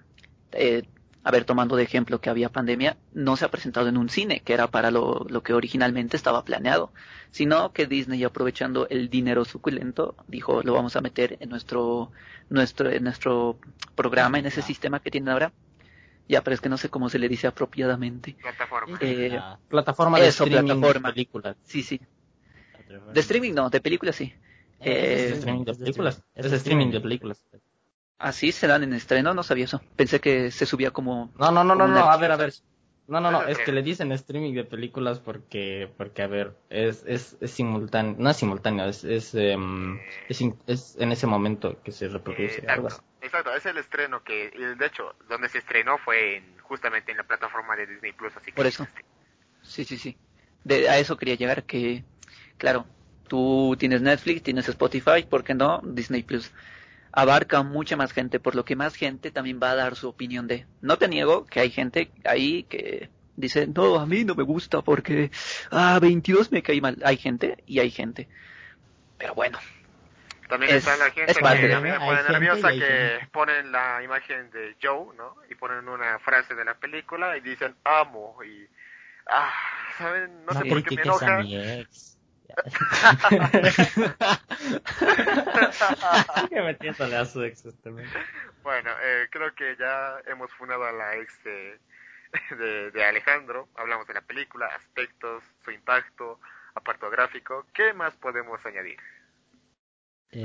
eh, 0.52 0.84
a 1.24 1.32
ver, 1.32 1.46
tomando 1.46 1.76
de 1.76 1.84
ejemplo 1.84 2.20
que 2.20 2.30
había 2.30 2.50
pandemia, 2.50 2.98
no 3.14 3.38
se 3.38 3.46
ha 3.46 3.52
presentado 3.52 3.88
en 3.88 3.98
un 3.98 4.10
cine, 4.10 4.42
que 4.42 4.54
era 4.54 4.68
para 4.68 4.92
lo, 4.92 5.26
lo 5.30 5.44
que 5.44 5.54
originalmente 5.54 6.18
estaba 6.18 6.44
planeado, 6.44 6.92
sino 7.32 7.72
que 7.72 7.86
Disney 7.88 8.24
aprovechando 8.24 8.88
el 8.90 9.10
dinero 9.10 9.46
suculento 9.46 10.16
dijo 10.28 10.62
lo 10.64 10.74
vamos 10.74 10.96
a 10.96 11.02
meter 11.02 11.38
en 11.40 11.50
nuestro 11.50 12.12
nuestro 12.50 12.90
en 12.90 13.04
nuestro 13.04 13.58
programa, 13.96 14.40
en 14.40 14.46
ese 14.48 14.62
sistema 14.62 15.00
que 15.00 15.12
tienen 15.12 15.30
ahora. 15.30 15.54
Ya, 16.28 16.42
pero 16.42 16.54
es 16.56 16.62
que 16.62 16.70
no 16.70 16.78
sé 16.78 16.90
cómo 16.90 17.10
se 17.10 17.20
le 17.20 17.30
dice 17.30 17.48
apropiadamente. 17.48 18.36
Plataforma. 18.42 18.98
Eh, 19.02 19.38
Ah, 19.40 19.60
plataforma 19.70 20.20
de 20.20 20.28
Eso, 20.28 20.46
streaming 20.46 20.76
plataforma. 20.76 21.10
de 21.10 21.14
películas. 21.14 21.58
Sí, 21.64 21.84
sí. 21.84 22.00
De 23.14 23.20
streaming 23.20 23.54
no, 23.54 23.70
de 23.70 23.82
películas 23.82 24.16
sí. 24.16 24.34
Eh, 24.80 24.92
Eh, 24.92 25.26
Es 25.30 25.38
streaming 25.38 25.66
de 25.66 25.74
películas. 25.74 26.24
Es 26.36 26.52
streaming 26.52 26.92
de 26.92 27.00
películas. 27.00 27.46
Así 28.18 28.52
se 28.52 28.68
dan 28.68 28.84
en 28.84 28.94
estreno, 28.94 29.34
no 29.34 29.44
sabía 29.44 29.66
eso. 29.66 29.82
Pensé 29.96 30.20
que 30.22 30.50
se 30.52 30.66
subía 30.66 30.92
como 30.92 31.32
No, 31.38 31.52
no, 31.52 31.64
no, 31.64 31.76
no, 31.76 31.88
no, 31.88 32.00
a 32.00 32.18
ver, 32.18 32.32
a 32.32 32.38
ver. 32.38 32.54
No, 33.06 33.20
no, 33.20 33.32
no, 33.32 33.44
es 33.46 33.58
que 33.58 33.74
le 33.74 33.84
dicen 33.84 34.12
streaming 34.14 34.54
de 34.54 34.64
películas 34.64 35.20
porque, 35.20 35.90
porque 35.98 36.22
a 36.22 36.28
ver, 36.28 36.56
es, 36.70 37.04
es, 37.06 37.36
es 37.42 37.52
simultáneo, 37.52 38.16
no 38.18 38.30
es 38.30 38.38
simultáneo, 38.38 38.86
es, 38.86 39.04
es, 39.04 39.36
em, 39.36 40.00
es, 40.30 40.40
in- 40.40 40.56
es 40.68 40.96
en 40.98 41.12
ese 41.12 41.28
momento 41.28 41.82
que 41.84 41.92
se 41.92 42.06
Eh, 42.06 42.10
reproduce. 42.10 42.66
algo 42.68 42.88
así. 42.88 43.02
Exacto, 43.24 43.54
es 43.56 43.66
el 43.66 43.78
estreno 43.78 44.24
que, 44.24 44.52
de 44.78 44.86
hecho, 44.86 45.16
donde 45.28 45.50
se 45.50 45.60
estrenó 45.60 45.98
fue 45.98 46.38
en, 46.38 46.58
justamente 46.60 47.12
en 47.12 47.18
la 47.18 47.24
plataforma 47.24 47.76
de 47.76 47.88
Disney 47.88 48.14
Plus, 48.14 48.36
así 48.36 48.48
que 48.48 48.56
Por 48.56 48.68
eso. 48.68 48.88
Sí, 49.62 49.86
sí, 49.86 49.98
sí. 49.98 50.18
De, 50.64 50.90
a 50.90 50.98
eso 50.98 51.18
quería 51.18 51.36
llegar, 51.36 51.64
que, 51.64 52.04
claro, 52.58 52.86
tú 53.28 53.76
tienes 53.80 54.02
Netflix, 54.02 54.44
tienes 54.44 54.68
Spotify, 54.70 55.24
¿por 55.30 55.44
qué 55.44 55.54
no? 55.54 55.82
Disney 55.84 56.24
Plus. 56.24 56.52
Abarca 57.12 57.62
mucha 57.64 57.96
más 57.96 58.12
gente, 58.12 58.40
por 58.40 58.56
lo 58.56 58.66
que 58.66 58.76
más 58.76 58.96
gente 58.96 59.32
también 59.32 59.60
va 59.62 59.72
a 59.72 59.76
dar 59.76 59.96
su 59.96 60.10
opinión 60.10 60.48
de. 60.48 60.66
No 60.82 60.98
te 60.98 61.08
niego 61.08 61.46
que 61.46 61.60
hay 61.60 61.70
gente 61.70 62.12
ahí 62.24 62.64
que 62.64 63.10
dice, 63.36 63.68
no, 63.68 64.00
a 64.00 64.06
mí 64.06 64.24
no 64.24 64.36
me 64.36 64.44
gusta 64.44 64.82
porque, 64.82 65.32
ah, 65.72 66.00
22 66.02 66.52
me 66.52 66.64
cae 66.64 66.82
mal. 66.82 66.98
Hay 67.04 67.18
gente 67.18 67.64
y 67.68 67.80
hay 67.80 67.92
gente. 67.92 68.28
Pero 69.18 69.36
bueno, 69.36 69.60
También 70.54 70.76
Es- 70.76 70.86
está 70.88 70.98
la 70.98 71.10
gente 71.10 71.32
es 71.32 71.38
que 71.40 71.74
a 71.74 71.80
mí 71.80 71.90
me 71.90 72.00
pone 72.00 72.22
nerviosa 72.30 72.70
que 72.70 72.78
gente. 72.80 73.28
ponen 73.32 73.72
la 73.72 74.04
imagen 74.04 74.52
de 74.52 74.76
Joe, 74.80 75.16
¿no? 75.16 75.36
Y 75.50 75.56
ponen 75.56 75.90
una 75.90 76.20
frase 76.20 76.54
de 76.54 76.64
la 76.64 76.76
película 76.76 77.36
y 77.36 77.42
dicen 77.42 77.76
amo 77.84 78.38
y 78.44 78.68
ah, 79.26 79.52
¿saben? 79.98 80.46
No, 80.46 80.54
No 80.54 80.62
sé 80.62 80.70
por 80.70 80.84
qué 80.84 80.96
me 80.96 81.02
enoja. 81.02 81.40
mi 81.40 81.58
ex. 81.58 82.20
Sigue 86.42 86.62
metiéndole 86.62 87.18
a 87.18 87.26
su 87.26 87.42
ex 87.44 87.64
también. 87.82 88.08
Bueno, 88.62 88.92
eh, 89.02 89.28
creo 89.32 89.56
que 89.56 89.76
ya 89.76 90.20
hemos 90.28 90.52
funado 90.54 90.86
a 90.86 90.92
la 90.92 91.16
ex 91.16 91.44
de, 91.44 91.80
de, 92.58 92.92
de 92.92 93.06
Alejandro. 93.06 93.70
Hablamos 93.76 94.06
de 94.08 94.14
la 94.14 94.22
película, 94.22 94.68
aspectos, 94.68 95.44
su 95.66 95.72
impacto, 95.72 96.40
apartado 96.76 97.12
gráfico. 97.12 97.66
¿Qué 97.74 97.92
más 97.94 98.14
podemos 98.18 98.64
añadir? 98.68 99.00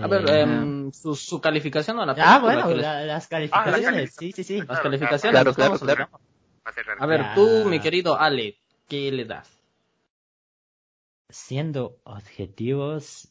A 0.02 0.06
ver, 0.06 0.28
Eh, 0.28 0.40
em, 0.42 0.92
su, 0.92 1.14
su 1.14 1.40
calificación 1.40 1.98
a 2.00 2.06
la 2.06 2.14
película. 2.14 2.34
ah, 2.36 2.38
bueno, 2.40 2.68
que 2.68 2.74
les- 2.74 2.82
la- 2.82 3.04
las 3.06 3.26
calificaciones, 3.28 3.74
calificaciones. 3.82 4.14
sí, 4.14 4.32
sí, 4.32 4.44
sí. 4.44 4.66
las 4.66 4.80
calificaciones. 4.80 5.32
claro, 5.34 5.54
claro, 5.54 5.78
claro. 5.78 6.08
a 6.98 7.06
ver, 7.06 7.20
Ya. 7.20 7.34
tú, 7.34 7.64
mi 7.66 7.80
querido 7.80 8.18
Ale, 8.20 8.56
¿qué 8.88 9.10
le 9.12 9.24
das? 9.24 9.48
Siendo 11.30 11.98
objetivos, 12.04 13.28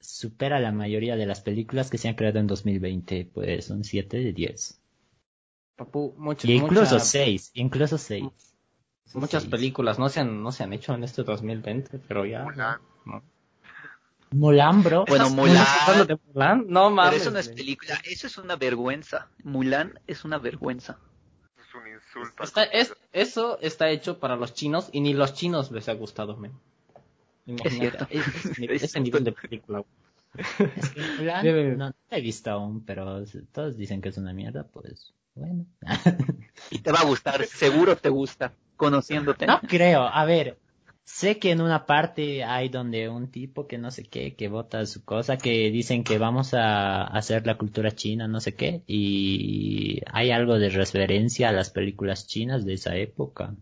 supera 0.00 0.60
la 0.60 0.72
mayoría 0.72 1.16
de 1.16 1.26
las 1.26 1.40
películas 1.40 1.90
que 1.90 1.98
se 1.98 2.08
han 2.08 2.14
creado 2.14 2.38
en 2.38 2.46
2020, 2.46 3.30
pues 3.32 3.70
un 3.70 3.84
7 3.84 4.18
de 4.18 4.32
10. 4.32 4.80
Papu, 5.76 6.14
mucho- 6.18 6.46
Y 6.46 6.52
incluso 6.52 6.94
mucha- 6.94 7.00
6, 7.00 7.50
incluso 7.54 7.96
6. 7.98 8.24
muchas 9.14 9.42
Seis. 9.42 9.50
películas 9.50 9.98
no 9.98 10.08
se 10.08 10.20
han, 10.20 10.42
no 10.42 10.52
se 10.52 10.62
han 10.64 10.72
hecho 10.72 10.94
en 10.94 11.04
este 11.04 11.22
2020, 11.24 11.98
pero 12.06 12.26
ya. 12.26 12.44
Mulan, 14.34 14.82
bro. 14.82 15.04
Bueno, 15.06 15.24
¿Estás 15.26 15.36
Mulan. 15.38 15.66
hablando 15.86 16.04
de 16.06 16.18
Mulan? 16.26 16.58
No 16.68 16.80
pero 16.84 16.90
mames. 16.90 17.22
eso 17.22 17.30
no 17.30 17.38
es 17.38 17.48
película, 17.48 18.00
eso 18.04 18.26
es 18.26 18.36
una 18.38 18.56
vergüenza. 18.56 19.28
Mulan 19.44 19.98
es 20.06 20.24
una 20.24 20.38
vergüenza. 20.38 20.98
Es 21.58 21.74
un 21.74 21.86
insulto. 21.88 22.42
Está, 22.42 22.64
es, 22.64 22.94
eso 23.12 23.58
está 23.60 23.88
hecho 23.90 24.18
para 24.18 24.36
los 24.36 24.54
chinos 24.54 24.88
y 24.92 25.00
ni 25.00 25.14
los 25.14 25.34
chinos 25.34 25.70
les 25.70 25.88
ha 25.88 25.94
gustado, 25.94 26.36
men. 26.36 26.52
Imagínate, 27.46 27.78
cierto. 27.78 28.06
es- 28.10 28.26
es- 28.46 28.58
Es 28.70 28.82
ese 28.84 29.00
nivel 29.00 29.24
de 29.24 29.32
película. 29.32 29.82
Es 30.36 30.90
que 30.90 31.00
Mulan 31.18 31.46
no, 31.46 31.86
no 31.88 31.94
la 32.10 32.18
he 32.18 32.20
visto 32.20 32.50
aún, 32.50 32.84
pero 32.84 33.24
todos 33.52 33.76
dicen 33.76 34.00
que 34.02 34.08
es 34.08 34.16
una 34.18 34.32
mierda, 34.32 34.64
pues 34.64 35.12
bueno. 35.36 35.64
Y 36.70 36.78
te 36.78 36.90
va 36.92 37.00
a 37.00 37.04
gustar, 37.04 37.44
seguro 37.44 37.96
te 37.96 38.08
gusta, 38.08 38.52
conociéndote. 38.76 39.46
No 39.46 39.60
creo, 39.60 40.02
a 40.02 40.24
ver, 40.24 40.58
sé 41.04 41.38
que 41.38 41.50
en 41.50 41.60
una 41.60 41.86
parte 41.86 42.44
hay 42.44 42.68
donde 42.68 43.08
un 43.08 43.30
tipo 43.30 43.66
que 43.66 43.78
no 43.78 43.90
sé 43.90 44.04
qué, 44.04 44.34
que 44.34 44.48
vota 44.48 44.84
su 44.86 45.04
cosa, 45.04 45.36
que 45.36 45.70
dicen 45.70 46.02
que 46.02 46.18
vamos 46.18 46.54
a 46.54 47.04
hacer 47.04 47.46
la 47.46 47.56
cultura 47.56 47.92
china, 47.92 48.26
no 48.26 48.40
sé 48.40 48.54
qué, 48.54 48.82
y 48.86 50.00
hay 50.10 50.30
algo 50.30 50.58
de 50.58 50.70
referencia 50.70 51.50
a 51.50 51.52
las 51.52 51.70
películas 51.70 52.26
chinas 52.26 52.64
de 52.64 52.74
esa 52.74 52.96
época, 52.96 53.54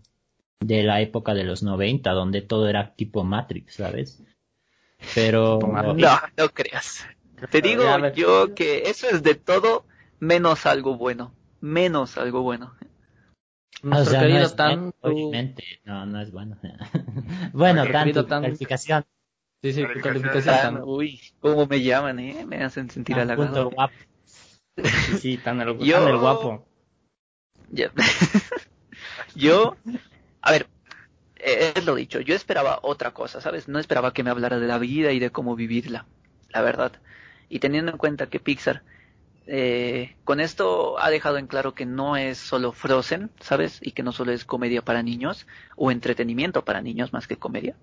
de 0.60 0.82
la 0.84 1.00
época 1.00 1.34
de 1.34 1.44
los 1.44 1.62
90, 1.62 2.10
donde 2.12 2.42
todo 2.42 2.68
era 2.68 2.94
tipo 2.94 3.24
Matrix, 3.24 3.74
¿sabes? 3.74 4.22
Pero... 5.14 5.58
No, 5.60 6.20
no 6.36 6.48
creas. 6.50 7.04
Te 7.50 7.60
digo 7.60 7.84
yo 8.14 8.54
que 8.54 8.84
eso 8.86 9.08
es 9.08 9.22
de 9.24 9.34
todo 9.34 9.84
menos 10.20 10.64
algo 10.66 10.96
bueno. 10.96 11.34
Menos 11.60 12.16
algo 12.16 12.42
bueno. 12.42 12.74
Nuestro 13.82 14.08
o 14.08 14.10
sea, 14.10 14.20
querido 14.20 14.38
no 14.40 14.44
es 14.46 14.56
Tan, 14.56 14.94
obviamente, 15.00 15.64
no, 15.84 16.06
no 16.06 16.20
es 16.20 16.30
bueno. 16.30 16.56
bueno, 17.52 17.82
tanto 17.84 17.98
querido 17.98 18.26
Tan- 18.26 18.42
calificación, 18.42 19.04
Sí, 19.62 19.72
sí, 19.72 19.82
tu 19.94 20.00
Calificación. 20.00 20.44
Tan- 20.44 20.74
tan, 20.74 20.82
uy, 20.84 21.20
cómo 21.40 21.66
me 21.66 21.82
llaman, 21.82 22.18
eh. 22.18 22.44
Me 22.46 22.62
hacen 22.64 22.90
sentir 22.90 23.16
tan 23.16 23.28
punto 23.28 23.42
halagado. 23.42 23.70
guapo. 23.70 23.94
sí, 24.76 25.18
sí, 25.18 25.36
tan 25.38 25.60
el, 25.60 25.78
Yo- 25.78 25.98
tan 25.98 26.08
el 26.08 26.16
guapo. 26.18 26.66
Ya. 27.70 27.90
yo, 29.34 29.76
a 30.42 30.50
ver, 30.52 30.66
eh, 31.36 31.72
es 31.76 31.84
lo 31.84 31.94
dicho. 31.94 32.20
Yo 32.20 32.34
esperaba 32.34 32.78
otra 32.82 33.12
cosa, 33.12 33.40
¿sabes? 33.40 33.68
No 33.68 33.78
esperaba 33.78 34.12
que 34.12 34.22
me 34.22 34.30
hablara 34.30 34.58
de 34.58 34.66
la 34.66 34.78
vida 34.78 35.12
y 35.12 35.18
de 35.18 35.30
cómo 35.30 35.56
vivirla, 35.56 36.06
la 36.50 36.62
verdad. 36.62 36.92
Y 37.48 37.58
teniendo 37.60 37.92
en 37.92 37.98
cuenta 37.98 38.26
que 38.26 38.40
Pixar 38.40 38.82
eh, 39.46 40.16
con 40.24 40.40
esto 40.40 40.98
ha 41.00 41.10
dejado 41.10 41.38
en 41.38 41.46
claro 41.46 41.74
que 41.74 41.86
no 41.86 42.16
es 42.16 42.38
solo 42.38 42.72
Frozen, 42.72 43.30
¿sabes? 43.40 43.78
Y 43.82 43.92
que 43.92 44.02
no 44.02 44.12
solo 44.12 44.32
es 44.32 44.44
comedia 44.44 44.82
para 44.82 45.02
niños 45.02 45.46
o 45.76 45.90
entretenimiento 45.90 46.64
para 46.64 46.80
niños 46.80 47.12
más 47.12 47.26
que 47.26 47.36
comedia, 47.36 47.76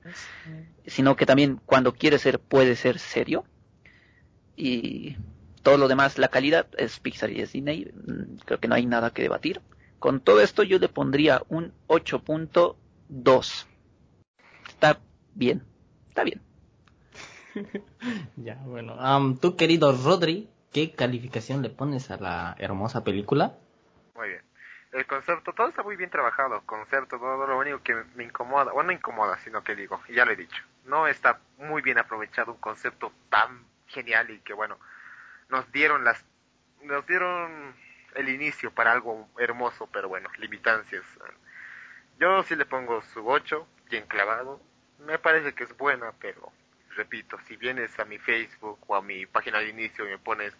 sino 0.85 1.15
que 1.15 1.25
también 1.25 1.59
cuando 1.65 1.93
quiere 1.93 2.19
ser 2.19 2.39
puede 2.39 2.75
ser 2.75 2.99
serio. 2.99 3.43
Y 4.55 5.17
todo 5.63 5.77
lo 5.77 5.87
demás, 5.87 6.17
la 6.17 6.29
calidad 6.29 6.67
es 6.77 6.99
Pixar 6.99 7.31
y 7.31 7.41
es 7.41 7.53
Disney, 7.53 7.85
mm, 7.85 8.37
creo 8.45 8.59
que 8.59 8.67
no 8.67 8.75
hay 8.75 8.85
nada 8.85 9.11
que 9.11 9.21
debatir. 9.21 9.61
Con 9.99 10.21
todo 10.21 10.41
esto 10.41 10.63
yo 10.63 10.79
le 10.79 10.87
pondría 10.87 11.43
un 11.49 11.73
8.2. 11.87 13.65
Está 14.67 14.99
bien, 15.35 15.63
está 16.07 16.23
bien. 16.23 16.41
ya, 18.37 18.55
bueno. 18.65 18.95
Um, 18.95 19.37
tú, 19.37 19.55
querido 19.55 19.91
Rodri, 19.91 20.47
¿qué 20.71 20.93
calificación 20.93 21.61
le 21.61 21.69
pones 21.69 22.11
a 22.11 22.17
la 22.17 22.55
hermosa 22.59 23.03
película? 23.03 23.53
Muy 24.15 24.29
bien. 24.29 24.41
El 24.91 25.05
concepto, 25.05 25.53
todo 25.53 25.67
está 25.67 25.83
muy 25.83 25.95
bien 25.95 26.09
trabajado, 26.09 26.61
concepto, 26.65 27.19
todo 27.19 27.45
lo 27.45 27.59
único 27.59 27.83
que 27.83 27.93
me 28.15 28.23
incomoda, 28.23 28.71
bueno, 28.71 28.87
no 28.87 28.93
incomoda, 28.93 29.37
sino 29.39 29.63
que 29.63 29.75
digo, 29.75 30.01
ya 30.09 30.25
lo 30.25 30.31
he 30.31 30.35
dicho, 30.35 30.63
no 30.85 31.07
está 31.07 31.39
muy 31.57 31.83
bien 31.83 31.99
aprovechado 31.99 32.53
un 32.53 32.57
concepto 32.57 33.11
tan 33.29 33.65
genial 33.85 34.31
y 34.31 34.39
que 34.39 34.53
bueno, 34.53 34.79
nos 35.49 35.71
dieron 35.71 36.03
las, 36.03 36.25
nos 36.81 37.05
dieron 37.05 37.75
el 38.15 38.29
inicio 38.29 38.71
para 38.71 38.91
algo 38.91 39.29
hermoso, 39.37 39.87
pero 39.91 40.09
bueno, 40.09 40.29
limitancias. 40.39 41.03
Yo 42.19 42.41
sí 42.43 42.55
le 42.55 42.65
pongo 42.65 43.03
su 43.13 43.27
8, 43.27 43.67
bien 43.91 44.07
clavado, 44.07 44.59
me 45.05 45.19
parece 45.19 45.53
que 45.53 45.65
es 45.65 45.77
buena, 45.77 46.13
pero 46.19 46.51
repito, 46.99 47.37
si 47.47 47.55
vienes 47.55 47.97
a 47.97 48.03
mi 48.05 48.17
Facebook 48.17 48.79
o 48.87 48.95
a 48.95 49.01
mi 49.01 49.25
página 49.25 49.59
de 49.59 49.69
inicio 49.69 50.05
y 50.05 50.11
me 50.11 50.17
pones 50.19 50.53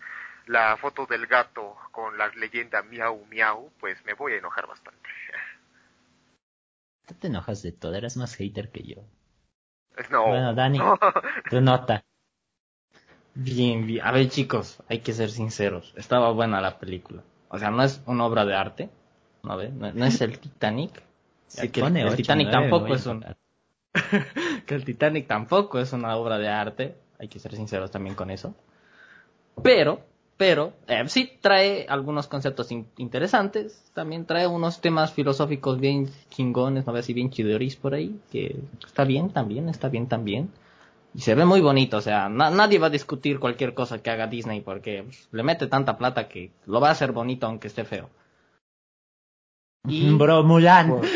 la 0.48 0.78
foto 0.78 1.06
del 1.06 1.28
gato 1.28 1.76
con 1.92 2.18
la 2.18 2.30
leyenda 2.30 2.82
miau 2.82 3.26
miau, 3.26 3.72
pues 3.80 4.04
me 4.06 4.14
voy 4.14 4.34
a 4.34 4.38
enojar 4.38 4.66
bastante. 4.68 5.10
Tú 7.08 7.14
te 7.16 7.28
enojas 7.28 7.62
de 7.62 7.74
todo, 7.74 7.94
eres 7.94 8.16
más 8.16 8.36
hater 8.36 8.72
que 8.72 8.84
yo. 8.84 9.04
No. 10.10 10.28
Bueno, 10.28 10.54
Dani, 10.54 10.80
tu 11.50 11.60
nota. 11.60 12.04
Bien, 13.34 13.86
bien. 13.86 14.06
A 14.06 14.12
ver, 14.12 14.30
chicos, 14.30 14.82
hay 14.88 15.00
que 15.00 15.12
ser 15.12 15.30
sinceros. 15.30 15.94
Estaba 15.98 16.32
buena 16.32 16.62
la 16.62 16.80
película. 16.80 17.24
O 17.50 17.60
sea, 17.60 17.70
no 17.70 17.84
es 17.84 18.02
una 18.06 18.26
obra 18.26 18.46
de 18.46 18.56
arte. 18.56 18.90
¿no, 19.44 19.58
ve? 19.58 19.70
no, 19.70 20.06
es 20.06 20.22
el 20.22 20.40
Titanic. 20.40 21.04
El, 21.58 21.72
Titanic 22.16 22.50
tampoco 22.50 22.94
es 22.94 23.06
un... 23.08 23.26
que 24.66 24.76
el 24.76 24.86
Titanic 24.86 25.28
tampoco 25.28 25.80
es 25.80 25.94
una 25.94 26.16
obra 26.16 26.38
de 26.38 26.48
arte, 26.48 26.96
hay 27.20 27.28
que 27.28 27.40
ser 27.40 27.56
sinceros 27.56 27.92
también 27.92 28.16
con 28.16 28.30
eso. 28.32 28.56
Pero, 29.64 30.02
pero, 30.38 30.74
eh, 30.88 31.04
sí 31.08 31.32
trae 31.42 31.86
algunos 31.90 32.28
conceptos 32.28 32.72
in- 32.72 32.88
interesantes, 32.98 33.92
también 33.94 34.26
trae 34.26 34.48
unos 34.48 34.80
temas 34.82 35.12
filosóficos 35.14 35.80
bien 35.80 36.10
chingones, 36.30 36.86
no 36.88 37.02
sé 37.02 37.12
y 37.12 37.16
bien 37.16 37.30
chidoris 37.30 37.76
por 37.76 37.94
ahí, 37.94 38.20
que 38.32 38.56
está 38.86 39.04
bien 39.04 39.32
también, 39.32 39.68
está 39.70 39.90
bien 39.90 40.08
también. 40.08 40.50
Y 41.14 41.22
se 41.22 41.36
ve 41.36 41.46
muy 41.46 41.62
bonito, 41.62 41.98
o 41.98 42.02
sea, 42.02 42.30
na- 42.30 42.52
nadie 42.52 42.80
va 42.80 42.88
a 42.88 42.92
discutir 42.92 43.40
cualquier 43.40 43.74
cosa 43.74 44.02
que 44.04 44.12
haga 44.12 44.28
Disney 44.28 44.62
porque 44.62 45.04
pues, 45.04 45.28
le 45.32 45.44
mete 45.44 45.68
tanta 45.68 45.98
plata 45.98 46.28
que 46.30 46.52
lo 46.68 46.82
va 46.82 46.90
a 46.90 46.92
hacer 46.92 47.12
bonito 47.14 47.48
aunque 47.48 47.68
esté 47.70 47.86
feo. 47.86 48.10
Y... 49.88 50.14
Bro, 50.16 50.44
Mulan. 50.44 51.02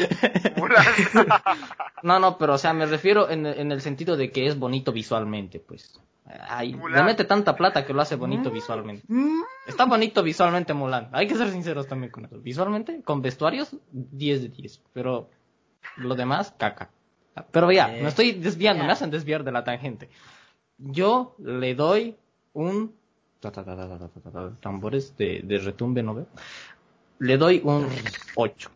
No, 2.04 2.20
no, 2.20 2.38
pero 2.38 2.56
o 2.56 2.58
sea, 2.58 2.74
me 2.74 2.86
refiero 2.86 3.30
en, 3.30 3.46
en, 3.46 3.72
el 3.72 3.80
sentido 3.80 4.18
de 4.18 4.30
que 4.30 4.46
es 4.46 4.60
bonito 4.60 4.92
visualmente, 4.92 5.60
pues. 5.60 6.02
Ay, 6.26 6.74
le 6.74 7.04
mete 7.04 7.26
tanta 7.26 7.56
plata 7.56 7.86
que 7.86 7.94
lo 7.94 8.02
hace 8.02 8.16
bonito 8.16 8.50
mm. 8.50 8.54
visualmente. 8.54 9.04
Mm. 9.08 9.42
Está 9.68 9.86
bonito 9.86 10.22
visualmente 10.22 10.74
Mulan. 10.74 11.10
Hay 11.14 11.28
que 11.28 11.36
ser 11.36 11.50
sinceros 11.52 11.88
también 11.88 12.12
con 12.12 12.26
eso. 12.26 12.40
Visualmente, 12.40 13.02
con 13.04 13.22
vestuarios, 13.22 13.76
10 13.92 14.42
de 14.42 14.50
10. 14.50 14.82
Pero 14.94 15.30
lo 15.98 16.16
demás, 16.16 16.54
caca. 16.58 16.90
Pero 17.52 17.72
ya, 17.72 17.88
me 17.88 18.08
estoy 18.08 18.34
desviando, 18.34 18.84
me 18.84 18.92
hacen 18.92 19.10
desviar 19.10 19.44
de 19.44 19.52
la 19.52 19.64
tangente. 19.64 20.10
Yo 20.78 21.36
le 21.40 21.76
doy 21.76 22.16
un... 22.54 22.96
Tambores 24.62 25.18
de, 25.18 25.42
de 25.44 25.58
retumbe, 25.58 26.04
¿no 26.04 26.16
veo? 26.16 26.28
Le 27.24 27.38
doy 27.38 27.62
un 27.64 27.88
8. 28.36 28.70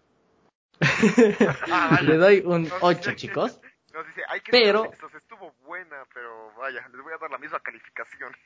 Ah. 1.69 1.99
Le 2.03 2.17
doy 2.17 2.43
un 2.45 2.63
Nos 2.63 2.73
8, 2.81 2.97
dice- 3.11 3.15
chicos. 3.15 3.59
Nos 3.93 4.05
dice, 4.07 4.21
hay 4.29 4.39
que 4.41 4.51
Pero- 4.51 4.85
estuvo 5.17 5.53
buena, 5.65 5.97
pero 6.13 6.51
vaya, 6.57 6.81
les 6.93 7.01
voy 7.03 7.11
a 7.13 7.17
dar 7.19 7.29
la 7.31 7.37
misma 7.37 7.59
calificación. 7.59 8.31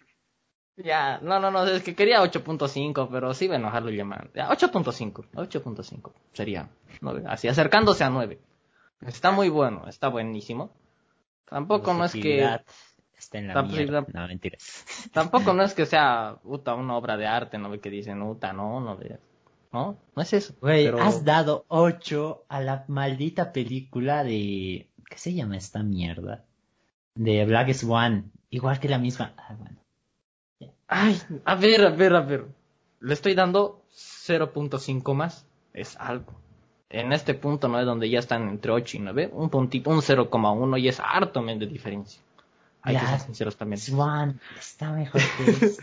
Ya, 0.78 1.20
no, 1.22 1.38
no, 1.40 1.52
no, 1.52 1.66
es 1.68 1.84
que 1.84 1.94
quería 1.94 2.24
8.5, 2.24 3.10
pero 3.12 3.34
sí 3.34 3.46
iba 3.46 3.56
a 3.56 3.58
enojarlo 3.58 3.92
llamando. 3.92 4.32
Ya, 4.34 4.48
8.5, 4.50 5.30
8.5 5.34 6.14
sería, 6.32 6.70
nueve, 7.02 7.24
así 7.28 7.50
acercándose 7.50 8.04
a 8.06 8.10
9. 8.10 8.40
Está 9.06 9.32
muy 9.32 9.50
bueno, 9.50 9.84
está 9.88 10.08
buenísimo. 10.08 10.74
Tampoco 11.46 11.94
no 11.94 12.06
es 12.06 12.14
que, 12.14 12.40
Está 13.16 13.38
en 13.38 13.50
la 13.50 13.56
La 13.56 13.64
mierda. 13.64 14.06
No, 14.14 14.28
mentiras. 14.28 15.10
tampoco 15.12 15.54
no 15.54 15.62
es 15.64 15.74
que 15.76 15.86
sea, 15.86 16.38
puta, 16.42 16.74
una 16.74 16.96
obra 16.96 17.18
de 17.18 17.28
arte, 17.28 17.58
no 17.60 17.70
ve 17.70 17.80
que 17.82 17.90
dicen, 17.90 18.22
puta, 18.22 18.54
no, 18.54 18.80
no. 18.80 18.98
No, 19.72 19.98
no 20.16 20.22
es 20.22 20.34
eso. 20.34 20.54
Güey, 20.60 20.86
pero- 20.86 21.02
has 21.02 21.24
dado 21.24 21.66
8 21.70 22.46
a 22.50 22.62
la 22.62 22.86
maldita 22.88 23.52
película 23.54 24.24
de... 24.24 24.90
¿Qué 25.10 25.18
se 25.18 25.34
llama 25.34 25.58
esta 25.58 25.82
mierda? 25.84 26.44
De 27.16 27.46
Black 27.46 27.74
Swan. 27.74 28.32
Igual 28.50 28.80
que 28.80 28.90
la 28.90 28.98
misma... 28.98 29.34
Ah, 29.38 29.56
bueno. 29.58 29.78
Ay, 30.88 31.22
a 31.46 31.56
ver, 31.56 31.86
a 31.86 31.90
ver, 31.90 32.16
a 32.16 32.22
ver. 32.22 32.46
Le 33.00 33.14
estoy 33.14 33.34
dando 33.34 33.82
0.5 33.96 35.14
más. 35.14 35.46
Es 35.74 35.96
algo. 35.98 36.34
En 36.90 37.14
este 37.14 37.34
punto, 37.34 37.70
¿no? 37.70 37.80
Es 37.80 37.86
donde 37.86 38.10
ya 38.10 38.20
están 38.20 38.50
entre 38.50 38.72
8 38.74 38.98
y 38.98 39.00
9. 39.00 39.30
Un 39.34 39.50
puntito, 39.50 39.90
un 39.90 40.02
0,1 40.02 40.80
y 40.82 40.90
es 40.90 41.00
harto 41.00 41.42
men 41.42 41.60
de 41.60 41.68
diferencia. 41.68 42.22
Hay 42.82 42.98
que 42.98 43.06
ser 43.06 43.20
sinceros 43.22 43.56
también. 43.56 43.80
Swan 43.80 44.40
está 44.60 44.92
mejor 44.92 45.22
que 45.38 45.66
eso. 45.66 45.82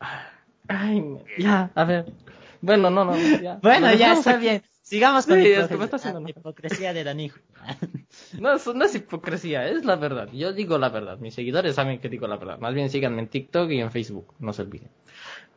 Ay, 0.68 1.02
ya, 1.38 1.70
a 1.74 1.84
ver. 1.84 2.12
Bueno, 2.60 2.90
no, 2.90 3.04
no, 3.04 3.24
ya. 3.38 3.58
Bueno, 3.62 3.92
ya 3.94 4.12
está 4.12 4.32
aquí. 4.32 4.40
bien. 4.40 4.62
Sigamos 4.82 5.26
con 5.26 5.36
Sí, 5.36 5.42
la 5.42 5.46
es 5.60 5.68
hipocresía, 5.68 5.68
que 5.68 5.76
me 5.76 5.84
está 5.84 5.96
haciendo 5.96 6.20
la 6.20 6.30
enojar. 6.30 6.30
hipocresía 6.30 6.92
de 6.92 7.04
Danijo. 7.04 7.40
No, 8.32 8.52
eso 8.54 8.72
no 8.74 8.84
es 8.84 8.94
hipocresía, 8.94 9.68
es 9.68 9.84
la 9.84 9.96
verdad. 9.96 10.28
Yo 10.32 10.52
digo 10.52 10.78
la 10.78 10.88
verdad. 10.90 11.18
Mis 11.18 11.34
seguidores 11.34 11.74
saben 11.74 12.00
que 12.00 12.08
digo 12.08 12.26
la 12.26 12.36
verdad. 12.36 12.58
Más 12.58 12.74
bien 12.74 12.90
síganme 12.90 13.22
en 13.22 13.28
TikTok 13.28 13.70
y 13.70 13.80
en 13.80 13.90
Facebook, 13.90 14.34
no 14.38 14.52
se 14.52 14.62
olviden. 14.62 14.90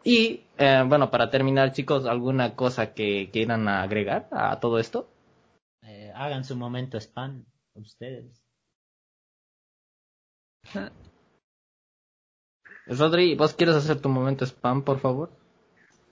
Y, 0.03 0.41
eh, 0.57 0.83
bueno, 0.87 1.11
para 1.11 1.29
terminar, 1.29 1.71
chicos, 1.73 2.05
¿alguna 2.05 2.55
cosa 2.55 2.93
que 2.93 3.29
quieran 3.31 3.67
agregar 3.67 4.27
a 4.31 4.59
todo 4.59 4.79
esto? 4.79 5.09
Eh, 5.83 6.11
hagan 6.15 6.43
su 6.43 6.55
momento 6.55 6.97
spam 6.99 7.45
ustedes. 7.75 8.43
Rodri, 12.89 13.35
¿vos 13.35 13.53
quieres 13.53 13.75
hacer 13.75 14.01
tu 14.01 14.09
momento 14.09 14.45
spam, 14.45 14.83
por 14.83 14.99
favor? 14.99 15.29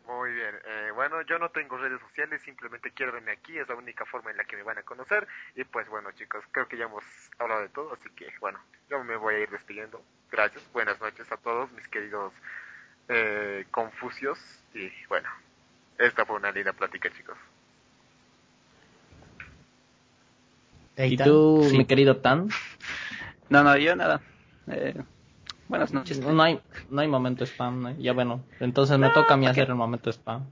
Muy 0.05 0.31
bien, 0.31 0.55
eh, 0.65 0.91
bueno, 0.93 1.21
yo 1.23 1.39
no 1.39 1.49
tengo 1.49 1.77
redes 1.77 1.99
sociales, 2.01 2.41
simplemente 2.45 2.91
quiero 2.91 3.11
verme 3.13 3.31
aquí, 3.31 3.57
es 3.57 3.67
la 3.67 3.75
única 3.75 4.05
forma 4.05 4.31
en 4.31 4.37
la 4.37 4.45
que 4.45 4.55
me 4.55 4.63
van 4.63 4.77
a 4.77 4.83
conocer. 4.83 5.27
Y 5.55 5.63
pues 5.63 5.89
bueno, 5.89 6.11
chicos, 6.13 6.43
creo 6.51 6.67
que 6.67 6.77
ya 6.77 6.85
hemos 6.85 7.03
hablado 7.39 7.61
de 7.61 7.69
todo, 7.69 7.93
así 7.93 8.09
que 8.15 8.27
bueno, 8.39 8.59
yo 8.89 9.03
me 9.03 9.15
voy 9.17 9.35
a 9.35 9.39
ir 9.39 9.49
despidiendo. 9.49 10.01
Gracias, 10.31 10.63
buenas 10.71 10.99
noches 11.01 11.29
a 11.31 11.37
todos 11.37 11.71
mis 11.73 11.87
queridos 11.87 12.33
eh, 13.09 13.65
confucios. 13.71 14.39
Y 14.73 14.91
bueno, 15.07 15.29
esta 15.97 16.25
fue 16.25 16.35
una 16.37 16.51
linda 16.51 16.73
plática, 16.73 17.09
chicos. 17.11 17.37
¿Y 20.97 21.17
tú, 21.17 21.67
Sí. 21.69 21.77
mi 21.77 21.85
querido 21.85 22.17
Tan? 22.17 22.49
No, 23.49 23.63
no, 23.63 23.77
yo 23.77 23.95
nada. 23.95 24.21
Eh, 24.67 24.95
buenas 25.67 25.93
noches. 25.93 26.19
No 26.19 26.41
hay, 26.41 26.59
no 26.89 27.01
hay 27.01 27.07
momento 27.07 27.45
spam, 27.45 27.81
¿no? 27.81 27.91
Ya 27.99 28.13
bueno, 28.13 28.43
entonces 28.59 28.97
me 28.97 29.09
toca 29.09 29.33
a 29.33 29.37
mí 29.37 29.47
hacer 29.47 29.69
el 29.69 29.75
momento 29.75 30.09
spam. 30.09 30.45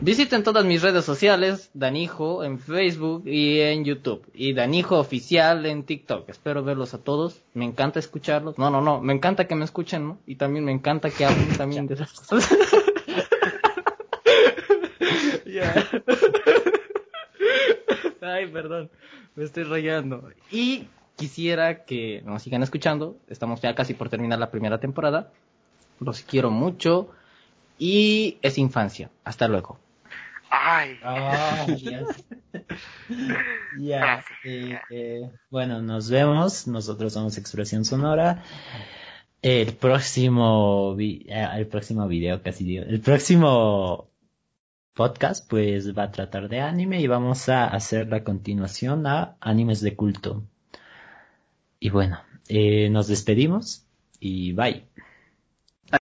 Visiten 0.00 0.42
todas 0.42 0.64
mis 0.64 0.80
redes 0.82 1.04
sociales, 1.04 1.70
Danijo 1.74 2.44
en 2.44 2.58
Facebook 2.58 3.26
y 3.26 3.60
en 3.60 3.84
YouTube. 3.84 4.24
Y 4.32 4.54
Danijo 4.54 4.98
Oficial 4.98 5.66
en 5.66 5.84
TikTok. 5.84 6.28
Espero 6.28 6.64
verlos 6.64 6.94
a 6.94 6.98
todos. 6.98 7.42
Me 7.52 7.64
encanta 7.64 7.98
escucharlos. 7.98 8.56
No, 8.56 8.70
no, 8.70 8.80
no. 8.80 9.00
Me 9.00 9.12
encanta 9.12 9.46
que 9.46 9.54
me 9.54 9.64
escuchen, 9.64 10.06
¿no? 10.06 10.18
Y 10.26 10.36
también 10.36 10.64
me 10.64 10.72
encanta 10.72 11.10
que 11.10 11.24
hablen 11.24 11.48
también 11.56 11.86
de 11.86 11.94
esas 11.94 12.12
cosas. 12.20 12.56
Ay, 18.22 18.46
perdón. 18.46 18.90
Me 19.34 19.44
estoy 19.44 19.64
rayando. 19.64 20.30
Y 20.50 20.88
quisiera 21.16 21.84
que 21.84 22.22
nos 22.24 22.42
sigan 22.42 22.62
escuchando. 22.62 23.16
Estamos 23.28 23.60
ya 23.60 23.74
casi 23.74 23.94
por 23.94 24.08
terminar 24.08 24.38
la 24.38 24.50
primera 24.50 24.78
temporada. 24.80 25.30
Los 26.00 26.22
quiero 26.22 26.50
mucho. 26.50 27.10
Y 27.78 28.38
es 28.42 28.58
infancia. 28.58 29.10
Hasta 29.24 29.48
luego. 29.48 29.78
¡Ay! 30.50 30.98
Eh, 34.44 34.78
eh, 34.90 35.30
bueno, 35.50 35.82
nos 35.82 36.08
vemos. 36.10 36.66
Nosotros 36.68 37.12
somos 37.12 37.36
Expresión 37.38 37.84
Sonora. 37.84 38.42
El 39.42 39.74
próximo, 39.74 40.94
vi- 40.94 41.26
eh, 41.28 41.46
el 41.56 41.66
próximo 41.66 42.06
video, 42.08 42.42
casi 42.42 42.64
digo, 42.64 42.84
el 42.84 43.00
próximo 43.00 44.08
podcast, 44.94 45.46
pues 45.50 45.96
va 45.96 46.04
a 46.04 46.10
tratar 46.12 46.48
de 46.48 46.60
anime 46.60 47.00
y 47.00 47.06
vamos 47.08 47.48
a 47.48 47.66
hacer 47.66 48.08
la 48.08 48.24
continuación 48.24 49.06
a 49.06 49.36
animes 49.40 49.80
de 49.82 49.96
culto. 49.96 50.44
Y 51.84 51.90
bueno, 51.90 52.18
eh, 52.48 52.88
nos 52.88 53.08
despedimos 53.08 53.84
y 54.18 54.54
bye. 54.54 54.86